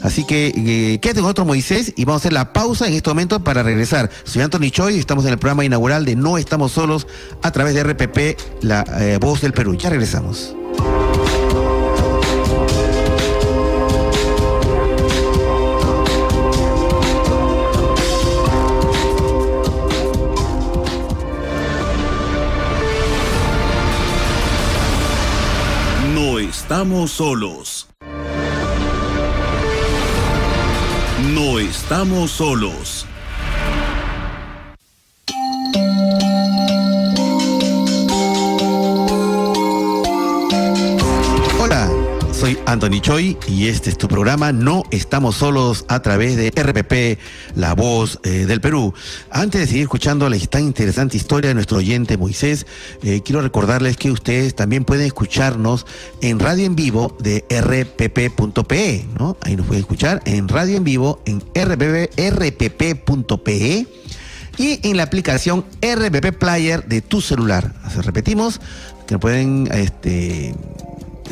Así 0.01 0.25
que 0.25 0.53
eh, 0.55 0.99
quédate 1.01 1.19
con 1.19 1.29
otro 1.29 1.43
Moisés 1.43 1.93
y 1.97 2.05
vamos 2.05 2.21
a 2.21 2.23
hacer 2.23 2.33
la 2.33 2.53
pausa 2.53 2.87
en 2.87 2.93
este 2.93 3.09
momento 3.09 3.43
para 3.43 3.61
regresar. 3.61 4.09
Soy 4.23 4.41
Anthony 4.41 4.69
Choi 4.71 4.95
y 4.95 4.99
estamos 4.99 5.25
en 5.25 5.33
el 5.33 5.37
programa 5.37 5.65
inaugural 5.65 6.05
de 6.05 6.15
No 6.15 6.37
Estamos 6.37 6.71
Solos 6.71 7.07
a 7.41 7.51
través 7.51 7.75
de 7.75 7.83
RPP, 7.83 8.63
la 8.63 8.85
eh, 9.01 9.17
voz 9.19 9.41
del 9.41 9.51
Perú. 9.51 9.75
Ya 9.75 9.89
regresamos. 9.89 10.55
Estamos 26.81 27.11
solos. 27.11 27.87
No 31.35 31.59
estamos 31.59 32.31
solos. 32.31 33.05
Soy 42.51 42.59
Anthony 42.65 42.99
Choi 42.99 43.37
y 43.47 43.67
este 43.67 43.89
es 43.89 43.97
tu 43.97 44.09
programa 44.09 44.51
No 44.51 44.83
estamos 44.91 45.37
solos 45.37 45.85
a 45.87 46.01
través 46.01 46.35
de 46.35 46.49
RPP, 46.49 47.17
la 47.55 47.73
voz 47.75 48.19
eh, 48.23 48.45
del 48.45 48.59
Perú. 48.59 48.93
Antes 49.29 49.61
de 49.61 49.67
seguir 49.67 49.83
escuchando 49.83 50.27
la 50.27 50.37
tan 50.37 50.63
interesante 50.63 51.15
historia 51.15 51.47
de 51.47 51.53
nuestro 51.53 51.77
oyente 51.77 52.17
Moisés, 52.17 52.67
eh, 53.03 53.21
quiero 53.23 53.39
recordarles 53.41 53.95
que 53.95 54.11
ustedes 54.11 54.53
también 54.53 54.83
pueden 54.83 55.05
escucharnos 55.05 55.85
en 56.21 56.39
radio 56.39 56.65
en 56.65 56.75
vivo 56.75 57.15
de 57.21 57.45
rpp.pe, 57.49 59.05
¿no? 59.17 59.37
Ahí 59.43 59.55
nos 59.55 59.67
pueden 59.67 59.83
escuchar 59.83 60.21
en 60.25 60.49
radio 60.49 60.75
en 60.75 60.83
vivo 60.83 61.21
en 61.25 61.41
rpp.pe 61.55 63.07
y 64.57 64.89
en 64.89 64.97
la 64.97 65.03
aplicación 65.03 65.63
RPP 65.81 66.37
Player 66.37 66.85
de 66.85 67.01
tu 67.01 67.21
celular. 67.21 67.73
Repetimos, 68.03 68.59
que 69.07 69.17
pueden 69.17 69.69
este, 69.71 70.53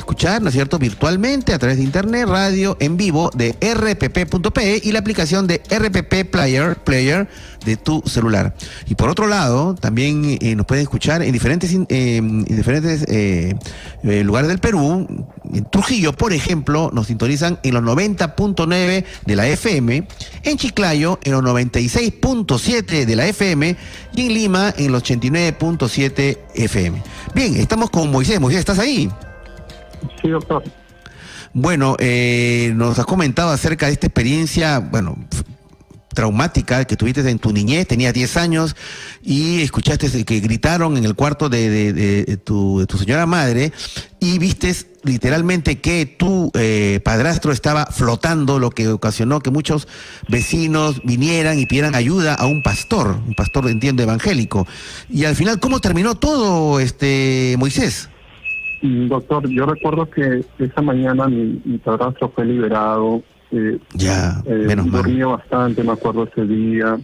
escuchar, 0.09 0.41
¿no 0.41 0.49
es 0.49 0.55
cierto?, 0.55 0.79
virtualmente 0.79 1.53
a 1.53 1.59
través 1.59 1.77
de 1.77 1.83
internet, 1.83 2.27
radio, 2.27 2.75
en 2.79 2.97
vivo 2.97 3.29
de 3.35 3.55
rpp.pe 3.61 4.81
y 4.83 4.91
la 4.91 4.97
aplicación 4.97 5.45
de 5.45 5.61
RPP 5.69 6.31
Player, 6.31 6.75
Player 6.77 7.27
de 7.63 7.77
tu 7.77 8.01
celular. 8.07 8.55
Y 8.87 8.95
por 8.95 9.09
otro 9.09 9.27
lado, 9.27 9.75
también 9.75 10.39
eh, 10.41 10.55
nos 10.55 10.65
pueden 10.65 10.81
escuchar 10.81 11.21
en 11.21 11.31
diferentes, 11.31 11.71
eh, 11.89 12.21
diferentes 12.47 13.05
eh, 13.07 13.53
lugares 14.01 14.47
del 14.47 14.57
Perú. 14.57 15.05
En 15.53 15.69
Trujillo, 15.69 16.13
por 16.13 16.33
ejemplo, 16.33 16.89
nos 16.91 17.05
sintonizan 17.05 17.59
en 17.61 17.75
los 17.75 17.83
90.9 17.83 19.05
de 19.27 19.35
la 19.35 19.47
FM, 19.47 20.07
en 20.41 20.57
Chiclayo 20.57 21.19
en 21.23 21.33
los 21.33 21.43
96.7 21.43 23.05
de 23.05 23.15
la 23.15 23.27
FM 23.27 23.75
y 24.15 24.25
en 24.25 24.33
Lima 24.33 24.73
en 24.75 24.91
los 24.91 25.03
89.7 25.03 26.37
FM. 26.55 27.03
Bien, 27.35 27.55
estamos 27.57 27.91
con 27.91 28.09
Moisés. 28.09 28.39
Moisés, 28.39 28.61
¿estás 28.61 28.79
ahí? 28.79 29.07
Sí, 30.21 30.29
doctor. 30.29 30.63
Bueno, 31.53 31.95
eh, 31.99 32.71
nos 32.75 32.99
has 32.99 33.05
comentado 33.05 33.49
acerca 33.51 33.87
de 33.87 33.93
esta 33.93 34.07
experiencia, 34.07 34.79
bueno, 34.79 35.17
traumática 36.13 36.85
que 36.85 36.95
tuviste 36.95 37.27
en 37.27 37.39
tu 37.39 37.53
niñez, 37.53 37.87
tenías 37.87 38.13
10 38.13 38.37
años 38.37 38.75
y 39.23 39.61
escuchaste 39.61 40.25
que 40.25 40.39
gritaron 40.39 40.97
en 40.97 41.05
el 41.05 41.15
cuarto 41.15 41.49
de, 41.49 42.39
tu, 42.43 42.85
señora 42.97 43.25
madre 43.25 43.71
y 44.19 44.37
viste 44.37 44.75
literalmente 45.03 45.79
que 45.79 46.05
tu 46.05 46.51
eh, 46.55 46.99
padrastro 47.03 47.53
estaba 47.53 47.85
flotando, 47.85 48.59
lo 48.59 48.69
que 48.69 48.89
ocasionó 48.89 49.39
que 49.39 49.49
muchos 49.49 49.87
vecinos 50.27 51.01
vinieran 51.03 51.57
y 51.57 51.65
pidieran 51.65 51.95
ayuda 51.95 52.33
a 52.33 52.47
un 52.47 52.63
pastor, 52.63 53.19
un 53.25 53.33
pastor 53.33 53.69
entiendo 53.69 54.03
evangélico. 54.03 54.67
Y 55.09 55.23
al 55.23 55.35
final, 55.35 55.59
¿cómo 55.59 55.79
terminó 55.79 56.15
todo, 56.15 56.79
este 56.79 57.55
Moisés? 57.57 58.09
Doctor, 58.81 59.47
yo 59.49 59.65
recuerdo 59.65 60.09
que 60.09 60.43
esa 60.59 60.81
mañana 60.81 61.27
mi, 61.27 61.61
mi 61.65 61.77
padrastro 61.77 62.29
fue 62.29 62.45
liberado. 62.45 63.21
Eh, 63.51 63.77
ya, 63.93 64.41
eh, 64.45 64.65
menos 64.67 64.91
Dormía 64.91 65.25
bastante, 65.25 65.83
me 65.83 65.91
acuerdo 65.91 66.29
ese 66.31 66.45
día. 66.45 66.97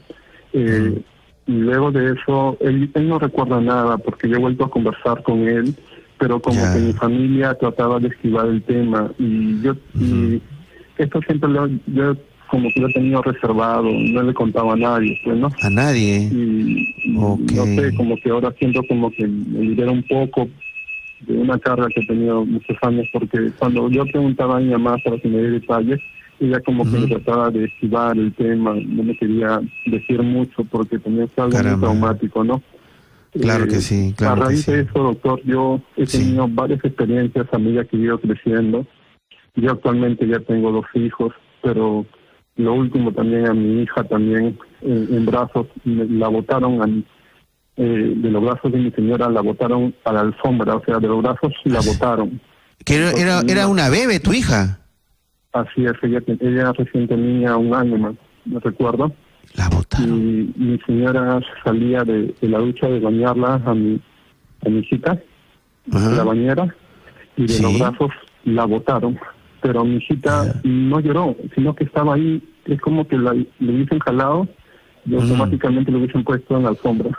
Eh, 0.54 1.02
y 1.48 1.52
luego 1.52 1.92
de 1.92 2.14
eso, 2.14 2.58
él, 2.62 2.90
no 3.02 3.20
recuerda 3.20 3.60
nada 3.60 3.98
porque 3.98 4.30
yo 4.30 4.38
he 4.38 4.40
vuelto 4.40 4.66
a 4.66 4.72
conversar 4.72 5.22
con 5.24 5.48
él, 5.48 5.76
pero 6.18 6.42
como 6.42 6.62
que 6.74 6.80
mi 6.80 6.94
familia 6.94 7.54
trataba 7.56 8.00
de 8.00 8.08
esquivar 8.08 8.48
el 8.48 8.62
tema. 8.64 9.12
Y 9.20 9.62
yo, 9.62 9.76
y 10.00 10.42
esto 10.98 11.20
siempre 11.28 11.50
lo, 11.50 11.68
yo 11.88 12.16
como 12.50 12.70
que 12.74 12.80
lo 12.80 12.88
he 12.88 12.94
tenido 12.94 13.22
reservado, 13.22 13.84
no 13.92 14.24
le 14.24 14.34
contaba 14.34 14.74
a 14.74 14.78
nadie, 14.78 15.20
pues, 15.24 15.38
¿no? 15.38 15.50
A 15.62 15.70
nadie. 15.70 16.30
Y, 16.32 17.12
no 17.14 17.38
sé, 17.48 17.94
como 17.96 18.16
que 18.18 18.30
ahora 18.30 18.54
siento 18.58 18.82
como 18.88 19.12
que 19.12 19.28
me 19.28 19.60
libera 19.60 19.92
un 19.92 20.04
poco 20.04 20.48
de 21.28 21.38
una 21.38 21.60
carga 21.60 21.88
que 21.88 22.02
he 22.02 22.06
tenido 22.06 22.46
muchos 22.46 22.78
años, 22.82 23.08
porque 23.12 23.52
cuando 23.58 23.90
yo 23.90 24.06
preguntaba 24.06 24.58
a 24.58 24.60
mi 24.60 24.72
mamá 24.72 24.98
para 25.04 25.18
que 25.18 25.28
me 25.28 25.38
dé 25.38 25.52
detalles, 25.52 26.00
ella 26.40 26.60
como 26.62 26.84
que 26.84 26.98
me 26.98 27.08
trataba 27.08 27.50
de 27.50 27.66
esquivar 27.66 28.18
el 28.18 28.34
tema, 28.34 28.76
no 28.76 29.04
me 29.04 29.16
quería 29.18 29.62
decir 29.86 30.22
mucho 30.22 30.64
porque 30.66 31.00
tenía 31.00 31.28
algo 31.38 31.58
muy 31.58 31.80
traumático, 31.80 32.44
¿no? 32.44 32.62
Claro 33.32 33.68
que 33.68 33.82
sí, 33.82 34.14
claro. 34.16 34.44
A 34.44 34.46
raíz 34.46 34.66
de 34.66 34.82
eso, 34.82 35.00
doctor, 35.00 35.42
yo 35.44 35.82
he 35.98 36.06
tenido 36.06 36.48
varias 36.48 36.84
experiencias 36.84 37.48
a 37.52 37.58
medida 37.58 37.84
que 37.86 37.98
he 37.98 38.02
ido 38.02 38.20
creciendo. 38.20 38.86
Yo 39.56 39.72
actualmente 39.72 40.28
ya 40.28 40.40
tengo 40.40 40.72
dos 40.72 40.86
hijos, 40.94 41.34
pero 41.62 42.06
lo 42.58 42.74
último 42.74 43.12
también 43.12 43.48
a 43.48 43.54
mi 43.54 43.82
hija 43.82 44.04
también 44.04 44.58
en, 44.82 45.26
brazos, 45.26 45.68
la 45.84 46.30
botaron 46.30 46.82
a, 46.82 46.86
eh, 47.78 48.14
de 48.16 48.32
los 48.32 48.42
brazos 48.42 48.72
de 48.72 48.78
mi 48.78 48.92
señora 48.92 49.30
la 49.30 49.42
botaron 49.42 49.94
a 50.06 50.14
la 50.14 50.22
alfombra, 50.22 50.76
o 50.76 50.84
sea, 50.86 50.98
de 50.98 51.08
los 51.08 51.22
brazos 51.22 51.54
la 51.66 51.82
botaron. 51.82 52.40
¿Que 52.86 52.96
era, 52.96 53.42
era, 53.42 53.68
una 53.68 53.90
bebé 53.90 54.20
tu 54.20 54.32
hija? 54.32 54.80
Así 55.52 55.86
es, 55.86 55.94
ella, 56.02 56.22
ella 56.40 56.72
recién 56.74 57.08
tenía 57.08 57.58
un 57.58 57.74
año 57.74 57.98
más, 57.98 58.14
no 58.46 58.60
recuerdo. 58.60 59.12
La 59.56 59.68
botaron. 59.70 60.08
Y 60.08 60.54
mi 60.56 60.80
señora 60.86 61.40
salía 61.64 62.04
de, 62.04 62.34
la 62.42 62.60
ducha 62.60 62.88
de 62.88 63.00
bañarla 63.00 63.62
a 63.66 63.74
mi, 63.74 64.00
a 64.66 64.70
mi 64.70 64.80
hijita, 64.80 65.20
de 65.86 66.16
la 66.16 66.24
bañera, 66.24 66.74
y 67.36 67.46
de 67.46 67.62
los 67.62 67.78
brazos 67.78 68.12
la 68.46 68.66
botaron. 68.66 69.20
Pero 69.62 69.84
mi 69.84 69.98
hijita 69.98 70.62
no 70.64 71.00
lloró, 71.02 71.36
sino 71.56 71.76
que 71.76 71.84
estaba 71.84 72.16
ahí, 72.16 72.42
es 72.66 72.80
como 72.80 73.06
que 73.08 73.18
la, 73.18 73.34
le 73.34 73.74
hubiesen 73.74 74.00
jalado 74.00 74.48
y 75.06 75.16
automáticamente 75.16 75.92
lo 75.92 76.00
hubiesen 76.00 76.24
puesto 76.24 76.56
en 76.56 76.64
la 76.64 76.70
alfombra. 76.70 77.12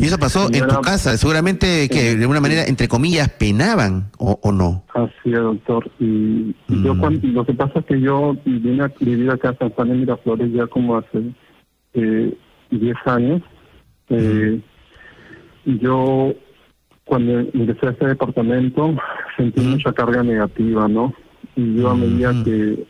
Y 0.00 0.04
eso 0.04 0.18
pasó 0.18 0.48
en 0.52 0.66
tu 0.66 0.80
casa, 0.80 1.16
seguramente 1.16 1.88
que 1.88 2.16
de 2.16 2.22
alguna 2.22 2.40
manera, 2.40 2.64
entre 2.64 2.88
comillas, 2.88 3.28
penaban 3.28 4.10
o, 4.18 4.52
no. 4.52 4.84
Así 4.94 5.32
es, 5.32 5.38
doctor. 5.38 5.90
Y, 5.98 6.54
yo 6.68 6.98
cuando, 6.98 7.26
lo 7.28 7.44
que 7.44 7.54
pasa 7.54 7.80
es 7.80 7.84
que 7.86 8.00
yo 8.00 8.36
vine 8.44 8.84
a 8.84 8.92
vivir 9.00 9.30
acá 9.30 9.50
a 9.50 9.56
San 9.56 9.70
Juan 9.70 9.88
de 9.88 9.94
Miraflores 9.94 10.52
ya 10.52 10.66
como 10.66 10.96
hace 10.96 11.32
eh, 11.94 12.36
10 12.70 12.96
años. 13.06 13.42
Eh, 14.08 14.60
yo 15.64 16.34
cuando 17.04 17.40
ingresé 17.52 17.86
a 17.86 17.90
este 17.90 18.06
departamento 18.06 18.94
sentí 19.36 19.60
mucha 19.60 19.92
carga 19.92 20.22
negativa, 20.22 20.88
¿no? 20.88 21.12
Y 21.56 21.76
yo 21.76 21.90
a 21.90 21.94
medida 21.94 22.32
que 22.44 22.86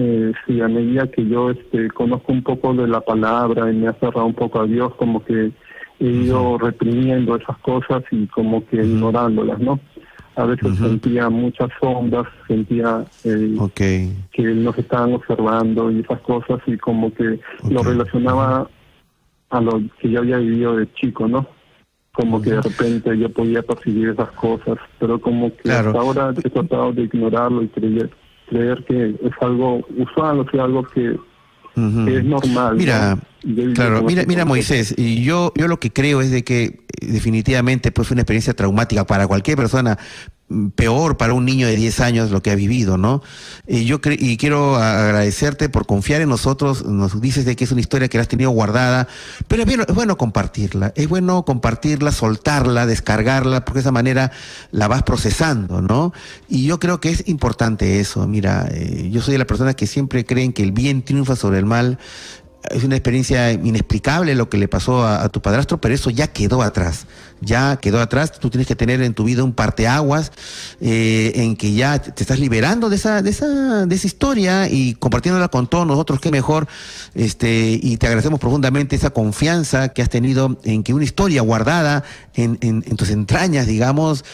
eh, 0.00 0.32
sí, 0.46 0.60
a 0.60 0.68
medida 0.68 1.08
que 1.08 1.26
yo 1.26 1.50
este, 1.50 1.90
conozco 1.90 2.32
un 2.32 2.44
poco 2.44 2.72
de 2.72 2.86
la 2.86 3.00
palabra 3.00 3.68
y 3.68 3.74
me 3.74 3.88
ha 3.88 3.92
cerrado 3.94 4.26
un 4.26 4.34
poco 4.34 4.60
a 4.60 4.64
Dios, 4.66 4.94
como 4.94 5.24
que 5.24 5.50
he 5.98 6.06
ido 6.06 6.56
reprimiendo 6.56 7.34
esas 7.34 7.58
cosas 7.58 8.04
y 8.12 8.28
como 8.28 8.64
que 8.66 8.76
ignorándolas, 8.76 9.58
¿no? 9.58 9.80
A 10.36 10.44
veces 10.44 10.76
sentía 10.76 11.28
muchas 11.28 11.70
ondas, 11.80 12.28
sentía 12.46 13.04
eh, 13.24 13.56
que 14.30 14.42
nos 14.44 14.78
estaban 14.78 15.14
observando 15.14 15.90
y 15.90 15.98
esas 15.98 16.20
cosas 16.20 16.60
y 16.66 16.76
como 16.76 17.12
que 17.12 17.40
lo 17.68 17.82
relacionaba 17.82 18.70
a 19.50 19.60
lo 19.60 19.82
que 20.00 20.10
yo 20.10 20.20
había 20.20 20.38
vivido 20.38 20.76
de 20.76 20.92
chico, 20.92 21.26
¿no? 21.26 21.44
Como 22.12 22.40
que 22.40 22.50
de 22.50 22.62
repente 22.62 23.18
yo 23.18 23.30
podía 23.30 23.62
percibir 23.62 24.10
esas 24.10 24.30
cosas, 24.30 24.78
pero 25.00 25.20
como 25.20 25.52
que 25.56 25.72
hasta 25.72 25.98
ahora 25.98 26.32
he 26.36 26.50
tratado 26.50 26.92
de 26.92 27.02
ignorarlo 27.02 27.64
y 27.64 27.68
creer 27.68 28.10
creer 28.48 28.84
que 28.84 29.10
es 29.10 29.32
algo 29.40 29.80
usual, 29.96 30.40
o 30.40 30.50
sea, 30.50 30.64
algo 30.64 30.82
que, 30.84 31.16
es 31.76 32.24
normal. 32.24 32.76
Mira, 32.76 33.16
claro, 33.74 34.02
mira, 34.02 34.24
mira 34.26 34.44
Moisés, 34.44 34.94
y 34.96 35.22
yo, 35.22 35.52
yo 35.56 35.68
lo 35.68 35.80
que 35.80 35.92
creo 35.92 36.20
es 36.20 36.30
de 36.30 36.44
que 36.44 36.64
eh, 36.64 36.80
definitivamente 37.00 37.92
pues 37.92 38.08
fue 38.08 38.14
una 38.14 38.22
experiencia 38.22 38.54
traumática 38.54 39.06
para 39.06 39.26
cualquier 39.26 39.56
persona, 39.56 39.98
peor 40.74 41.18
para 41.18 41.34
un 41.34 41.44
niño 41.44 41.66
de 41.66 41.76
10 41.76 42.00
años 42.00 42.30
lo 42.30 42.42
que 42.42 42.50
ha 42.50 42.54
vivido, 42.54 42.96
¿no? 42.96 43.22
Y 43.66 43.84
yo 43.84 44.00
y 44.04 44.36
quiero 44.38 44.76
agradecerte 44.76 45.68
por 45.68 45.84
confiar 45.84 46.22
en 46.22 46.30
nosotros, 46.30 46.86
nos 46.86 47.20
dices 47.20 47.44
de 47.44 47.54
que 47.54 47.64
es 47.64 47.72
una 47.72 47.82
historia 47.82 48.08
que 48.08 48.16
la 48.16 48.22
has 48.22 48.28
tenido 48.28 48.50
guardada, 48.50 49.08
pero 49.46 49.62
es, 49.62 49.68
es 49.68 49.94
bueno 49.94 50.16
compartirla, 50.16 50.92
es 50.96 51.06
bueno 51.06 51.44
compartirla, 51.44 52.12
soltarla, 52.12 52.86
descargarla, 52.86 53.64
porque 53.64 53.78
de 53.78 53.82
esa 53.82 53.92
manera 53.92 54.32
la 54.70 54.88
vas 54.88 55.02
procesando, 55.02 55.82
¿no? 55.82 56.14
Y 56.48 56.64
yo 56.66 56.80
creo 56.80 56.98
que 56.98 57.10
es 57.10 57.28
importante 57.28 58.00
eso, 58.00 58.26
mira, 58.26 58.68
eh, 58.70 59.10
yo 59.12 59.20
soy 59.20 59.32
de 59.32 59.38
la 59.38 59.46
persona 59.46 59.74
que 59.74 59.86
siempre 59.86 60.24
creen 60.24 60.54
que 60.54 60.62
el 60.62 60.72
bien 60.72 61.02
triunfa 61.02 61.36
sobre 61.36 61.58
el 61.58 61.66
mal, 61.66 61.98
es 62.70 62.84
una 62.84 62.96
experiencia 62.96 63.52
inexplicable 63.52 64.34
lo 64.34 64.48
que 64.48 64.58
le 64.58 64.68
pasó 64.68 65.06
a, 65.06 65.28
tu 65.28 65.40
padrastro, 65.40 65.80
pero 65.80 65.94
eso 65.94 66.10
ya 66.10 66.26
quedó 66.26 66.62
atrás. 66.62 67.06
Ya 67.40 67.76
quedó 67.76 68.00
atrás. 68.00 68.32
Tú 68.32 68.50
tienes 68.50 68.66
que 68.66 68.74
tener 68.74 69.00
en 69.00 69.14
tu 69.14 69.24
vida 69.24 69.44
un 69.44 69.52
parteaguas 69.52 70.32
eh, 70.80 71.32
en 71.36 71.56
que 71.56 71.72
ya 71.72 72.00
te 72.00 72.22
estás 72.22 72.40
liberando 72.40 72.90
de 72.90 72.96
esa, 72.96 73.22
de 73.22 73.30
esa, 73.30 73.86
de 73.86 73.94
esa 73.94 74.06
historia 74.06 74.68
y 74.68 74.94
compartiéndola 74.94 75.46
con 75.48 75.68
todos 75.68 75.86
nosotros, 75.86 76.20
qué 76.20 76.32
mejor. 76.32 76.66
Este, 77.14 77.78
y 77.80 77.96
te 77.96 78.06
agradecemos 78.06 78.40
profundamente 78.40 78.96
esa 78.96 79.10
confianza 79.10 79.90
que 79.90 80.02
has 80.02 80.10
tenido 80.10 80.58
en 80.64 80.82
que 80.82 80.94
una 80.94 81.04
historia 81.04 81.42
guardada 81.42 82.02
en, 82.34 82.58
en, 82.60 82.84
en 82.86 82.96
tus 82.96 83.10
entrañas, 83.10 83.66
digamos, 83.68 84.24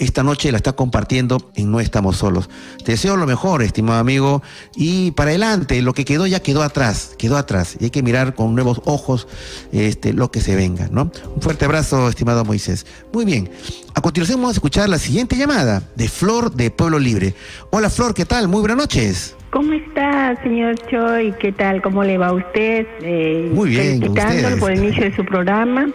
esta 0.00 0.22
noche 0.22 0.50
la 0.50 0.56
está 0.56 0.72
compartiendo 0.72 1.50
en 1.54 1.70
No 1.70 1.78
Estamos 1.78 2.16
Solos. 2.16 2.48
Te 2.84 2.92
deseo 2.92 3.16
lo 3.16 3.26
mejor, 3.26 3.62
estimado 3.62 4.00
amigo, 4.00 4.42
y 4.74 5.10
para 5.12 5.30
adelante, 5.30 5.82
lo 5.82 5.92
que 5.92 6.06
quedó 6.06 6.26
ya 6.26 6.40
quedó 6.40 6.62
atrás, 6.62 7.14
quedó 7.18 7.36
atrás, 7.36 7.76
y 7.78 7.84
hay 7.84 7.90
que 7.90 8.02
mirar 8.02 8.34
con 8.34 8.54
nuevos 8.54 8.80
ojos 8.86 9.28
este, 9.72 10.14
lo 10.14 10.30
que 10.30 10.40
se 10.40 10.56
venga, 10.56 10.88
¿no? 10.90 11.12
Un 11.34 11.42
fuerte 11.42 11.66
abrazo, 11.66 12.08
estimado 12.08 12.44
Moisés. 12.46 12.86
Muy 13.12 13.26
bien, 13.26 13.50
a 13.94 14.00
continuación 14.00 14.40
vamos 14.40 14.56
a 14.56 14.58
escuchar 14.58 14.88
la 14.88 14.98
siguiente 14.98 15.36
llamada 15.36 15.82
de 15.94 16.08
Flor 16.08 16.50
de 16.52 16.70
Pueblo 16.70 16.98
Libre. 16.98 17.34
Hola 17.70 17.90
Flor, 17.90 18.14
¿qué 18.14 18.24
tal? 18.24 18.48
Muy 18.48 18.60
buenas 18.60 18.78
noches. 18.78 19.36
¿Cómo 19.50 19.74
está, 19.74 20.40
señor 20.42 20.76
Choi? 20.88 21.32
¿Qué 21.40 21.52
tal? 21.52 21.82
¿Cómo 21.82 22.04
le 22.04 22.16
va 22.16 22.28
a 22.28 22.32
usted? 22.32 22.86
Eh, 23.02 23.50
Muy 23.52 23.70
bien. 23.70 24.00
Felicitándolo 24.00 24.56
por 24.58 24.70
el 24.70 24.84
inicio 24.84 25.04
de 25.04 25.16
su 25.16 25.24
programa. 25.24 25.88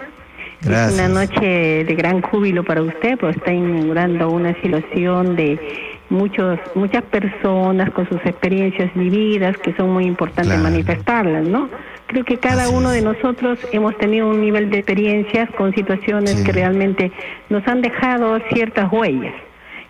Es 0.65 0.93
una 0.93 1.07
noche 1.07 1.83
de 1.85 1.95
gran 1.95 2.21
júbilo 2.21 2.63
para 2.63 2.81
usted, 2.81 3.19
pues 3.19 3.37
está 3.37 3.53
inaugurando 3.53 4.31
una 4.31 4.59
situación 4.61 5.35
de 5.35 5.59
muchos 6.09 6.59
muchas 6.73 7.03
personas 7.03 7.91
con 7.91 8.07
sus 8.09 8.19
experiencias 8.25 8.91
vividas 8.95 9.57
que 9.57 9.75
son 9.75 9.91
muy 9.91 10.05
importantes 10.05 10.57
manifestarlas, 10.59 11.47
¿no? 11.47 11.69
Creo 12.07 12.23
que 12.23 12.37
cada 12.37 12.69
uno 12.69 12.89
de 12.89 13.01
nosotros 13.01 13.59
hemos 13.71 13.95
tenido 13.97 14.27
un 14.29 14.41
nivel 14.41 14.69
de 14.69 14.79
experiencias 14.79 15.49
con 15.51 15.73
situaciones 15.73 16.41
que 16.43 16.51
realmente 16.51 17.11
nos 17.49 17.67
han 17.67 17.81
dejado 17.81 18.39
ciertas 18.51 18.91
huellas 18.91 19.33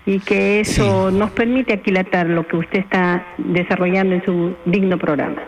y 0.06 0.20
que 0.20 0.60
eso 0.60 1.10
nos 1.10 1.32
permite 1.32 1.74
aquilatar 1.74 2.28
lo 2.28 2.46
que 2.48 2.58
usted 2.58 2.80
está 2.80 3.26
desarrollando 3.38 4.16
en 4.16 4.26
su 4.26 4.56
digno 4.66 4.98
programa. 4.98 5.42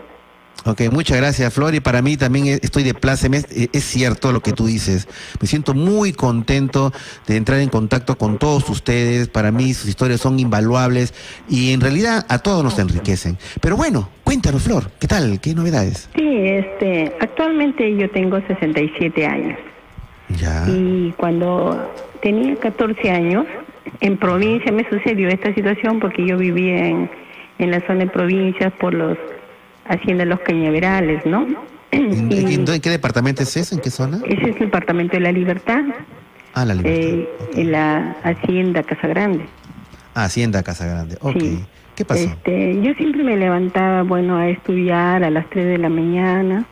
Ok, 0.64 0.82
muchas 0.92 1.16
gracias, 1.18 1.54
Flor. 1.54 1.74
Y 1.74 1.80
para 1.80 2.02
mí 2.02 2.16
también 2.16 2.46
estoy 2.46 2.82
de 2.82 2.94
pláceme. 2.94 3.38
Es, 3.38 3.84
cierto 3.84 4.32
lo 4.32 4.40
que 4.40 4.52
tú 4.52 4.66
dices. 4.66 5.08
Me 5.40 5.46
siento 5.46 5.72
muy 5.72 6.12
contento 6.12 6.92
de 7.26 7.36
entrar 7.36 7.60
en 7.60 7.68
contacto 7.68 8.18
con 8.18 8.38
todos 8.38 8.68
ustedes. 8.68 9.28
Para 9.28 9.52
mí 9.52 9.72
sus 9.72 9.88
historias 9.88 10.20
son 10.20 10.38
invaluables 10.38 11.14
y 11.48 11.72
en 11.72 11.80
realidad 11.80 12.26
a 12.28 12.40
todos 12.40 12.64
nos 12.64 12.78
enriquecen. 12.78 13.38
Pero 13.60 13.76
bueno, 13.76 14.08
cuéntanos, 14.24 14.62
Flor, 14.62 14.90
¿qué 14.98 15.06
tal? 15.06 15.40
¿Qué 15.40 15.54
novedades? 15.54 16.10
Sí, 16.16 16.26
este, 16.26 17.12
actualmente 17.20 17.96
yo 17.96 18.10
tengo 18.10 18.40
67 18.46 19.26
años. 19.26 19.58
Ya. 20.40 20.66
Y 20.68 21.14
cuando 21.16 21.90
tenía 22.20 22.56
14 22.56 23.10
años, 23.10 23.46
en 24.00 24.18
provincia 24.18 24.70
me 24.72 24.86
sucedió 24.90 25.28
esta 25.28 25.54
situación 25.54 26.00
porque 26.00 26.26
yo 26.26 26.36
vivía 26.36 26.88
en, 26.88 27.10
en 27.58 27.70
la 27.70 27.80
zona 27.86 28.00
de 28.00 28.08
provincias 28.08 28.72
por 28.74 28.92
los 28.92 29.16
haciendo 29.88 30.24
los 30.24 30.40
cañaverales, 30.40 31.24
¿no? 31.26 31.46
¿En, 31.90 32.64
qué 32.80 32.90
departamento 32.90 33.42
es 33.42 33.56
eso? 33.56 33.74
¿En 33.74 33.80
qué 33.80 33.90
zona? 33.90 34.20
Ese 34.26 34.50
es 34.50 34.56
el 34.56 34.66
departamento 34.66 35.14
de 35.14 35.20
la 35.20 35.32
Libertad. 35.32 35.82
Ah, 36.54 36.64
la 36.64 36.74
Libertad. 36.74 37.08
Eh, 37.08 37.28
en 37.54 37.72
la 37.72 38.16
Hacienda 38.22 38.82
Casa 38.82 39.08
Grande. 39.08 39.44
Ah, 40.14 40.24
Hacienda 40.24 40.62
Casa 40.62 40.86
Grande, 40.86 41.16
ok. 41.20 41.42
¿Qué 41.94 42.04
pasó? 42.04 42.24
Este, 42.24 42.80
yo 42.82 42.94
siempre 42.94 43.24
me 43.24 43.36
levantaba, 43.36 44.02
bueno, 44.02 44.36
a 44.36 44.48
estudiar 44.48 45.24
a 45.24 45.30
las 45.30 45.48
3 45.50 45.66
de 45.66 45.78
la 45.78 45.88
mañana, 45.88 46.64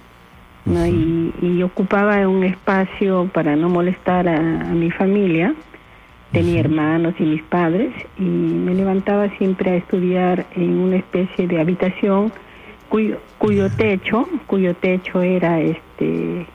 ¿no? 0.64 0.86
y, 0.86 1.62
ocupaba 1.62 2.28
un 2.28 2.44
espacio 2.44 3.28
para 3.32 3.56
no 3.56 3.68
molestar 3.68 4.28
a, 4.28 4.38
mi 4.38 4.90
familia. 4.90 5.54
Tenía 6.32 6.60
hermanos 6.60 7.14
y 7.18 7.22
mis 7.22 7.42
padres, 7.44 7.92
y 8.18 8.22
me 8.22 8.74
levantaba 8.74 9.28
siempre 9.38 9.70
a 9.70 9.76
estudiar 9.76 10.46
en 10.54 10.78
una 10.78 10.96
especie 10.96 11.46
de 11.46 11.60
habitación 11.60 12.32
cuyo, 12.88 13.18
cuyo 13.38 13.70
techo, 13.70 14.28
cuyo 14.46 14.74
techo 14.74 15.22
era 15.22 15.60
este 15.60 16.46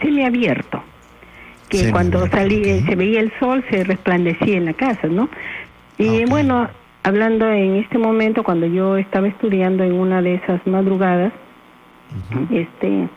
semiabierto, 0.00 0.82
que 1.68 1.90
cuando 1.90 2.26
salía 2.28 2.84
se 2.84 2.96
veía 2.96 3.20
el 3.20 3.32
sol 3.38 3.64
se 3.70 3.84
resplandecía 3.84 4.56
en 4.56 4.66
la 4.66 4.74
casa, 4.74 5.06
¿no? 5.06 5.28
Y 5.98 6.24
bueno, 6.24 6.68
hablando 7.02 7.50
en 7.50 7.76
este 7.76 7.98
momento 7.98 8.42
cuando 8.42 8.66
yo 8.66 8.96
estaba 8.96 9.28
estudiando 9.28 9.84
en 9.84 9.92
una 9.92 10.22
de 10.22 10.34
esas 10.34 10.66
madrugadas, 10.66 11.32
este 12.50 13.08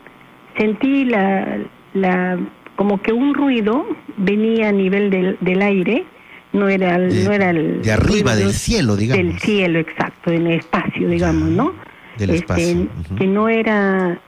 sentí 0.56 1.04
la 1.04 1.58
la 1.94 2.38
como 2.76 3.00
que 3.00 3.12
un 3.12 3.34
ruido 3.34 3.86
venía 4.16 4.68
a 4.68 4.72
nivel 4.72 5.10
del, 5.10 5.36
del 5.40 5.62
aire, 5.62 6.04
no 6.52 6.68
era 6.68 6.98
no 6.98 7.32
era 7.32 7.50
el 7.50 7.82
de 7.82 7.92
arriba 7.92 8.36
del 8.36 8.52
cielo, 8.52 8.96
digamos. 8.96 9.24
Del 9.24 9.40
cielo, 9.40 9.78
exacto, 9.78 10.30
en 10.30 10.46
el 10.46 10.58
espacio, 10.58 11.08
digamos, 11.08 11.48
¿no? 11.48 11.72
Este, 12.18 12.88
que 13.16 13.26
no 13.26 13.48
era 13.48 14.18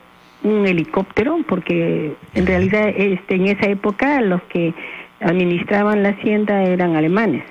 un 0.43 0.67
helicóptero, 0.67 1.37
porque 1.47 2.15
en 2.33 2.45
realidad 2.45 2.89
este, 2.89 3.35
en 3.35 3.47
esa 3.47 3.67
época 3.67 4.21
los 4.21 4.41
que 4.43 4.73
administraban 5.19 6.03
la 6.03 6.09
hacienda 6.09 6.63
eran 6.63 6.95
alemanes. 6.95 7.43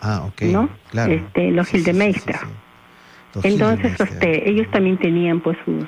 Ah, 0.00 0.24
ok. 0.26 0.42
¿no? 0.42 0.68
Este, 1.08 1.50
los 1.50 1.72
Hildemeister. 1.72 2.36
Entonces, 3.42 3.98
este, 3.98 4.48
ellos 4.50 4.66
también 4.70 4.98
tenían 4.98 5.40
pues 5.40 5.56
sus 5.64 5.86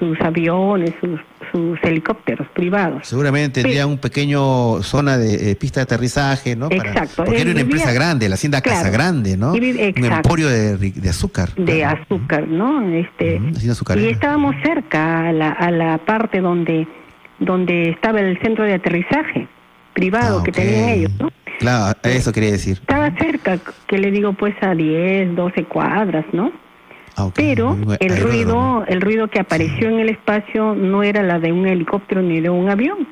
sus 0.00 0.18
aviones, 0.20 0.92
sus, 1.00 1.20
sus 1.52 1.78
helicópteros 1.84 2.48
privados. 2.48 3.06
Seguramente 3.06 3.62
tendría 3.62 3.86
un 3.86 3.98
pequeño 3.98 4.82
zona 4.82 5.18
de 5.18 5.52
eh, 5.52 5.56
pista 5.56 5.80
de 5.80 5.84
aterrizaje, 5.84 6.56
¿no? 6.56 6.68
Exacto. 6.70 7.24
porque 7.24 7.42
era 7.42 7.50
una 7.52 7.60
empresa 7.60 7.92
grande, 7.92 8.28
la 8.28 8.34
hacienda 8.34 8.62
Casa 8.62 8.90
Grande, 8.90 9.36
¿no? 9.36 9.52
un 9.52 10.04
emporio 10.04 10.48
de, 10.48 10.76
de 10.76 11.08
azúcar. 11.08 11.54
De 11.54 11.84
azúcar, 11.84 12.48
¿no? 12.48 12.82
Este, 12.92 13.40
y 13.96 14.06
estábamos 14.08 14.56
cerca 14.64 15.28
a 15.28 15.32
la, 15.32 15.50
a 15.50 15.70
la 15.70 15.98
parte 15.98 16.40
donde, 16.40 16.88
donde 17.38 17.90
estaba 17.90 18.20
el 18.20 18.40
centro 18.40 18.64
de 18.64 18.74
aterrizaje 18.74 19.46
privado 19.92 20.40
ah, 20.40 20.44
que 20.44 20.52
tenían 20.52 20.88
ellos, 20.88 21.12
¿no? 21.20 21.30
Claro, 21.58 21.94
eso 22.04 22.32
quería 22.32 22.52
decir. 22.52 22.78
Estaba 22.80 23.10
cerca, 23.18 23.58
que 23.86 23.98
le 23.98 24.10
digo, 24.10 24.32
pues 24.32 24.54
a 24.62 24.74
10, 24.74 25.36
12 25.36 25.64
cuadras, 25.64 26.24
¿no? 26.32 26.52
Ah, 27.28 27.32
Pero 27.34 27.76
el 28.00 28.20
ruido, 28.20 28.84
el 28.86 29.00
ruido 29.00 29.28
que 29.28 29.40
apareció 29.40 29.88
en 29.88 30.00
el 30.00 30.08
espacio 30.08 30.74
no 30.74 31.02
era 31.02 31.22
la 31.22 31.38
de 31.38 31.52
un 31.52 31.66
helicóptero 31.66 32.22
ni 32.22 32.40
de 32.40 32.50
un 32.50 32.68
avión. 32.68 33.06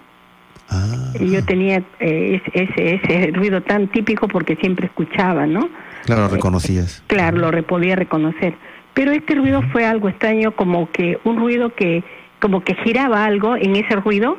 Ah. 0.71 1.13
Yo 1.21 1.45
tenía 1.45 1.83
eh, 2.01 2.41
ese, 2.53 2.95
ese 2.95 3.31
ruido 3.33 3.63
tan 3.63 3.89
típico 3.89 4.29
porque 4.29 4.57
siempre 4.57 4.87
escuchaba, 4.87 5.47
¿no? 5.47 5.69
Claro, 6.05 6.23
lo 6.23 6.29
reconocías. 6.29 7.03
claro, 7.07 7.37
lo 7.37 7.63
podía 7.65 7.97
reconocer. 7.97 8.55
Pero 8.95 9.13
este 9.13 9.35
ruido 9.35 9.63
fue 9.73 9.87
algo 9.87 10.09
extraño, 10.09 10.53
como 10.53 10.91
que 10.91 11.19
un 11.25 11.39
ruido 11.39 11.75
que, 11.75 12.03
como 12.41 12.63
que 12.63 12.75
giraba 12.75 13.25
algo 13.25 13.57
en 13.57 13.77
ese 13.77 13.95
ruido 13.97 14.39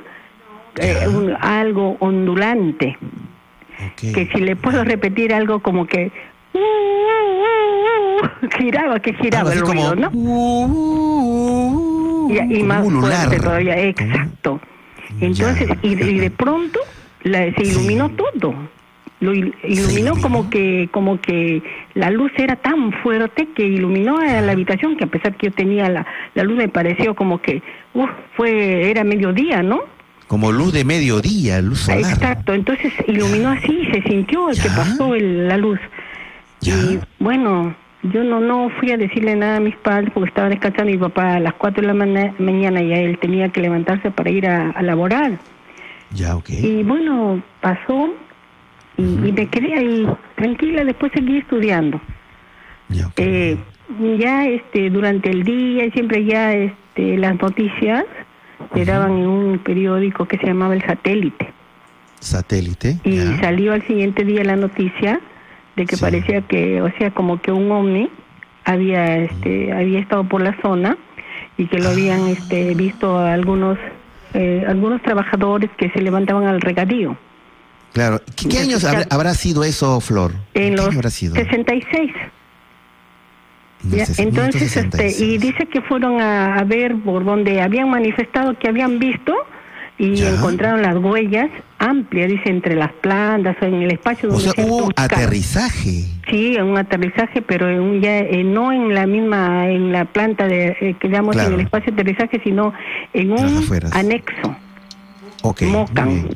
eh, 0.78 1.36
algo 1.40 1.98
ondulante. 2.00 2.98
Que 3.96 4.30
si 4.34 4.42
le 4.42 4.56
puedo 4.58 4.84
repetir 4.84 5.34
algo 5.34 5.62
como 5.62 5.88
que 5.88 6.12
giraba, 8.58 9.00
que 9.00 9.14
giraba 9.14 9.54
el 9.54 9.60
ruido, 9.60 9.96
¿no? 9.96 10.10
y, 12.30 12.64
más 12.64 12.88
fuerte 12.88 13.38
todavía, 13.38 13.88
exacto. 13.88 14.60
Entonces, 15.20 15.70
y, 15.82 15.96
de 15.96 16.32
pronto 16.32 16.80
se 17.24 17.64
iluminó 17.64 18.10
todo. 18.10 18.56
Lo 19.22 19.34
iluminó 19.34 20.16
como 20.22 20.50
que 20.50 20.88
como 20.94 21.20
que 21.20 21.62
la 21.94 22.10
luz 22.10 22.32
era 22.38 22.56
tan 22.56 22.94
fuerte 23.04 23.50
que 23.54 23.64
iluminó 23.64 24.18
a 24.18 24.40
la 24.40 24.54
habitación 24.54 24.96
que 24.96 25.04
a 25.04 25.08
pesar 25.08 25.36
que 25.36 25.48
yo 25.48 25.54
tenía 25.54 25.90
la, 25.90 26.06
la 26.36 26.44
luz 26.44 26.56
me 26.56 26.70
pareció 26.70 27.16
como 27.16 27.42
que 27.42 27.62
fue 28.38 28.90
era 28.90 29.04
mediodía, 29.04 29.62
¿no? 29.62 29.82
Como 30.28 30.54
luz 30.54 30.72
de 30.72 30.86
mediodía, 30.86 31.62
luz 31.62 31.80
solar. 31.80 32.00
Exacto, 32.00 32.54
entonces 32.54 32.94
iluminó 33.08 33.50
así, 33.50 33.90
se 33.92 34.02
sintió 34.04 34.48
que 34.48 34.70
pasó 34.70 35.14
la 35.16 35.58
luz. 35.58 35.80
Y 36.62 37.00
bueno, 37.20 37.76
yo 38.04 38.24
no 38.24 38.40
no 38.40 38.70
fui 38.80 38.92
a 38.92 38.98
decirle 38.98 39.36
nada 39.36 39.58
a 39.58 39.60
mis 39.60 39.76
padres 39.78 40.12
porque 40.14 40.30
estaba 40.30 40.50
descansando 40.50 40.92
mi 40.92 40.98
papá 40.98 41.36
a 41.36 41.40
las 41.40 41.54
4 41.54 41.82
de 41.82 41.88
la 41.88 41.94
mañana 41.94 42.82
y 42.82 42.94
él 42.94 43.18
tenía 43.20 43.50
que 43.50 43.62
levantarse 43.62 44.12
para 44.12 44.30
ir 44.30 44.48
a, 44.48 44.72
a 44.72 44.82
laborar. 44.82 45.40
Ya, 46.12 46.36
ok. 46.36 46.50
Y 46.50 46.84
bueno, 46.84 47.42
pasó 47.62 48.14
y, 48.98 49.04
me 49.04 49.48
quedé 49.48 49.74
ahí 49.76 50.08
tranquila, 50.36 50.84
después 50.84 51.12
seguí 51.14 51.38
estudiando. 51.38 52.02
Ya, 52.90 53.12
eh, 53.18 53.58
ya 54.18 54.46
este 54.46 54.90
durante 54.90 55.30
el 55.30 55.44
día 55.44 55.86
y 55.86 55.92
siempre 55.92 56.26
ya 56.26 56.54
este 56.54 57.18
las 57.18 57.40
noticias 57.40 58.06
se 58.74 58.86
daban 58.86 59.18
en 59.18 59.28
un 59.28 59.60
periódico 59.60 60.28
que 60.28 60.38
se 60.38 60.48
llamaba 60.48 60.74
El 60.74 60.82
Satélite. 60.82 61.54
Satélite. 62.20 62.98
Y 63.04 63.20
salió 63.40 63.74
al 63.74 63.86
siguiente 63.88 64.26
día 64.26 64.44
la 64.44 64.56
noticia 64.56 65.22
de 65.80 65.86
que 65.86 65.96
parecía 65.96 66.42
que, 66.42 66.82
o 66.82 66.92
sea, 66.98 67.12
como 67.12 67.42
que 67.42 67.54
un 67.54 67.72
ovni 67.72 68.10
había 68.66 69.18
este 69.18 69.72
había 69.72 70.00
estado 70.00 70.26
por 70.26 70.42
la 70.42 70.56
zona 70.62 70.98
y 71.58 71.68
que 71.68 71.80
lo 71.80 71.90
habían 71.90 72.26
ah. 72.26 72.32
este 72.32 72.76
visto 72.76 73.18
a 73.18 73.34
algunos 73.34 73.78
eh, 74.34 74.66
algunos 74.68 75.02
trabajadores 75.02 75.70
que 75.78 75.90
se 75.92 76.02
levantaban 76.02 76.46
al 76.48 76.60
regadío. 76.60 77.18
Claro. 77.94 78.22
¿Qué, 78.36 78.60
años 78.60 78.84
habrá, 78.84 79.34
sido 79.34 79.64
eso, 79.64 80.00
Flor? 80.00 80.34
En 80.54 80.76
los 80.76 80.94
66. 80.94 82.12
entonces, 84.18 84.78
este, 84.78 85.10
y 85.18 85.40
dice 85.40 85.66
que 85.66 85.82
fueron 85.82 86.22
a, 86.22 86.64
ver 86.66 86.96
por 86.98 87.26
donde 87.26 87.62
habían 87.62 87.90
manifestado 87.90 88.60
que 88.60 88.68
habían 88.68 89.00
visto 89.00 89.34
y 90.00 90.24
encontraron 90.24 90.82
las 90.82 90.96
huellas 90.96 91.50
amplias, 91.78 92.30
dice, 92.30 92.50
entre 92.50 92.76
las 92.76 92.92
plantas, 92.94 93.58
en 93.62 93.76
el 93.76 93.92
espacio 93.92 94.30
donde 94.30 94.50
o 94.50 94.54
sea, 94.54 94.66
hubo 94.66 94.90
aterrizaje. 94.96 96.06
Sí, 96.30 96.58
un 96.58 96.78
aterrizaje, 96.78 97.42
pero 97.42 97.68
ya 98.00 98.20
eh, 98.20 98.44
no 98.44 98.72
en 98.72 98.96
la 98.96 99.06
misma, 99.06 99.70
en 99.70 99.92
la 99.92 100.06
planta 100.06 100.48
de, 100.48 100.78
eh, 100.80 100.96
que 101.00 101.10
llamamos 101.10 101.36
en 101.36 101.54
el 101.54 101.60
espacio 101.60 101.92
de 101.92 102.02
aterrizaje, 102.02 102.42
sino 102.44 102.74
en 103.14 103.32
un 103.34 103.70
anexo. 103.92 104.56
Ok. 105.44 105.64
Mocan. 105.64 106.30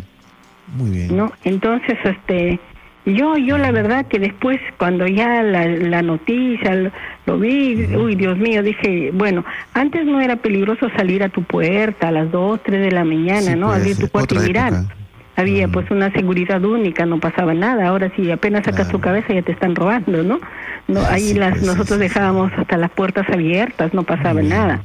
Muy 0.75 0.89
bien. 0.91 1.15
¿no? 1.15 1.31
Entonces, 1.45 1.97
este, 2.03 2.59
yo, 3.05 3.37
yo 3.37 3.57
la 3.57 3.71
verdad 3.71 4.05
que 4.05 4.19
después 4.19 4.59
cuando 4.77 5.07
ya 5.07 5.43
la, 5.43 5.67
la 5.67 6.01
noticia 6.01 6.91
lo, 7.25 7.37
vi, 7.37 7.85
uy 7.95 8.15
Dios 8.15 8.37
mío, 8.37 8.63
dije, 8.63 9.11
bueno, 9.13 9.43
antes 9.73 10.05
no 10.05 10.21
era 10.21 10.37
peligroso 10.37 10.89
salir 10.95 11.23
a 11.23 11.29
tu 11.29 11.43
puerta 11.43 12.07
a 12.07 12.11
las 12.11 12.31
2, 12.31 12.61
3 12.63 12.81
de 12.81 12.91
la 12.91 13.03
mañana, 13.03 13.55
¿no? 13.55 13.71
Abrir 13.71 13.97
tu 13.97 14.07
puerta 14.07 14.35
y 14.35 14.39
mirar. 14.39 14.73
Había 15.35 15.67
pues 15.67 15.89
una 15.89 16.11
seguridad 16.11 16.63
única, 16.63 17.05
no 17.05 17.19
pasaba 17.19 17.53
nada. 17.53 17.87
Ahora 17.87 18.11
si 18.15 18.29
apenas 18.31 18.65
sacas 18.65 18.89
tu 18.89 18.99
cabeza 18.99 19.33
ya 19.33 19.41
te 19.41 19.51
están 19.51 19.75
robando, 19.75 20.23
¿no? 20.23 20.39
no 20.87 21.01
ahí 21.05 21.33
las 21.33 21.61
nosotros 21.61 21.99
dejábamos 21.99 22.51
hasta 22.57 22.77
las 22.77 22.91
puertas 22.91 23.27
abiertas, 23.29 23.93
no 23.93 24.03
pasaba 24.03 24.41
nada. 24.41 24.83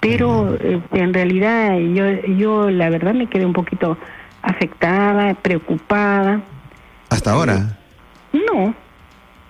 Pero 0.00 0.56
eh, 0.60 0.80
en 0.92 1.14
realidad 1.14 1.78
yo 1.78 2.04
yo 2.36 2.70
la 2.70 2.90
verdad 2.90 3.14
me 3.14 3.26
quedé 3.26 3.46
un 3.46 3.52
poquito 3.52 3.96
afectada, 4.42 5.34
preocupada. 5.34 6.40
¿Hasta 7.08 7.32
ahora? 7.32 7.78
No, 8.32 8.74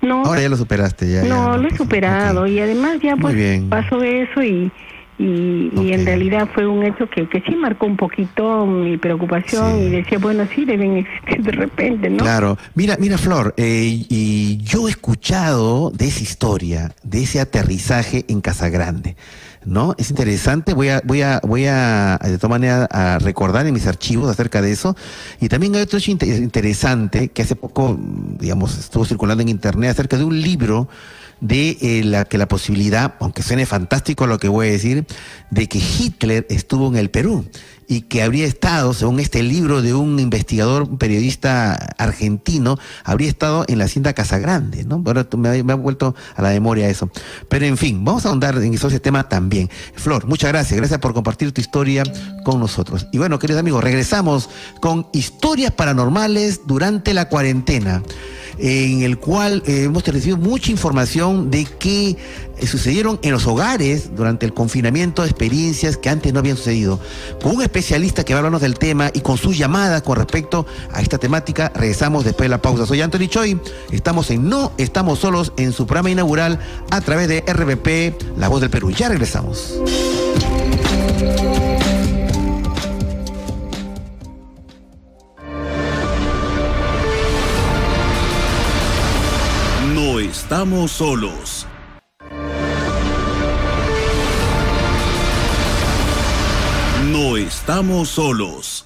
no. 0.02 0.24
Ahora 0.24 0.40
ya 0.40 0.48
lo 0.48 0.56
superaste, 0.56 1.10
ya. 1.10 1.22
No, 1.22 1.56
lo 1.56 1.68
he 1.68 1.76
superado 1.76 2.46
y 2.46 2.60
además 2.60 2.98
ya 3.02 3.16
pues 3.16 3.62
pasó 3.68 4.02
eso 4.02 4.42
y, 4.42 4.70
y, 5.18 5.92
en 5.92 6.06
realidad 6.06 6.48
fue 6.54 6.66
un 6.66 6.84
hecho 6.84 7.08
que, 7.10 7.28
que 7.28 7.40
sí 7.42 7.56
marcó 7.56 7.86
un 7.86 7.96
poquito 7.96 8.64
mi 8.66 8.96
preocupación 8.96 9.80
y 9.80 9.88
decía, 9.90 10.18
bueno, 10.18 10.46
sí 10.54 10.64
deben 10.64 10.98
existir 10.98 11.42
de 11.42 11.52
repente, 11.52 12.08
¿no? 12.10 12.18
Claro, 12.18 12.56
mira, 12.74 12.96
mira 13.00 13.18
Flor, 13.18 13.54
eh, 13.56 14.04
y 14.08 14.58
yo 14.58 14.86
he 14.86 14.90
escuchado 14.90 15.90
de 15.90 16.06
esa 16.06 16.22
historia, 16.22 16.94
de 17.02 17.24
ese 17.24 17.40
aterrizaje 17.40 18.24
en 18.28 18.40
Casa 18.40 18.68
Grande. 18.68 19.16
¿No? 19.64 19.94
Es 19.98 20.10
interesante, 20.10 20.74
voy 20.74 20.88
a, 20.88 21.02
voy 21.04 21.22
a, 21.22 21.40
voy 21.42 21.66
a, 21.66 22.18
de 22.22 22.38
todas 22.38 22.50
maneras, 22.50 22.88
a 22.90 23.18
recordar 23.18 23.66
en 23.66 23.74
mis 23.74 23.86
archivos 23.86 24.30
acerca 24.30 24.62
de 24.62 24.72
eso. 24.72 24.96
Y 25.40 25.48
también 25.48 25.74
hay 25.74 25.82
otro 25.82 25.98
interesante 26.06 27.28
que 27.28 27.42
hace 27.42 27.56
poco, 27.56 27.98
digamos, 28.38 28.78
estuvo 28.78 29.04
circulando 29.04 29.42
en 29.42 29.48
internet 29.48 29.90
acerca 29.90 30.16
de 30.16 30.24
un 30.24 30.40
libro 30.40 30.88
de 31.40 31.78
eh, 31.80 32.02
la 32.04 32.24
que 32.24 32.38
la 32.38 32.48
posibilidad, 32.48 33.14
aunque 33.20 33.42
suene 33.42 33.66
fantástico 33.66 34.26
lo 34.26 34.38
que 34.38 34.48
voy 34.48 34.68
a 34.68 34.72
decir, 34.72 35.06
de 35.50 35.68
que 35.68 35.78
Hitler 35.78 36.46
estuvo 36.50 36.88
en 36.88 36.96
el 36.96 37.10
Perú 37.10 37.48
y 37.88 38.02
que 38.02 38.22
habría 38.22 38.46
estado, 38.46 38.92
según 38.92 39.18
este 39.18 39.42
libro 39.42 39.80
de 39.80 39.94
un 39.94 40.20
investigador, 40.20 40.82
un 40.82 40.98
periodista 40.98 41.72
argentino, 41.96 42.78
habría 43.02 43.30
estado 43.30 43.64
en 43.66 43.78
la 43.78 43.86
hacienda 43.86 44.12
Casagrande, 44.12 44.84
¿no? 44.84 45.02
Ahora 45.06 45.26
me, 45.36 45.72
ha 45.72 45.74
vuelto 45.74 46.14
a 46.36 46.42
la 46.42 46.50
memoria 46.50 46.88
eso. 46.90 47.10
Pero 47.48 47.64
en 47.64 47.78
fin, 47.78 48.04
vamos 48.04 48.26
a 48.26 48.28
ahondar 48.28 48.56
en 48.56 48.74
ese 48.74 49.00
tema 49.00 49.26
también. 49.28 49.70
Flor, 49.94 50.26
muchas 50.26 50.50
gracias, 50.50 50.76
gracias 50.78 51.00
por 51.00 51.14
compartir 51.14 51.50
tu 51.52 51.62
historia 51.62 52.02
con 52.44 52.60
nosotros. 52.60 53.06
Y 53.10 53.16
bueno, 53.16 53.38
queridos 53.38 53.60
amigos, 53.60 53.82
regresamos 53.82 54.50
con 54.80 55.06
historias 55.14 55.72
paranormales 55.72 56.60
durante 56.66 57.14
la 57.14 57.30
cuarentena 57.30 58.02
en 58.58 59.02
el 59.02 59.18
cual 59.18 59.62
eh, 59.66 59.84
hemos 59.84 60.04
recibido 60.04 60.36
mucha 60.36 60.70
información 60.70 61.50
de 61.50 61.64
que 61.64 62.16
sucedieron 62.66 63.18
en 63.22 63.32
los 63.32 63.46
hogares 63.46 64.14
durante 64.14 64.46
el 64.46 64.54
confinamiento 64.54 65.24
experiencias 65.24 65.96
que 65.96 66.08
antes 66.08 66.32
no 66.32 66.40
habían 66.40 66.56
sucedido. 66.56 67.00
Con 67.42 67.56
un 67.56 67.62
especialista 67.62 68.24
que 68.24 68.34
va 68.34 68.38
a 68.38 68.40
hablarnos 68.40 68.62
del 68.62 68.78
tema 68.78 69.10
y 69.12 69.20
con 69.20 69.38
sus 69.38 69.56
llamadas 69.56 70.02
con 70.02 70.16
respecto 70.16 70.66
a 70.92 71.00
esta 71.00 71.18
temática, 71.18 71.70
regresamos 71.74 72.24
después 72.24 72.46
de 72.46 72.50
la 72.50 72.62
pausa. 72.62 72.86
Soy 72.86 73.00
Anthony 73.00 73.28
Choi, 73.28 73.60
estamos 73.92 74.30
en 74.30 74.48
No 74.48 74.72
Estamos 74.78 75.18
Solos 75.18 75.52
en 75.56 75.72
su 75.72 75.86
programa 75.86 76.10
inaugural 76.10 76.58
a 76.90 77.00
través 77.00 77.28
de 77.28 77.40
RBP, 77.46 78.38
La 78.38 78.48
Voz 78.48 78.60
del 78.60 78.70
Perú. 78.70 78.90
Ya 78.90 79.08
regresamos. 79.08 79.78
estamos 90.18 90.92
solos. 90.92 91.66
Estamos 97.48 98.10
solos. 98.10 98.84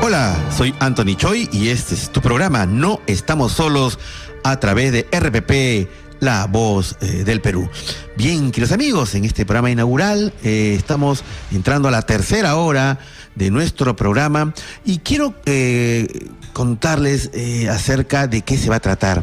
Hola, 0.00 0.34
soy 0.56 0.74
Anthony 0.78 1.14
Choi 1.14 1.46
y 1.52 1.68
este 1.68 1.94
es 1.94 2.10
tu 2.10 2.22
programa 2.22 2.64
No 2.64 3.00
estamos 3.06 3.52
solos 3.52 3.98
a 4.44 4.58
través 4.60 4.92
de 4.92 5.06
RPP 5.12 6.20
la 6.20 6.46
voz 6.46 6.96
eh, 7.02 7.24
del 7.24 7.42
Perú. 7.42 7.68
Bien, 8.16 8.50
queridos 8.50 8.72
amigos, 8.72 9.14
en 9.14 9.26
este 9.26 9.44
programa 9.44 9.70
inaugural 9.70 10.32
eh, 10.42 10.74
estamos 10.74 11.22
entrando 11.52 11.88
a 11.88 11.90
la 11.90 12.00
tercera 12.00 12.56
hora 12.56 12.98
de 13.34 13.50
nuestro 13.50 13.94
programa 13.94 14.54
y 14.86 15.00
quiero 15.00 15.34
eh, 15.44 16.28
contarles 16.54 17.30
acerca 17.68 18.26
de 18.26 18.40
qué 18.40 18.56
se 18.56 18.70
va 18.70 18.76
a 18.76 18.80
tratar. 18.80 19.22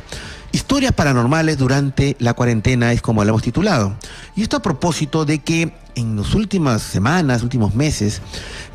Historias 0.52 0.92
paranormales 0.92 1.58
durante 1.58 2.16
la 2.20 2.34
cuarentena 2.34 2.92
es 2.92 3.02
como 3.02 3.24
lo 3.24 3.30
hemos 3.30 3.42
titulado. 3.42 3.96
Y 4.36 4.44
esto 4.44 4.58
a 4.58 4.62
propósito 4.62 5.26
de 5.26 5.40
que 5.40 5.74
en 5.96 6.16
las 6.16 6.34
últimas 6.34 6.82
semanas, 6.82 7.44
últimos 7.44 7.76
meses, 7.76 8.22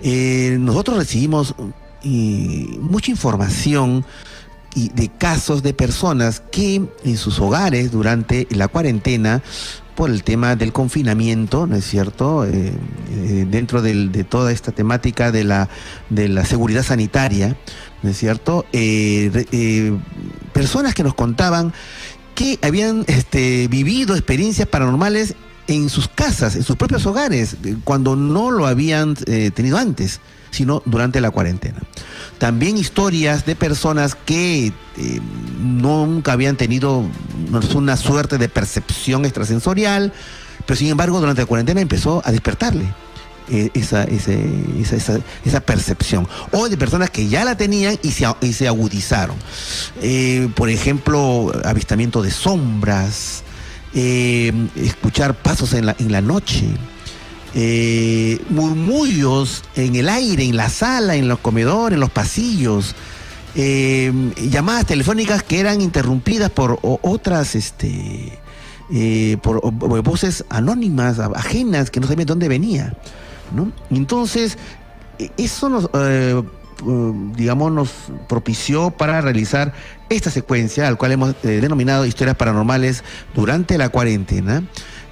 nosotros 0.02 0.98
recibimos 0.98 1.54
mucha 2.02 3.10
información 3.10 4.04
de 4.74 5.08
casos 5.08 5.62
de 5.62 5.72
personas 5.72 6.40
que 6.50 6.82
en 7.04 7.16
sus 7.16 7.40
hogares 7.40 7.90
durante 7.90 8.46
la 8.50 8.68
cuarentena 8.68 9.42
por 9.94 10.10
el 10.10 10.22
tema 10.22 10.56
del 10.56 10.74
confinamiento, 10.74 11.66
¿no 11.66 11.76
es 11.76 11.86
cierto? 11.86 12.44
Eh, 12.44 12.72
eh, 13.10 13.46
dentro 13.48 13.80
de 13.80 14.24
toda 14.24 14.52
esta 14.52 14.70
temática 14.70 15.32
de 15.32 15.44
la, 15.44 15.70
de 16.10 16.28
la 16.28 16.44
seguridad 16.44 16.82
sanitaria, 16.82 17.56
¿no 18.02 18.10
es 18.10 18.18
cierto? 18.18 18.66
Eh, 18.72 19.98
personas 20.52 20.94
que 20.94 21.02
nos 21.02 21.14
contaban 21.14 21.72
que 22.34 22.58
habían 22.62 23.04
este, 23.06 23.68
vivido 23.68 24.14
experiencias 24.14 24.68
paranormales 24.68 25.34
en 25.68 25.88
sus 25.88 26.08
casas, 26.08 26.54
en 26.54 26.62
sus 26.62 26.76
propios 26.76 27.06
hogares, 27.06 27.56
cuando 27.82 28.14
no 28.14 28.50
lo 28.50 28.66
habían 28.66 29.14
tenido 29.14 29.78
antes, 29.78 30.20
sino 30.50 30.82
durante 30.84 31.20
la 31.20 31.30
cuarentena. 31.30 31.80
También 32.38 32.78
historias 32.78 33.46
de 33.46 33.56
personas 33.56 34.14
que 34.14 34.72
nunca 35.60 36.32
habían 36.32 36.56
tenido 36.56 37.04
una 37.74 37.96
suerte 37.96 38.38
de 38.38 38.48
percepción 38.48 39.24
extrasensorial, 39.24 40.12
pero 40.66 40.76
sin 40.76 40.88
embargo 40.88 41.20
durante 41.20 41.42
la 41.42 41.46
cuarentena 41.46 41.80
empezó 41.80 42.22
a 42.24 42.32
despertarle. 42.32 42.92
Eh, 43.48 43.70
esa, 43.74 44.02
esa, 44.02 44.32
esa, 45.44 45.60
percepción. 45.60 46.26
O 46.50 46.68
de 46.68 46.76
personas 46.76 47.10
que 47.10 47.28
ya 47.28 47.44
la 47.44 47.56
tenían 47.56 47.96
y 48.02 48.10
se, 48.10 48.26
y 48.40 48.52
se 48.52 48.66
agudizaron. 48.66 49.36
Eh, 50.02 50.48
por 50.56 50.68
ejemplo, 50.68 51.52
avistamiento 51.64 52.22
de 52.22 52.32
sombras, 52.32 53.44
eh, 53.94 54.52
escuchar 54.74 55.34
pasos 55.34 55.74
en 55.74 55.86
la, 55.86 55.96
en 56.00 56.10
la 56.10 56.20
noche. 56.22 56.66
murmullos 58.50 59.62
en 59.76 59.94
el 59.94 60.08
aire, 60.08 60.42
en 60.44 60.56
la 60.56 60.68
sala, 60.68 61.14
en 61.14 61.28
los 61.28 61.38
comedores, 61.38 61.94
en 61.94 62.00
los 62.00 62.10
pasillos, 62.10 62.96
llamadas 63.54 64.86
telefónicas 64.86 65.44
que 65.44 65.60
eran 65.60 65.80
interrumpidas 65.80 66.50
por 66.50 66.80
otras, 66.82 67.54
este, 67.54 68.40
por, 69.40 69.60
voces 70.02 70.44
anónimas, 70.48 71.20
ajenas, 71.20 71.92
que 71.92 72.00
no 72.00 72.08
sabían 72.08 72.26
de 72.26 72.32
dónde 72.32 72.48
venía. 72.48 72.92
Entonces, 73.90 74.58
e, 75.18 75.30
eso 75.36 75.68
nos, 75.68 75.88
eh, 75.94 76.42
digamos, 77.36 77.72
nos 77.72 77.90
propició 78.28 78.90
para 78.90 79.20
realizar 79.20 79.72
esta 80.10 80.30
secuencia, 80.30 80.86
al 80.86 80.98
cual 80.98 81.12
hemos 81.12 81.34
eh, 81.42 81.60
denominado 81.60 82.04
historias 82.04 82.36
paranormales 82.36 83.02
durante 83.34 83.78
la 83.78 83.88
cuarentena. 83.88 84.62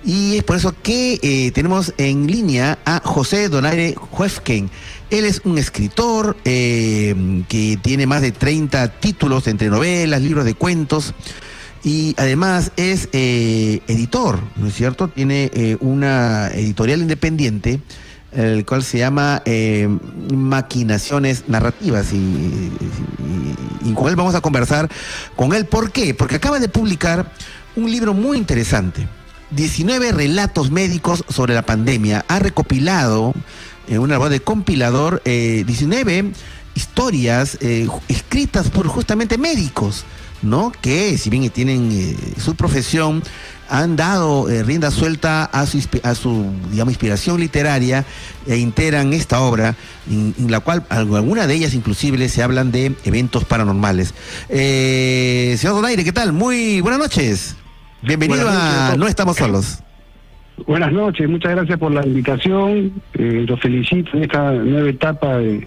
Y 0.05 0.37
es 0.37 0.45
por 0.45 0.57
eso 0.57 0.75
que 0.83 1.19
eh, 1.23 1.51
tenemos 1.53 1.95
en 1.97 2.27
línea 2.27 2.79
a 2.85 3.01
José 3.03 3.49
Donaire 3.49 3.95
Huefken. 4.13 4.69
Él 5.09 5.25
es 5.25 5.41
un 5.45 5.57
escritor 5.57 6.37
que 6.43 7.79
tiene 7.81 8.07
más 8.07 8.21
de 8.21 8.33
30 8.33 9.01
títulos 9.01 9.47
entre 9.47 9.69
novelas, 9.69 10.21
libros 10.21 10.45
de 10.45 10.55
cuentos 10.55 11.15
y 11.85 12.15
además 12.19 12.73
es 12.77 13.09
editor, 13.13 14.41
¿no 14.57 14.67
es 14.67 14.75
cierto? 14.75 15.09
Tiene 15.09 15.79
una 15.81 16.49
editorial 16.49 17.01
independiente 17.01 17.81
el 18.35 18.65
cual 18.65 18.83
se 18.83 18.99
llama 18.99 19.43
eh, 19.45 19.89
Maquinaciones 20.33 21.45
Narrativas 21.49 22.13
y, 22.13 22.73
con 23.95 24.09
él 24.09 24.17
vamos 24.17 24.35
a 24.35 24.41
conversar 24.41 24.91
con 25.37 25.55
él. 25.55 25.67
¿Por 25.67 25.93
qué? 25.93 26.15
Porque 26.15 26.37
acaba 26.37 26.59
de 26.59 26.69
publicar 26.69 27.31
un 27.77 27.91
libro 27.91 28.15
muy 28.15 28.39
interesante, 28.39 29.07
19 29.51 30.13
relatos 30.13 30.71
médicos 30.71 31.25
sobre 31.29 31.55
la 31.55 31.63
pandemia. 31.63 32.25
Ha 32.29 32.39
recopilado 32.39 33.35
en 33.89 33.99
una 33.99 34.19
voz 34.19 34.31
de 34.31 34.41
compilador 34.41 35.23
19 35.25 36.19
eh, 36.19 36.33
historias 36.75 37.59
eh, 37.61 37.89
escritas 38.09 38.71
por 38.71 38.89
justamente 38.89 39.39
médicos, 39.39 40.05
¿no? 40.43 40.73
Que 40.81 41.17
si 41.19 41.31
bien 41.31 41.49
tienen 41.51 42.17
su 42.43 42.57
profesión, 42.57 43.23
han 43.75 43.97
dado 43.97 44.49
eh, 44.49 44.63
rienda 44.63 44.93
suelta 44.93 45.45
a 45.45 45.67
su, 45.67 45.85
a 46.05 46.15
su 46.15 46.47
digamos, 46.71 46.93
inspiración 46.93 47.41
literaria 47.41 48.05
e 48.47 48.57
integran 48.57 49.13
esta 49.13 49.41
obra, 49.41 49.75
en, 50.09 50.33
la 50.49 50.61
cual 50.61 50.85
alguna 50.91 51.49
de 51.49 51.55
ellas 51.55 51.75
inclusive 51.75 52.29
se 52.29 52.43
hablan 52.45 52.71
de 52.71 52.93
eventos 53.05 53.45
paranormales. 53.45 54.15
Eh, 54.49 55.57
señor 55.59 55.75
Donaire, 55.75 56.05
¿qué 56.05 56.13
tal? 56.13 56.33
Muy 56.33 56.81
buenas 56.83 57.01
noches. 57.01 57.57
Bienvenido 58.03 58.49
a 58.49 58.95
No 58.97 59.09
Estamos 59.09 59.37
Solos. 59.37 59.83
Buenas 60.69 60.93
noches, 60.93 61.29
muchas 61.29 61.57
gracias 61.57 61.77
por 61.77 61.91
la 61.91 62.07
invitación. 62.07 62.93
Eh, 63.15 63.45
lo 63.49 63.57
felicito 63.57 64.17
en 64.17 64.23
esta 64.23 64.53
nueva 64.53 64.89
etapa 64.89 65.39
de, 65.39 65.67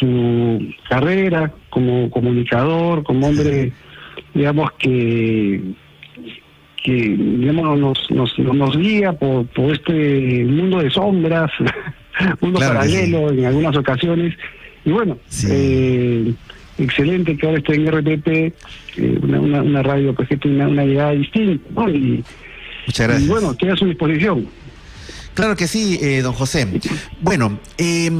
su 0.00 0.74
carrera 0.88 1.52
como 1.70 2.10
comunicador, 2.10 3.04
como 3.04 3.28
hombre, 3.28 3.72
digamos 4.32 4.72
que 4.78 5.62
que 6.84 6.92
digamos, 6.92 7.78
nos, 7.78 8.10
nos, 8.10 8.38
nos 8.38 8.76
guía 8.76 9.14
por, 9.14 9.46
por 9.46 9.72
este 9.72 10.44
mundo 10.44 10.80
de 10.80 10.90
sombras, 10.90 11.50
mundo 12.42 12.60
paralelo 12.60 13.30
en 13.30 13.46
algunas 13.46 13.74
ocasiones. 13.74 14.34
Y 14.84 14.90
bueno, 14.90 15.16
eh, 15.48 16.34
excelente 16.76 17.38
que 17.38 17.46
ahora 17.46 17.58
esté 17.58 17.76
en 17.76 17.90
RPP, 17.90 18.28
eh, 18.28 18.52
una, 19.22 19.62
una, 19.62 19.82
radio 19.82 20.14
pues, 20.14 20.28
que 20.28 20.36
tiene 20.36 20.66
una, 20.66 20.84
llegada 20.84 21.12
distinta. 21.12 21.88
Y, 21.88 22.22
Muchas 22.86 23.08
gracias. 23.08 23.22
Y 23.22 23.28
bueno, 23.28 23.52
estoy 23.52 23.70
a 23.70 23.76
su 23.76 23.86
disposición. 23.86 24.46
Claro 25.32 25.56
que 25.56 25.66
sí, 25.66 25.98
eh, 26.02 26.20
don 26.20 26.34
José. 26.34 26.68
Bueno, 27.22 27.58
eh, 27.78 28.10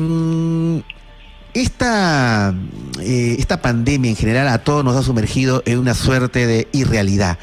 esta, 1.53 2.55
esta 2.99 3.61
pandemia 3.61 4.11
en 4.11 4.17
general 4.17 4.49
a 4.49 4.65
todos 4.65 4.83
nos 4.83 4.97
ha 4.97 5.03
sumergido 5.03 5.63
en 5.67 5.79
una 5.81 5.93
suerte 5.93 6.47
de 6.47 6.67
irrealidad. 6.73 7.39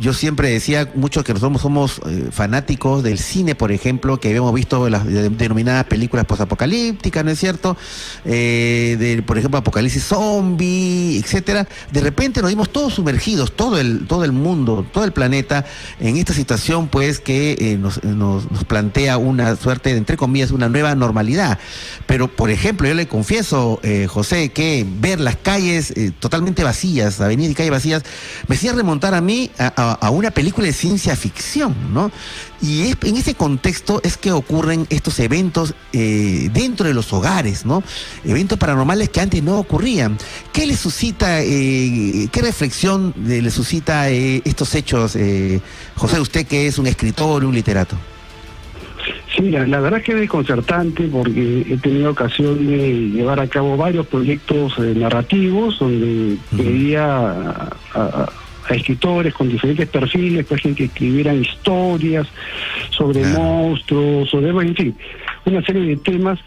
Yo 0.00 0.14
siempre 0.14 0.48
decía 0.48 0.90
mucho 0.94 1.22
que 1.22 1.34
nosotros 1.34 1.60
somos 1.60 2.00
eh, 2.06 2.28
fanáticos 2.32 3.02
del 3.02 3.18
cine, 3.18 3.54
por 3.54 3.70
ejemplo, 3.70 4.18
que 4.18 4.28
habíamos 4.28 4.54
visto 4.54 4.88
las 4.88 5.04
denominadas 5.04 5.84
películas 5.84 6.24
posapocalípticas, 6.24 7.22
¿no 7.22 7.30
es 7.30 7.38
cierto? 7.38 7.76
Eh, 8.24 8.96
de, 8.98 9.22
por 9.22 9.36
ejemplo, 9.36 9.58
Apocalipsis 9.58 10.04
Zombie, 10.04 11.18
etcétera. 11.18 11.68
De 11.92 12.00
repente 12.00 12.40
nos 12.40 12.48
vimos 12.48 12.70
todos 12.70 12.94
sumergidos, 12.94 13.52
todo 13.52 13.78
el, 13.78 14.06
todo 14.06 14.24
el 14.24 14.32
mundo, 14.32 14.86
todo 14.90 15.04
el 15.04 15.12
planeta, 15.12 15.66
en 15.98 16.16
esta 16.16 16.32
situación, 16.32 16.88
pues, 16.88 17.20
que 17.20 17.58
eh, 17.60 17.76
nos, 17.76 18.02
nos, 18.02 18.46
plantea 18.66 19.18
una 19.18 19.54
suerte 19.56 19.90
de, 19.90 19.98
entre 19.98 20.16
comillas, 20.16 20.50
una 20.50 20.70
nueva 20.70 20.94
normalidad. 20.94 21.58
Pero, 22.06 22.34
por 22.34 22.50
ejemplo, 22.50 22.88
yo 22.88 22.94
le 22.94 23.06
confieso, 23.06 23.80
José, 24.08 24.50
que 24.50 24.86
ver 24.88 25.20
las 25.20 25.36
calles 25.36 25.92
totalmente 26.20 26.64
vacías, 26.64 27.20
avenidas 27.20 27.52
y 27.52 27.54
calles 27.54 27.70
vacías, 27.70 28.02
me 28.48 28.56
hacía 28.56 28.72
remontar 28.72 29.14
a 29.14 29.20
mí 29.20 29.50
a, 29.58 29.89
una 30.10 30.30
película 30.30 30.66
de 30.66 30.72
ciencia 30.72 31.16
ficción, 31.16 31.74
¿no? 31.92 32.10
Y 32.62 32.82
es, 32.82 32.96
en 33.02 33.16
ese 33.16 33.34
contexto 33.34 34.00
es 34.04 34.16
que 34.16 34.32
ocurren 34.32 34.86
estos 34.90 35.18
eventos 35.20 35.74
eh, 35.92 36.50
dentro 36.52 36.86
de 36.86 36.94
los 36.94 37.12
hogares, 37.12 37.64
¿no? 37.64 37.82
Eventos 38.24 38.58
paranormales 38.58 39.08
que 39.08 39.20
antes 39.20 39.42
no 39.42 39.58
ocurrían. 39.58 40.18
¿Qué 40.52 40.66
le 40.66 40.76
suscita, 40.76 41.42
eh, 41.42 42.28
qué 42.30 42.42
reflexión 42.42 43.14
le 43.24 43.50
suscita 43.50 44.10
eh, 44.10 44.42
estos 44.44 44.74
hechos, 44.74 45.16
José, 45.96 46.20
usted 46.20 46.46
que 46.46 46.66
es 46.66 46.78
un 46.78 46.86
escritor, 46.86 47.44
un 47.44 47.54
literato? 47.54 47.96
Sí, 49.36 49.50
la, 49.50 49.80
verdad 49.80 50.00
es 50.00 50.04
que 50.04 50.12
es 50.12 50.20
desconcertante 50.20 51.04
porque 51.04 51.64
he 51.68 51.76
tenido 51.78 52.10
ocasión 52.10 52.66
de 52.66 53.10
llevar 53.10 53.40
a 53.40 53.46
cabo 53.46 53.76
varios 53.76 54.06
proyectos 54.06 54.78
narrativos 54.78 55.78
donde 55.78 56.36
quería 56.54 57.64
a 57.94 58.28
escritores 58.68 59.34
con 59.34 59.48
diferentes 59.48 59.88
perfiles, 59.88 60.46
pues 60.46 60.60
gente 60.60 60.78
que 60.78 60.84
escribieran 60.84 61.40
historias 61.40 62.26
sobre 62.90 63.24
monstruos, 63.26 64.28
sobre, 64.28 64.48
en 64.48 64.76
fin, 64.76 64.96
una 65.44 65.62
serie 65.62 65.82
de 65.82 65.96
temas. 65.96 66.38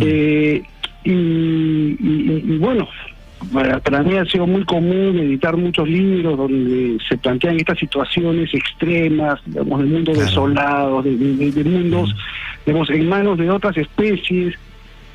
Eh, 0.00 0.62
y, 1.04 2.58
bueno, 2.58 2.88
para, 3.52 4.02
mí 4.02 4.16
ha 4.16 4.24
sido 4.26 4.46
muy 4.46 4.64
común 4.64 5.18
editar 5.18 5.56
muchos 5.56 5.88
libros 5.88 6.36
donde 6.36 6.98
se 7.08 7.16
plantean 7.18 7.56
estas 7.56 7.78
situaciones 7.78 8.52
extremas, 8.54 9.40
digamos, 9.46 9.80
del 9.80 9.88
mundo 9.88 10.12
desolado, 10.12 11.02
de, 11.02 11.16
de, 11.16 11.64
mundos, 11.64 12.14
digamos, 12.64 12.90
en 12.90 13.08
manos 13.08 13.38
de 13.38 13.50
otras 13.50 13.76
especies 13.76 14.54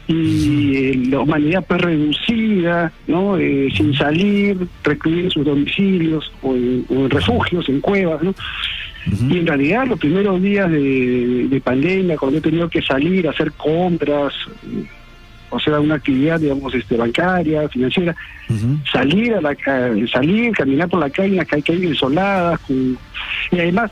y 0.08 0.76
eh, 0.76 0.96
la 1.10 1.20
humanidad 1.20 1.66
pues 1.68 1.82
reducida, 1.82 2.92
¿no? 3.08 3.38
Eh, 3.38 3.70
sin 3.76 3.94
salir, 3.94 4.68
recluir 4.84 5.26
en 5.26 5.32
sus 5.32 5.46
domicilios 5.46 6.32
o 6.42 6.56
en, 6.56 7.10
refugios, 7.10 7.68
en 7.70 7.82
cuevas, 7.82 8.24
¿no? 8.24 8.34
Y 9.30 9.38
en 9.38 9.48
realidad 9.48 9.88
los 9.88 10.00
primeros 10.00 10.42
días 10.42 10.70
de, 10.70 11.62
pandemia, 11.64 12.18
cuando 12.18 12.40
he 12.40 12.42
tenido 12.42 12.70
que 12.70 12.82
salir 12.82 13.26
a 13.28 13.32
hacer 13.32 13.54
compras, 13.54 14.34
o 15.50 15.60
sea, 15.62 15.80
una 15.80 15.96
actividad, 15.96 16.42
digamos, 16.42 16.76
este, 16.76 16.98
bancaria, 16.98 17.70
financiera, 17.70 18.14
salir 18.92 19.34
a 19.34 19.42
la 19.42 19.56
salir, 20.12 20.52
caminar 20.52 20.90
por 20.90 21.00
la 21.00 21.10
calle, 21.10 21.30
en 21.30 21.36
las 21.38 21.48
calles 21.48 21.90
desoladas, 21.90 22.60
y 22.70 22.98
además 23.54 23.92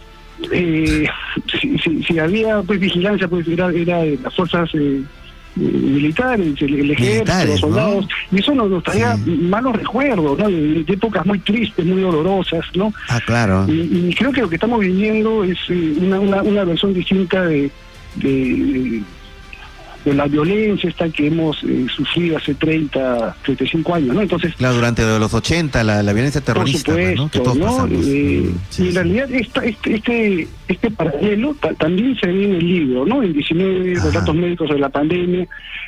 eh, 0.51 1.07
si, 2.07 2.19
había 2.19 2.61
pues 2.61 2.79
vigilancia, 2.79 3.27
pues 3.27 3.47
era, 3.47 3.71
era 3.71 3.99
de 3.99 4.19
las 4.21 4.33
fuerzas 4.33 4.69
eh, 4.73 5.01
militares, 5.55 6.61
el, 6.61 6.91
ejército, 6.91 7.45
los 7.45 7.59
soldados, 7.59 8.07
y 8.31 8.39
eso 8.39 8.53
nos, 8.53 8.83
traía 8.83 9.17
malos 9.25 9.75
recuerdos, 9.75 10.37
¿no? 10.37 10.49
De, 10.49 10.85
épocas 10.87 11.25
muy 11.25 11.39
tristes, 11.39 11.85
muy 11.85 12.01
dolorosas, 12.01 12.65
¿no? 12.75 12.93
Ah, 13.09 13.19
claro. 13.25 13.65
Y, 13.67 14.13
creo 14.15 14.31
que 14.31 14.41
lo 14.41 14.49
que 14.49 14.55
estamos 14.55 14.79
viviendo 14.79 15.43
es 15.43 15.57
eh, 15.69 15.95
una, 16.01 16.19
una, 16.19 16.63
versión 16.63 16.93
distinta 16.93 17.43
de, 17.43 17.71
de, 18.15 19.01
de 20.05 20.13
la 20.13 20.27
violencia 20.27 20.87
esta 20.87 21.09
que 21.09 21.27
hemos 21.27 21.61
eh, 21.63 21.87
sufrido 21.93 22.37
hace 22.37 22.53
30, 22.53 23.35
35 23.43 23.95
años, 23.95 24.15
¿no? 24.15 24.21
Entonces... 24.21 24.53
Claro, 24.55 24.75
durante 24.75 25.01
los 25.01 25.33
80, 25.33 25.83
la, 25.83 26.03
la 26.03 26.13
violencia 26.13 26.41
terrorista, 26.41 26.93
por 26.93 27.17
supuesto, 27.17 27.55
¿no? 27.55 27.87
Eh, 27.87 28.53
y 28.77 28.87
en 28.87 28.95
realidad 28.95 29.31
este, 29.31 29.75
este, 29.85 30.47
este 30.67 30.91
paralelo 30.91 31.55
también 31.79 32.15
se 32.19 32.27
ve 32.27 32.45
en 32.45 32.53
el 32.53 32.67
libro, 32.67 33.05
¿no? 33.05 33.23
En 33.23 33.33
19 33.33 33.95
datos 34.13 34.35
médicos 34.35 34.69
de 34.69 34.77
la 34.77 34.89
pandemia, 34.89 35.47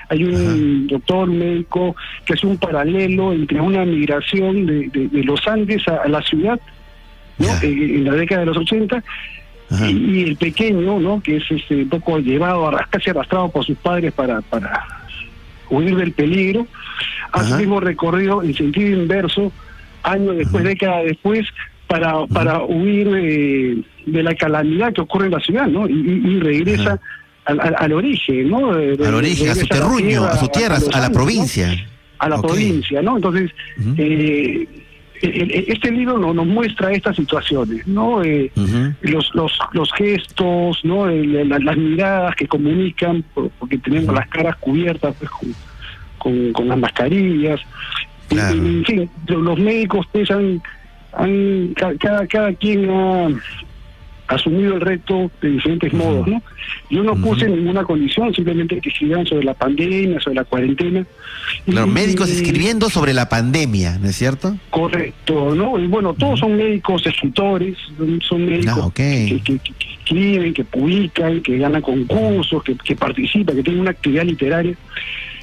hay 0.09 0.23
un 0.23 0.87
doctor 0.87 1.29
médico 1.29 1.95
que 2.25 2.33
hace 2.33 2.47
un 2.47 2.57
paralelo 2.57 3.33
entre 3.33 3.61
una 3.61 3.85
migración 3.85 4.65
de, 4.65 4.89
de, 4.89 5.23
los 5.23 5.47
Andes 5.47 5.87
a, 5.87 6.07
la 6.07 6.23
ciudad, 6.23 6.59
¿no? 7.37 7.47
Eh, 7.61 7.95
en 7.97 8.03
la 8.03 8.13
década 8.13 8.41
de 8.41 8.47
los 8.47 8.57
80 8.57 9.03
y, 9.69 10.23
el 10.23 10.37
pequeño, 10.37 10.99
¿no? 10.99 11.21
Que 11.21 11.37
es 11.37 11.43
este, 11.49 11.83
un 11.83 11.89
poco 11.89 12.19
llevado, 12.19 12.71
casi 12.89 13.09
arrastrado 13.09 13.49
por 13.49 13.65
sus 13.65 13.77
padres 13.77 14.13
para, 14.13 14.41
para 14.41 14.85
huir 15.69 15.95
del 15.95 16.13
peligro, 16.13 16.67
hace 17.31 17.53
el 17.53 17.59
mismo 17.59 17.79
recorrido 17.79 18.43
en 18.43 18.53
sentido 18.53 19.01
inverso, 19.01 19.51
años 20.03 20.37
después, 20.37 20.63
décadas 20.63 21.05
después, 21.05 21.47
para, 21.87 22.25
para 22.27 22.63
huir 22.63 23.83
de, 24.05 24.23
la 24.23 24.35
calamidad 24.35 24.93
que 24.93 25.01
ocurre 25.01 25.25
en 25.25 25.33
la 25.33 25.39
ciudad, 25.39 25.67
¿no? 25.67 25.87
Y, 25.87 26.39
regresa 26.39 26.99
al, 27.45 27.93
origen, 27.93 28.49
¿no? 28.49 28.71
al 28.71 29.13
origen, 29.13 29.49
a 29.49 29.55
su 29.55 29.67
terruño, 29.67 30.25
a, 30.25 30.37
su 30.37 30.47
tierra, 30.49 30.77
a, 30.93 30.99
la 30.99 31.09
provincia. 31.09 31.73
A 32.19 32.29
la 32.29 32.41
provincia, 32.41 33.01
¿no? 33.01 33.15
Entonces, 33.17 33.51
eh, 33.97 34.67
este 35.21 35.91
libro 35.91 36.17
no, 36.17 36.33
nos 36.33 36.45
muestra 36.45 36.91
estas 36.91 37.15
situaciones, 37.15 37.87
¿no? 37.87 38.23
Eh, 38.23 38.51
los, 39.01 39.33
los, 39.33 39.57
los 39.73 39.91
gestos, 39.93 40.83
¿no? 40.83 41.07
las 41.07 41.77
miradas 41.77 42.35
que 42.35 42.47
comunican, 42.47 43.23
porque 43.33 43.77
tenemos 43.77 44.13
las 44.13 44.27
caras 44.29 44.55
cubiertas 44.57 45.15
pues, 45.17 45.31
con, 46.17 46.53
con, 46.53 46.67
las 46.67 46.77
mascarillas. 46.77 47.59
en 48.29 48.85
fin, 48.85 49.09
los 49.27 49.59
médicos 49.59 50.05
pues, 50.11 50.29
han, 50.29 50.61
cada, 51.99 52.27
cada 52.27 52.53
quien 52.53 52.89
ha 52.89 53.29
asumido 54.27 54.75
el 54.75 54.81
reto 54.81 55.31
de 55.41 55.49
diferentes 55.49 55.93
modos, 55.93 56.27
¿no? 56.27 56.41
Yo 56.89 57.03
no 57.03 57.15
puse 57.15 57.47
ninguna 57.47 57.83
condición, 57.83 58.33
simplemente 58.33 58.79
que 58.81 58.89
escribieran 58.89 59.25
sobre 59.25 59.45
la 59.45 59.53
pandemia, 59.53 60.19
sobre 60.19 60.35
la 60.35 60.43
cuarentena. 60.43 61.05
Los 61.65 61.87
médicos 61.87 62.29
escribiendo 62.29 62.89
sobre 62.89 63.13
la 63.13 63.29
pandemia, 63.29 63.97
¿no 63.99 64.09
es 64.09 64.15
cierto? 64.15 64.55
Correcto, 64.69 65.55
¿no? 65.55 65.79
Y 65.79 65.87
bueno, 65.87 66.13
todos 66.13 66.39
son 66.39 66.57
médicos 66.57 67.05
escritores, 67.05 67.77
son 68.27 68.45
médicos 68.45 68.79
ah, 68.83 68.91
que, 68.93 69.41
escriben, 70.03 70.53
que 70.53 70.63
publican, 70.65 71.41
que 71.41 71.57
ganan 71.57 71.81
concursos, 71.81 72.63
que, 72.63 72.75
que 72.75 72.95
participan, 72.95 73.55
que 73.55 73.63
tienen 73.63 73.81
una 73.81 73.91
actividad 73.91 74.25
literaria. 74.25 74.75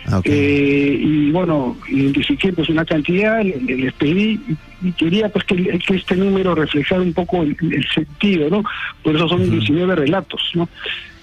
Ah, 0.06 0.20
eh, 0.24 0.98
y 1.00 1.30
bueno, 1.30 1.76
identifiqué 1.88 2.52
pues 2.52 2.68
una 2.68 2.84
cantidad, 2.84 3.42
les 3.42 3.92
pedí 3.94 4.38
y 4.82 4.92
quería 4.92 5.30
pues 5.30 5.44
que, 5.46 5.80
este 5.88 6.16
número 6.16 6.54
reflejara 6.54 7.00
un 7.00 7.14
poco 7.14 7.42
el, 7.42 7.56
sentido, 7.94 8.50
¿no? 8.50 8.64
Por 9.02 9.16
eso 9.16 9.28
son 9.28 9.48
19 9.48 9.94
relatos, 9.94 10.42
¿no? 10.54 10.68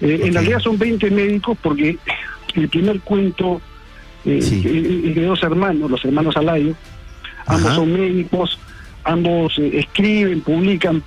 Eh, 0.02 0.22
en 0.24 0.34
realidad 0.34 0.60
son 0.60 0.80
20 0.80 1.12
médicos 1.12 1.58
porque 1.62 1.98
el 2.56 2.70
primer 2.70 3.00
cuento 3.02 3.62
eh, 4.26 4.40
es 4.40 4.64
de 5.16 5.26
dos 5.26 5.44
hermanos, 5.44 5.92
los 5.92 6.04
hermanos 6.04 6.36
Alayo, 6.36 6.74
ambos 7.46 7.76
son 7.76 7.94
médicos, 7.94 8.58
ambos 9.04 9.60
escriben, 9.60 10.42
publican 10.42 11.04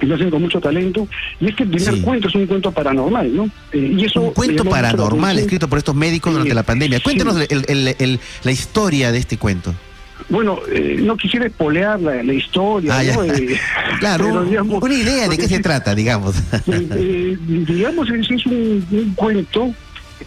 y 0.00 0.06
lo 0.06 0.14
hacen 0.14 0.30
con 0.30 0.42
mucho 0.42 0.60
talento. 0.60 1.06
Y 1.40 1.48
este 1.48 1.66
primer 1.66 2.00
cuento 2.02 2.28
es 2.28 2.34
un 2.34 2.46
cuento 2.46 2.72
paranormal, 2.72 3.34
¿no? 3.34 3.44
Eh, 3.72 3.94
y 3.96 4.04
eso 4.04 4.20
un 4.20 4.32
cuento 4.32 4.64
paranormal 4.64 5.38
escrito 5.38 5.68
por 5.68 5.78
estos 5.78 5.94
médicos 5.94 6.32
durante 6.32 6.54
la 6.54 6.62
pandemia. 6.62 7.00
Cuéntanos 7.00 7.36
la 7.36 8.50
historia 8.52 9.12
de 9.12 9.18
este 9.18 9.38
cuento. 9.38 9.74
Bueno, 10.28 10.60
eh, 10.72 10.96
no 11.00 11.16
quisiera 11.16 11.46
espolear 11.46 12.00
la, 12.00 12.22
historia, 12.32 12.98
ah, 12.98 13.02
¿no? 13.02 13.24
Eh, 13.24 13.60
claro, 14.00 14.28
una 14.28 14.94
idea 14.94 15.28
de 15.28 15.36
qué 15.36 15.48
se 15.48 15.60
trata, 15.60 15.94
digamos. 15.94 16.36
digamos, 17.46 18.08
es, 18.10 18.46
un, 18.46 19.12
cuento, 19.14 19.74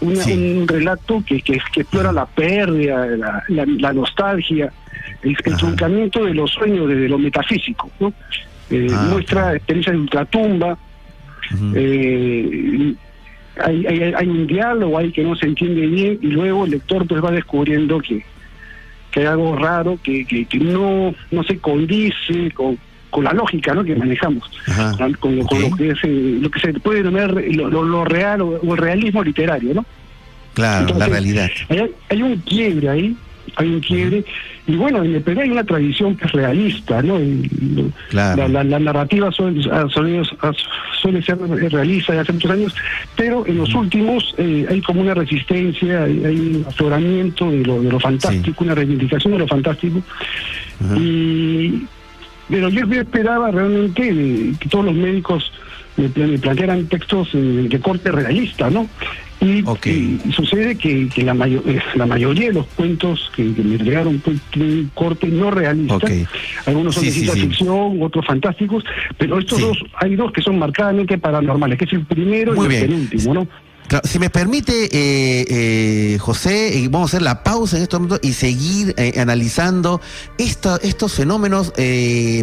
un 0.01 0.67
relato 0.67 1.23
que, 1.25 1.41
que, 1.41 1.59
explora 1.75 2.11
la 2.11 2.25
pérdida, 2.25 3.07
la, 3.47 3.93
nostalgia, 3.93 4.71
el, 5.23 5.35
el 5.43 5.57
truncamiento 5.57 6.25
de 6.25 6.33
los 6.33 6.51
sueños 6.51 6.87
desde 6.89 7.09
lo 7.09 7.17
metafísico, 7.17 7.89
¿no? 7.99 8.13
Eh, 8.69 8.87
ah, 8.91 9.07
muestra 9.09 9.55
experiencias 9.55 9.95
de 9.95 10.01
ultratumba, 10.01 10.77
eh, 11.75 12.93
hay, 13.63 13.85
hay, 13.85 14.27
un 14.27 14.45
diálogo 14.45 14.97
ahí 14.97 15.11
que 15.11 15.23
no 15.23 15.35
se 15.35 15.47
entiende 15.47 15.87
bien 15.87 16.19
y 16.21 16.27
luego 16.27 16.65
el 16.65 16.71
lector 16.71 17.07
pues 17.07 17.23
va 17.23 17.31
descubriendo 17.31 17.99
que, 17.99 18.23
que 19.11 19.21
hay 19.21 19.25
algo 19.27 19.55
raro 19.55 19.97
que, 20.03 20.25
que, 20.25 20.59
no, 20.59 21.15
no 21.31 21.43
se 21.43 21.57
condice 21.57 22.51
con, 22.51 22.77
con 23.09 23.23
la 23.23 23.33
lógica 23.33 23.73
¿no? 23.73 23.83
que 23.83 23.95
manejamos, 23.95 24.49
con, 25.19 25.37
lo, 25.37 25.45
que 25.47 25.89
eh, 26.03 26.37
lo 26.41 26.51
que 26.51 26.59
se 26.59 26.73
puede 26.73 26.99
denominar 26.99 27.31
lo, 27.31 28.05
real 28.05 28.41
o, 28.41 28.73
el 28.73 28.77
realismo 28.77 29.23
literario, 29.23 29.73
¿no? 29.73 29.85
Claro, 30.53 30.97
la 30.97 31.07
realidad. 31.07 31.49
Hay, 31.69 31.91
hay 32.09 32.21
un 32.21 32.37
quiebre 32.37 32.89
ahí 32.89 33.17
hay 33.55 33.67
un 33.67 33.79
quiebre. 33.79 34.23
Y 34.67 34.75
bueno, 34.75 35.03
en 35.03 35.15
el 35.15 35.21
Perú 35.21 35.41
hay 35.41 35.49
una 35.49 35.63
tradición 35.63 36.15
que 36.15 36.25
es 36.25 36.31
realista, 36.31 37.01
¿no? 37.01 37.17
la, 38.11 38.63
narrativa 38.63 39.31
suele, 39.31 39.63
suele, 39.89 41.21
ser 41.21 41.37
realista 41.71 42.13
de 42.13 42.19
hace 42.19 42.33
muchos 42.33 42.51
años, 42.51 42.75
pero 43.15 43.45
en 43.47 43.57
los 43.57 43.73
últimos 43.73 44.35
eh, 44.37 44.65
hay 44.69 44.81
como 44.81 45.01
una 45.01 45.13
resistencia, 45.13 46.03
hay, 46.03 46.19
un 46.19 46.65
afloramiento 46.67 47.49
de 47.49 47.63
lo, 47.63 47.81
de 47.81 47.91
lo 47.91 47.99
fantástico, 47.99 48.63
una 48.63 48.75
reivindicación 48.75 49.33
de 49.33 49.39
lo 49.39 49.47
fantástico. 49.47 50.01
Y 50.95 51.87
pero 52.49 52.69
yo 52.69 52.85
esperaba 53.01 53.51
realmente 53.51 54.01
que 54.59 54.69
todos 54.69 54.85
los 54.85 54.95
médicos 54.95 55.51
me, 55.97 56.09
plantearan 56.37 56.87
textos 56.87 57.29
eh, 57.33 57.67
de 57.69 57.79
corte 57.79 58.11
realista, 58.11 58.69
¿no? 58.69 58.87
Y, 59.39 59.63
sucede 60.31 60.75
que, 60.77 61.09
la, 61.23 61.33
mayor, 61.33 61.61
eh, 61.67 61.79
la 61.95 62.05
mayoría 62.05 62.47
de 62.47 62.53
los 62.53 62.65
cuentos 62.67 63.31
que, 63.35 63.43
me 63.43 63.77
llegaron 63.77 64.21
tienen 64.51 64.79
un 64.79 64.91
corte 64.93 65.27
no 65.27 65.51
realista. 65.51 66.07
Algunos 66.65 66.95
son 66.95 67.03
de 67.03 67.11
ciencia 67.11 67.33
ficción, 67.35 68.01
otros 68.01 68.25
fantásticos, 68.25 68.83
pero 69.17 69.37
estos 69.37 69.59
dos, 69.59 69.77
hay 69.95 70.15
dos 70.15 70.31
que 70.31 70.41
son 70.41 70.57
marcadamente 70.57 71.17
paranormales, 71.17 71.77
que 71.77 71.85
es 71.85 71.93
el 71.93 72.05
primero 72.05 72.55
y 72.55 72.73
el 72.73 72.81
penúltimo, 72.81 73.33
¿no? 73.33 73.47
Si 74.03 74.19
me 74.19 74.29
permite, 74.29 74.85
eh, 74.85 75.45
eh, 75.49 76.17
José, 76.19 76.77
eh, 76.77 76.87
vamos 76.89 77.09
a 77.09 77.11
hacer 77.11 77.21
la 77.21 77.43
pausa 77.43 77.77
en 77.77 77.83
estos 77.83 77.99
momentos 77.99 78.19
y 78.27 78.33
seguir 78.33 78.95
analizando 79.17 80.01
estos 80.37 81.13
fenómenos 81.13 81.73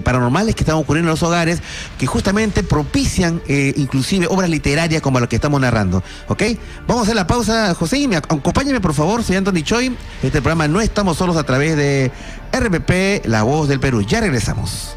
paranormales 0.02 0.54
que 0.54 0.62
están 0.62 0.76
ocurriendo 0.76 1.10
en 1.10 1.12
los 1.12 1.22
hogares, 1.22 1.60
que 1.98 2.06
justamente 2.06 2.62
propician 2.62 3.42
inclusive 3.48 4.26
obras 4.26 4.48
literarias 4.48 5.02
como 5.02 5.20
las 5.20 5.28
que 5.28 5.36
estamos 5.36 5.60
narrando. 5.60 6.02
¿Ok? 6.28 6.42
Vamos 6.86 7.02
a 7.02 7.04
hacer 7.04 7.16
la 7.16 7.26
pausa, 7.26 7.74
José, 7.74 7.98
y 7.98 8.08
me, 8.08 8.16
acompáñame 8.16 8.80
por 8.80 8.94
favor, 8.94 9.22
soy 9.22 9.36
Anthony 9.36 9.62
Choi. 9.62 9.94
Este 10.22 10.40
programa 10.40 10.68
No 10.68 10.80
Estamos 10.80 11.18
Solos 11.18 11.36
a 11.36 11.44
través 11.44 11.76
de 11.76 12.10
RPP, 12.52 13.26
La 13.26 13.42
Voz 13.42 13.68
del 13.68 13.80
Perú. 13.80 14.02
Ya 14.02 14.20
regresamos. 14.20 14.96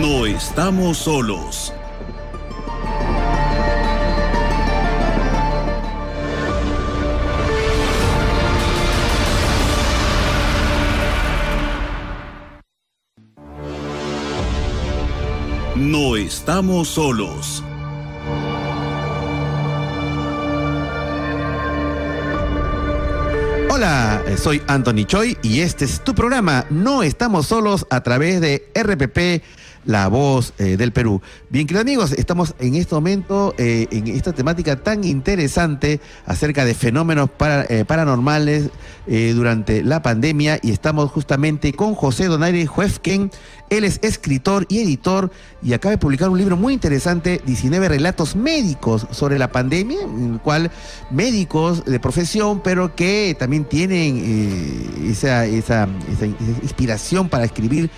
No 0.00 0.26
estamos 0.26 0.98
solos. 0.98 1.72
No 15.76 16.14
estamos 16.14 16.86
solos. 16.86 17.64
Hola, 23.68 24.22
eh, 24.28 24.36
soy 24.36 24.62
Anthony 24.68 25.04
Choi 25.04 25.36
y 25.42 25.62
este 25.62 25.84
es 25.84 26.04
tu 26.04 26.14
programa 26.14 26.64
No 26.70 27.02
estamos 27.02 27.48
solos 27.48 27.88
a 27.90 28.04
través 28.04 28.40
de 28.40 28.70
RPP 28.72 29.42
la 29.86 30.08
voz 30.08 30.52
eh, 30.58 30.76
del 30.76 30.92
Perú. 30.92 31.20
Bien, 31.50 31.66
queridos 31.66 31.82
amigos, 31.82 32.12
estamos 32.12 32.54
en 32.58 32.74
este 32.74 32.94
momento 32.94 33.54
eh, 33.58 33.86
en 33.90 34.08
esta 34.08 34.32
temática 34.32 34.76
tan 34.76 35.04
interesante 35.04 36.00
acerca 36.26 36.64
de 36.64 36.74
fenómenos 36.74 37.30
eh, 37.68 37.84
paranormales 37.86 38.70
durante 39.06 39.82
la 39.82 40.00
pandemia 40.00 40.58
y 40.62 40.70
estamos 40.70 41.10
justamente 41.10 41.74
con 41.74 41.94
José 41.94 42.24
Donaire 42.24 42.66
Juefken. 42.66 43.30
Él 43.68 43.84
es 43.84 43.98
escritor 44.02 44.64
y 44.70 44.78
editor 44.78 45.30
y 45.62 45.74
acaba 45.74 45.90
de 45.90 45.98
publicar 45.98 46.30
un 46.30 46.38
libro 46.38 46.56
muy 46.56 46.72
interesante, 46.72 47.42
19 47.44 47.90
relatos 47.90 48.34
médicos 48.34 49.06
sobre 49.10 49.38
la 49.38 49.52
pandemia, 49.52 50.00
en 50.00 50.34
el 50.34 50.40
cual 50.40 50.70
médicos 51.10 51.84
de 51.84 52.00
profesión, 52.00 52.62
pero 52.62 52.94
que 52.94 53.36
también 53.38 53.66
tienen 53.66 55.10
esa, 55.10 55.44
esa, 55.44 55.86
esa, 56.10 56.26
inspiración 56.62 57.28
para 57.28 57.44
escribir 57.44 57.90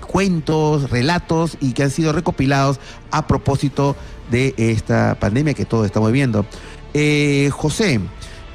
cuentos, 0.00 0.90
relatos 0.90 1.11
y 1.60 1.72
que 1.72 1.82
han 1.82 1.90
sido 1.90 2.12
recopilados 2.12 2.78
a 3.10 3.26
propósito 3.26 3.96
de 4.30 4.54
esta 4.56 5.16
pandemia 5.18 5.54
que 5.54 5.64
todos 5.64 5.86
estamos 5.86 6.10
viviendo. 6.10 6.46
Eh, 6.94 7.50
José, 7.52 8.00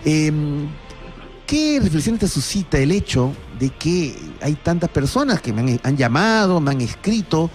em, 0.05 0.67
¿qué 1.45 1.79
reflexión 1.81 2.17
te 2.17 2.27
suscita 2.27 2.77
el 2.77 2.91
hecho 2.91 3.33
de 3.59 3.69
que 3.69 4.15
hay 4.41 4.55
tantas 4.55 4.89
personas 4.89 5.41
que 5.41 5.53
me 5.53 5.79
han, 5.83 5.97
llamado, 5.97 6.59
me 6.61 6.71
han 6.71 6.81
escrito, 6.81 7.49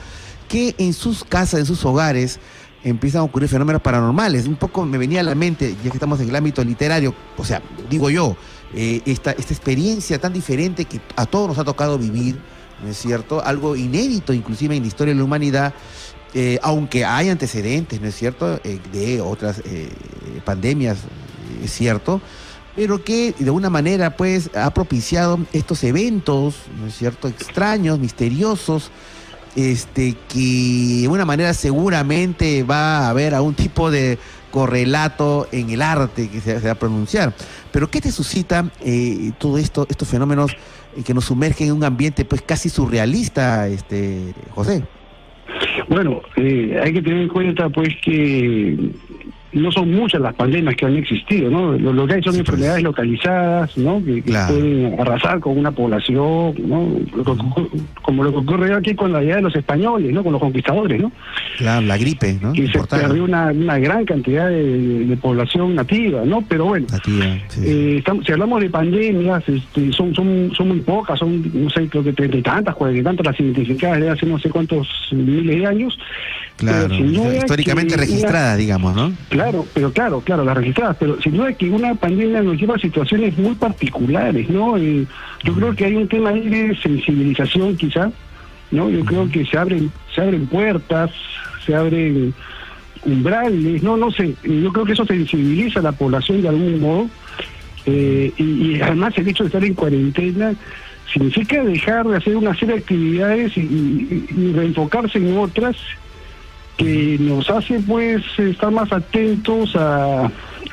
que 0.48 0.74
en 0.78 0.92
sus 0.92 1.24
casas, 1.24 1.60
en 1.60 1.66
sus 1.66 1.84
hogares, 1.84 2.38
empiezan 2.84 3.20
a 3.20 3.24
ocurrir 3.24 3.48
fenómenos 3.48 3.80
paranormales. 3.80 4.46
Un 4.46 4.56
poco 4.56 4.84
me 4.84 4.98
venía 4.98 5.20
a 5.20 5.24
la 5.24 5.34
mente, 5.34 5.76
ya 5.82 5.90
que 5.90 5.96
estamos 5.96 6.20
en 6.20 6.28
el 6.28 6.36
ámbito 6.36 6.62
literario, 6.64 7.14
o 7.36 7.44
sea, 7.44 7.62
digo 7.88 8.10
yo, 8.10 8.36
eh, 8.74 9.00
esta, 9.06 9.32
esta 9.32 9.54
experiencia 9.54 10.18
tan 10.18 10.32
diferente 10.32 10.84
que 10.84 11.00
a 11.16 11.26
todos 11.26 11.48
nos 11.48 11.58
ha 11.58 11.64
tocado 11.64 11.98
vivir, 11.98 12.38
¿no 12.82 12.88
es 12.88 12.98
cierto? 12.98 13.44
Algo 13.44 13.76
inédito 13.76 14.32
inclusive 14.32 14.76
en 14.76 14.82
la 14.82 14.88
historia 14.88 15.14
de 15.14 15.18
la 15.18 15.24
humanidad, 15.24 15.74
eh, 16.34 16.58
aunque 16.62 17.04
hay 17.04 17.28
antecedentes, 17.28 18.00
¿no 18.00 18.08
es 18.08 18.14
cierto?, 18.14 18.60
eh, 18.64 18.80
de 18.92 19.20
otras 19.20 19.62
pandemias, 20.44 20.98
es 21.62 21.72
cierto, 21.72 22.20
pero 22.74 23.04
que 23.04 23.34
de 23.38 23.44
alguna 23.46 23.70
manera 23.70 24.16
pues 24.16 24.50
ha 24.54 24.72
propiciado 24.72 25.38
estos 25.52 25.84
eventos, 25.84 26.56
¿no 26.80 26.86
es 26.86 26.96
cierto?, 26.96 27.28
extraños, 27.28 27.98
misteriosos, 27.98 28.90
este, 29.54 30.16
que 30.28 31.02
de 31.02 31.08
una 31.08 31.24
manera 31.24 31.52
seguramente 31.52 32.62
va 32.62 33.00
a 33.00 33.10
haber 33.10 33.34
algún 33.34 33.54
tipo 33.54 33.90
de 33.90 34.18
correlato 34.50 35.48
en 35.50 35.70
el 35.70 35.82
arte 35.82 36.28
que 36.28 36.40
se, 36.40 36.58
va 36.58 36.70
a 36.70 36.74
pronunciar. 36.74 37.34
Pero 37.70 37.90
¿qué 37.90 38.00
te 38.00 38.12
suscita 38.12 38.70
eh, 38.80 39.32
todo 39.38 39.58
esto, 39.58 39.86
estos 39.88 40.08
fenómenos 40.08 40.52
eh, 40.96 41.02
que 41.04 41.14
nos 41.14 41.24
sumergen 41.24 41.68
en 41.68 41.74
un 41.74 41.84
ambiente 41.84 42.24
pues 42.24 42.42
casi 42.42 42.68
surrealista, 42.68 43.68
este, 43.68 44.34
José? 44.50 44.82
Bueno, 45.88 46.22
eh, 46.36 46.80
hay 46.82 46.92
que 46.92 47.02
tener 47.02 47.22
en 47.22 47.28
cuenta 47.28 47.68
pues 47.68 47.94
que 48.02 48.76
no 49.52 49.70
son 49.70 49.92
muchas 49.92 50.20
las 50.20 50.34
pandemias 50.34 50.74
que 50.76 50.86
han 50.86 50.96
existido, 50.96 51.50
¿no? 51.50 51.72
Lo, 51.72 52.06
que 52.06 52.14
hay 52.14 52.22
son 52.22 52.36
enfermedades 52.36 52.82
localizadas, 52.82 53.76
¿no? 53.76 54.02
Que, 54.04 54.22
pueden 54.22 54.96
arrasar 54.98 55.40
con 55.40 55.58
una 55.58 55.70
población, 55.70 56.54
¿no? 56.66 56.88
como 58.02 58.24
lo 58.24 58.30
que 58.30 58.38
ocurrió 58.38 58.76
aquí 58.76 58.94
con 58.94 59.12
la 59.12 59.22
idea 59.22 59.36
de 59.36 59.42
los 59.42 59.54
españoles, 59.54 60.12
¿no? 60.12 60.22
Con 60.22 60.32
los 60.32 60.40
conquistadores, 60.40 61.00
¿no? 61.00 61.12
Claro, 61.58 61.86
la 61.86 61.96
gripe, 61.96 62.38
¿no? 62.40 62.52
Que 62.52 62.66
se 62.68 62.78
perdió 62.84 63.24
una, 63.24 63.52
gran 63.78 64.04
cantidad 64.04 64.48
de, 64.48 65.18
población 65.20 65.74
nativa, 65.74 66.22
¿no? 66.24 66.42
Pero 66.48 66.66
bueno, 66.66 66.86
eh, 67.58 68.02
si 68.24 68.32
hablamos 68.32 68.60
de 68.60 68.70
pandemias, 68.70 69.42
este, 69.48 69.92
son, 69.92 70.14
son, 70.14 70.50
son 70.56 70.68
muy 70.68 70.80
pocas, 70.80 71.18
son, 71.18 71.42
no 71.54 71.70
sé, 71.70 71.88
creo 71.88 72.02
que 72.02 72.12
treinta 72.12 72.36
y 72.38 72.42
tantas, 72.42 72.74
cuarenta 72.74 73.00
y 73.00 73.04
tantas 73.04 73.26
las 73.26 73.40
identificadas 73.40 73.98
desde 73.98 74.10
hace 74.10 74.26
no 74.26 74.38
sé 74.38 74.50
cuántos 74.50 74.88
miles 75.12 75.58
de 75.58 75.66
años. 75.66 75.98
Claro, 76.56 76.94
históricamente 76.94 77.96
registradas, 77.96 78.56
digamos, 78.58 78.94
¿no? 78.94 79.12
Claro, 79.28 79.41
pero 79.74 79.92
claro, 79.92 80.20
claro, 80.20 80.44
las 80.44 80.56
registradas, 80.56 80.96
pero 80.98 81.20
sin 81.20 81.36
duda 81.36 81.52
que 81.52 81.70
una 81.70 81.94
pandemia 81.94 82.42
nos 82.42 82.56
lleva 82.56 82.76
a 82.76 82.78
situaciones 82.78 83.36
muy 83.38 83.54
particulares, 83.54 84.48
¿no? 84.48 84.76
Eh, 84.76 85.06
yo 85.42 85.54
creo 85.54 85.74
que 85.74 85.84
hay 85.86 85.96
un 85.96 86.08
tema 86.08 86.30
ahí 86.30 86.48
de 86.48 86.76
sensibilización 86.76 87.76
quizá, 87.76 88.10
¿no? 88.70 88.90
Yo 88.90 89.04
creo 89.04 89.30
que 89.30 89.44
se 89.44 89.58
abren, 89.58 89.90
se 90.14 90.20
abren 90.20 90.46
puertas, 90.46 91.10
se 91.64 91.74
abren 91.74 92.34
umbrales, 93.04 93.82
no, 93.82 93.96
no 93.96 94.10
sé, 94.10 94.34
yo 94.44 94.72
creo 94.72 94.84
que 94.84 94.92
eso 94.92 95.04
sensibiliza 95.04 95.80
a 95.80 95.82
la 95.82 95.92
población 95.92 96.42
de 96.42 96.48
algún 96.48 96.80
modo, 96.80 97.08
eh, 97.86 98.32
y, 98.36 98.80
además 98.80 99.12
el 99.16 99.28
hecho 99.28 99.42
de 99.44 99.48
estar 99.48 99.64
en 99.64 99.74
cuarentena 99.74 100.54
significa 101.12 101.64
dejar 101.64 102.06
de 102.06 102.16
hacer 102.16 102.36
una 102.36 102.54
serie 102.54 102.74
de 102.74 102.80
actividades 102.80 103.56
y 103.56 104.52
reenfocarse 104.54 105.18
en 105.18 105.36
otras 105.36 105.76
que 106.82 107.16
nos 107.20 107.48
hace 107.48 107.78
pues 107.80 108.22
estar 108.38 108.70
más 108.70 108.92
atentos 108.92 109.74
a, 109.76 110.30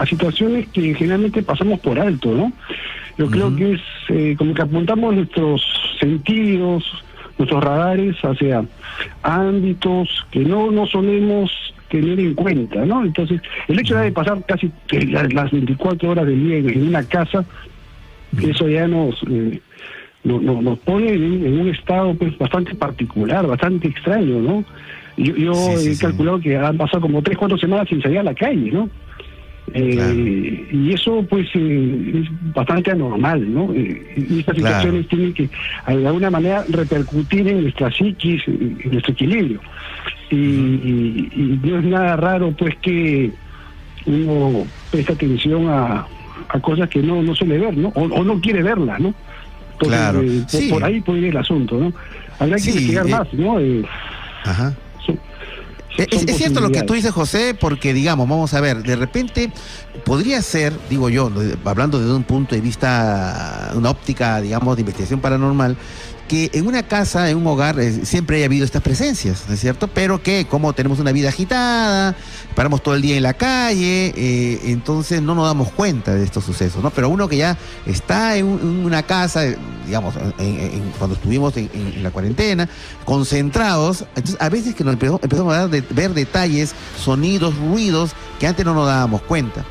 situaciones 0.07 0.67
que 0.69 0.95
generalmente 0.95 1.43
pasamos 1.43 1.79
por 1.81 1.99
alto, 1.99 2.31
¿no? 2.31 2.53
Yo 3.17 3.29
creo 3.29 3.53
que 3.53 3.73
es 3.73 3.81
eh, 4.07 4.35
como 4.37 4.53
que 4.53 4.61
apuntamos 4.61 5.13
nuestros 5.13 5.61
sentidos, 5.99 6.85
nuestros 7.37 7.61
radares 7.61 8.15
hacia 8.23 8.63
ámbitos 9.23 10.25
que 10.31 10.39
no, 10.39 10.71
no 10.71 10.87
solemos 10.87 11.51
tener 11.89 12.17
en 12.19 12.33
cuenta, 12.33 12.85
¿no? 12.85 13.03
Entonces, 13.03 13.41
el 13.67 13.79
hecho 13.79 13.97
de 13.97 14.11
pasar 14.13 14.41
casi 14.45 14.71
las 14.91 15.51
24 15.51 16.11
horas 16.11 16.25
del 16.25 16.43
día 16.45 16.57
en 16.57 16.87
una 16.87 17.03
casa, 17.03 17.43
eso 18.41 18.69
ya 18.69 18.87
nos, 18.87 19.21
eh, 19.29 19.59
nos 20.23 20.79
pone 20.79 21.09
en, 21.13 21.59
un 21.59 21.67
estado 21.69 22.13
pues 22.13 22.37
bastante 22.37 22.73
particular, 22.75 23.45
bastante 23.47 23.89
extraño, 23.89 24.39
¿no? 24.39 24.63
Yo, 25.19 25.53
he 25.77 25.97
calculado 25.97 26.39
que 26.39 26.55
han 26.55 26.77
pasado 26.77 27.01
como 27.01 27.21
tres, 27.21 27.37
cuatro 27.37 27.57
semanas 27.57 27.87
sin 27.89 28.01
salir 28.01 28.19
a 28.19 28.23
la 28.23 28.33
calle, 28.33 28.71
¿no? 28.71 28.89
Eh, 29.73 30.67
y 30.71 30.93
eso 30.93 31.23
pues 31.29 31.47
eh, 31.53 32.21
es 32.23 32.53
bastante 32.53 32.91
anormal, 32.91 33.53
¿no? 33.53 33.71
Eh, 33.73 34.25
y 34.29 34.39
estas 34.39 34.55
situaciones 34.55 35.07
tienen 35.07 35.33
que 35.33 35.49
de 35.87 36.07
alguna 36.07 36.31
manera 36.31 36.65
repercutir 36.69 37.47
en 37.47 37.63
nuestra 37.63 37.91
psiquis, 37.91 38.47
en 38.47 38.79
nuestro 38.91 39.13
equilibrio. 39.13 39.59
Y, 40.31 41.59
no 41.63 41.79
es 41.79 41.85
nada 41.85 42.15
raro 42.15 42.51
pues 42.51 42.75
que 42.77 43.31
uno 44.05 44.65
presta 44.91 45.13
atención 45.13 45.67
a, 45.69 46.07
cosas 46.61 46.89
que 46.89 47.01
no, 47.01 47.21
no 47.21 47.35
suele 47.35 47.59
ver, 47.59 47.77
¿no? 47.77 47.89
O, 47.89 48.23
no 48.23 48.39
quiere 48.39 48.63
verlas, 48.63 48.99
¿no? 48.99 49.13
claro. 49.77 50.21
por, 50.69 50.83
ahí 50.83 50.99
puede 51.01 51.19
ir 51.19 51.25
el 51.27 51.37
asunto, 51.37 51.77
¿no? 51.77 51.93
Habrá 52.39 52.55
que 52.57 52.69
investigar 52.69 53.07
más, 53.07 53.33
¿no? 53.33 53.57
Ajá. 54.45 54.73
Es, 56.03 56.37
cierto 56.37 56.61
lo 56.61 56.71
que 56.71 56.83
tú 56.83 56.93
dices, 56.93 57.11
José, 57.11 57.55
porque 57.59 57.93
digamos, 57.93 58.27
vamos 58.27 58.53
a 58.53 58.61
ver, 58.61 58.83
de 58.83 58.95
repente 58.95 59.51
podría 60.05 60.41
ser, 60.41 60.73
digo 60.89 61.09
yo, 61.09 61.31
hablando 61.65 61.99
desde 61.99 62.13
un 62.13 62.23
punto 62.23 62.55
de 62.55 62.61
vista, 62.61 63.71
una 63.75 63.89
óptica, 63.89 64.39
digamos, 64.41 64.75
de 64.75 64.81
investigación 64.81 65.19
paranormal, 65.19 65.77
que 66.29 66.51
en 66.53 66.67
una 66.67 66.83
casa, 66.83 67.29
en 67.29 67.37
un 67.37 67.47
hogar, 67.47 67.79
eh, 67.79 68.05
siempre 68.05 68.37
haya 68.37 68.45
habido 68.45 68.63
estas 68.63 68.83
presencias, 68.83 69.45
¿no 69.47 69.55
es 69.55 69.59
cierto? 69.59 69.87
Pero 69.89 70.23
que 70.23 70.45
como 70.45 70.71
tenemos 70.71 70.99
una 70.99 71.11
vida 71.11 71.29
agitada, 71.29 72.15
paramos 72.55 72.81
todo 72.83 72.95
el 72.95 73.01
día 73.01 73.17
en 73.17 73.23
la 73.23 73.33
calle, 73.33 74.13
eh, 74.15 74.61
entonces 74.65 75.21
no 75.21 75.35
nos 75.35 75.45
damos 75.45 75.71
cuenta 75.71 76.13
de 76.13 76.23
estos 76.23 76.45
sucesos, 76.45 76.81
¿no? 76.83 76.91
Pero 76.91 77.09
uno 77.09 77.27
que 77.27 77.37
ya 77.37 77.57
está 77.85 78.37
en, 78.37 78.45
una 78.45 79.03
casa, 79.03 79.41
digamos, 79.85 80.13
cuando 80.99 81.15
estuvimos 81.15 81.57
en, 81.57 82.03
la 82.03 82.11
cuarentena, 82.11 82.69
concentrados, 83.05 84.05
entonces 84.15 84.37
a 84.39 84.49
veces 84.49 84.75
que 84.75 84.83
nos 84.83 84.93
empezamos, 84.93 85.53
a 85.53 85.67
ver 85.67 86.13
detalles, 86.13 86.73
sonidos, 86.95 87.57
ruidos 87.57 88.11
que 88.39 88.45
antes 88.45 88.63
no 88.63 88.75
nos 88.75 88.85
dábamos 88.85 89.23
cuenta. 89.23 89.65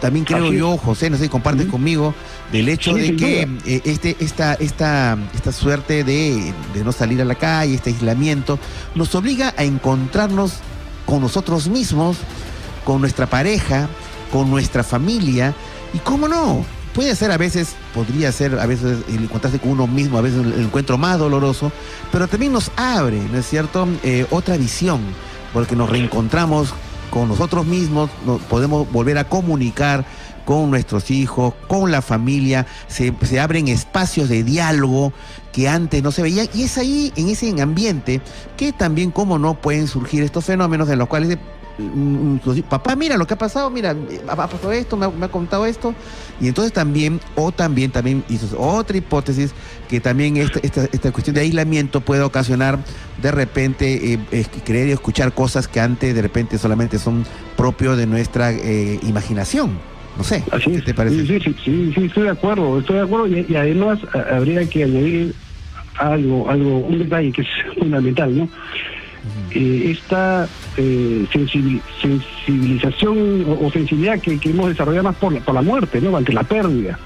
También 0.00 0.24
creo 0.24 0.52
yo, 0.52 0.76
José, 0.76 1.10
no 1.10 1.16
sé 1.16 1.24
si 1.24 1.28
compartes 1.28 1.66
conmigo, 1.66 2.14
del 2.52 2.68
hecho 2.68 2.94
de 2.94 3.14
que 3.16 3.42
eh, 3.66 3.82
este, 3.84 4.16
esta, 4.20 4.54
esta, 4.54 5.18
esta 5.34 5.52
suerte 5.52 6.04
de, 6.04 6.52
no 6.84 6.92
salir 6.92 7.20
a 7.20 7.24
la 7.24 7.34
calle, 7.34 7.74
este 7.74 7.90
aislamiento, 7.90 8.58
nos 8.94 9.14
obliga 9.14 9.54
a 9.56 9.64
encontrarnos 9.64 10.54
con 11.04 11.20
nosotros 11.20 11.68
mismos, 11.68 12.16
con 12.84 13.00
nuestra 13.00 13.26
pareja, 13.26 13.88
con 14.32 14.50
nuestra 14.50 14.82
familia, 14.82 15.54
y 15.92 15.98
cómo 15.98 16.28
no, 16.28 16.64
puede 16.94 17.14
ser 17.16 17.30
a 17.30 17.36
veces, 17.36 17.74
podría 17.94 18.32
ser 18.32 18.58
a 18.58 18.66
veces 18.66 18.98
el 19.08 19.24
encontrarse 19.24 19.58
con 19.58 19.70
uno 19.70 19.86
mismo, 19.86 20.18
a 20.18 20.22
veces 20.22 20.44
el 20.44 20.64
encuentro 20.64 20.98
más 20.98 21.18
doloroso, 21.18 21.70
pero 22.12 22.28
también 22.28 22.52
nos 22.52 22.70
abre, 22.76 23.20
¿no 23.30 23.38
es 23.38 23.46
cierto?, 23.46 23.86
eh, 24.02 24.26
otra 24.30 24.56
visión, 24.56 25.00
porque 25.52 25.76
nos 25.76 25.90
reencontramos 25.90 26.74
con 27.10 27.28
nosotros 27.28 27.66
mismos, 27.66 28.10
nos 28.26 28.40
podemos 28.42 28.90
volver 28.92 29.18
a 29.18 29.24
comunicar 29.24 30.04
con 30.48 30.70
nuestros 30.70 31.10
hijos, 31.10 31.52
con 31.66 31.90
la 31.90 32.00
familia, 32.00 32.66
se, 32.86 33.12
se, 33.20 33.38
abren 33.38 33.68
espacios 33.68 34.30
de 34.30 34.42
diálogo 34.42 35.12
que 35.52 35.68
antes 35.68 36.02
no 36.02 36.10
se 36.10 36.22
veían 36.22 36.48
y 36.54 36.62
es 36.62 36.78
ahí, 36.78 37.12
en 37.16 37.28
ese 37.28 37.50
ambiente, 37.60 38.22
que 38.56 38.72
también, 38.72 39.10
como 39.10 39.38
no, 39.38 39.60
pueden 39.60 39.86
surgir 39.86 40.22
estos 40.22 40.46
fenómenos 40.46 40.88
en 40.88 41.00
los 41.00 41.06
cuales 41.06 41.36
papá, 42.66 42.96
mira 42.96 43.18
lo 43.18 43.26
que 43.26 43.34
ha 43.34 43.38
pasado, 43.38 43.68
mira, 43.68 43.94
ha 44.26 44.36
pasado 44.36 44.72
esto, 44.72 44.96
me 44.96 45.26
ha, 45.26 45.28
contado 45.28 45.66
esto. 45.66 45.94
Y 46.40 46.48
entonces 46.48 46.72
también, 46.72 47.20
o 47.36 47.52
también, 47.52 47.90
también 47.90 48.24
hizo 48.30 48.58
otra 48.58 48.96
hipótesis, 48.96 49.52
que 49.86 50.00
también 50.00 50.38
esta, 50.38 50.60
esta, 50.60 51.12
cuestión 51.12 51.34
de 51.34 51.42
aislamiento 51.42 52.00
puede 52.00 52.22
ocasionar 52.22 52.78
de 53.20 53.30
repente 53.32 54.14
eh, 54.14 54.46
creer 54.64 54.88
y 54.88 54.92
escuchar 54.92 55.34
cosas 55.34 55.68
que 55.68 55.78
antes 55.78 56.14
de 56.14 56.22
repente 56.22 56.56
solamente 56.56 56.98
son 56.98 57.26
propios 57.54 57.98
de 57.98 58.06
nuestra 58.06 58.50
eh, 58.50 58.98
imaginación. 59.02 59.97
No 60.18 60.24
sé, 60.24 60.42
¿qué 60.64 60.82
te 60.82 60.94
parece? 60.94 61.26
Sí, 61.26 61.40
sí, 61.40 61.54
sí, 61.64 61.92
sí, 61.94 62.04
estoy 62.06 62.24
de 62.24 62.30
acuerdo, 62.30 62.80
estoy 62.80 62.96
de 62.96 63.02
acuerdo 63.02 63.28
y, 63.28 63.54
además 63.54 64.00
habría 64.32 64.68
que 64.68 64.82
añadir 64.82 65.32
algo, 65.96 66.50
algo, 66.50 66.78
un 66.78 66.98
detalle 66.98 67.30
que 67.30 67.42
es 67.42 67.48
fundamental, 67.78 68.36
¿no? 68.36 68.48
Eh, 69.52 69.92
esta 69.92 70.48
eh, 70.76 71.24
sensibilización 71.32 73.46
o, 73.60 73.70
sensibilidad 73.70 74.20
que, 74.20 74.40
hemos 74.44 74.70
desarrollado 74.70 75.04
más 75.04 75.14
por 75.16 75.32
la, 75.32 75.40
por 75.40 75.54
la 75.54 75.62
muerte, 75.62 76.00
¿no? 76.00 76.16
ante 76.16 76.32
la 76.32 76.42
pérdida. 76.42 76.98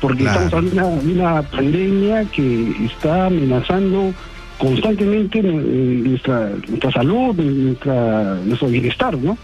Porque 0.00 0.24
estamos 0.24 0.52
hablando 0.52 1.02
de 1.02 1.12
una, 1.12 1.42
pandemia 1.42 2.24
que 2.26 2.86
está 2.86 3.26
amenazando 3.26 4.14
constantemente 4.58 5.42
nuestra, 5.42 6.50
nuestra 6.68 6.92
salud, 6.92 7.34
nuestra, 7.36 8.36
nuestro 8.44 8.68
bienestar, 8.68 9.18
¿no? 9.18 9.36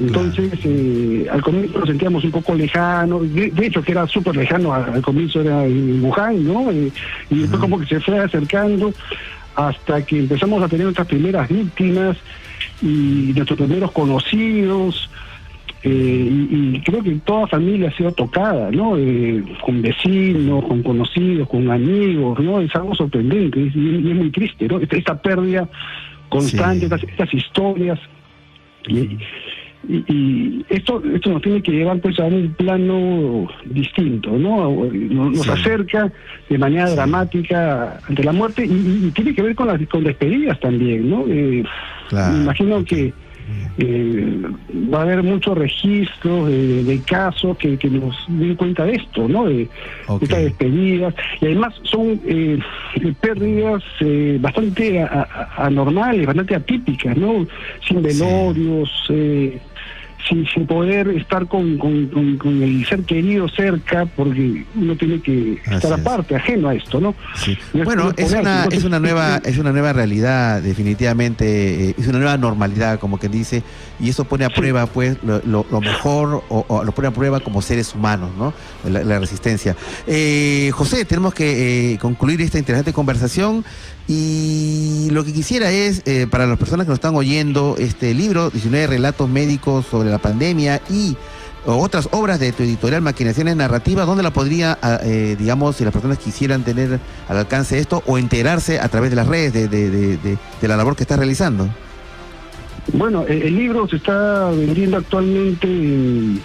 Entonces, 0.00 0.50
eh, 0.64 1.26
al 1.30 1.42
comienzo 1.42 1.78
nos 1.78 1.88
sentíamos 1.88 2.24
un 2.24 2.30
poco 2.30 2.54
lejanos, 2.54 3.32
de, 3.34 3.52
hecho 3.60 3.82
que 3.82 3.92
era 3.92 4.06
súper 4.06 4.34
lejano, 4.34 4.72
al, 4.72 5.02
comienzo 5.02 5.42
era 5.42 5.66
en 5.66 6.02
Wuhan, 6.02 6.42
¿no? 6.44 6.72
y 6.72 6.90
después 7.28 7.60
como 7.60 7.78
que 7.78 7.86
se 7.86 8.00
fue 8.00 8.18
acercando 8.18 8.92
hasta 9.54 10.04
que 10.04 10.20
empezamos 10.20 10.62
a 10.62 10.68
tener 10.68 10.84
nuestras 10.84 11.06
primeras 11.06 11.48
víctimas 11.48 12.16
y 12.80 13.32
nuestros 13.34 13.58
primeros 13.58 13.92
conocidos, 13.92 15.10
eh, 15.82 16.46
y, 16.50 16.80
creo 16.80 17.02
que 17.02 17.12
toda 17.24 17.46
familia 17.46 17.88
ha 17.88 17.96
sido 17.96 18.12
tocada, 18.12 18.70
¿no? 18.70 18.98
Eh, 18.98 19.42
con 19.64 19.80
vecinos, 19.80 20.64
con 20.66 20.82
conocidos, 20.82 21.48
con 21.48 21.70
amigos, 21.70 22.38
¿no? 22.38 22.60
Es 22.60 22.74
algo 22.74 22.94
sorprendente 22.94 23.60
y, 23.60 24.10
es 24.10 24.16
muy 24.16 24.30
triste, 24.30 24.68
¿no? 24.68 24.78
Esta, 24.78 25.20
pérdida 25.20 25.68
constante, 26.28 26.86
estas, 26.86 27.32
historias. 27.32 27.98
Y, 28.88 29.18
y, 29.88 30.64
esto 30.68 31.02
esto 31.14 31.30
nos 31.30 31.42
tiene 31.42 31.62
que 31.62 31.72
llevar 31.72 32.00
pues 32.00 32.18
a 32.20 32.24
un 32.24 32.54
plano 32.54 33.48
distinto, 33.64 34.30
¿no? 34.30 34.90
Nos, 34.92 35.48
acerca 35.48 36.12
de 36.48 36.58
manera 36.58 36.90
dramática 36.90 37.98
ante 38.08 38.22
la 38.22 38.32
muerte 38.32 38.64
y, 38.64 39.10
tiene 39.12 39.34
que 39.34 39.42
ver 39.42 39.54
con 39.54 39.68
las 39.68 39.80
con 39.88 40.04
despedidas 40.04 40.58
también, 40.60 41.08
¿no? 41.08 41.24
Eh, 41.28 41.64
me 42.12 42.42
imagino 42.42 42.84
que 42.84 43.12
eh, 43.78 44.42
va 44.92 44.98
a 44.98 45.02
haber 45.02 45.22
muchos 45.22 45.56
registros 45.56 46.48
de, 46.48 47.00
casos 47.06 47.56
que, 47.56 47.78
nos 47.90 48.16
den 48.28 48.54
cuenta 48.54 48.84
de 48.84 48.94
esto, 48.94 49.28
¿no? 49.28 49.46
De, 49.46 49.68
estas 50.20 50.42
despedidas. 50.44 51.14
Y 51.40 51.46
además 51.46 51.74
son 51.84 52.20
eh, 52.26 52.58
pérdidas 53.20 53.82
eh, 54.00 54.38
bastante 54.40 55.06
anormales, 55.56 56.26
bastante 56.26 56.54
atípicas, 56.54 57.16
¿no? 57.16 57.46
Sin 57.86 58.02
velorios, 58.02 58.90
eh, 59.08 59.58
sin, 60.28 60.46
sin 60.46 60.66
poder 60.66 61.08
estar 61.08 61.46
con, 61.46 61.78
con, 61.78 62.62
el 62.62 62.86
ser 62.86 63.02
querido 63.02 63.48
cerca, 63.48 64.06
porque 64.06 64.64
uno 64.74 64.96
tiene 64.96 65.20
que 65.20 65.60
estar 65.70 65.92
aparte, 65.92 66.36
ajeno 66.36 66.68
a 66.68 66.74
esto, 66.74 67.00
¿no? 67.00 67.14
Bueno, 67.84 68.12
es 68.16 68.32
una, 68.32 68.64
es 68.70 68.84
una 68.84 68.98
nueva, 68.98 69.36
es 69.44 69.58
una 69.58 69.72
nueva 69.72 69.92
realidad, 69.92 70.62
definitivamente, 70.62 71.90
eh, 71.90 71.94
es 71.98 72.06
una 72.08 72.18
nueva 72.18 72.36
normalidad, 72.36 72.98
como 72.98 73.18
que 73.18 73.28
dice, 73.28 73.62
y 73.98 74.08
eso 74.08 74.24
pone 74.24 74.44
a 74.44 74.50
prueba, 74.50 74.86
pues, 74.86 75.18
lo, 75.22 75.64
mejor, 75.80 76.42
o, 76.48 76.82
lo 76.84 76.92
pone 76.92 77.08
a 77.08 77.12
prueba 77.12 77.40
como 77.40 77.62
seres 77.62 77.94
humanos, 77.94 78.30
¿no? 78.36 78.52
La, 78.88 79.18
resistencia. 79.18 79.76
Eh, 80.06 80.70
José, 80.72 81.04
tenemos 81.04 81.34
que 81.34 81.92
eh, 81.92 81.98
concluir 81.98 82.40
esta 82.40 82.58
interesante 82.58 82.92
conversación. 82.92 83.64
Y 84.12 85.08
lo 85.12 85.22
que 85.22 85.32
quisiera 85.32 85.70
es, 85.70 86.02
eh, 86.04 86.26
para 86.28 86.44
las 86.44 86.58
personas 86.58 86.84
que 86.84 86.88
nos 86.88 86.96
están 86.96 87.14
oyendo, 87.14 87.76
este 87.78 88.12
libro, 88.12 88.50
19 88.50 88.88
relatos 88.88 89.28
médicos 89.28 89.86
sobre 89.86 90.10
la 90.10 90.18
pandemia 90.18 90.82
y 90.90 91.16
otras 91.64 92.08
obras 92.10 92.40
de 92.40 92.50
tu 92.50 92.64
editorial 92.64 93.02
Maquinaciones 93.02 93.54
Narrativas, 93.54 94.08
¿dónde 94.08 94.24
la 94.24 94.32
podría, 94.32 94.76
ah, 94.82 94.98
eh, 95.04 95.36
digamos, 95.38 95.76
si 95.76 95.84
las 95.84 95.92
personas 95.92 96.18
quisieran 96.18 96.64
tener 96.64 96.98
al 97.28 97.36
alcance 97.36 97.78
esto 97.78 98.02
o 98.04 98.18
enterarse 98.18 98.80
a 98.80 98.88
través 98.88 99.10
de 99.10 99.16
las 99.16 99.28
redes 99.28 99.52
de, 99.52 100.38
la 100.60 100.76
labor 100.76 100.96
que 100.96 101.04
estás 101.04 101.18
realizando? 101.18 101.68
Bueno, 102.92 103.24
el 103.28 103.54
libro 103.54 103.86
se 103.86 103.94
está 103.94 104.50
vendiendo 104.50 104.96
actualmente 104.96 105.68
en 105.68 106.40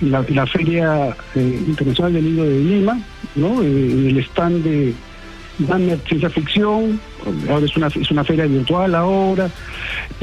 la, 0.00 0.46
Feria 0.48 1.16
eh, 1.36 1.62
Internacional 1.64 2.14
del 2.14 2.24
Libro 2.24 2.42
de 2.42 2.58
Lima, 2.58 3.00
¿no? 3.36 3.62
en 3.62 4.08
el 4.08 4.18
stand 4.18 4.64
de 4.64 4.94
Banner 5.58 5.98
Ciencia 6.06 6.30
Ficción, 6.30 7.00
ahora 7.48 7.64
es 7.64 7.76
una, 7.76 7.86
es 7.86 8.10
una 8.10 8.24
feria 8.24 8.46
virtual 8.46 8.94
ahora, 8.94 9.48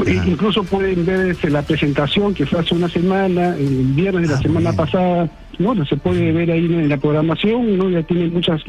incluso 0.05 0.63
pueden 0.63 1.05
ver 1.05 1.27
este, 1.27 1.49
la 1.49 1.61
presentación 1.61 2.33
que 2.33 2.45
fue 2.45 2.59
hace 2.59 2.75
una 2.75 2.89
semana, 2.89 3.55
el 3.55 3.85
viernes 3.95 4.23
de 4.23 4.27
la 4.29 4.39
ah, 4.39 4.41
semana 4.41 4.73
pasada, 4.73 5.29
¿no? 5.57 5.85
Se 5.85 5.97
puede 5.97 6.31
ver 6.31 6.51
ahí 6.51 6.65
en 6.65 6.89
la 6.89 6.97
programación, 6.97 7.77
¿no? 7.77 7.89
Ya 7.89 8.03
tiene 8.03 8.27
muchas, 8.27 8.61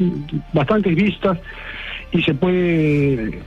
bastantes 0.53 0.95
vistas 0.95 1.37
y 2.11 2.21
se 2.21 2.33
puede 2.33 3.41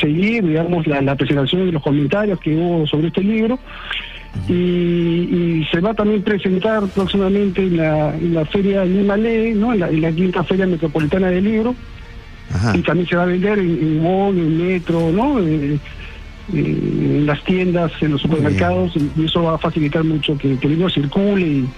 seguir, 0.00 0.46
digamos, 0.46 0.86
la, 0.86 1.14
presentación 1.16 1.68
y 1.68 1.72
los 1.72 1.82
comentarios 1.82 2.40
que 2.40 2.54
hubo 2.54 2.86
sobre 2.86 3.08
este 3.08 3.22
libro. 3.22 3.58
Y, 4.48 5.64
se 5.70 5.80
va 5.80 5.94
también 5.94 6.20
a 6.20 6.24
presentar 6.24 6.86
próximamente 6.88 7.62
en 7.62 7.76
la, 7.76 8.14
en 8.14 8.34
la 8.34 8.44
Feria 8.44 8.84
Lima 8.84 9.16
Ley, 9.16 9.54
¿no? 9.54 9.72
en 9.72 9.80
la, 9.80 9.88
en 9.88 10.00
la 10.00 10.12
quinta 10.12 10.42
Feria 10.44 10.66
Metropolitana 10.66 11.28
del 11.28 11.44
Libro, 11.44 11.74
y 12.74 12.82
también 12.82 13.08
se 13.08 13.16
va 13.16 13.24
a 13.24 13.26
vender 13.26 13.58
en, 13.58 13.70
en 13.70 14.38
en 14.38 14.58
metro, 14.58 15.10
¿no? 15.10 15.40
Eh, 15.40 15.74
eh, 15.74 15.78
en 16.52 17.26
las 17.26 17.42
tiendas, 17.44 17.90
en 18.00 18.12
los 18.12 18.22
supermercados, 18.22 18.92
y 19.16 19.24
eso 19.24 19.42
va 19.42 19.54
a 19.54 19.58
facilitar 19.58 20.04
mucho 20.04 20.36
que, 20.36 20.52
el 20.52 20.60
libro 20.60 20.88
circule 20.90 21.46
y, 21.46 21.68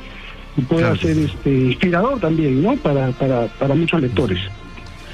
pueda 0.68 0.97
ser 0.97 1.18
este, 1.18 1.51
inspirador 1.51 2.18
también, 2.18 2.62
¿no? 2.62 2.76
Para, 2.76 3.10
para, 3.10 3.47
para 3.47 3.74
muchos 3.74 4.01
lectores. 4.01 4.38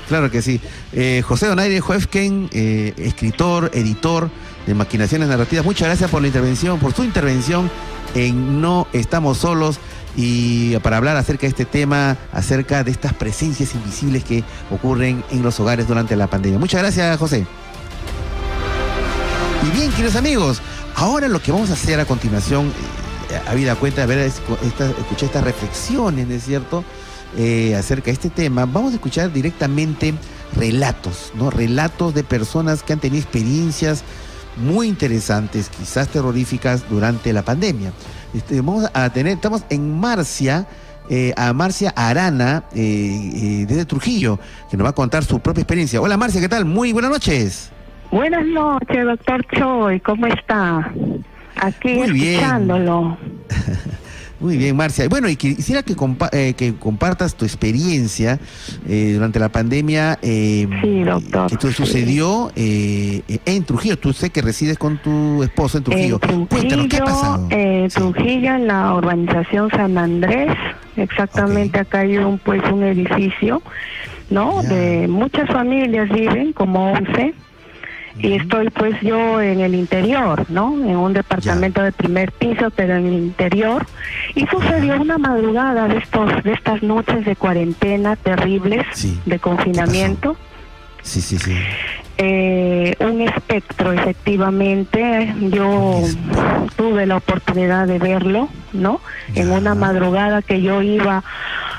Claro 0.06 0.30
que 0.30 0.40
sí. 0.40 0.60
Eh, 0.92 1.20
José 1.24 1.48
Donaire 1.48 1.80
Juefken, 1.80 2.48
escritor, 2.52 3.70
editor 3.74 4.30
de 4.66 4.74
Maquinaciones 4.74 5.28
Narrativas, 5.28 5.64
muchas 5.64 5.88
gracias 5.88 6.10
por 6.10 6.20
la 6.22 6.28
intervención, 6.28 6.78
por 6.78 6.92
su 6.92 7.02
intervención 7.02 7.68
en 8.14 8.60
No 8.60 8.86
Estamos 8.92 9.38
Solos 9.38 9.80
y 10.16 10.76
para 10.78 10.98
hablar 10.98 11.16
acerca 11.16 11.43
de 11.43 11.48
este 11.48 11.64
tema, 11.64 12.16
acerca 12.32 12.84
de 12.84 12.90
estas 12.90 13.14
presencias 13.14 13.74
invisibles 13.74 14.24
que 14.24 14.44
ocurren 14.70 15.24
en 15.30 15.43
los 15.43 15.59
hogares 15.60 15.89
durante 15.89 16.16
la 16.16 16.26
pandemia. 16.26 16.59
Muchas 16.59 16.82
gracias, 16.82 17.18
José. 17.18 17.47
Y 19.66 19.76
bien, 19.76 19.90
queridos 19.93 20.16
amigos, 20.16 20.60
ahora 20.97 21.28
lo 21.28 21.40
que 21.40 21.52
vamos 21.52 21.70
a 21.70 21.74
hacer 21.74 22.01
a 22.01 22.05
continuación, 22.05 22.72
eh, 23.30 23.40
habida 23.48 23.74
cuenta 23.76 23.98
de 23.98 24.02
haber 24.02 24.18
escuchado 24.18 24.93
estas 25.26 25.44
reflexiones, 25.44 26.26
¿no 26.26 26.34
es 26.34 26.44
cierto?, 26.44 26.84
eh, 27.36 27.74
acerca 27.76 28.06
de 28.06 28.12
este 28.12 28.28
tema, 28.28 28.66
vamos 28.66 28.93
a 28.93 28.97
escuchar 28.97 29.32
directamente 29.32 30.12
relatos, 30.55 31.32
¿no? 31.34 31.48
Relatos 31.48 32.12
de 32.12 32.24
personas 32.24 32.82
que 32.82 32.93
han 32.93 32.98
tenido 32.98 33.22
experiencias 33.22 34.05
muy 34.56 34.86
interesantes, 34.86 35.70
quizás 35.70 36.09
terroríficas, 36.09 36.89
durante 36.90 37.32
la 37.32 37.43
pandemia. 37.43 37.93
Este, 38.34 38.60
vamos 38.60 38.90
a 38.94 39.10
tener, 39.10 39.34
estamos 39.34 39.64
en 39.68 40.00
Marcia, 40.00 40.66
eh, 41.10 41.34
a 41.36 41.52
Marcia 41.52 41.92
Arana, 41.94 42.64
eh, 42.74 43.30
eh, 43.34 43.66
desde 43.68 43.84
Trujillo, 43.84 44.38
que 44.70 44.76
nos 44.76 44.86
va 44.86 44.90
a 44.90 44.94
contar 44.94 45.24
su 45.24 45.40
propia 45.40 45.60
experiencia. 45.60 46.00
Hola 46.00 46.16
Marcia, 46.16 46.40
¿qué 46.40 46.48
tal? 46.48 46.64
Muy 46.64 46.92
buenas 46.92 47.10
noches. 47.10 47.70
Buenas 48.10 48.46
noches, 48.46 49.04
doctor 49.04 49.44
Choi, 49.56 50.00
¿cómo 50.00 50.26
está? 50.26 50.92
Aquí 51.56 51.94
Muy 51.94 52.28
escuchándolo. 52.28 53.18
Muy 54.43 54.56
bien, 54.56 54.74
Marcia. 54.74 55.09
Bueno, 55.09 55.28
y 55.28 55.36
quisiera 55.36 55.85
que, 55.85 55.94
eh, 56.32 56.55
que 56.55 56.74
compartas 56.74 57.36
tu 57.36 57.44
experiencia 57.44 58.40
eh, 58.89 59.12
durante 59.14 59.39
la 59.39 59.51
pandemia 59.51 60.19
eh, 60.20 60.69
sí, 60.82 61.05
doctor, 61.05 61.56
que 61.56 61.70
sucedió 61.70 62.51
en 62.56 63.64
Trujillo. 63.64 63.97
Tú 63.98 64.12
sé 64.12 64.31
que 64.31 64.43
resides 64.43 64.78
con 64.78 64.98
tu 64.98 65.44
esposo 65.44 65.78
en 65.78 65.85
Trujillo. 65.85 66.20
Cuéntanos, 66.48 66.89
¿qué 66.89 66.97
ha 66.97 67.05
pasado? 67.05 67.48
Trujillo, 67.94 68.55
en 68.56 68.66
la 68.66 68.94
urbanización 68.94 69.70
San 69.70 69.97
Andrés. 69.97 70.51
Exactamente, 70.97 71.78
acá 71.78 72.01
hay 72.01 72.19
un, 72.19 72.39
pues, 72.39 72.62
un 72.70 72.82
edificio, 72.82 73.62
¿no? 74.28 74.62
De 74.64 75.06
muchas 75.06 75.48
familias 75.48 76.09
viven, 76.10 76.52
como 76.52 76.93
11 76.93 77.32
y 78.18 78.34
estoy 78.34 78.70
pues 78.70 79.01
yo 79.01 79.40
en 79.40 79.60
el 79.60 79.74
interior, 79.74 80.44
¿no? 80.51 80.74
En 80.74 80.97
un 80.97 81.12
departamento 81.12 81.82
de 81.82 81.93
primer 81.93 82.32
piso, 82.32 82.70
pero 82.74 82.97
en 82.97 83.06
el 83.06 83.14
interior. 83.14 83.86
Y 84.34 84.47
sucedió 84.47 85.01
una 85.01 85.18
madrugada 85.18 85.89
de 85.89 85.98
estos 85.98 86.43
de 86.43 86.52
estas 86.52 86.82
noches 86.82 87.24
de 87.24 87.36
cuarentena 87.36 88.16
terribles, 88.16 88.86
de 89.24 89.39
confinamiento. 89.39 90.36
Sí, 91.02 91.20
sí, 91.20 91.39
sí. 91.39 91.56
Eh, 92.18 92.94
un 93.01 93.22
espectro, 93.22 93.93
efectivamente. 93.93 95.34
Yo 95.40 96.02
tuve 96.76 97.06
la 97.06 97.16
oportunidad 97.16 97.86
de 97.86 97.98
verlo, 97.98 98.48
¿no? 98.72 99.01
En 99.34 99.51
una 99.51 99.74
madrugada 99.74 100.43
que 100.43 100.60
yo 100.62 100.82
iba 100.82 101.24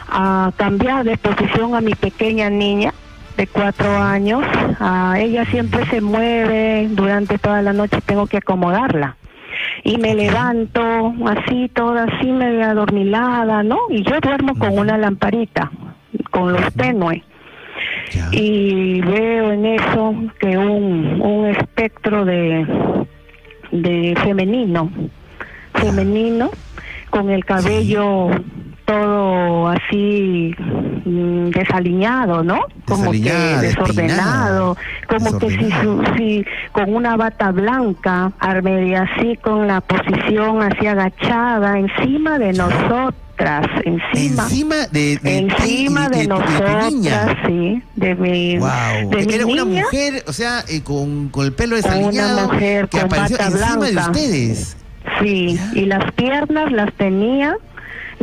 a 0.10 0.52
cambiar 0.58 1.06
de 1.06 1.18
posición 1.18 1.76
a 1.76 1.82
mi 1.82 1.94
pequeña 1.96 2.50
niña 2.50 2.94
de 3.38 3.48
cuatro 3.48 3.98
años. 3.98 4.44
ella 5.18 5.46
siempre 5.46 5.86
se 5.88 6.02
mueve 6.02 6.88
durante 6.92 7.38
toda 7.38 7.62
la 7.62 7.74
noche, 7.74 8.00
tengo 8.06 8.28
que 8.28 8.38
acomodarla. 8.38 9.18
Y 9.84 9.98
me 9.98 10.16
levanto 10.16 11.14
así, 11.26 11.70
toda 11.74 12.06
así 12.06 12.32
media 12.32 12.72
adormilada, 12.72 13.64
¿no? 13.64 13.78
Y 13.90 14.04
yo 14.04 14.20
duermo 14.20 14.56
con 14.56 14.78
una 14.78 14.98
lamparita, 14.98 15.72
con 16.32 16.54
los 16.54 16.74
tenue. 16.74 17.24
Y 18.32 19.02
veo 19.02 19.52
en 19.52 19.66
eso 19.66 20.16
que 20.40 20.58
un, 20.58 21.22
un 21.22 21.48
espectro 21.48 22.26
de, 22.26 22.66
de 23.72 24.16
femenino, 24.24 24.92
femenino, 25.74 26.52
con 27.10 27.30
el 27.30 27.44
cabello 27.46 28.30
todo 28.86 29.68
así 29.68 30.54
mm, 31.06 31.50
desaliñado, 31.50 32.44
¿no? 32.44 32.60
Como 32.86 33.12
que 33.12 33.20
desordenado, 33.22 34.78
como 35.08 35.40
que 35.40 35.50
si, 35.50 35.72
si 36.18 36.46
con 36.72 36.94
una 36.94 37.16
bata 37.16 37.52
blanca, 37.52 38.32
media 38.64 39.04
así 39.04 39.38
con 39.38 39.68
la 39.68 39.82
posición 39.82 40.62
así 40.62 40.88
agachada 40.88 41.80
encima 41.80 42.38
de 42.40 42.54
nosotros 42.54 43.16
encima. 43.84 44.44
Encima 44.44 44.76
de, 44.92 45.20
encima 45.24 46.10
de, 46.10 46.28
nosotras 46.28 46.94
sí 47.46 47.82
de 47.96 48.16
mi 48.16 48.58
de 48.58 49.36
era 49.36 49.46
una 49.46 49.66
mujer 49.66 50.24
o 50.28 50.34
sea 50.34 50.64
eh, 50.70 50.82
con, 50.82 51.30
con, 51.30 51.46
el 51.46 51.54
pelo 51.54 51.76
desaliñado 51.76 52.46
una 52.46 52.54
mujer 52.54 52.88
que 52.88 53.00
con 53.00 53.08
apareció 53.08 53.38
encima 53.40 53.76
blanca. 53.76 53.86
de 53.86 53.98
ustedes. 53.98 54.78
Sí 55.22 55.60
y 55.74 55.86
las 55.86 56.12
piernas 56.14 56.72
las 56.72 56.94
tenía 56.94 57.58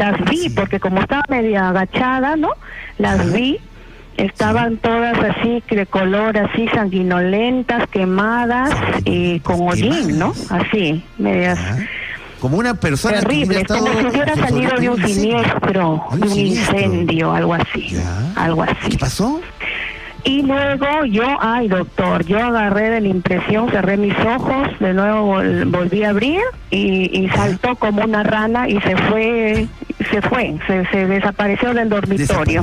las 0.01 0.25
vi 0.31 0.49
porque 0.49 0.81
como 0.81 1.01
estaba 1.01 1.23
media 1.29 1.69
agachada 1.69 2.35
no 2.37 2.51
las 2.99 3.33
vi. 3.33 3.59
Estaban 4.17 4.77
todas 4.77 5.17
así 5.19 5.63
de 5.71 5.87
color 5.87 6.37
así 6.37 6.69
sanguinolentas 6.69 7.89
quemadas 7.89 8.71
y 9.05 9.41
con 9.41 9.61
hollín 9.67 10.19
no 10.19 10.35
así 10.51 11.03
medias 11.17 11.59
como 12.41 12.57
una 12.57 12.75
persona 12.75 13.21
terrible, 13.21 13.57
que 13.57 13.65
como 13.67 13.87
si 13.87 14.07
hubiera 14.07 14.35
salido 14.35 14.77
de 14.79 14.89
un 14.89 15.07
siniestro, 15.07 16.05
de 16.15 16.27
un 16.27 16.39
incendio, 16.39 17.33
algo 17.33 17.53
así, 17.53 17.95
algo 18.35 18.63
así. 18.63 18.89
¿Qué 18.89 18.99
pasó? 18.99 19.43
Y 20.25 20.43
luego 20.43 21.05
yo, 21.07 21.25
ay 21.41 21.69
doctor, 21.69 22.25
yo 22.27 22.39
agarré 22.39 22.91
de 22.91 23.01
la 23.01 23.09
impresión, 23.09 23.71
cerré 23.71 23.97
mis 23.97 24.15
ojos, 24.19 24.69
de 24.79 24.93
nuevo 24.93 25.35
vol- 25.37 25.71
volví 25.71 26.05
a 26.05 26.11
abrir 26.11 26.41
y, 26.71 27.11
y 27.25 27.29
saltó 27.31 27.75
como 27.77 28.03
una 28.05 28.23
rana 28.23 28.69
y 28.69 28.81
se 28.81 28.97
fue, 28.97 29.67
se 30.11 30.21
fue, 30.23 30.57
se, 30.67 30.85
se 30.87 31.07
desapareció 31.07 31.73
del 31.75 31.89
dormitorio. 31.89 32.63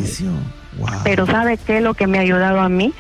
Pero 1.04 1.26
¿sabe 1.26 1.58
qué 1.66 1.78
es 1.78 1.84
lo 1.84 1.96
que 1.96 2.06
me 2.06 2.20
ha 2.20 2.22
ayudado 2.22 2.60
a 2.62 2.70
mí? 2.70 2.94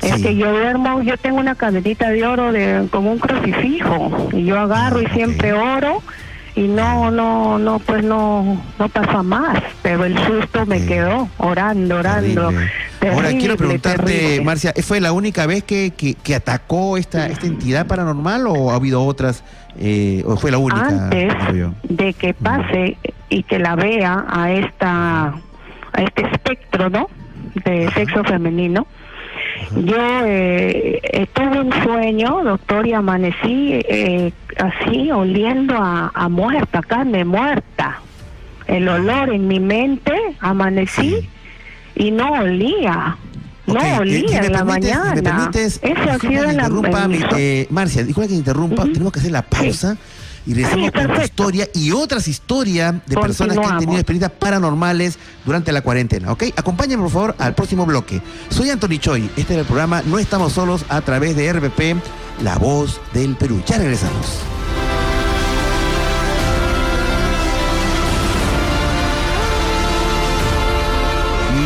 Es 0.00 0.22
que 0.22 0.34
yo 0.36 0.50
duermo, 0.50 1.02
yo 1.02 1.18
tengo 1.18 1.36
una 1.38 1.54
cadenita 1.54 2.08
de 2.08 2.24
oro 2.26 2.50
de 2.52 2.86
como 2.90 3.12
un 3.12 3.18
crucifijo 3.18 4.30
y 4.32 4.44
yo 4.46 4.58
agarro 4.58 5.02
y 5.02 5.06
siempre 5.08 5.52
oro 5.52 6.02
y 6.54 6.66
no, 6.68 7.10
no, 7.10 7.58
no, 7.58 7.78
pues 7.78 8.02
no, 8.04 8.60
no 8.78 8.88
pasó 8.88 9.18
a 9.18 9.22
más, 9.22 9.62
pero 9.82 10.04
el 10.04 10.16
susto 10.26 10.66
me 10.66 10.84
quedó 10.84 11.28
orando, 11.38 11.96
orando. 11.98 12.46
Ahora 12.46 12.68
Terrible, 13.00 13.38
quiero 13.38 13.56
preguntarte, 13.56 14.12
terrible. 14.12 14.44
Marcia, 14.44 14.74
¿fue 14.82 15.00
la 15.00 15.12
única 15.12 15.46
vez 15.46 15.64
que, 15.64 15.92
que, 15.96 16.14
que 16.14 16.34
atacó 16.34 16.96
esta, 16.98 17.28
esta 17.28 17.46
entidad 17.46 17.86
paranormal 17.86 18.46
o 18.46 18.70
ha 18.72 18.74
habido 18.74 19.02
otras? 19.04 19.42
eh, 19.78 20.22
¿O 20.26 20.36
fue 20.36 20.50
la 20.50 20.58
única? 20.58 20.86
antes 20.88 21.32
de 21.88 22.12
que 22.14 22.34
pase 22.34 22.96
y 23.28 23.42
que 23.44 23.58
la 23.58 23.76
vea 23.76 24.26
a 24.28 24.50
esta 24.52 25.34
a 25.92 26.02
este 26.02 26.26
espectro 26.26 26.90
no 26.90 27.08
de 27.64 27.90
sexo 27.92 28.22
femenino 28.24 28.86
yo 29.74 29.96
eh, 30.24 31.26
tuve 31.32 31.60
un 31.60 31.72
sueño 31.82 32.42
doctor 32.44 32.86
y 32.86 32.92
amanecí 32.92 33.72
eh, 33.88 34.32
así 34.58 35.10
oliendo 35.10 35.76
a, 35.76 36.10
a 36.14 36.28
muerta 36.28 36.82
carne 36.82 37.24
muerta. 37.24 38.00
El 38.66 38.88
olor 38.88 39.30
en 39.32 39.48
mi 39.48 39.58
mente 39.60 40.12
amanecí 40.40 41.28
y 41.96 42.10
no 42.10 42.32
olía 42.32 43.16
no 43.66 43.80
eh, 43.80 43.98
olía 43.98 44.40
en 44.40 44.52
la 44.52 44.64
permites- 44.64 44.66
mañana. 44.66 45.22
permites, 45.22 45.80
ha 45.84 46.18
sido 46.18 46.44
la 46.52 46.68
eh, 47.36 47.66
Marcia, 47.70 48.02
disculpa 48.02 48.28
que 48.28 48.34
interrumpa, 48.34 48.82
tenemos 48.84 49.12
que 49.12 49.20
hacer 49.20 49.30
la 49.32 49.42
pausa 49.42 49.96
y 50.46 50.54
regresamos 50.54 50.90
con 50.92 51.06
tu 51.14 51.20
historia 51.20 51.68
y 51.74 51.92
otras 51.92 52.28
historias 52.28 52.94
de 53.06 53.16
personas 53.16 53.58
que 53.58 53.64
han 53.64 53.78
tenido 53.78 53.98
experiencias 53.98 54.32
paranormales 54.32 55.18
durante 55.44 55.72
la 55.72 55.82
cuarentena, 55.82 56.32
¿ok? 56.32 56.44
Acompáñenme 56.56 57.02
por 57.04 57.12
favor 57.12 57.34
al 57.38 57.54
próximo 57.54 57.86
bloque. 57.86 58.22
Soy 58.48 58.70
Anthony 58.70 58.98
Choi, 58.98 59.30
este 59.36 59.54
es 59.54 59.60
el 59.60 59.64
programa 59.64 60.02
No 60.06 60.18
Estamos 60.18 60.52
Solos 60.52 60.84
a 60.88 61.00
través 61.02 61.36
de 61.36 61.52
RPP, 61.52 62.42
La 62.42 62.56
Voz 62.58 63.00
del 63.12 63.36
Perú. 63.36 63.62
Ya 63.66 63.78
regresamos. 63.78 64.40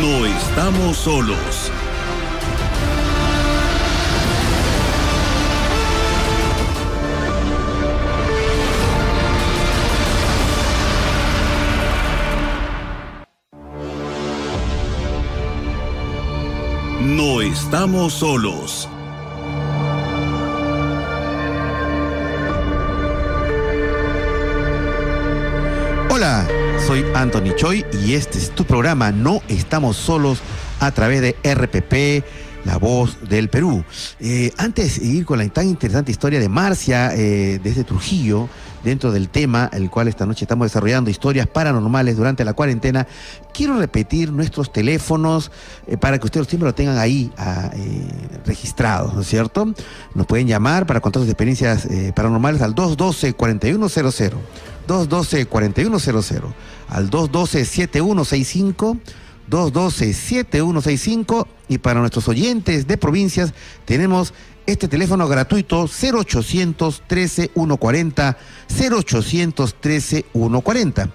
No 0.01 0.25
estamos 0.25 0.97
solos. 0.97 1.71
No 17.15 17.39
estamos 17.39 18.11
solos. 18.11 18.89
Hola, 26.09 26.45
soy 26.85 27.05
Anthony 27.13 27.55
Choi 27.55 27.85
y 28.05 28.15
este 28.15 28.37
es 28.37 28.51
tu 28.51 28.65
programa 28.65 29.13
No 29.13 29.41
Estamos 29.47 29.95
Solos 29.95 30.39
a 30.81 30.91
través 30.91 31.21
de 31.21 31.37
RPP, 31.41 32.25
La 32.65 32.75
Voz 32.79 33.17
del 33.29 33.47
Perú. 33.47 33.85
Eh, 34.19 34.51
antes 34.57 34.99
de 34.99 35.07
ir 35.07 35.25
con 35.25 35.37
la 35.37 35.47
tan 35.47 35.69
interesante 35.69 36.11
historia 36.11 36.41
de 36.41 36.49
Marcia 36.49 37.15
eh, 37.15 37.61
desde 37.63 37.85
Trujillo, 37.85 38.49
dentro 38.85 39.11
del 39.11 39.27
tema 39.27 39.69
el 39.73 39.89
cual 39.89 40.07
esta 40.07 40.25
noche 40.25 40.45
estamos 40.45 40.67
desarrollando 40.67 41.09
historias 41.09 41.47
paranormales 41.47 42.15
durante 42.15 42.45
la 42.45 42.53
cuarentena, 42.53 43.07
quiero 43.53 43.77
repetir 43.77 44.31
nuestros 44.31 44.71
teléfonos 44.71 45.51
eh, 45.87 45.97
para 45.97 46.19
que 46.19 46.25
ustedes 46.25 46.47
siempre 46.47 46.67
lo 46.67 46.75
tengan 46.75 46.97
ahí 46.97 47.31
ah, 47.37 47.71
eh, 47.73 48.07
registrados, 48.45 49.13
¿no 49.13 49.21
es 49.21 49.27
cierto? 49.27 49.73
Nos 50.13 50.27
pueden 50.27 50.47
llamar 50.47 50.85
para 50.85 51.01
contar 51.01 51.23
sus 51.23 51.29
experiencias 51.29 51.85
eh, 51.87 52.13
paranormales 52.15 52.61
al 52.61 52.75
212-4100. 52.75 54.33
212-4100, 54.87 56.43
al 56.89 57.09
212-7165, 57.09 58.99
212-7165 59.49 61.47
y 61.67 61.77
para 61.79 61.99
nuestros 61.99 62.27
oyentes 62.27 62.87
de 62.87 62.97
provincias 62.97 63.53
tenemos 63.85 64.33
este 64.65 64.87
teléfono 64.87 65.27
gratuito 65.27 65.87
0800 65.87 67.03
13 67.07 67.51
140 67.53 68.37
0800 68.79 69.75
13 69.79 70.25
140. 70.33 71.09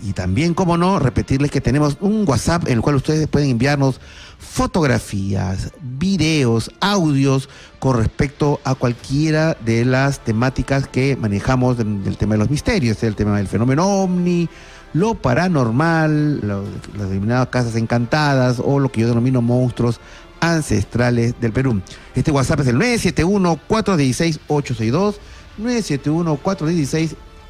Y 0.00 0.12
también, 0.12 0.54
como 0.54 0.76
no, 0.76 1.00
repetirles 1.00 1.50
que 1.50 1.60
tenemos 1.60 1.96
un 2.00 2.24
WhatsApp 2.28 2.68
en 2.68 2.74
el 2.74 2.80
cual 2.80 2.96
ustedes 2.96 3.26
pueden 3.26 3.50
enviarnos 3.50 4.00
fotografías, 4.38 5.72
videos, 5.80 6.70
audios 6.80 7.48
con 7.80 7.96
respecto 7.96 8.60
a 8.62 8.76
cualquiera 8.76 9.56
de 9.64 9.84
las 9.84 10.20
temáticas 10.20 10.86
que 10.86 11.16
manejamos 11.16 11.78
del, 11.78 12.04
del 12.04 12.16
tema 12.16 12.34
de 12.34 12.38
los 12.38 12.50
misterios, 12.50 13.02
el 13.02 13.16
tema 13.16 13.38
del 13.38 13.48
fenómeno 13.48 14.02
ovni, 14.02 14.48
lo 14.94 15.14
paranormal, 15.14 16.40
lo- 16.40 16.64
las 16.96 17.08
denominadas 17.08 17.48
casas 17.48 17.76
encantadas 17.76 18.60
o 18.64 18.78
lo 18.80 18.90
que 18.90 19.02
yo 19.02 19.08
denomino 19.08 19.42
monstruos 19.42 20.00
ancestrales 20.40 21.34
del 21.40 21.52
Perú. 21.52 21.80
Este 22.14 22.30
WhatsApp 22.30 22.60
es 22.60 22.68
el 22.68 22.76
971-416-862, 22.76 25.16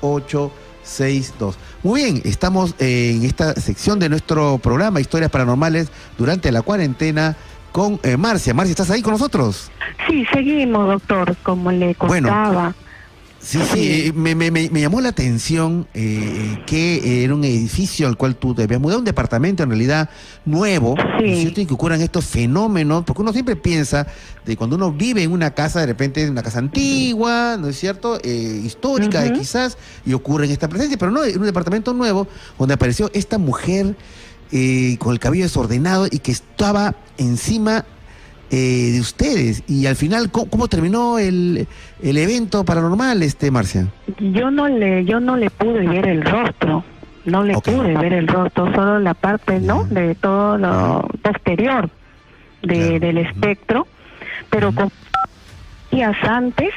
971-416-862. 0.03 1.55
Muy 1.83 2.03
bien, 2.03 2.23
estamos 2.25 2.75
en 2.79 3.25
esta 3.25 3.55
sección 3.55 3.99
de 3.99 4.09
nuestro 4.09 4.59
programa 4.59 5.01
Historias 5.01 5.31
Paranormales 5.31 5.89
durante 6.17 6.51
la 6.51 6.63
cuarentena 6.63 7.37
con 7.73 8.01
eh, 8.03 8.17
Marcia. 8.17 8.55
Marcia, 8.55 8.73
¿estás 8.73 8.91
ahí 8.91 9.03
con 9.03 9.13
nosotros? 9.13 9.71
Sí, 10.09 10.25
seguimos, 10.33 10.89
doctor, 10.89 11.37
como 11.43 11.71
le 11.71 11.95
Bueno, 12.01 12.29
contaba. 12.29 12.75
Sí, 13.49 13.59
sí, 13.73 13.91
eh, 14.09 14.13
me, 14.15 14.35
me- 14.35 14.51
me- 14.51 14.69
llamó 14.69 15.01
la 15.01 15.09
atención 15.09 15.89
eh, 15.95 16.59
que 16.67 17.25
era 17.25 17.35
un 17.35 17.43
edificio 17.45 18.07
al 18.07 18.19
cual 18.19 18.37
tú 18.37 18.55
te 18.55 18.65
habías 18.65 18.79
mudado, 18.79 18.99
un 18.99 19.07
departamento 19.07 19.63
en 19.63 19.71
realidad 19.71 20.11
nuevo, 20.45 20.95
¿no 20.97 21.25
es 21.25 21.39
cierto? 21.41 21.63
Y 21.63 21.65
que 21.65 21.73
ocurran 21.73 22.03
estos 22.03 22.27
fenómenos, 22.27 23.05
porque 23.05 23.23
uno 23.23 23.33
siempre 23.33 23.57
piensa 23.57 24.07
de 24.45 24.55
cuando 24.55 24.77
uno 24.77 24.93
vive 24.93 25.23
en 25.23 25.33
una 25.33 25.55
casa, 25.55 25.81
de 25.81 25.87
repente 25.87 26.23
es 26.23 26.29
una 26.29 26.43
casa 26.43 26.59
antigua, 26.59 27.57
¿no 27.59 27.69
es 27.69 27.79
cierto? 27.79 28.19
Eh, 28.23 28.61
histórica 28.67 29.25
Ujú. 29.25 29.33
quizás, 29.39 29.79
y 30.05 30.13
ocurren 30.13 30.51
esta 30.51 30.69
presencia, 30.69 30.99
pero 30.99 31.11
no, 31.11 31.25
en 31.25 31.39
un 31.41 31.47
departamento 31.47 31.95
nuevo 31.95 32.29
donde 32.59 32.75
apareció 32.75 33.11
esta 33.15 33.39
mujer 33.39 33.97
eh, 34.53 34.97
con 34.99 35.15
el 35.15 35.21
cabello 35.21 35.45
desordenado 35.45 36.07
y 36.11 36.19
que 36.19 36.33
estaba 36.33 36.97
encima 37.17 37.87
eh, 38.51 38.91
de 38.93 39.01
ustedes. 39.01 39.63
Y 39.69 39.87
al 39.87 39.97
final, 39.97 40.31
¿cómo, 40.31 40.49
cómo 40.49 40.69
terminó 40.69 41.19
el, 41.19 41.67
el 42.03 42.17
evento 42.17 42.65
paranormal, 42.65 43.23
este 43.23 43.51
Marcia? 43.51 43.89
Yo 44.19 44.51
no 44.51 44.69
le, 44.69 45.05
yo 45.05 45.21
no 45.21 45.37
le 45.37 45.51
pude 45.51 45.87
ver 45.87 46.07
el 46.07 46.23
rostro, 46.23 46.85
no 47.25 47.43
le 47.43 47.55
pude 47.55 47.97
ver 47.97 48.13
el 48.13 48.29
rostro, 48.29 48.73
solo 48.75 48.99
la 49.01 49.15
parte, 49.15 49.61
¿no? 49.61 49.85
De 49.85 50.15
todo 50.15 50.59
lo 50.59 51.09
posterior 51.23 51.91
de, 52.63 52.99
del 52.99 53.19
espectro, 53.19 53.87
pero 54.51 54.73
con 54.73 54.91
días 55.91 56.17
antes 56.23 56.71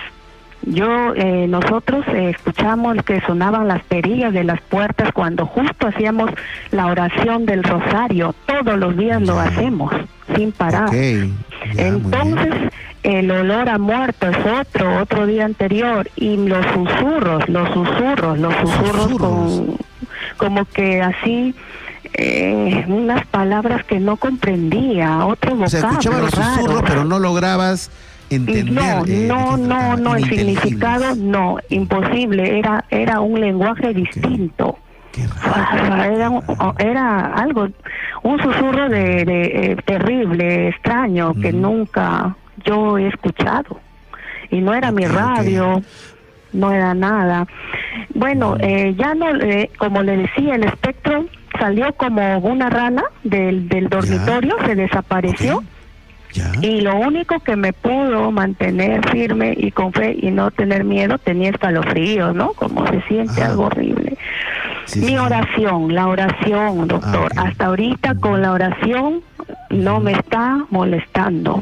Yo, 0.64 1.14
eh, 1.16 1.48
nosotros 1.48 2.06
eh, 2.10 2.30
escuchamos 2.30 2.98
que 3.04 3.20
sonaban 3.22 3.68
las 3.68 3.84
perillas 3.84 4.32
de 4.32 4.44
las 4.44 4.62
puertas 4.62 5.12
cuando 5.12 5.46
justo 5.46 5.88
hacíamos 5.88 6.30
la 6.72 6.88
oración 6.88 7.46
del 7.46 7.64
rosario. 7.64 8.36
Todos 8.46 8.78
los 8.78 8.96
días 8.96 9.22
lo 9.22 9.40
hacemos, 9.40 9.92
sin 10.36 10.52
parar. 10.52 10.94
Entonces, 10.94 12.54
el 13.02 13.32
olor 13.32 13.70
a 13.70 13.80
muerto 13.80 14.28
es 14.28 14.38
otro, 14.38 15.02
otro 15.02 15.26
día 15.26 15.46
anterior. 15.46 16.08
Y 16.16 16.38
los 16.38 16.64
susurros, 16.68 17.50
los 17.50 17.68
susurros, 17.70 18.38
los 18.38 18.54
susurros, 18.56 19.08
con, 19.18 19.78
como 20.38 20.66
que 20.66 21.02
así... 21.02 21.56
Eh, 22.14 22.84
unas 22.90 23.26
palabras 23.28 23.86
que 23.86 23.98
no 23.98 24.18
comprendía, 24.18 25.26
otro 25.26 25.52
vocablo. 25.52 25.66
O 25.66 25.70
sea, 25.70 25.80
escuchabas 25.80 26.22
los 26.22 26.32
susurros, 26.32 26.84
pero 26.86 27.06
no 27.06 27.20
lograbas 27.20 27.90
no, 28.40 29.06
no, 29.06 29.58
no, 29.58 29.98
no, 29.98 30.16
el 30.16 30.26
significado 30.26 31.16
no, 31.16 31.58
imposible, 31.70 32.60
era, 32.60 32.86
era 32.90 33.20
un 33.20 33.40
lenguaje 33.40 33.94
distinto. 33.94 34.78
Era, 35.14 36.32
era 36.80 37.34
algo, 37.34 37.68
un 38.24 38.40
susurro 38.42 38.88
de, 38.88 39.26
de 39.26 39.44
eh, 39.44 39.78
terrible, 39.86 40.70
extraño, 40.70 41.34
que 41.34 41.52
nunca 41.52 42.36
yo 42.66 42.98
he 42.98 43.08
escuchado. 43.08 43.80
Y 44.50 44.62
no 44.62 44.74
era 44.74 44.92
mi 44.92 45.06
radio, 45.06 45.82
no 46.54 46.72
era 46.72 46.94
nada. 46.94 47.48
Bueno, 48.14 48.56
eh, 48.60 48.94
ya 48.98 49.14
no, 49.14 49.36
eh, 49.36 49.70
como 49.78 50.04
le 50.04 50.18
decía, 50.18 50.56
el 50.56 50.64
espectro 50.64 51.26
salió 51.60 51.92
como 51.94 52.38
una 52.40 52.70
rana 52.70 53.04
del, 53.24 53.68
del 53.68 53.90
dormitorio, 53.90 54.56
se 54.66 54.76
desapareció. 54.76 55.64
Y 56.62 56.82
lo 56.82 56.98
único 56.98 57.40
que 57.40 57.56
me 57.56 57.74
pudo 57.74 58.32
mantener 58.32 59.08
firme 59.10 59.54
y 59.58 59.72
con 59.72 59.92
fe 59.94 60.18
y 60.22 60.32
no 60.32 60.52
tener 60.52 60.84
miedo, 60.84 61.18
tenía 61.18 61.50
escalofríos, 61.50 62.36
¿no? 62.36 62.54
Como 62.54 62.88
se 62.88 63.02
siente 63.04 63.44
algo 63.44 63.66
horrible. 63.66 64.18
Mi 64.96 65.18
oración, 65.18 65.94
la 65.94 66.08
oración, 66.08 66.88
doctor. 66.88 67.32
Ah, 67.36 67.44
Hasta 67.48 67.66
ahorita 67.68 68.16
con 68.16 68.42
la 68.42 68.52
oración 68.52 69.22
no 69.70 70.00
me 70.00 70.14
está 70.14 70.66
molestando. 70.70 71.62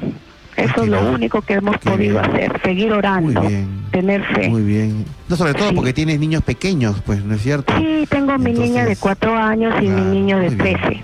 Eso 0.55 0.83
es 0.83 0.89
lo 0.89 1.11
único 1.11 1.41
que 1.41 1.53
hemos 1.53 1.77
podido 1.77 2.19
hacer, 2.19 2.59
seguir 2.63 2.91
orando, 2.91 3.41
tener 3.91 4.23
fe. 4.25 4.49
Muy 4.49 4.63
bien. 4.63 5.05
No, 5.29 5.35
sobre 5.35 5.53
todo 5.53 5.73
porque 5.73 5.93
tienes 5.93 6.19
niños 6.19 6.43
pequeños, 6.43 7.01
pues, 7.05 7.23
¿no 7.23 7.35
es 7.35 7.41
cierto? 7.41 7.73
Sí, 7.77 8.05
tengo 8.09 8.37
mi 8.37 8.51
niña 8.51 8.85
de 8.85 8.95
cuatro 8.97 9.35
años 9.35 9.73
y 9.81 9.87
mi 9.87 10.01
niño 10.01 10.39
de 10.39 10.51
trece. 10.51 11.03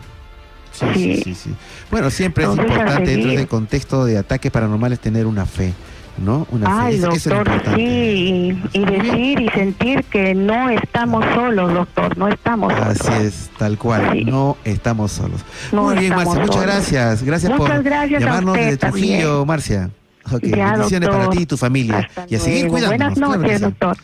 Sí, 0.79 1.21
sí, 1.23 1.35
sí, 1.35 1.49
Bueno, 1.89 2.09
siempre 2.09 2.43
es 2.43 2.49
importante 2.49 3.11
dentro 3.11 3.31
del 3.31 3.47
contexto 3.47 4.05
de 4.05 4.17
ataques 4.17 4.51
paranormales 4.51 4.99
tener 4.99 5.25
una 5.25 5.45
fe. 5.45 5.73
¿no? 6.17 6.47
Una 6.51 6.85
Ay, 6.85 6.97
doctor, 6.99 7.45
sí, 7.75 8.57
y, 8.71 8.85
decir 8.85 9.41
y 9.41 9.49
sentir 9.49 10.03
que 10.05 10.33
no 10.33 10.69
estamos 10.69 11.25
solos, 11.33 11.73
doctor, 11.73 12.17
no 12.17 12.29
estamos 12.29 12.71
solos. 12.71 13.01
Así 13.01 13.23
es, 13.23 13.49
tal 13.57 13.77
cual, 13.77 14.25
no 14.25 14.57
estamos 14.63 15.11
solos. 15.11 15.41
Muy 15.71 15.97
bien, 15.97 16.15
Marcia, 16.15 16.39
muchas 16.39 16.61
gracias. 16.61 17.23
Gracias 17.23 17.51
por 17.51 17.69
llamarnos 18.09 18.55
desde 18.55 18.77
Trujillo, 18.77 19.45
Marcia. 19.45 19.89
Okay. 20.31 20.51
Bendiciones 20.51 21.09
para 21.09 21.29
ti 21.29 21.41
y 21.41 21.45
tu 21.45 21.57
familia. 21.57 22.09
y 22.27 22.35
a 22.35 22.39
seguir 22.39 22.67
cuidándonos. 22.67 23.19
Buenas 23.19 23.39
noches, 23.39 23.61
doctor. 23.61 23.97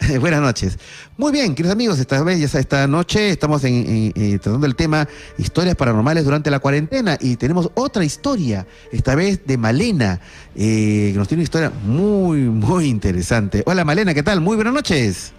Buenas 0.20 0.40
noches. 0.40 0.78
Muy 1.16 1.32
bien, 1.32 1.54
queridos 1.54 1.74
amigos, 1.74 1.98
esta 1.98 2.22
vez, 2.22 2.54
esta 2.54 2.86
noche 2.86 3.30
estamos 3.30 3.64
en, 3.64 4.12
eh, 4.14 4.38
tratando 4.40 4.66
el 4.66 4.76
tema 4.76 5.08
historias 5.38 5.74
paranormales 5.76 6.24
durante 6.24 6.50
la 6.50 6.58
cuarentena 6.58 7.16
y 7.20 7.36
tenemos 7.36 7.70
otra 7.74 8.04
historia, 8.04 8.66
esta 8.92 9.14
vez 9.14 9.44
de 9.46 9.56
Malena, 9.58 10.20
eh, 10.54 11.10
que 11.12 11.18
nos 11.18 11.28
tiene 11.28 11.40
una 11.40 11.44
historia 11.44 11.72
muy, 11.84 12.40
muy 12.40 12.86
interesante. 12.86 13.62
Hola 13.66 13.84
Malena, 13.84 14.14
¿qué 14.14 14.22
tal? 14.22 14.40
Muy 14.40 14.56
buenas 14.56 14.74
noches. 14.74 15.32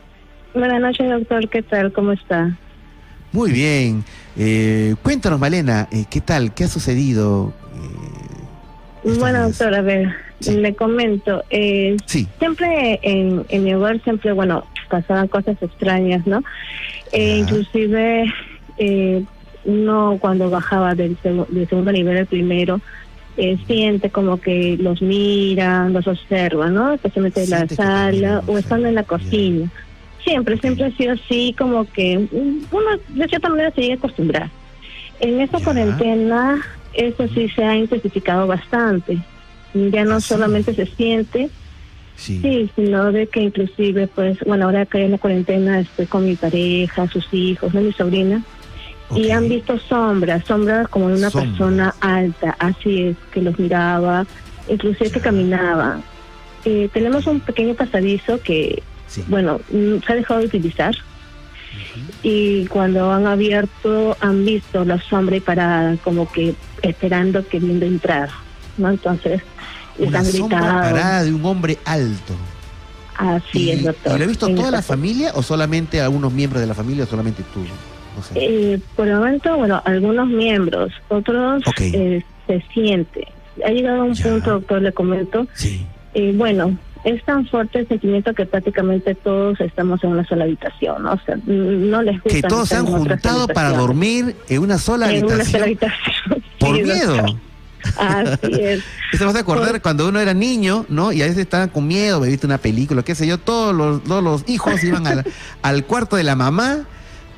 Buenas 0.54 0.82
noches, 0.82 1.10
doctor, 1.10 1.50
¿qué 1.50 1.62
tal? 1.62 1.94
¿Cómo 1.94 2.12
está? 2.12 2.58
Muy 3.32 3.52
bien. 3.52 4.04
Eh, 4.36 4.96
cuéntanos, 5.04 5.40
Malena, 5.40 5.88
¿qué 6.10 6.22
tal? 6.22 6.54
¿Qué 6.54 6.66
ha 6.66 6.68
sucedido? 6.68 7.54
bueno, 9.04 9.44
doctor, 9.44 9.74
a 9.74 9.82
ver 9.82 10.29
le 10.48 10.74
comento, 10.76 11.44
eh, 11.50 11.98
siempre 12.06 13.00
en, 13.02 13.46
en, 13.50 13.64
mi 13.64 13.74
hogar, 13.74 14.02
siempre, 14.04 14.32
bueno, 14.32 14.64
pasaban 14.90 15.28
cosas 15.28 15.58
extrañas, 15.62 16.26
¿no? 16.26 16.44
Eh, 17.12 17.40
inclusive, 17.40 18.26
eh, 18.78 19.24
uno 19.66 20.18
cuando 20.20 20.50
bajaba 20.50 20.96
del, 20.96 21.18
segundo 21.22 21.92
nivel 21.92 22.18
al 22.18 22.26
primero, 22.26 22.80
eh, 23.38 23.58
siente 23.68 24.10
como 24.10 24.40
que 24.40 24.78
los 24.80 25.02
mira, 25.02 25.90
los 25.90 26.08
observa, 26.08 26.70
¿no? 26.70 26.94
Especialmente 26.94 27.44
en 27.44 27.50
la 27.50 27.68
sala 27.68 28.44
o 28.48 28.58
estando 28.58 28.88
en 28.88 28.96
la 28.96 29.04
cocina. 29.04 29.70
Siempre, 30.24 30.58
siempre 30.58 30.86
ha 30.86 30.92
sido 30.92 31.14
así, 31.14 31.56
como 31.58 31.86
que 31.92 32.28
uno 32.32 32.86
de 33.10 33.28
cierta 33.28 33.50
manera 33.50 33.72
se 33.72 33.82
llega 33.82 33.96
a 33.96 33.98
acostumbrar. 33.98 34.50
En 35.22 35.42
esta 35.42 35.60
cuarentena, 35.60 36.62
eso 36.94 37.28
sí 37.30 37.50
se 37.50 37.64
ha 37.64 37.76
intensificado 37.76 38.48
bastante 38.48 39.18
ya 39.74 40.04
no 40.06 40.20
solamente 40.22 40.74
se 40.74 40.86
siente, 40.86 41.50
sí. 42.16 42.70
sino 42.76 43.12
de 43.12 43.28
que 43.28 43.42
inclusive, 43.42 44.08
pues, 44.08 44.40
bueno, 44.46 44.66
ahora 44.66 44.86
que 44.86 45.06
en 45.06 45.12
la 45.12 45.18
cuarentena 45.18 45.80
estoy 45.80 46.06
con 46.06 46.26
mi 46.26 46.36
pareja, 46.36 47.08
sus 47.08 47.28
hijos, 47.34 47.74
mi 47.74 47.92
sobrina, 47.94 48.44
y 49.16 49.32
han 49.32 49.50
visto 49.50 49.80
sombras, 49.80 50.46
sombras 50.46 50.88
como 50.88 51.10
de 51.10 51.16
una 51.16 51.32
persona 51.32 51.96
alta, 52.00 52.56
así 52.60 53.04
es, 53.04 53.18
que 53.32 53.42
los 53.42 53.58
miraba, 53.58 54.26
inclusive 54.68 55.12
que 55.12 55.20
caminaba. 55.20 56.02
Eh, 56.66 56.90
tenemos 56.94 57.26
un 57.26 57.40
pequeño 57.40 57.74
pasadizo 57.74 58.40
que, 58.42 58.84
bueno, 59.28 59.60
mm, 59.72 59.98
se 60.06 60.14
ha 60.14 60.16
dejado 60.16 60.42
de 60.42 60.48
utilizar. 60.48 60.96
Y 62.24 62.66
cuando 62.68 63.12
han 63.12 63.26
abierto, 63.26 64.18
han 64.20 64.46
visto 64.46 64.84
la 64.86 65.00
sombra 65.02 65.38
y 65.38 65.40
parada, 65.40 65.96
como 66.04 66.32
que 66.32 66.54
esperando 66.82 67.48
que 67.48 67.60
viendo 67.60 67.86
entrar. 67.86 68.30
¿No? 68.80 68.90
Entonces, 68.90 69.42
una 69.98 70.24
sombra 70.24 70.60
parada 70.60 71.24
de 71.24 71.34
un 71.34 71.46
hombre 71.46 71.78
alto. 71.86 72.34
Así 73.18 73.72
es, 73.72 73.84
doctor. 73.84 74.16
¿Y 74.16 74.20
lo 74.20 74.24
ha 74.24 74.28
visto 74.28 74.48
toda 74.56 74.72
la 74.72 74.82
familia 74.82 75.32
o 75.36 75.44
solamente 75.44 76.00
algunos 76.02 76.32
miembros 76.32 76.62
de 76.62 76.68
la 76.68 76.74
familia 76.74 77.04
o 77.04 77.08
solamente 77.08 77.44
tú? 77.54 77.62
Eh, 78.36 78.80
por 78.96 79.08
el 79.08 79.16
momento, 79.16 79.56
bueno, 79.58 79.82
algunos 79.86 80.28
miembros, 80.28 80.92
otros 81.10 81.64
eh, 81.80 82.24
se 82.48 82.64
siente. 82.74 83.28
Ha 83.66 83.72
llegado 83.72 84.02
a 84.02 84.04
un 84.06 84.16
punto, 84.16 84.52
doctor, 84.52 84.82
le 84.82 84.92
comento. 84.94 85.48
Sí. 85.54 85.86
Eh, 86.14 86.34
bueno, 86.36 86.78
es 87.04 87.24
tan 87.24 87.46
fuerte 87.48 87.80
el 87.80 87.88
sentimiento 87.88 88.34
que 88.34 88.46
prácticamente 88.46 89.16
todos 89.16 89.60
estamos 89.62 90.04
en 90.04 90.12
una 90.12 90.26
sola 90.26 90.46
habitación, 90.46 91.04
¿no? 91.04 91.14
O 91.14 91.20
sea, 91.26 91.38
no 91.46 92.02
les 92.02 92.22
gusta. 92.22 92.42
Que 92.42 92.42
todos 92.42 92.70
se 92.70 92.76
han 92.76 92.86
juntado 92.86 93.48
para 93.48 93.72
dormir 93.72 94.36
en 94.48 94.62
una 94.62 94.78
sola 94.78 95.08
habitación. 95.08 95.32
En 95.32 95.36
una 95.36 95.46
sola 95.46 95.64
habitación. 95.66 96.44
Por 96.60 96.82
miedo. 96.82 97.40
Así 97.98 98.38
es. 98.60 98.84
Se 99.18 99.26
vas 99.26 99.36
a 99.36 99.40
acordar 99.40 99.82
cuando 99.82 100.08
uno 100.08 100.20
era 100.20 100.34
niño, 100.34 100.86
¿no? 100.90 101.12
Y 101.12 101.22
a 101.22 101.26
veces 101.26 101.40
estaban 101.40 101.70
con 101.70 101.88
miedo, 101.88 102.22
viste 102.22 102.46
una 102.46 102.58
película, 102.58 103.04
qué 103.04 103.16
sé 103.16 103.28
yo, 103.28 103.38
todos 103.38 103.76
los, 103.76 104.04
todos 104.04 104.24
los 104.24 104.44
hijos 104.48 104.84
iban 104.84 105.08
al, 105.08 105.26
al 105.62 105.86
cuarto 105.86 106.16
de 106.16 106.24
la 106.24 106.36
mamá. 106.36 106.86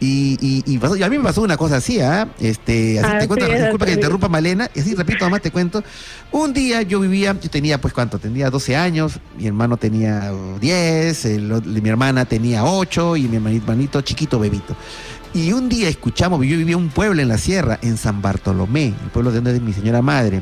Y, 0.04 0.64
y, 0.66 0.78
pasó, 0.80 0.96
y, 0.96 1.04
a 1.04 1.10
mí 1.10 1.20
me 1.20 1.24
pasó 1.24 1.44
una 1.44 1.58
cosa 1.58 1.76
así, 1.76 2.00
¿ah? 2.02 2.28
Este, 2.40 3.00
así 3.00 3.20
te 3.20 3.28
cuento, 3.28 3.46
disculpa 3.46 3.86
que 3.86 3.92
interrumpa 3.92 4.28
Malena, 4.28 4.68
y 4.74 4.80
así 4.80 4.96
repito, 4.96 5.26
además 5.26 5.44
te 5.44 5.52
cuento. 5.52 5.84
Un 6.32 6.54
día 6.54 6.82
yo 6.82 7.02
vivía, 7.02 7.38
yo 7.40 7.52
tenía, 7.52 7.80
pues, 7.80 7.94
¿cuánto? 7.94 8.18
Tenía 8.18 8.50
12 8.50 8.76
años, 8.76 9.20
mi 9.38 9.46
hermano 9.46 9.78
tenía 9.78 10.34
10, 10.60 11.26
mi 11.66 11.88
hermana 11.88 12.26
tenía 12.26 12.66
8 12.66 13.16
y 13.18 13.28
mi 13.28 13.36
hermanito 13.36 14.02
chiquito, 14.02 14.40
bebito. 14.40 14.76
Y 15.34 15.54
un 15.54 15.70
día 15.70 15.88
escuchamos, 15.88 16.40
yo 16.46 16.58
vivía 16.58 16.76
en 16.76 16.82
un 16.82 16.90
pueblo 16.90 17.22
en 17.22 17.30
la 17.30 17.38
sierra, 17.38 17.80
en 17.82 17.98
San 17.98 18.22
Bartolomé, 18.22 18.88
el 18.88 19.10
pueblo 19.14 19.32
de 19.32 19.38
donde 19.38 19.56
es 19.56 19.62
mi 19.62 19.72
señora 19.72 20.02
madre. 20.02 20.42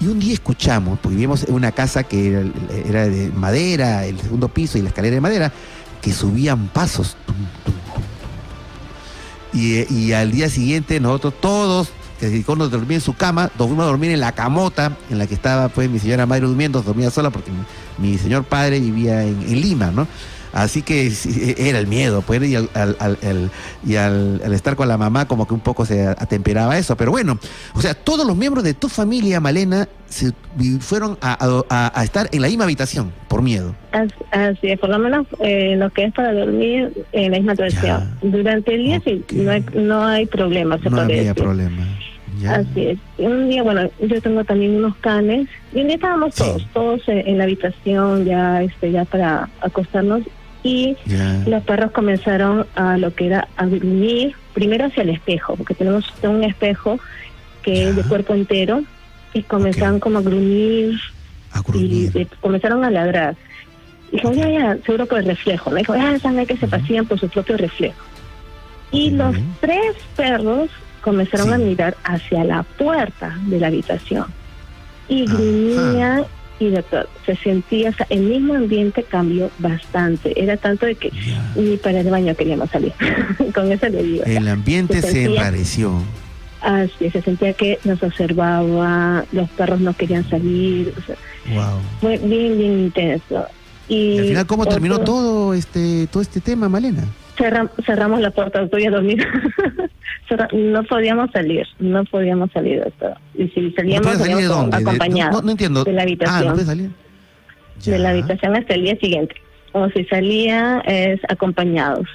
Y 0.00 0.08
un 0.08 0.18
día 0.18 0.34
escuchamos, 0.34 0.98
porque 0.98 1.14
vivíamos 1.14 1.44
en 1.44 1.54
una 1.54 1.70
casa 1.72 2.02
que 2.02 2.50
era, 2.86 3.08
de 3.08 3.30
madera, 3.30 4.04
el 4.04 4.20
segundo 4.20 4.48
piso 4.48 4.78
y 4.78 4.82
la 4.82 4.88
escalera 4.88 5.14
de 5.14 5.20
madera, 5.20 5.52
que 6.02 6.12
subían 6.12 6.68
pasos. 6.68 7.16
y, 9.52 10.12
al 10.12 10.32
día 10.32 10.50
siguiente 10.50 10.98
nosotros 10.98 11.34
todos, 11.40 11.88
que 12.18 12.44
nos 12.46 12.70
dormir 12.70 12.96
en 12.96 13.00
su 13.00 13.14
cama, 13.14 13.50
nos 13.56 13.68
fuimos 13.68 13.84
a 13.84 13.86
dormir 13.86 14.10
en 14.10 14.20
la 14.20 14.32
camota 14.32 14.96
en 15.08 15.18
la 15.18 15.26
que 15.26 15.34
estaba 15.34 15.68
pues 15.68 15.88
mi 15.88 16.00
señora 16.00 16.26
madre 16.26 16.46
durmiendo, 16.46 16.82
dormía 16.82 17.10
sola 17.10 17.30
porque 17.30 17.50
mi, 17.98 18.18
señor 18.18 18.44
padre 18.44 18.80
vivía 18.80 19.22
en 19.22 19.60
Lima, 19.60 19.92
¿no? 19.92 20.08
Así 20.56 20.80
que 20.80 21.12
era 21.58 21.78
el 21.78 21.86
miedo, 21.86 22.22
pues, 22.22 22.42
y, 22.42 22.56
al, 22.56 23.50
y 23.86 23.96
al, 23.96 24.40
estar 24.54 24.74
con 24.74 24.88
la 24.88 24.96
mamá 24.96 25.28
como 25.28 25.46
que 25.46 25.52
un 25.52 25.60
poco 25.60 25.84
se 25.84 26.06
atemperaba 26.06 26.78
eso. 26.78 26.96
Pero 26.96 27.10
bueno, 27.10 27.38
o 27.74 27.82
sea, 27.82 27.92
todos 27.92 28.26
los 28.26 28.34
miembros 28.34 28.64
de 28.64 28.72
tu 28.72 28.88
familia, 28.88 29.38
Malena, 29.38 29.86
se 30.08 30.32
fueron 30.80 31.18
a, 31.20 32.02
estar 32.02 32.30
en 32.32 32.40
la 32.40 32.48
misma 32.48 32.64
habitación 32.64 33.12
por 33.28 33.42
miedo. 33.42 33.74
Así 34.30 34.68
es, 34.68 34.78
por 34.78 34.88
lo 34.88 34.98
menos 34.98 35.26
eh, 35.40 35.76
lo 35.76 35.90
que 35.90 36.04
es 36.04 36.14
para 36.14 36.32
dormir 36.32 37.04
en 37.12 37.32
la 37.32 37.36
misma 37.36 37.52
habitación. 37.52 38.18
Durante 38.22 38.76
el 38.76 38.82
día 38.82 39.02
sí, 39.04 39.22
no 39.32 39.50
hay, 39.50 39.64
no 39.74 40.06
hay 40.06 40.24
problema, 40.24 40.78
no 40.78 41.00
había 41.02 41.34
problema. 41.34 41.86
Así 42.48 42.86
es. 42.86 42.98
Un 43.18 43.50
día, 43.50 43.62
bueno, 43.62 43.90
yo 44.00 44.22
tengo 44.22 44.42
también 44.44 44.76
unos 44.76 44.96
canes. 44.96 45.48
Y 45.74 45.80
un 45.80 45.88
día 45.88 45.96
estábamos 45.96 46.34
todos, 46.34 46.66
todos 46.72 47.02
en 47.08 47.38
la 47.38 47.44
habitación 47.44 48.24
ya, 48.24 48.62
este, 48.62 48.92
ya 48.92 49.04
para 49.04 49.50
acostarnos. 49.60 50.22
Y 50.66 50.96
los 51.46 51.62
perros 51.62 51.92
comenzaron 51.92 52.66
a 52.74 52.96
lo 52.96 53.14
que 53.14 53.26
era 53.26 53.48
a 53.56 53.66
gruñir, 53.66 54.34
primero 54.52 54.86
hacia 54.86 55.04
el 55.04 55.10
espejo, 55.10 55.56
porque 55.56 55.74
tenemos 55.74 56.04
un 56.22 56.42
espejo 56.42 56.98
que 57.62 57.88
es 57.88 57.96
de 57.96 58.02
cuerpo 58.02 58.34
entero, 58.34 58.82
y 59.32 59.42
comenzaron 59.42 60.00
como 60.00 60.18
a 60.18 60.22
gruñir, 60.22 60.98
y, 61.74 62.26
comenzaron 62.40 62.84
a 62.84 62.90
ladrar. 62.90 63.36
Y 64.10 64.16
dijo, 64.16 64.32
ya, 64.32 64.48
ya, 64.48 64.78
seguro 64.84 65.06
por 65.06 65.18
el 65.18 65.26
reflejo. 65.26 65.70
Me 65.70 65.80
dijo, 65.80 65.92
ah, 65.92 66.18
saben 66.20 66.46
que 66.46 66.56
se 66.56 66.66
pasían 66.66 67.06
por 67.06 67.18
su 67.18 67.28
propio 67.28 67.56
reflejo. 67.56 68.04
Y 68.92 69.10
los 69.10 69.36
tres 69.60 69.96
perros 70.16 70.70
comenzaron 71.00 71.52
a 71.52 71.58
mirar 71.58 71.96
hacia 72.04 72.44
la 72.44 72.62
puerta 72.62 73.36
de 73.46 73.60
la 73.60 73.68
habitación. 73.68 74.26
Y 75.08 75.26
gruñían 75.26 76.24
y 76.58 76.70
doctor, 76.70 77.08
se 77.24 77.36
sentía, 77.36 77.90
o 77.90 77.92
sea, 77.92 78.06
el 78.08 78.20
mismo 78.20 78.54
ambiente 78.54 79.02
cambió 79.02 79.50
bastante. 79.58 80.40
Era 80.42 80.56
tanto 80.56 80.86
de 80.86 80.94
que 80.94 81.12
ni 81.54 81.76
para 81.76 82.00
el 82.00 82.10
baño 82.10 82.34
queríamos 82.34 82.70
salir. 82.70 82.92
Con 83.54 83.70
eso 83.70 83.88
le 83.88 84.02
digo. 84.02 84.24
El 84.24 84.48
ambiente 84.48 85.02
se, 85.02 85.24
enrareció. 85.24 86.02
Así, 86.62 87.10
se 87.10 87.22
sentía 87.22 87.52
que 87.52 87.78
nos 87.84 88.02
observaba, 88.02 89.24
los 89.32 89.48
perros 89.50 89.80
no 89.80 89.94
querían 89.94 90.28
salir. 90.28 90.94
Fue 92.00 92.18
bien, 92.18 92.58
bien 92.58 92.78
intenso. 92.80 93.46
Y, 93.88 94.18
al 94.18 94.24
final, 94.26 94.46
¿cómo 94.46 94.66
terminó 94.66 94.98
todo 95.00 95.54
este 95.54 96.08
todo 96.08 96.22
este 96.22 96.40
tema, 96.40 96.68
Malena? 96.68 97.04
Cerramos 97.36 98.20
la 98.20 98.30
puerta, 98.30 98.62
estoy 98.62 98.86
a 98.86 98.90
dormir. 98.90 99.26
no 100.52 100.82
podíamos 100.84 101.30
salir, 101.30 101.66
no 101.78 102.04
podíamos 102.04 102.50
salir 102.52 102.80
de 102.80 102.88
esto. 102.88 103.14
Y 103.34 103.48
si 103.48 103.70
salíamos, 103.72 104.18
¿No 104.18 104.76
acompañados. 104.76 105.44
no, 105.44 105.50
entiendo. 105.50 105.84
De 105.84 105.92
la 105.92 106.02
habitación. 106.02 106.48
Ah, 106.48 106.54
¿no 106.56 106.64
salir? 106.64 106.90
De 107.84 107.98
la 107.98 108.10
habitación 108.10 108.56
hasta 108.56 108.74
el 108.74 108.82
día 108.82 108.96
siguiente. 108.96 109.34
O 109.72 109.88
si 109.90 110.04
salía, 110.04 110.80
es 110.86 111.20
acompañados. 111.28 112.08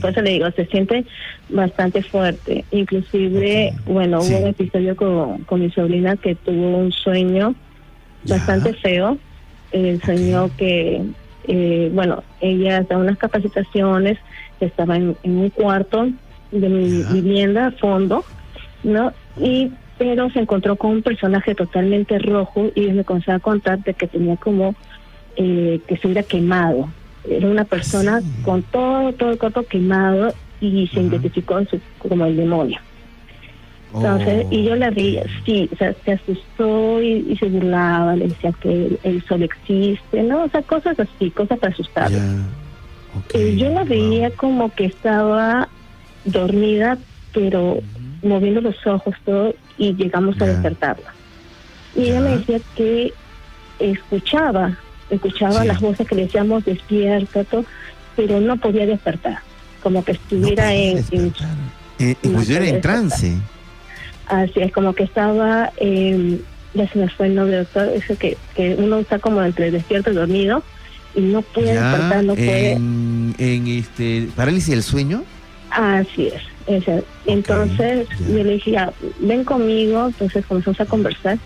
Por 0.00 0.10
eso 0.10 0.20
le 0.20 0.30
digo, 0.30 0.50
se 0.50 0.66
siente 0.66 1.06
bastante 1.48 2.02
fuerte. 2.02 2.64
Inclusive, 2.70 3.72
bueno, 3.86 4.20
hubo 4.20 4.38
un 4.38 4.48
episodio 4.48 4.94
con, 4.94 5.38
con 5.44 5.60
mi 5.60 5.70
sobrina 5.70 6.16
que 6.16 6.34
tuvo 6.34 6.76
un 6.76 6.92
sueño 6.92 7.54
bastante 8.24 8.74
feo. 8.74 9.16
El 9.72 10.02
soñó 10.02 10.50
que 10.56 11.02
eh, 11.44 11.90
bueno, 11.92 12.22
ella 12.40 12.82
da 12.82 12.98
unas 12.98 13.18
capacitaciones, 13.18 14.18
estaba 14.60 14.96
en, 14.96 15.16
un 15.22 15.50
cuarto 15.50 16.08
de 16.50 16.68
mi 16.68 17.02
vivienda 17.12 17.66
a 17.66 17.70
fondo, 17.72 18.24
¿no? 18.82 19.12
Y 19.40 19.72
pero 19.98 20.30
se 20.30 20.38
encontró 20.38 20.76
con 20.76 20.92
un 20.92 21.02
personaje 21.02 21.56
totalmente 21.56 22.18
rojo 22.20 22.70
y 22.74 22.82
me 22.92 23.04
comenzó 23.04 23.32
a 23.32 23.40
contar 23.40 23.82
de 23.82 23.94
que 23.94 24.06
tenía 24.06 24.36
como 24.36 24.76
eh, 25.36 25.80
que 25.88 25.96
se 25.96 26.06
hubiera 26.06 26.22
quemado. 26.22 26.88
Era 27.28 27.48
una 27.48 27.64
persona 27.64 28.20
con 28.44 28.62
todo, 28.62 29.12
todo 29.12 29.32
el 29.32 29.38
cuerpo 29.38 29.64
quemado 29.64 30.32
y 30.60 30.86
se 30.88 31.00
identificó 31.00 31.58
como 31.98 32.26
el 32.26 32.36
demonio. 32.36 32.78
Entonces, 33.94 34.46
y 34.50 34.64
yo 34.64 34.76
la 34.76 34.90
vi, 34.90 35.18
sí, 35.46 35.68
o 35.72 35.76
sea, 35.76 35.94
se 36.04 36.12
asustó 36.12 37.02
y, 37.02 37.36
se 37.36 37.46
burlaba, 37.46 38.16
le 38.16 38.28
decía 38.28 38.52
que 38.60 38.98
el, 39.02 39.24
sol 39.24 39.42
existe, 39.42 40.22
¿no? 40.22 40.44
O 40.44 40.48
sea, 40.50 40.62
cosas 40.62 40.98
así, 41.00 41.30
cosas 41.30 41.58
para 41.58 41.72
asustarla. 41.72 42.18
y 43.34 43.56
yo 43.56 43.70
la 43.70 43.84
veía 43.84 44.30
como 44.30 44.74
que 44.74 44.84
estaba 44.84 45.68
dormida, 46.24 46.98
pero 47.32 47.78
moviendo 48.22 48.60
los 48.60 48.86
ojos 48.86 49.14
todo, 49.24 49.54
y 49.78 49.94
llegamos 49.94 50.40
a 50.42 50.46
despertarla. 50.46 51.14
Y 51.96 52.10
ella 52.10 52.20
me 52.20 52.36
decía 52.36 52.60
que 52.76 53.14
escuchaba, 53.78 54.76
escuchaba 55.08 55.64
las 55.64 55.80
voces 55.80 56.06
que 56.06 56.14
le 56.14 56.22
decíamos 56.22 56.64
despierta, 56.66 57.42
todo, 57.44 57.64
pero 58.16 58.38
no 58.38 58.58
podía 58.58 58.84
despertar, 58.84 59.38
como 59.82 60.04
que 60.04 60.12
estuviera 60.12 60.74
en, 60.74 61.02
en, 61.10 61.32
eh, 61.98 62.14
pues 62.22 62.50
en 62.50 62.80
trance. 62.82 63.34
Así 64.28 64.60
es, 64.60 64.72
como 64.72 64.92
que 64.94 65.04
estaba, 65.04 65.72
eh, 65.78 66.40
ya 66.74 66.88
se 66.88 66.98
me 66.98 67.08
fue 67.08 67.26
el 67.26 67.34
nombre, 67.34 67.56
doctor, 67.58 67.88
eso 67.88 68.16
que, 68.18 68.36
que 68.54 68.76
uno 68.78 68.98
está 68.98 69.18
como 69.18 69.42
entre 69.42 69.70
despierto 69.70 70.10
y 70.10 70.14
dormido 70.14 70.62
y 71.14 71.20
no 71.20 71.42
puede 71.42 71.72
despertar, 71.72 72.24
no 72.24 72.34
puede. 72.34 72.72
En, 72.72 73.34
este, 73.66 74.28
parálisis 74.36 74.70
del 74.70 74.82
sueño. 74.82 75.24
Así 75.70 76.28
es. 76.28 76.42
Entonces 77.26 78.06
yo 78.28 78.44
le 78.44 78.54
dije, 78.54 78.76
ven 79.20 79.44
conmigo, 79.44 80.06
entonces 80.06 80.44
comenzamos 80.46 80.80
a 80.80 80.86
conversar 80.86 81.38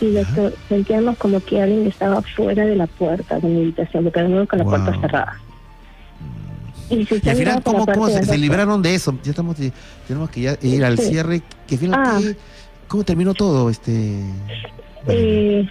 y 0.00 0.12
doctor, 0.12 0.54
sentíamos 0.68 1.16
como 1.18 1.40
que 1.40 1.60
alguien 1.60 1.86
estaba 1.86 2.22
fuera 2.22 2.64
de 2.64 2.76
la 2.76 2.86
puerta 2.86 3.38
de 3.38 3.48
mi 3.48 3.62
habitación, 3.62 4.04
porque 4.04 4.22
no 4.22 4.46
con 4.46 4.58
la 4.58 4.64
puerta 4.64 5.00
cerrada. 5.00 5.40
Y, 6.90 7.00
al 7.28 7.36
final, 7.36 7.62
¿cómo, 7.62 8.08
se, 8.08 8.38
libraron 8.38 8.82
de 8.82 8.94
eso? 8.94 9.18
Ya 9.22 9.30
estamos, 9.30 9.56
tenemos 10.06 10.30
que 10.30 10.40
ya 10.42 10.58
ir 10.62 10.84
al 10.84 10.98
cierre. 10.98 11.42
Que 11.66 11.78
ah. 11.92 12.20
¿Cómo 12.88 13.04
terminó 13.04 13.34
todo? 13.34 13.70
este 13.70 14.20
eh, 15.08 15.68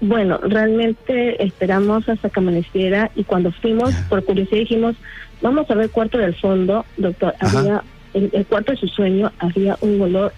Bueno, 0.00 0.38
realmente 0.38 1.42
esperamos 1.42 2.08
hasta 2.08 2.28
que 2.28 2.40
amaneciera 2.40 3.10
y 3.16 3.24
cuando 3.24 3.50
fuimos, 3.52 3.94
por 4.08 4.24
curiosidad 4.24 4.60
dijimos, 4.60 4.96
vamos 5.40 5.70
a 5.70 5.74
ver 5.74 5.84
el 5.84 5.90
cuarto 5.90 6.18
del 6.18 6.34
fondo, 6.34 6.84
doctor. 6.96 7.34
Había, 7.40 7.82
el, 8.14 8.30
el, 8.32 8.46
cuarto 8.46 8.72
de 8.72 8.78
su 8.78 8.88
sueño 8.88 9.32
había 9.38 9.76
un 9.80 10.00
olor 10.00 10.32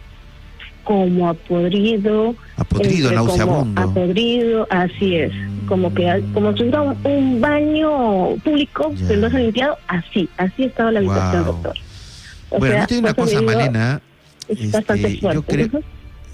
como 0.85 1.29
a 1.29 1.35
podrido. 1.35 2.35
A 2.57 2.65
podrido, 2.65 3.11
nauseabundo. 3.13 3.81
A 3.81 3.93
podrido, 3.93 4.67
así 4.71 5.17
es. 5.17 5.33
Como 5.67 5.93
que 5.95 6.23
como 6.33 6.53
si 6.53 6.65
fuera 6.65 6.83
un, 6.83 7.41
baño 7.41 8.37
público 8.45 8.93
que 9.09 9.17
no 9.17 9.31
se 9.31 9.37
ha 9.37 9.41
limpiado, 9.41 9.77
así, 9.89 10.29
así 10.37 10.65
estaba 10.65 10.93
la 10.93 11.01
habitación, 11.01 11.45
doctor. 11.45 11.75
bueno, 12.59 12.79
no 12.79 12.87
tiene 12.87 13.03
una 13.03 13.15
cosa, 13.15 13.43
Malena. 13.43 14.01
Este, 14.47 15.19
yo 15.21 15.43
creo, 15.43 15.83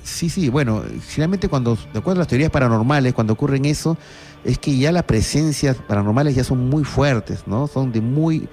Sí, 0.03 0.31
sí, 0.31 0.49
bueno, 0.49 0.83
generalmente 1.09 1.49
cuando, 1.49 1.77
de 1.93 1.99
acuerdo 1.99 2.21
a 2.21 2.23
las 2.23 2.29
teorías 2.29 2.51
paranormales, 2.51 3.13
cuando 3.13 3.35
ocurren 3.35 3.65
eso, 3.67 3.99
es 4.45 4.59
que 4.59 4.77
ya 4.77 4.93
las 4.93 5.05
presencias 5.05 5.77
paranormales 5.77 6.35
ya 6.35 6.43
son 6.43 6.71
muy 6.71 6.85
fuertes, 6.85 7.47
¿no? 7.47 7.67
Son 7.67 7.93
de 7.93 8.01
muy 8.01 8.49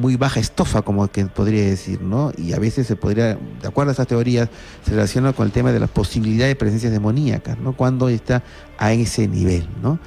muy 0.00 0.16
baja 0.16 0.40
estofa, 0.40 0.82
como 0.82 1.06
que 1.08 1.26
podría 1.26 1.64
decir, 1.64 2.00
¿no? 2.00 2.32
Y 2.38 2.54
a 2.54 2.58
veces 2.58 2.86
se 2.86 2.96
podría, 2.96 3.36
de 3.36 3.68
acuerdo 3.68 3.90
a 3.90 3.92
esas 3.92 4.06
teorías, 4.06 4.48
se 4.84 4.92
relaciona 4.92 5.34
con 5.34 5.46
el 5.46 5.52
tema 5.52 5.72
de 5.72 5.78
la 5.78 5.86
posibilidad 5.86 6.46
de 6.46 6.56
presencias 6.56 6.90
demoníacas, 6.90 7.58
¿no? 7.58 7.76
Cuando 7.76 8.08
está 8.08 8.42
a 8.78 8.92
ese 8.92 9.28
nivel, 9.28 9.68
¿no? 9.82 9.98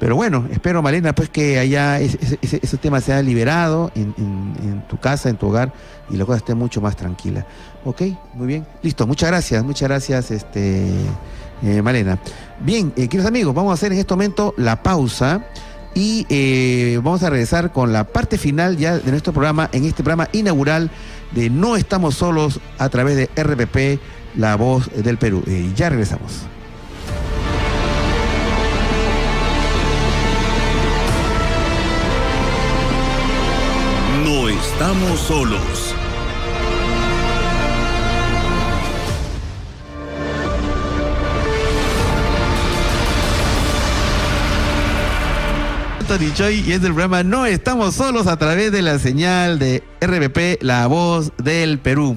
Pero 0.00 0.16
bueno, 0.16 0.46
espero, 0.50 0.82
Malena, 0.82 1.14
pues 1.14 1.28
que 1.28 1.58
allá 1.58 1.98
ese, 2.00 2.38
ese, 2.40 2.76
tema 2.76 3.00
sea 3.00 3.20
liberado 3.20 3.90
en, 3.96 4.84
tu 4.88 4.98
casa, 4.98 5.28
en 5.28 5.36
tu 5.36 5.48
hogar, 5.48 5.72
y 6.10 6.16
la 6.16 6.24
cosa 6.24 6.38
esté 6.38 6.54
mucho 6.54 6.80
más 6.80 6.96
tranquila. 6.96 7.46
¿Ok? 7.84 8.02
Muy 8.34 8.46
bien. 8.46 8.66
Listo, 8.82 9.06
muchas 9.06 9.30
gracias, 9.30 9.64
muchas 9.64 9.88
gracias, 9.88 10.30
este, 10.30 10.86
eh, 11.62 11.82
Malena. 11.82 12.18
Bien, 12.60 12.92
eh, 12.96 13.08
queridos 13.08 13.26
amigos, 13.26 13.54
vamos 13.54 13.72
a 13.72 13.74
hacer 13.74 13.92
en 13.92 13.98
este 13.98 14.14
momento 14.14 14.54
la 14.56 14.82
pausa. 14.82 15.44
Y 15.98 16.26
eh, 16.28 17.00
vamos 17.02 17.24
a 17.24 17.30
regresar 17.30 17.72
con 17.72 17.92
la 17.92 18.04
parte 18.04 18.38
final 18.38 18.76
ya 18.76 18.98
de 18.98 19.10
nuestro 19.10 19.32
programa, 19.32 19.68
en 19.72 19.84
este 19.84 20.04
programa 20.04 20.28
inaugural 20.30 20.92
de 21.32 21.50
No 21.50 21.74
Estamos 21.74 22.14
Solos 22.14 22.60
a 22.78 22.88
través 22.88 23.16
de 23.16 23.28
RPP, 23.34 24.00
La 24.36 24.54
Voz 24.54 24.88
del 24.94 25.18
Perú. 25.18 25.42
Eh, 25.48 25.72
ya 25.74 25.88
regresamos. 25.88 26.42
No 34.24 34.48
estamos 34.48 35.18
solos. 35.18 35.87
Y 46.10 46.72
es 46.72 46.80
del 46.80 46.94
programa 46.94 47.22
No 47.22 47.44
estamos 47.44 47.94
solos 47.94 48.28
a 48.28 48.38
través 48.38 48.72
de 48.72 48.80
la 48.80 48.98
señal 48.98 49.58
de 49.58 49.82
RBP, 50.00 50.62
la 50.62 50.86
voz 50.86 51.32
del 51.36 51.78
Perú. 51.80 52.16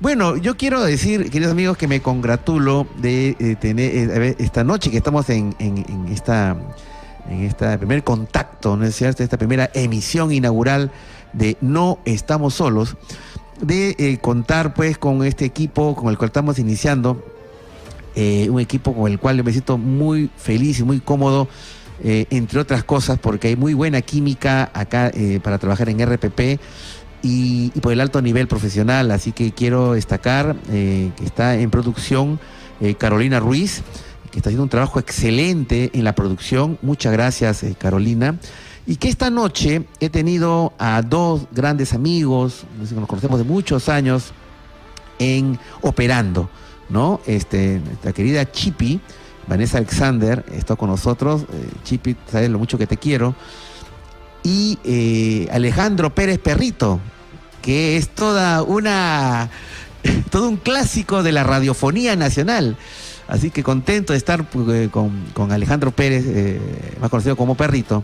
Bueno, 0.00 0.36
yo 0.36 0.56
quiero 0.56 0.82
decir, 0.82 1.30
queridos 1.30 1.52
amigos, 1.52 1.76
que 1.76 1.86
me 1.86 2.02
congratulo 2.02 2.88
de 2.96 3.36
eh, 3.38 3.54
tener 3.54 3.92
eh, 3.94 4.36
esta 4.40 4.64
noche 4.64 4.90
que 4.90 4.96
estamos 4.96 5.30
en, 5.30 5.54
esta 6.10 6.56
en 7.30 7.44
este 7.44 7.78
primer 7.78 8.02
contacto, 8.02 8.76
¿no 8.76 8.84
es 8.84 8.96
cierto? 8.96 9.22
Esta 9.22 9.38
primera 9.38 9.70
emisión 9.72 10.32
inaugural 10.32 10.90
de 11.32 11.56
No 11.60 12.00
estamos 12.04 12.54
solos, 12.54 12.96
de 13.60 13.94
eh, 14.00 14.18
contar 14.20 14.74
pues 14.74 14.98
con 14.98 15.24
este 15.24 15.44
equipo 15.44 15.94
con 15.94 16.08
el 16.08 16.18
cual 16.18 16.30
estamos 16.30 16.58
iniciando, 16.58 17.24
un 18.16 18.58
equipo 18.58 18.94
con 18.94 19.12
el 19.12 19.20
cual 19.20 19.44
me 19.44 19.52
siento 19.52 19.78
muy 19.78 20.28
feliz 20.36 20.80
y 20.80 20.82
muy 20.82 20.98
cómodo 20.98 21.46
eh, 22.02 22.26
entre 22.30 22.60
otras 22.60 22.84
cosas, 22.84 23.18
porque 23.18 23.48
hay 23.48 23.56
muy 23.56 23.74
buena 23.74 24.02
química 24.02 24.70
acá 24.72 25.10
eh, 25.14 25.40
para 25.42 25.58
trabajar 25.58 25.88
en 25.88 26.04
RPP 26.04 26.60
y, 27.22 27.70
por 27.80 27.92
el 27.92 28.00
alto 28.00 28.22
nivel 28.22 28.46
profesional. 28.46 29.10
Así 29.10 29.32
que 29.32 29.52
quiero 29.52 29.94
destacar 29.94 30.56
eh, 30.70 31.10
que 31.16 31.24
está 31.24 31.56
en 31.56 31.70
producción 31.70 32.38
Carolina 32.98 33.40
Ruiz, 33.40 33.82
que 34.30 34.38
está 34.38 34.50
haciendo 34.50 34.62
un 34.62 34.68
trabajo 34.68 35.00
excelente 35.00 35.90
en 35.94 36.04
la 36.04 36.14
producción. 36.14 36.78
Muchas 36.80 37.12
gracias, 37.12 37.64
Carolina. 37.76 38.38
Y 38.86 38.96
que 38.96 39.08
esta 39.08 39.30
noche 39.30 39.84
he 39.98 40.10
tenido 40.10 40.72
a 40.78 41.02
dos 41.02 41.48
grandes 41.50 41.92
amigos, 41.92 42.64
nos 42.78 43.08
conocemos 43.08 43.38
de 43.38 43.44
muchos 43.44 43.88
años, 43.88 44.32
en 45.18 45.58
operando, 45.82 46.48
¿no? 46.88 47.20
Este, 47.26 47.80
nuestra 47.84 48.12
querida 48.12 48.50
Chipi, 48.50 49.00
Vanessa 49.48 49.78
Alexander, 49.78 50.44
está 50.52 50.76
con 50.76 50.90
nosotros. 50.90 51.46
Chipi, 51.84 52.16
sabes 52.30 52.50
lo 52.50 52.58
mucho 52.58 52.78
que 52.78 52.86
te 52.86 52.96
quiero 52.96 53.34
y 54.42 54.78
eh, 54.84 55.48
Alejandro 55.52 56.14
Pérez 56.14 56.38
Perrito, 56.38 57.00
que 57.62 57.96
es 57.96 58.08
toda 58.08 58.62
una 58.62 59.50
todo 60.30 60.48
un 60.48 60.56
clásico 60.56 61.22
de 61.22 61.32
la 61.32 61.44
radiofonía 61.44 62.16
nacional. 62.16 62.76
Así 63.26 63.50
que 63.50 63.62
contento 63.62 64.14
de 64.14 64.16
estar 64.16 64.46
eh, 64.70 64.88
con, 64.90 65.52
Alejandro 65.52 65.90
Pérez, 65.90 66.24
eh, 66.26 66.60
más 66.98 67.10
conocido 67.10 67.36
como 67.36 67.56
Perrito, 67.56 68.02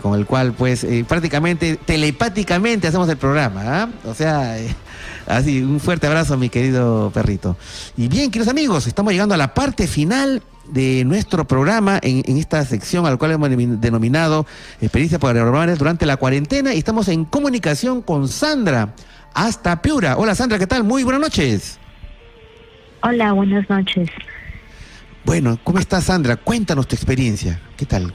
con 0.00 0.16
el 0.18 0.24
cual 0.24 0.52
pues 0.52 0.86
prácticamente 1.06 1.76
telepáticamente 1.76 2.86
hacemos 2.86 3.08
el 3.08 3.16
programa. 3.16 3.62
¿ah? 3.64 3.88
O 4.04 4.14
sea, 4.14 4.56
así 5.26 5.62
un 5.62 5.80
fuerte 5.80 6.06
abrazo 6.06 6.36
mi 6.36 6.48
querido 6.48 7.10
Perrito. 7.12 7.56
Y 7.96 8.08
bien, 8.08 8.30
queridos 8.30 8.48
amigos, 8.50 8.86
estamos 8.86 9.12
llegando 9.12 9.34
a 9.34 9.38
la 9.38 9.54
parte 9.54 9.86
final 9.86 10.42
de 10.66 11.04
nuestro 11.04 11.46
programa 11.46 11.98
en, 12.02 12.36
esta 12.36 12.64
sección 12.64 13.06
al 13.06 13.18
cual 13.18 13.32
hemos 13.32 13.50
denominado 13.80 14.46
Experiencias 14.80 15.20
Paranormales 15.20 15.78
durante 15.78 16.06
la 16.06 16.16
cuarentena 16.16 16.74
y 16.74 16.78
estamos 16.78 17.08
en 17.08 17.24
comunicación 17.24 18.02
con 18.02 18.28
Sandra 18.28 18.94
hasta 19.34 19.82
Piura. 19.82 20.16
Hola 20.16 20.34
Sandra, 20.34 20.58
¿qué 20.58 20.66
tal? 20.66 20.84
Muy 20.84 21.02
buenas 21.04 21.20
noches. 21.20 21.78
Hola, 23.02 23.32
buenas 23.32 23.68
noches. 23.68 24.08
Bueno, 25.24 25.58
¿cómo 25.64 25.78
estás 25.78 26.04
Sandra? 26.04 26.36
Cuéntanos 26.36 26.86
tu 26.86 26.94
experiencia. 26.94 27.60
¿Qué 27.76 27.86
tal? 27.86 28.12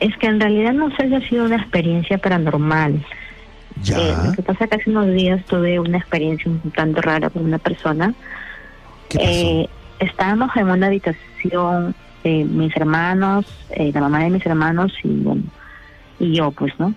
Es 0.00 0.16
que 0.16 0.26
en 0.26 0.40
realidad 0.40 0.72
no 0.72 0.90
sé 0.96 1.08
si 1.08 1.14
ha 1.14 1.28
sido 1.28 1.44
una 1.44 1.56
experiencia 1.56 2.18
paranormal. 2.18 3.04
Ya. 3.82 3.98
Eh, 3.98 4.16
lo 4.26 4.32
que 4.32 4.42
pasa 4.42 4.64
es 4.64 4.70
que 4.70 4.76
hace 4.76 4.90
unos 4.90 5.12
días 5.12 5.44
tuve 5.46 5.78
una 5.78 5.98
experiencia 5.98 6.50
un 6.50 6.70
tanto 6.70 7.00
rara 7.00 7.30
con 7.30 7.44
una 7.44 7.58
persona. 7.58 8.14
¿Qué 9.08 9.18
pasó? 9.18 9.30
Eh, 9.30 9.68
estábamos 10.00 10.54
en 10.56 10.68
una 10.68 10.86
habitación, 10.86 11.94
eh, 12.24 12.44
mis 12.44 12.76
hermanos, 12.76 13.46
la 13.76 14.00
mamá 14.00 14.20
de 14.20 14.30
mis 14.30 14.46
hermanos 14.46 14.92
y, 15.02 15.08
bueno, 15.08 15.42
y 16.18 16.34
yo, 16.34 16.50
pues, 16.50 16.72
¿no? 16.78 16.94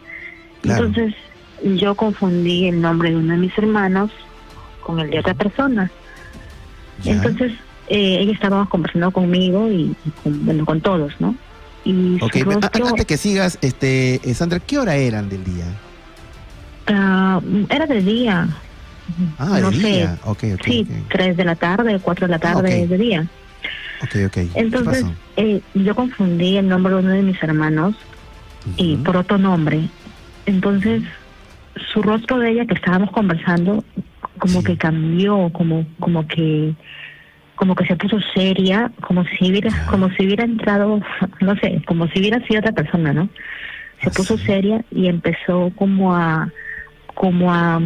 Entonces 0.64 1.14
yo 1.64 1.96
confundí 1.96 2.68
el 2.68 2.82
nombre 2.82 3.12
de 3.12 3.18
uno 3.18 3.34
de 3.34 3.40
mis 3.40 3.58
hermanos 3.58 4.12
con 4.82 5.00
el 5.00 5.10
de 5.10 5.20
otra 5.20 5.34
persona. 5.34 5.90
Entonces 7.06 7.54
eh, 7.88 8.18
ella 8.20 8.32
estaba 8.32 8.66
conversando 8.68 9.12
conmigo 9.12 9.70
y, 9.70 9.96
con, 10.24 10.46
bueno, 10.46 10.66
con 10.66 10.82
todos, 10.82 11.14
¿no? 11.20 11.36
Y 11.86 12.18
antes 12.22 13.06
que 13.06 13.18
sigas, 13.18 13.58
este, 13.62 14.22
Sandra, 14.34 14.60
¿qué 14.60 14.78
hora 14.78 14.96
eran 14.96 15.28
del 15.28 15.44
día? 15.44 15.66
Ah, 16.88 17.42
era 17.70 17.86
del 17.86 18.06
día. 18.06 18.48
Ah, 19.38 19.60
no 19.62 19.72
sé. 19.72 20.10
sí, 20.64 20.88
tres 21.10 21.38
de 21.38 21.46
la 21.46 21.56
tarde, 21.56 22.00
cuatro 22.02 22.28
de 22.28 22.32
la 22.32 22.40
tarde 22.40 22.88
de 22.88 22.98
día. 22.98 23.28
Ok, 24.02 24.16
ok. 24.28 24.38
Entonces, 24.56 25.06
eh, 25.38 25.62
yo 25.74 25.96
confundí 25.96 26.58
el 26.58 26.68
nombre 26.68 26.94
de 26.94 27.00
uno 27.00 27.10
de 27.10 27.22
mis 27.22 27.42
hermanos 27.42 27.96
y 28.78 28.98
por 28.98 29.18
otro 29.18 29.38
nombre. 29.38 29.90
Entonces, 30.46 31.04
su 31.94 32.02
rostro 32.02 32.40
de 32.40 32.52
ella 32.52 32.66
que 32.66 32.74
estábamos 32.74 33.12
conversando, 33.12 33.84
como 34.40 34.64
que 34.64 34.78
cambió, 34.78 35.50
como, 35.54 35.86
como 36.00 36.28
que 36.28 36.74
como 37.56 37.76
que 37.76 37.86
se 37.86 37.96
puso 37.96 38.20
seria, 38.34 38.92
como 39.02 39.24
si 39.26 39.50
hubiera, 39.50 39.86
como 39.86 40.10
si 40.10 40.26
hubiera 40.26 40.44
entrado, 40.44 41.00
no 41.40 41.56
sé, 41.58 41.82
como 41.86 42.08
si 42.08 42.20
hubiera 42.20 42.46
sido 42.48 42.60
otra 42.60 42.72
persona, 42.72 43.14
¿no? 43.14 43.30
Se 44.02 44.10
ah, 44.10 44.12
puso 44.14 44.38
seria 44.38 44.84
y 44.92 45.08
empezó 45.08 45.72
como 45.76 46.16
a, 46.16 46.52
como 47.14 47.54
a, 47.54 47.80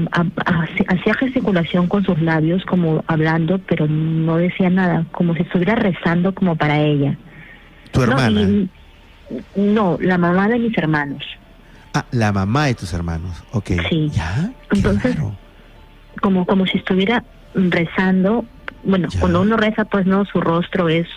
hacía 0.88 1.14
gesticulación 1.16 1.88
con 1.88 2.04
sus 2.04 2.20
labios, 2.22 2.64
como 2.66 3.04
hablando, 3.08 3.60
pero 3.60 3.88
no 3.88 4.38
decía 4.38 4.70
nada, 4.70 5.06
como 5.12 5.36
si 5.36 5.42
estuviera 5.42 5.76
rezando 5.76 6.34
como 6.34 6.56
para 6.56 6.80
ella. 6.80 7.18
¿Tu 7.92 8.02
hermana? 8.02 8.68
No, 9.56 9.98
la 10.00 10.18
mamá 10.18 10.48
de 10.48 10.60
mis 10.60 10.78
hermanos. 10.78 11.24
Ah, 11.94 12.06
la 12.12 12.32
mamá 12.32 12.68
de 12.68 12.76
tus 12.76 12.94
hermanos, 12.94 13.44
ok. 13.52 13.72
Sí. 13.90 14.10
¿Ya? 14.14 14.52
Entonces, 14.72 15.18
como, 16.22 16.46
como 16.46 16.66
si 16.66 16.78
estuviera 16.78 17.24
rezando, 17.54 18.46
bueno, 18.84 19.10
cuando 19.20 19.42
uno 19.42 19.58
reza, 19.58 19.86
pues 19.86 20.06
no, 20.06 20.24
su 20.26 20.40
rostro 20.40 20.90
es 20.90 21.08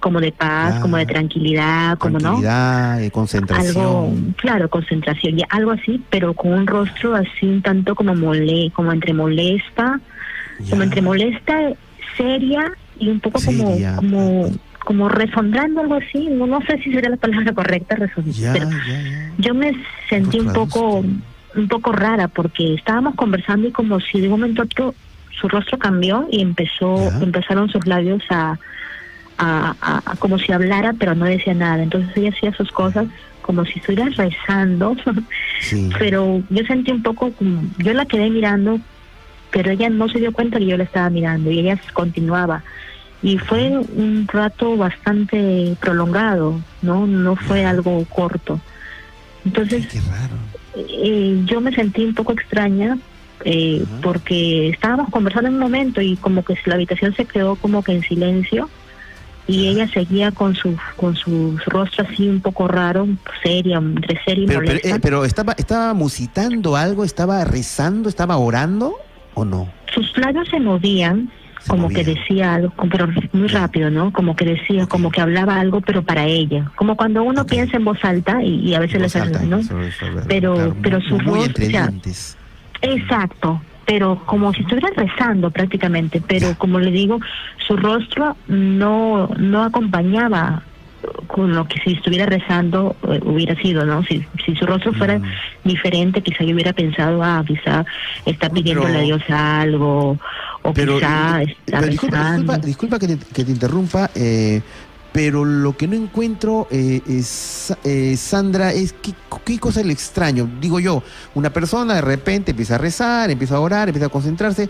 como 0.00 0.20
de 0.20 0.32
paz, 0.32 0.80
como 0.80 0.96
de 0.96 1.06
tranquilidad, 1.06 1.98
como 1.98 2.18
no. 2.18 2.40
de 2.40 3.10
concentración. 3.10 3.76
Algo, 3.76 4.12
claro, 4.36 4.68
concentración, 4.68 5.38
y 5.38 5.42
algo 5.48 5.72
así, 5.72 6.02
pero 6.10 6.34
con 6.34 6.52
un 6.52 6.66
rostro 6.66 7.14
así 7.14 7.46
un 7.46 7.62
tanto 7.62 7.94
como 7.94 8.14
mole, 8.14 8.70
como 8.74 8.92
entre 8.92 9.12
molesta, 9.12 10.00
como 10.70 10.82
entre 10.82 11.02
molesta, 11.02 11.72
seria 12.16 12.72
y 12.98 13.08
un 13.08 13.20
poco 13.20 13.40
como 13.44 13.76
como 13.96 14.50
como 14.84 15.08
resonando 15.08 15.82
algo 15.82 15.94
así, 15.96 16.28
no, 16.30 16.46
no 16.46 16.60
sé 16.62 16.78
si 16.78 16.90
sería 16.92 17.10
la 17.10 17.16
palabra 17.16 17.52
correcta, 17.52 17.96
resonando, 17.96 18.76
yo 19.36 19.54
me 19.54 19.72
sentí 20.08 20.40
un 20.40 20.52
poco 20.52 21.04
un 21.56 21.68
poco 21.68 21.92
rara 21.92 22.28
porque 22.28 22.74
estábamos 22.74 23.14
conversando 23.14 23.68
y 23.68 23.72
como 23.72 24.00
si 24.00 24.20
de 24.20 24.28
un 24.28 24.32
momento 24.32 24.62
a 24.62 24.64
otro 24.64 24.94
su 25.38 25.48
rostro 25.48 25.78
cambió 25.78 26.26
y 26.30 26.42
empezó 26.42 26.96
empezaron 27.20 27.68
sus 27.68 27.86
labios 27.86 28.22
a 28.30 28.58
a, 29.38 30.02
como 30.18 30.38
si 30.38 30.52
hablara, 30.52 30.92
pero 30.98 31.14
no 31.14 31.24
decía 31.24 31.54
nada. 31.54 31.82
Entonces 31.82 32.16
ella 32.16 32.30
hacía 32.30 32.52
sus 32.54 32.70
cosas 32.72 33.06
como 33.42 33.64
si 33.64 33.78
estuviera 33.78 34.10
rezando, 34.10 34.96
pero 35.98 36.42
yo 36.50 36.64
sentí 36.66 36.90
un 36.90 37.02
poco 37.02 37.32
yo 37.78 37.94
la 37.94 38.04
quedé 38.04 38.28
mirando, 38.28 38.78
pero 39.50 39.70
ella 39.70 39.88
no 39.88 40.08
se 40.08 40.18
dio 40.18 40.32
cuenta 40.32 40.58
que 40.58 40.66
yo 40.66 40.76
la 40.76 40.84
estaba 40.84 41.08
mirando 41.08 41.50
y 41.50 41.60
ella 41.60 41.80
continuaba. 41.94 42.62
Y 43.22 43.38
fue 43.38 43.70
un 43.70 44.28
rato 44.28 44.76
bastante 44.76 45.76
prolongado, 45.80 46.60
¿no? 46.82 47.06
No 47.06 47.34
fue 47.34 47.64
algo 47.64 48.04
corto. 48.04 48.60
Entonces, 49.44 49.88
eh, 50.76 51.42
yo 51.46 51.60
me 51.60 51.74
sentí 51.74 52.04
un 52.04 52.14
poco 52.14 52.32
extraña 52.32 52.98
eh, 53.44 53.84
porque 54.02 54.68
estábamos 54.68 55.10
conversando 55.10 55.48
en 55.48 55.54
un 55.54 55.60
momento 55.60 56.00
y 56.00 56.16
como 56.16 56.44
que 56.44 56.56
la 56.66 56.74
habitación 56.74 57.14
se 57.14 57.24
quedó 57.24 57.56
como 57.56 57.82
que 57.82 57.92
en 57.92 58.02
silencio 58.02 58.68
y 59.48 59.66
ella 59.66 59.88
seguía 59.88 60.30
con 60.30 60.54
su 60.54 60.76
con 60.96 61.16
su 61.16 61.58
rostro 61.66 62.06
así 62.08 62.28
un 62.28 62.40
poco 62.40 62.68
raro, 62.68 63.08
seria, 63.42 63.78
entre 63.78 64.22
seria 64.22 64.44
y 64.44 64.46
pero, 64.46 64.60
molesta. 64.60 64.88
Eh, 64.88 65.00
pero, 65.00 65.24
estaba 65.24 65.54
estaba 65.54 65.94
musitando 65.94 66.76
algo, 66.76 67.02
estaba 67.02 67.44
rezando, 67.44 68.08
estaba 68.08 68.36
orando 68.36 68.94
o 69.34 69.44
no? 69.44 69.72
Sus 69.92 70.16
labios 70.18 70.48
se 70.50 70.60
movían, 70.60 71.30
como 71.66 71.88
que 71.88 72.04
decía 72.04 72.54
algo, 72.54 72.72
pero 72.90 73.08
muy 73.32 73.48
rápido, 73.48 73.90
¿no? 73.90 74.12
Como 74.12 74.36
que 74.36 74.44
decía, 74.44 74.86
como 74.86 75.10
que 75.10 75.20
hablaba 75.20 75.58
algo, 75.58 75.80
pero 75.80 76.02
para 76.02 76.26
ella. 76.26 76.70
Como 76.76 76.96
cuando 76.96 77.22
uno 77.22 77.46
piensa 77.46 77.78
en 77.78 77.84
voz 77.84 77.98
alta 78.04 78.42
y, 78.42 78.74
a 78.74 78.80
veces 78.80 79.00
le 79.00 79.08
sale, 79.08 79.46
¿no? 79.46 79.60
pero, 80.28 80.76
pero 80.82 81.00
su 81.00 81.16
voz, 81.18 81.48
exacto, 82.82 83.60
pero 83.88 84.20
como 84.26 84.52
si 84.52 84.60
estuviera 84.60 84.90
rezando 84.94 85.50
prácticamente, 85.50 86.20
pero 86.20 86.54
como 86.58 86.78
le 86.78 86.90
digo, 86.90 87.20
su 87.66 87.74
rostro 87.74 88.36
no, 88.46 89.28
no 89.38 89.64
acompañaba 89.64 90.62
con 91.26 91.54
lo 91.54 91.66
que 91.66 91.80
si 91.80 91.92
estuviera 91.92 92.26
rezando 92.26 92.96
eh, 93.08 93.18
hubiera 93.24 93.54
sido, 93.62 93.86
¿no? 93.86 94.02
Si, 94.02 94.22
si 94.44 94.54
su 94.56 94.66
rostro 94.66 94.92
fuera 94.92 95.18
mm. 95.18 95.24
diferente, 95.64 96.20
quizá 96.20 96.44
yo 96.44 96.52
hubiera 96.52 96.74
pensado, 96.74 97.22
ah, 97.22 97.42
quizá 97.46 97.86
está 98.26 98.50
pidiéndole 98.50 98.98
a 98.98 99.00
Dios 99.00 99.22
algo, 99.30 100.18
o 100.60 100.74
quizá 100.74 101.42
eh, 101.42 101.56
está 101.64 101.80
disculpa, 101.80 102.58
disculpa, 102.58 102.98
que, 102.98 103.06
te, 103.06 103.18
que 103.32 103.42
te 103.42 103.52
interrumpa, 103.52 104.10
eh, 104.14 104.60
pero 105.12 105.44
lo 105.44 105.76
que 105.76 105.88
no 105.88 105.94
encuentro, 105.94 106.66
eh, 106.70 107.00
es, 107.08 107.74
eh, 107.84 108.16
Sandra, 108.16 108.72
es 108.72 108.92
qué, 108.92 109.14
qué 109.44 109.58
cosa 109.58 109.80
el 109.80 109.90
extraño. 109.90 110.48
Digo 110.60 110.80
yo, 110.80 111.02
una 111.34 111.50
persona 111.50 111.94
de 111.94 112.00
repente 112.02 112.50
empieza 112.50 112.74
a 112.74 112.78
rezar, 112.78 113.30
empieza 113.30 113.56
a 113.56 113.60
orar, 113.60 113.88
empieza 113.88 114.06
a 114.06 114.10
concentrarse. 114.10 114.68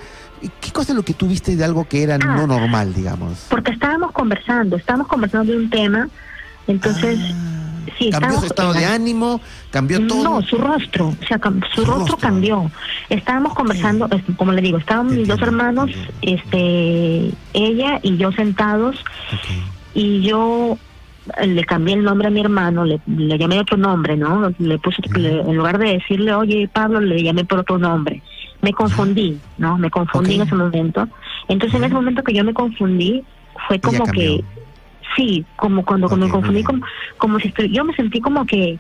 ¿Qué 0.61 0.71
cosa 0.73 0.93
es 0.93 0.97
lo 0.97 1.03
que 1.03 1.15
tú 1.15 1.27
viste 1.27 1.57
de 1.57 1.65
algo 1.65 1.87
que 1.89 2.03
era 2.03 2.19
no 2.19 2.45
ah. 2.45 2.47
normal, 2.47 2.95
digamos? 2.95 3.47
Porque 3.51 3.73
estábamos 3.73 4.13
conversando, 4.13 4.77
estábamos 4.77 5.09
conversando 5.09 5.53
de 5.53 5.59
un 5.59 5.71
tema, 5.71 6.09
entonces... 6.67 7.19
Ah, 7.21 7.91
sí, 7.99 8.11
¿Cambió 8.11 8.39
su 8.39 8.47
estado 8.47 8.73
de 8.73 8.85
ánimo? 8.85 9.41
¿Cambió 9.73 10.07
todo? 10.07 10.23
No, 10.23 10.43
su 10.43 10.57
rostro, 10.57 11.09
o 11.09 11.27
sea, 11.27 11.41
su, 11.75 11.85
rostro, 11.85 12.17
cambió. 12.17 12.71
Estábamos 13.09 13.55
conversando, 13.55 14.09
como 14.37 14.53
le 14.53 14.63
digo, 14.63 14.79
estaban 14.79 15.09
mis 15.09 15.27
dos 15.27 15.43
hermanos, 15.43 15.91
este, 16.23 17.33
ella 17.55 17.99
y 18.03 18.17
yo 18.17 18.31
sentados, 18.33 18.97
y 19.99 20.23
yo 20.23 20.79
le 21.45 21.65
cambié 21.65 21.95
el 21.95 22.05
nombre 22.05 22.29
a 22.29 22.31
mi 22.31 22.41
hermano, 22.41 22.85
le, 22.85 23.01
llamé 23.07 23.59
otro 23.59 23.77
nombre, 23.77 24.17
¿no? 24.17 24.55
Le 24.59 24.79
puse, 24.79 25.03
en 25.13 25.57
lugar 25.57 25.79
de 25.79 25.95
decirle, 25.95 26.33
oye, 26.35 26.71
Pablo, 26.73 27.01
le 27.01 27.21
llamé 27.21 27.45
por 27.45 27.59
otro 27.59 27.79
nombre. 27.79 28.23
Me 28.63 28.73
confundí, 28.73 29.39
¿no? 29.59 29.77
Me 29.77 29.91
confundí 29.91 30.37
en 30.37 30.43
ese 30.43 30.55
momento. 30.55 31.09
Entonces, 31.49 31.77
en 31.77 31.85
ese 31.85 31.95
momento 31.95 32.23
que 32.23 32.33
yo 32.33 32.45
me 32.45 32.55
confundí, 32.55 33.25
fue 33.67 33.81
como 33.81 34.05
que, 34.05 34.45
sí, 35.17 35.45
como 35.57 35.85
cuando, 35.85 36.09
me 36.17 36.29
confundí, 36.29 36.63
como, 36.63 36.87
como 37.17 37.41
si 37.41 37.53
yo 37.71 37.85
me 37.85 37.95
sentí 37.95 38.21
como 38.21 38.47
que 38.47 38.79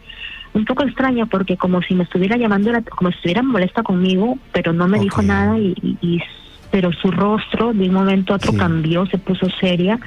un 0.54 0.64
poco 0.64 0.84
extraña 0.84 1.26
porque 1.26 1.56
como 1.56 1.82
si 1.82 1.94
me 1.94 2.04
estuviera 2.04 2.36
llamando, 2.36 2.70
como 2.90 3.10
si 3.10 3.16
estuviera 3.16 3.42
molesta 3.42 3.82
conmigo, 3.82 4.38
pero 4.52 4.72
no 4.72 4.86
me 4.86 5.00
dijo 5.00 5.20
nada 5.20 5.58
y, 5.58 5.74
y, 6.00 6.22
pero 6.70 6.92
su 6.92 7.10
rostro 7.10 7.72
de 7.72 7.88
un 7.88 7.94
momento 7.94 8.32
a 8.32 8.36
otro 8.36 8.52
cambió, 8.54 9.04
se 9.06 9.18
puso 9.18 9.48
seria 9.60 9.98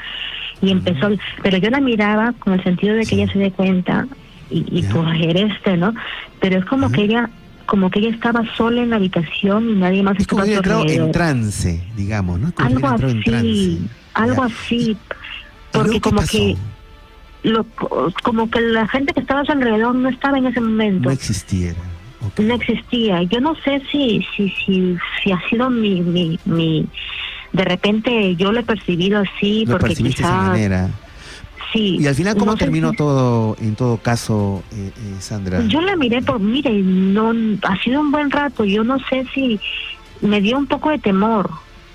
y 0.61 0.71
empezó, 0.71 1.09
pero 1.41 1.57
yo 1.57 1.69
la 1.69 1.79
miraba 1.79 2.33
con 2.39 2.53
el 2.53 2.63
sentido 2.63 2.95
de 2.95 3.05
que 3.05 3.15
ella 3.15 3.31
se 3.31 3.39
dé 3.39 3.51
cuenta 3.51 4.07
y, 4.49 4.65
y 4.69 4.83
pues 4.83 5.07
este, 5.35 5.77
¿no? 5.77 5.93
Pero 6.39 6.59
es 6.59 6.65
como 6.65 6.91
que 6.91 7.03
ella 7.03 7.29
como 7.65 7.89
que 7.89 7.99
ella 7.99 8.09
estaba 8.09 8.43
sola 8.57 8.81
en 8.81 8.89
la 8.89 8.97
habitación 8.97 9.69
y 9.69 9.73
nadie 9.75 10.03
más 10.03 10.17
estaba 10.19 10.41
como 10.41 10.53
entró 10.53 10.87
en 10.87 11.11
trance, 11.11 11.81
digamos, 11.95 12.39
¿no? 12.39 12.51
algo 12.57 12.87
así, 12.87 13.87
algo 14.13 14.43
así, 14.43 14.97
porque 15.71 16.01
como 16.01 16.21
que 16.21 16.57
lo, 17.43 17.65
como 18.23 18.49
que 18.49 18.61
la 18.61 18.87
gente 18.87 19.13
que 19.13 19.21
estaba 19.21 19.41
a 19.41 19.45
su 19.45 19.53
alrededor 19.53 19.95
no 19.95 20.09
estaba 20.09 20.37
en 20.37 20.47
ese 20.47 20.59
momento. 20.59 21.05
No 21.05 21.11
existiera. 21.11 21.79
No 22.37 22.53
existía. 22.53 23.23
Yo 23.23 23.39
no 23.39 23.55
sé 23.63 23.81
si 23.91 24.23
si 24.35 24.49
si, 24.49 24.97
si 25.23 25.31
ha 25.31 25.39
sido 25.49 25.69
mi, 25.69 26.01
mi, 26.01 26.39
mi 26.45 26.87
de 27.53 27.65
repente 27.65 28.35
yo 28.35 28.51
lo 28.51 28.59
he 28.59 28.63
percibido 28.63 29.19
así 29.19 29.65
porque 29.69 29.95
quizás 29.95 30.47
manera. 30.47 30.89
Sí. 31.73 31.97
Y 32.01 32.07
al 32.07 32.15
final 32.15 32.35
cómo 32.35 32.55
terminó 32.55 32.91
todo 32.91 33.55
en 33.61 33.75
todo 33.75 33.97
caso 33.97 34.61
eh, 34.73 34.91
eh, 34.93 35.15
Sandra. 35.19 35.61
Yo 35.67 35.79
la 35.81 35.95
miré 35.95 36.21
por 36.21 36.39
mire, 36.39 36.71
no 36.71 37.33
ha 37.63 37.81
sido 37.81 38.01
un 38.01 38.11
buen 38.11 38.29
rato, 38.29 38.65
yo 38.65 38.83
no 38.83 38.99
sé 39.09 39.25
si 39.33 39.59
me 40.21 40.41
dio 40.41 40.57
un 40.57 40.67
poco 40.67 40.89
de 40.89 40.99
temor 40.99 41.49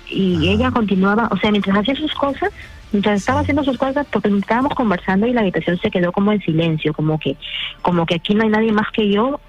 y 0.09 0.49
ella 0.49 0.71
continuaba, 0.71 1.27
o 1.31 1.37
sea, 1.37 1.51
mientras 1.51 1.77
hacía 1.77 1.95
sus 1.95 2.13
cosas, 2.13 2.49
mientras 2.91 3.19
estaba 3.19 3.41
haciendo 3.41 3.63
sus 3.63 3.77
cosas, 3.77 4.07
porque 4.11 4.29
estábamos 4.29 4.73
conversando 4.73 5.27
y 5.27 5.33
la 5.33 5.41
habitación 5.41 5.77
se 5.77 5.91
quedó 5.91 6.11
como 6.11 6.31
en 6.31 6.41
silencio, 6.41 6.93
como 6.93 7.19
que, 7.19 7.35
como 7.81 8.05
que 8.05 8.15
aquí 8.15 8.33
no 8.33 8.43
hay 8.43 8.49
nadie 8.49 8.71
más 8.71 8.89
que 8.91 9.09
yo, 9.09 9.39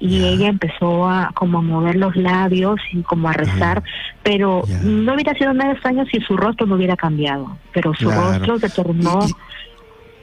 y 0.00 0.24
ella 0.24 0.48
empezó 0.48 1.08
a 1.08 1.30
como 1.34 1.58
a 1.58 1.62
mover 1.62 1.96
los 1.96 2.16
labios 2.16 2.80
y 2.92 3.02
como 3.02 3.28
a 3.28 3.32
rezar, 3.32 3.82
pero 4.22 4.62
no 4.82 5.14
hubiera 5.14 5.34
sido 5.34 5.52
nada 5.52 5.72
extraño 5.72 6.04
si 6.06 6.20
su 6.20 6.36
rostro 6.36 6.66
no 6.66 6.74
hubiera 6.74 6.96
cambiado, 6.96 7.56
pero 7.72 7.94
su 7.94 8.10
rostro 8.10 8.58
se 8.58 8.70
tornó 8.70 9.20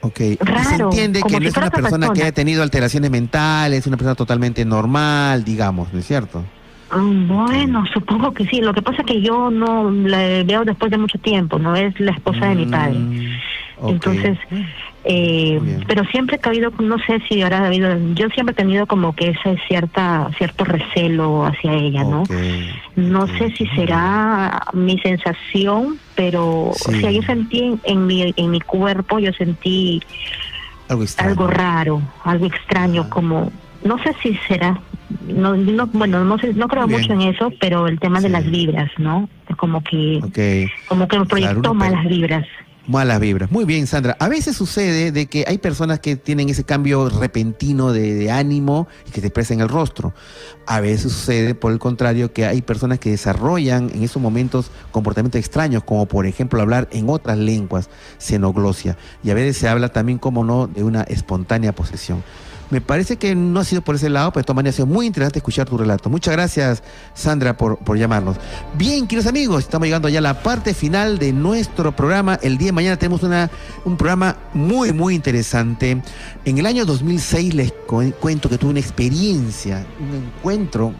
Ok, 0.00 0.16
se 0.16 0.36
entiende 0.78 1.22
que 1.22 1.40
no 1.40 1.48
es 1.48 1.56
una 1.56 1.70
persona, 1.70 1.70
persona, 1.70 2.12
que 2.12 2.22
haya 2.22 2.32
tenido 2.32 2.62
alteraciones 2.62 3.10
mentales, 3.10 3.80
es 3.80 3.86
una 3.86 3.96
persona 3.96 4.14
totalmente 4.14 4.64
normal, 4.64 5.44
digamos, 5.44 5.92
¿no 5.92 5.98
es 5.98 6.06
cierto? 6.06 6.44
Mm, 6.94 7.28
bueno, 7.28 7.84
supongo 7.92 8.32
que 8.32 8.46
sí. 8.46 8.60
Lo 8.60 8.72
que 8.72 8.82
pasa 8.82 9.02
es 9.02 9.06
que 9.06 9.20
yo 9.20 9.50
no 9.50 9.90
la 9.90 10.44
veo 10.44 10.64
después 10.64 10.90
de 10.90 10.98
mucho 10.98 11.18
tiempo, 11.18 11.58
no 11.58 11.74
es 11.74 11.98
la 11.98 12.12
esposa 12.12 12.46
de 12.46 12.54
mi 12.54 12.66
mm, 12.66 12.70
padre. 12.70 12.98
Entonces, 13.86 14.38
eh, 15.10 15.58
pero 15.86 16.04
siempre 16.04 16.38
he 16.42 16.48
habido, 16.48 16.70
no 16.80 16.98
sé 16.98 17.18
si 17.26 17.40
habrá 17.40 17.64
habido, 17.64 17.96
yo 18.12 18.28
siempre 18.28 18.52
he 18.52 18.54
tenido 18.54 18.86
como 18.86 19.16
que 19.16 19.30
esa 19.30 19.56
cierta, 19.66 20.28
cierto 20.36 20.66
recelo 20.66 21.46
hacia 21.46 21.72
ella, 21.72 22.04
¿no? 22.04 22.24
No 22.94 23.26
sé 23.38 23.50
si 23.56 23.66
será 23.68 24.60
mi 24.74 24.98
sensación, 24.98 25.98
pero 26.14 26.72
sí. 26.74 26.94
o 26.94 27.00
sea, 27.00 27.10
yo 27.10 27.22
sentí 27.22 27.78
en, 27.84 28.06
mi, 28.06 28.34
en 28.36 28.50
mi 28.50 28.60
cuerpo, 28.60 29.18
yo 29.18 29.32
sentí 29.32 30.02
algo, 30.90 31.04
algo 31.16 31.46
raro, 31.46 32.02
algo 32.24 32.44
extraño, 32.44 33.08
como, 33.08 33.50
no 33.84 33.96
sé 34.02 34.14
si 34.22 34.34
será 34.46 34.78
no, 35.26 35.56
no 35.56 35.86
bueno 35.86 36.22
no 36.22 36.38
sé 36.38 36.52
no 36.52 36.68
creo 36.68 36.86
mucho 36.86 37.14
en 37.14 37.22
eso 37.22 37.50
pero 37.58 37.86
el 37.86 37.98
tema 37.98 38.20
de 38.20 38.28
las 38.28 38.44
vibras 38.44 38.90
no 38.98 39.26
como 39.56 39.82
que 39.82 40.20
como 40.86 41.08
que 41.08 41.18
proyectó 41.20 41.72
malas 41.72 42.06
vibras 42.06 42.46
malas 42.88 43.20
vibras. 43.20 43.50
Muy 43.50 43.64
bien 43.64 43.86
Sandra. 43.86 44.16
A 44.18 44.28
veces 44.28 44.56
sucede 44.56 45.12
de 45.12 45.26
que 45.26 45.44
hay 45.46 45.58
personas 45.58 46.00
que 46.00 46.16
tienen 46.16 46.48
ese 46.48 46.64
cambio 46.64 47.08
repentino 47.08 47.92
de, 47.92 48.30
ánimo 48.30 48.88
y 49.06 49.10
que 49.10 49.20
se 49.20 49.28
expresa 49.28 49.54
en 49.54 49.60
el 49.60 49.68
rostro. 49.68 50.14
A 50.66 50.80
veces 50.80 51.12
sucede 51.12 51.54
por 51.54 51.72
el 51.72 51.78
contrario 51.78 52.32
que 52.32 52.46
hay 52.46 52.62
personas 52.62 52.98
que 52.98 53.10
desarrollan 53.10 53.90
en 53.94 54.02
esos 54.02 54.20
momentos 54.20 54.70
comportamientos 54.90 55.38
extraños 55.38 55.84
como 55.84 56.06
por 56.06 56.26
ejemplo 56.26 56.60
hablar 56.60 56.88
en 56.90 57.08
otras 57.08 57.38
lenguas 57.38 57.88
xenoglosia. 58.18 58.96
Y 59.22 59.30
a 59.30 59.34
veces 59.34 59.58
se 59.58 59.68
habla 59.68 59.90
también 59.90 60.18
como 60.18 60.44
no 60.44 60.66
de 60.66 60.82
una 60.82 61.02
espontánea 61.02 61.74
posesión 61.74 62.22
me 62.70 62.80
parece 62.80 63.16
que 63.16 63.34
no 63.34 63.60
ha 63.60 63.64
sido 63.64 63.82
por 63.82 63.94
ese 63.94 64.08
lado, 64.08 64.32
pero 64.32 64.42
de 64.42 64.46
todas 64.46 64.56
maneras 64.56 64.74
ha 64.74 64.76
sido 64.76 64.86
muy 64.86 65.06
interesante 65.06 65.38
escuchar 65.38 65.68
tu 65.68 65.78
relato. 65.78 66.10
Muchas 66.10 66.32
gracias, 66.32 66.82
Sandra, 67.14 67.56
por, 67.56 67.78
por 67.78 67.96
llamarnos. 67.96 68.36
Bien, 68.74 69.06
queridos 69.06 69.26
amigos, 69.26 69.64
estamos 69.64 69.86
llegando 69.86 70.08
ya 70.08 70.18
a 70.18 70.22
la 70.22 70.42
parte 70.42 70.74
final 70.74 71.18
de 71.18 71.32
nuestro 71.32 71.94
programa. 71.94 72.38
El 72.42 72.58
día 72.58 72.66
de 72.66 72.72
mañana 72.72 72.96
tenemos 72.96 73.22
una, 73.22 73.50
un 73.84 73.96
programa 73.96 74.36
muy, 74.54 74.92
muy 74.92 75.14
interesante. 75.14 76.02
En 76.44 76.58
el 76.58 76.66
año 76.66 76.84
2006 76.84 77.54
les 77.54 77.72
cuento 78.20 78.48
que 78.48 78.58
tuve 78.58 78.70
una 78.70 78.80
experiencia, 78.80 79.86
un 80.00 80.26
encuentro 80.26 80.94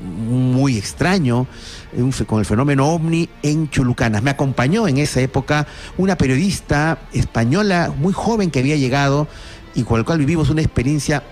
muy 0.00 0.76
extraño 0.76 1.46
con 2.26 2.38
el 2.38 2.44
fenómeno 2.44 2.88
ovni 2.88 3.28
en 3.42 3.68
Chulucanas. 3.68 4.22
Me 4.22 4.30
acompañó 4.30 4.86
en 4.86 4.98
esa 4.98 5.20
época 5.20 5.66
una 5.98 6.16
periodista 6.16 6.98
española 7.12 7.92
muy 7.96 8.12
joven 8.12 8.50
que 8.50 8.60
había 8.60 8.76
llegado 8.76 9.28
y 9.74 9.82
con 9.84 9.98
el 9.98 10.04
cual 10.04 10.18
vivimos 10.18 10.50
una 10.50 10.62
experiencia 10.62 11.22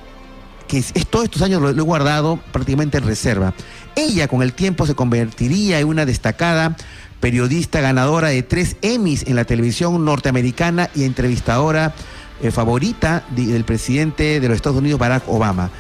que 0.67 0.79
es, 0.79 0.93
todos 1.09 1.25
estos 1.25 1.43
años 1.43 1.61
lo, 1.63 1.71
he 1.71 1.81
guardado 1.81 2.39
prácticamente 2.53 2.99
en 2.99 3.05
reserva. 3.05 3.55
Ella 3.97 4.29
con 4.29 4.43
el 4.43 4.53
tiempo 4.53 4.87
se 4.87 4.95
convertiría 4.95 5.81
en 5.81 5.89
una 5.89 6.05
destacada 6.07 6.77
periodista 7.21 7.81
ganadora 7.81 8.29
de 8.29 8.43
tres 8.43 8.77
Emmys 8.83 9.27
en 9.27 9.35
la 9.35 9.45
televisión 9.45 10.05
norteamericana 10.05 10.91
y 10.95 11.05
entrevistadora 11.05 11.95
eh, 12.43 12.51
favorita 12.51 13.25
del 13.31 13.65
presidente 13.65 14.39
de 14.39 14.49
los 14.49 14.57
Estados 14.57 14.79
Unidos, 14.79 15.01
Barack 15.01 15.25
Obama. 15.27 15.71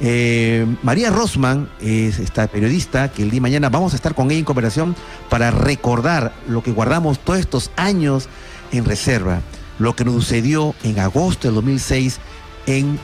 Eh, 0.00 0.66
María 0.82 1.10
Rosman 1.10 1.68
es 1.80 2.18
esta 2.18 2.46
periodista 2.46 3.10
que 3.10 3.22
el 3.22 3.30
día 3.30 3.38
de 3.38 3.42
mañana 3.42 3.68
vamos 3.68 3.94
a 3.94 3.96
estar 3.96 4.14
con 4.14 4.30
ella 4.30 4.38
en 4.38 4.44
conversación 4.44 4.94
para 5.28 5.50
recordar 5.50 6.32
lo 6.48 6.62
que 6.62 6.70
guardamos 6.70 7.18
todos 7.18 7.40
estos 7.40 7.70
años 7.76 8.28
en 8.72 8.84
reserva 8.84 9.40
lo 9.78 9.94
que 9.94 10.04
nos 10.04 10.14
sucedió 10.14 10.74
en 10.82 10.98
agosto 10.98 11.48
del 11.48 11.56
2006 11.56 12.18
en 12.66 12.98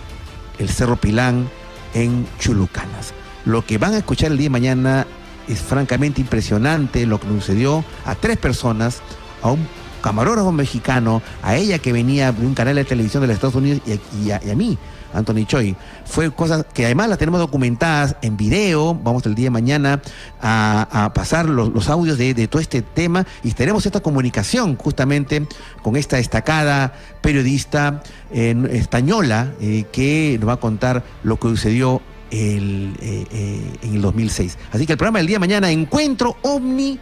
el 0.59 0.69
Cerro 0.69 0.97
Pilán, 0.97 1.49
en 1.95 2.27
Chulucanas. 2.39 3.13
Lo 3.45 3.65
que 3.65 3.79
van 3.79 3.95
a 3.95 3.99
escuchar 3.99 4.33
el 4.33 4.39
día 4.39 4.47
de 4.47 4.51
mañana 4.51 5.07
es 5.49 5.61
francamente 5.61 6.21
impresionante, 6.21 7.07
lo 7.07 7.19
que 7.21 7.27
nos 7.27 7.45
sucedió 7.45 7.85
a 8.05 8.15
tres 8.15 8.39
personas, 8.39 9.01
a 9.43 9.51
un 9.51 9.67
camarógrafo 10.03 10.53
mexicano, 10.53 11.23
a 11.43 11.57
ella 11.57 11.79
que 11.79 11.93
venía 11.93 12.33
de 12.33 12.47
un 12.47 12.55
canal 12.55 12.77
de 12.77 12.85
televisión 12.85 13.23
de 13.23 13.29
los 13.29 13.35
Estados 13.35 13.55
Unidos 13.55 13.81
y 13.87 14.31
a, 14.31 14.41
y 14.45 14.51
a 14.51 14.55
mí, 14.55 14.79
Anthony 15.13 15.45
Choi. 15.47 15.77
Fue 16.05 16.31
cosas 16.31 16.67
que 16.73 16.85
además 16.85 17.09
las 17.09 17.19
tenemos 17.19 17.41
documentadas 17.41 18.17
en 18.23 18.37
video. 18.37 18.95
Vamos 18.95 19.25
el 19.27 19.35
día 19.35 19.47
de 19.47 19.51
mañana 19.51 20.01
a, 20.41 21.11
pasar 21.15 21.49
los, 21.49 21.89
audios 21.89 22.19
de, 22.19 22.49
todo 22.49 22.61
este 22.61 22.83
tema 22.83 23.27
y 23.43 23.53
tenemos 23.53 23.87
esta 23.87 24.01
comunicación 24.01 24.77
justamente 24.77 25.47
con 25.83 25.97
esta 25.97 26.17
destacada 26.17 26.95
periodista 27.21 28.03
española 28.33 29.53
eh, 29.61 29.85
que 29.93 30.37
nos 30.41 30.49
va 30.49 30.55
a 30.55 30.57
contar 30.59 31.05
lo 31.23 31.39
que 31.39 31.49
sucedió 31.49 32.01
el, 32.31 32.95
eh, 33.01 33.27
eh, 33.31 33.73
en 33.83 33.95
el 33.95 34.03
2006. 34.03 34.59
Así 34.73 34.87
que 34.87 34.93
el 34.93 34.99
programa 34.99 35.19
del 35.19 35.27
día 35.27 35.37
de 35.37 35.41
mañana, 35.41 35.71
Encuentro 35.71 36.37
OVNI 36.43 36.99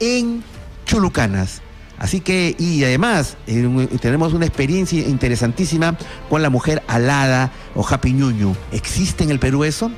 en 0.00 0.42
Chulucanas. 0.84 1.62
Así 2.00 2.20
que, 2.20 2.56
y 2.58 2.82
además, 2.82 3.36
eh, 3.46 3.88
tenemos 4.00 4.32
una 4.32 4.46
experiencia 4.46 5.06
interesantísima 5.06 5.98
con 6.30 6.40
la 6.40 6.48
mujer 6.48 6.82
alada 6.88 7.52
o 7.74 7.86
Happy 7.86 8.14
Ñuñu. 8.14 8.54
¿Existe 8.72 9.22
en 9.22 9.30
el 9.30 9.38
Perú 9.38 9.64
eso? 9.64 9.90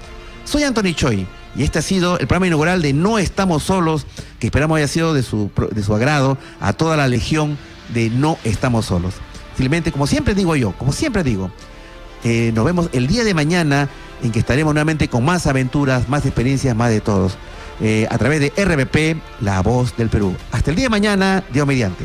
Soy 0.45 0.65
Anthony 0.65 0.95
Choi 0.97 1.29
y 1.55 1.63
este 1.63 1.79
ha 1.79 1.83
sido 1.83 2.19
el 2.19 2.27
programa 2.27 2.49
inaugural 2.49 2.83
de 2.83 2.93
No 2.93 3.21
Estamos 3.21 3.63
Solos, 3.63 4.05
que 4.41 4.49
esperamos 4.49 4.79
haya 4.79 4.89
sido 4.89 5.15
de 5.15 5.23
su, 5.23 5.53
de 5.71 5.83
su 5.85 5.95
agrado 5.95 6.39
a 6.61 6.73
toda 6.73 6.97
la 6.97 7.07
legión 7.07 7.57
de 7.95 8.11
No 8.11 8.37
Estamos 8.43 8.87
Solos. 8.87 9.15
Simplemente, 9.57 9.93
como 9.93 10.09
siempre 10.09 10.35
digo 10.35 10.57
yo, 10.57 10.73
como 10.73 10.93
siempre 10.93 11.23
digo, 11.23 11.53
eh, 12.25 12.51
nos 12.53 12.65
vemos 12.65 12.89
el 12.93 13.07
día 13.07 13.23
de 13.23 13.33
mañana 13.33 13.89
en 14.25 14.33
que 14.33 14.41
estaremos 14.41 14.75
nuevamente 14.75 15.07
con 15.07 15.25
más 15.25 15.47
aventuras, 15.47 16.09
más 16.09 16.27
experiencias, 16.27 16.75
más 16.75 16.91
de 16.91 17.01
todos. 17.01 17.39
Eh, 17.81 18.07
a 18.11 18.19
través 18.19 18.41
de 18.41 18.53
RBP, 18.57 19.21
La 19.41 19.61
Voz 19.63 19.97
del 19.97 20.09
Perú. 20.09 20.37
Hasta 20.53 20.71
el 20.71 20.77
día 20.77 20.87
de 20.87 20.91
mañana, 20.91 21.43
Dios 21.53 21.67
mediante. 21.67 22.05